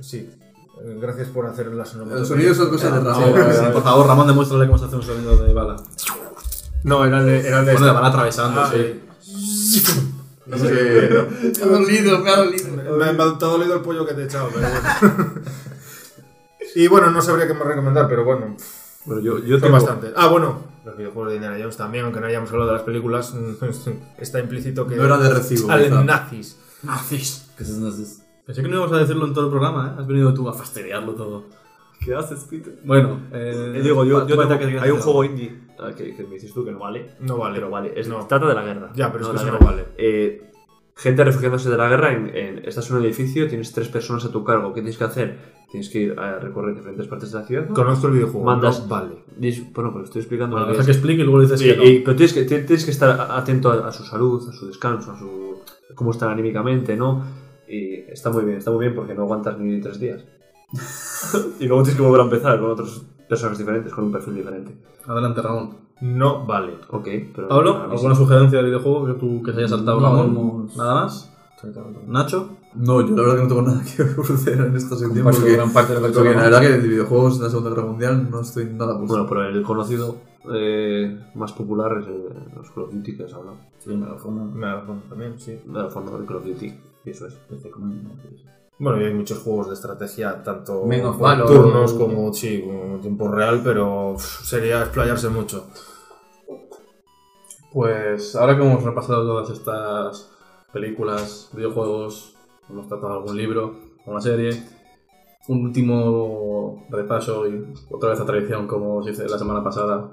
[0.00, 0.30] Sí.
[1.00, 3.52] Gracias por hacer las Los sonidos son cosas de Sí, Ramón.
[3.52, 5.76] sí, por favor, Ramón, demuéstrale cómo se hace un sonido de bala.
[6.84, 7.92] No, era el de, era el de Bueno, de esta.
[7.92, 9.02] bala atravesando, Ah, sí.
[10.46, 11.26] No sé qué.
[11.58, 12.68] Me ha dolido, me ha dolido.
[12.70, 15.32] Me, me ha dolido el pollo que te he echado, pero bueno.
[16.76, 18.56] y bueno, no sabría qué más recomendar, pero bueno,
[19.06, 20.12] Bueno, yo, yo tengo bastante.
[20.14, 23.34] Ah, bueno, los videojuegos de Indiana Jones también, aunque no hayamos hablado de las películas,
[24.18, 24.94] está implícito que.
[24.94, 25.68] No era de recibo.
[25.70, 26.56] Al nazis.
[26.84, 27.46] Nazis.
[27.56, 28.20] ¿Qué es nazis?
[28.46, 30.00] Pensé que no íbamos a decirlo en todo el programa, ¿eh?
[30.00, 31.44] Has venido tú a fastidiarlo todo.
[32.00, 32.78] ¿Qué haces, Peter?
[32.84, 33.72] Bueno, eh...
[33.76, 36.52] Eh, digo, yo, yo tengo- que hay un juego indie ah, que, que me dices
[36.54, 37.12] tú que no vale.
[37.20, 37.54] No vale.
[37.56, 38.24] Pero vale, es, No.
[38.26, 38.92] trata de la guerra.
[38.94, 39.86] Ya, pero es que eso no vale.
[39.98, 40.50] Eh,
[40.94, 44.30] gente refugiándose de la guerra, en, en- estás en un edificio, tienes tres personas a
[44.30, 44.68] tu cargo.
[44.72, 45.56] ¿Qué tienes que hacer?
[45.70, 47.66] Tienes que ir a recorrer diferentes partes de la ciudad.
[47.66, 47.74] ¿no?
[47.74, 48.44] Conozco el videojuego.
[48.46, 49.24] Mandas- no vale.
[49.40, 51.82] Dis- Bueno, pero estoy explicando Bueno, deja que explique y luego dices Sí, que no.
[51.84, 55.10] y- pero tienes que, tienes que estar atento a, a su salud, a su descanso,
[55.10, 55.56] a su
[55.96, 57.24] cómo están anímicamente, ¿no?
[57.68, 60.24] Y está muy bien, está muy bien porque no aguantas ni tres días.
[61.60, 64.76] y luego tienes que volver a empezar con otros personajes diferentes, con un perfil diferente.
[65.06, 65.86] Adelante, Ramón.
[66.00, 66.74] No vale.
[66.90, 67.48] Ok, pero.
[67.48, 68.20] Pablo, ¿alguna sí.
[68.22, 70.70] sugerencia de videojuego que tú que se haya saltado, No, Ramón?
[70.76, 71.32] ¿Nada más?
[72.06, 72.50] ¿Nacho?
[72.74, 75.72] No, yo la verdad que no tengo nada que ofrecer en esta sección porque, gran
[75.72, 78.40] parte de dicho porque la verdad que de videojuegos en la Segunda Guerra Mundial no
[78.40, 79.14] estoy nada puesto.
[79.14, 80.16] Bueno, pero el conocido
[80.52, 83.56] eh, más popular es el, los Call of Duty que has hablado.
[83.78, 84.44] Sí, me lo fondo.
[84.44, 85.58] Me da fondo también, sí.
[85.64, 86.74] De fondo del Call of Duty,
[87.10, 87.36] eso es.
[88.78, 91.46] Bueno, y hay muchos juegos de estrategia, tanto Men of por Valor.
[91.46, 95.66] turnos como sí, como tiempo real, pero sería explayarse mucho.
[97.72, 100.30] Pues ahora que hemos repasado todas estas
[100.72, 102.34] películas, videojuegos,
[102.68, 104.50] hemos tratado algún libro, una serie,
[105.48, 110.10] un último repaso y otra vez a tradición como se hice la semana pasada,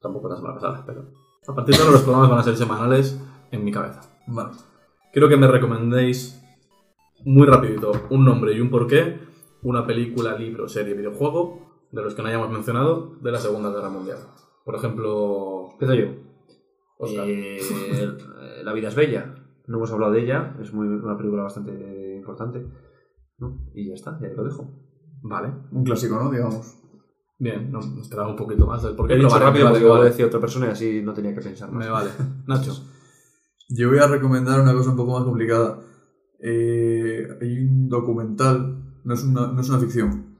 [0.00, 1.04] tampoco la semana pasada, pero
[1.46, 3.18] a partir de ahora los programas van a ser semanales
[3.50, 4.02] en mi cabeza.
[4.26, 4.52] Vale.
[5.12, 6.42] Quiero que me recomendéis
[7.24, 9.18] muy rapidito un nombre y un porqué,
[9.62, 13.90] una película, libro, serie, videojuego de los que no hayamos mencionado de la Segunda Guerra
[13.90, 14.18] Mundial.
[14.64, 16.06] Por ejemplo, Empiezo yo.
[16.98, 17.24] Oscar.
[17.28, 17.60] Eh,
[18.64, 19.34] La vida es bella.
[19.66, 22.66] No hemos hablado de ella, es muy, una película bastante importante.
[23.38, 23.70] ¿no?
[23.74, 24.70] Y ya está, ya lo dejo.
[25.22, 25.52] Vale.
[25.72, 26.30] Un clásico, ¿no?
[26.30, 26.78] Digamos.
[27.38, 29.14] Bien, no, esperaba un poquito más del porqué.
[29.14, 30.10] He dicho rápido porque vale, vale.
[30.10, 31.84] decía otra persona y así no tenía que pensar más.
[31.84, 32.10] Me vale.
[32.46, 32.72] Nacho.
[33.74, 35.80] Yo voy a recomendar una cosa un poco más complicada.
[36.40, 40.36] Eh, hay un documental, no es una, no es una ficción,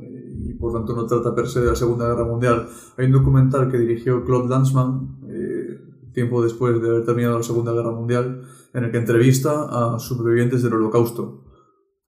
[0.00, 2.68] eh, y por tanto no trata per se de la Segunda Guerra Mundial.
[2.96, 5.80] Hay un documental que dirigió Claude Lanzmann, eh,
[6.12, 8.42] tiempo después de haber terminado la Segunda Guerra Mundial,
[8.74, 11.44] en el que entrevista a supervivientes del Holocausto.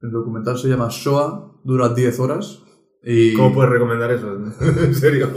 [0.02, 2.62] El documental se llama Shoah, dura 10 horas.
[3.02, 4.36] Y ¿Cómo puedes recomendar eso?
[4.60, 5.30] en serio.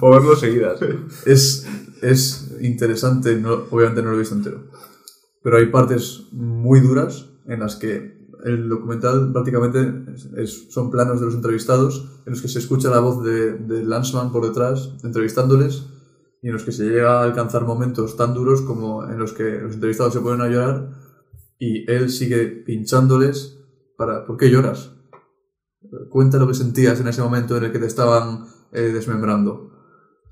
[0.00, 0.80] Por verlo seguidas.
[1.26, 1.66] es,
[2.02, 4.64] es interesante, no- obviamente no lo he visto entero.
[5.42, 11.20] Pero hay partes muy duras en las que el documental prácticamente es- es- son planos
[11.20, 14.94] de los entrevistados, en los que se escucha la voz de, de Lanzmann por detrás
[15.04, 15.86] entrevistándoles
[16.42, 19.60] y en los que se llega a alcanzar momentos tan duros como en los que
[19.60, 20.90] los entrevistados se ponen a llorar
[21.60, 23.58] y él sigue pinchándoles
[23.96, 24.90] para ¿por qué lloras?
[26.10, 29.70] Cuenta lo que sentías en ese momento en el que te estaban eh, desmembrando.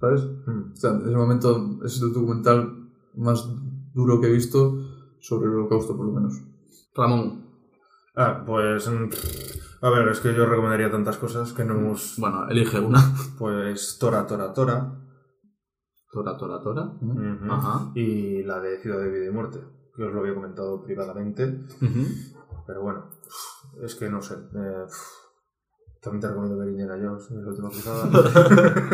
[0.01, 0.23] ¿Sabes?
[0.23, 3.47] O sea, en ese momento es el documental más
[3.93, 4.79] duro que he visto
[5.21, 6.41] sobre el holocausto, por lo menos.
[6.95, 7.45] Ramón.
[8.17, 8.89] Ah, pues.
[8.89, 9.09] mm,
[9.83, 12.17] A ver, es que yo recomendaría tantas cosas que no hemos.
[12.19, 13.01] Bueno, elige una.
[13.39, 14.97] Pues Tora, Tora, Tora.
[16.13, 16.93] Tora, tora, tora.
[17.51, 17.93] Ajá.
[17.95, 19.61] Y la de Ciudad de Vida y Muerte,
[19.95, 21.61] que os lo había comentado privadamente.
[22.67, 23.11] Pero bueno,
[23.83, 24.35] es que no sé.
[24.35, 24.87] eh,
[26.01, 28.09] también te recomiendo ver Indiana Jones, en la última cruzada.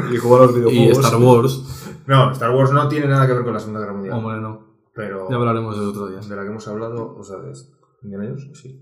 [0.13, 1.05] Y jugar a los Y videojuegos.
[1.05, 1.65] Star Wars.
[2.07, 4.17] no, Star Wars no tiene nada que ver con la Segunda Guerra Mundial.
[4.19, 4.67] Hombre, no.
[4.95, 6.19] Pero Ya hablaremos de otro día.
[6.21, 7.53] de la que hemos hablado, o sea, de
[8.03, 8.81] Indiana Jones, sí.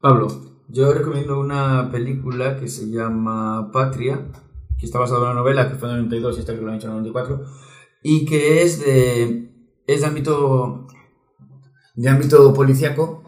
[0.00, 0.28] Pablo.
[0.68, 4.26] Yo recomiendo una película que se llama Patria,
[4.78, 6.68] que está basada en una novela que fue en el 92 y esta que lo
[6.70, 7.44] han hecho en el 94,
[8.02, 9.52] y que es de,
[9.86, 10.86] es de ámbito,
[11.94, 13.22] de ámbito policíaco,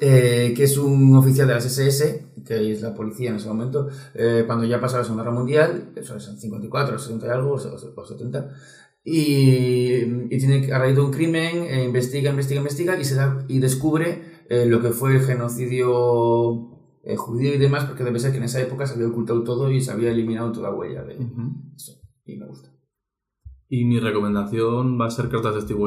[0.00, 3.88] eh, que es un oficial de las SS, que es la policía en ese momento,
[4.14, 7.52] eh, cuando ya pasa la Segunda Guerra Mundial, eso es en 54, 60 y algo,
[7.52, 8.50] o o 70,
[9.04, 9.96] y,
[10.30, 13.58] y tiene a raíz de un crimen, eh, investiga, investiga, investiga y, se da, y
[13.58, 16.74] descubre eh, lo que fue el genocidio
[17.16, 19.80] judío y demás, porque debe ser que en esa época se había ocultado todo y
[19.80, 21.14] se había eliminado toda huella de
[21.74, 21.92] eso.
[22.26, 22.70] Y me gusta.
[23.70, 25.80] Y mi recomendación va a ser Cartas de Steve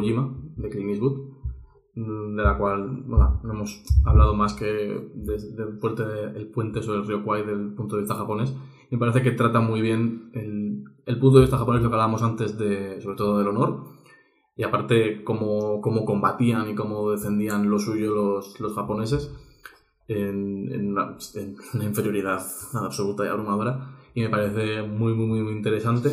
[0.57, 1.30] de Clint Eastwood,
[2.35, 6.03] de la cual no hemos hablado más que de- del puente,
[6.35, 8.53] el puente sobre el río Kwai del punto de vista japonés.
[8.89, 12.23] Me parece que trata muy bien el, el punto de vista japonés, lo que hablábamos
[12.23, 13.85] antes, de, sobre todo del honor.
[14.55, 19.33] Y aparte, cómo, cómo combatían y cómo defendían lo suyo los, los japoneses
[20.07, 22.41] en, una, en una inferioridad
[22.73, 23.95] absoluta y abrumadora.
[24.13, 26.09] Y me parece muy, muy, muy interesante.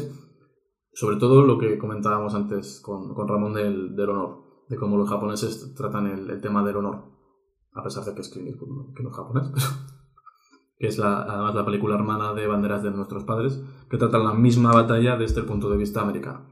[0.92, 5.08] Sobre todo lo que comentábamos antes con, con Ramón del, del honor, de cómo los
[5.08, 7.04] japoneses tratan el, el tema del honor,
[7.72, 8.92] a pesar de que es, Clint Eastwood, ¿no?
[8.94, 9.66] que no es japonés, pero
[10.78, 14.34] que es la, además la película hermana de Banderas de nuestros padres, que tratan la
[14.34, 16.46] misma batalla desde el punto de vista americano.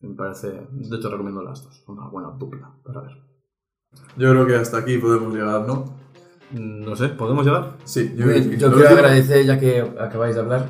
[0.00, 3.12] Me parece, de hecho recomiendo las dos, una buena dupla para ver.
[4.16, 5.84] Yo creo que hasta aquí podemos llegar, ¿no?
[6.52, 7.76] No sé, ¿podemos llegar?
[7.84, 10.68] Sí, Yo, yo, yo quiero agradecer, ya que acabáis de hablar,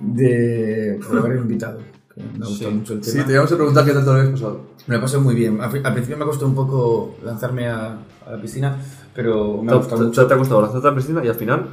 [0.00, 1.78] de por haber invitado.
[2.14, 2.76] que me ha gustado Sí.
[2.76, 3.26] mucho el Sí, tema.
[3.26, 4.60] te íbamos a preguntar qué tal te lo habías pasado.
[4.86, 5.60] Me lo pasé muy bien.
[5.60, 8.76] Al, al principio me costó un poco lanzarme a, a la piscina,
[9.14, 10.26] pero me ha gustado te- mucho.
[10.26, 11.66] te ha costado lanzarte a la piscina y al final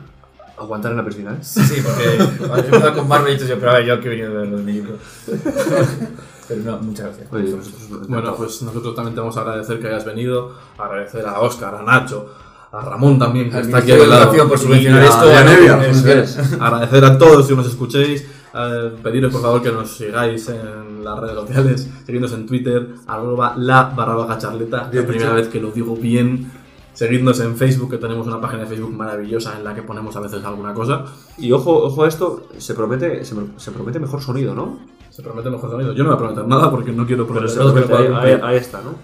[0.58, 1.38] aguantar en la piscina, ¿eh?
[1.42, 4.00] Sí, sí, porque cuando he empezado con Marvel he dicho yo, pero a ver, yo
[4.00, 4.98] que he venido de ver los libros.
[6.48, 7.28] pero no, muchas gracias.
[7.34, 11.40] Oye, nosotros Bueno, pues nosotros también te vamos a agradecer que hayas venido, agradecer a
[11.42, 12.28] Óscar, a Nacho,
[12.72, 14.50] a Ramón también, que Al está aquí a Ministerio mi de lado.
[14.50, 16.66] Por subvencionar y a- esto, y a a Nevia.
[16.66, 21.20] Agradecer a todos que nos escuchéis, eh, pediros por favor que nos sigáis en las
[21.20, 25.72] redes sociales, seguidnos en Twitter, arroba la barra baja charleta, la primera vez que lo
[25.72, 26.52] digo bien.
[26.94, 30.20] Seguidnos en Facebook, que tenemos una página de Facebook maravillosa en la que ponemos a
[30.20, 31.06] veces alguna cosa.
[31.38, 34.80] Y ojo, ojo a esto, se promete, se, se promete mejor sonido, ¿no?
[35.12, 35.94] Se promete mejor sonido.
[35.94, 38.42] Yo no voy a prometer nada porque no quiero Pero prometer se que no promete,
[38.44, 38.96] ahí está, ¿no?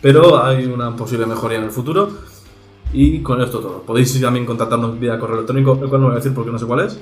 [0.00, 2.08] Pero hay una posible mejoría en el futuro.
[2.94, 3.82] Y con esto todo.
[3.82, 6.64] Podéis también contactarnos vía correo electrónico, el cual no voy a decir porque no sé
[6.64, 7.00] cuál es.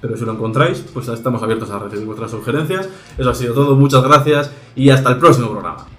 [0.00, 2.88] Pero si lo encontráis, pues estamos abiertos a recibir vuestras sugerencias.
[3.18, 3.76] Eso ha sido todo.
[3.76, 5.89] Muchas gracias y hasta el próximo programa.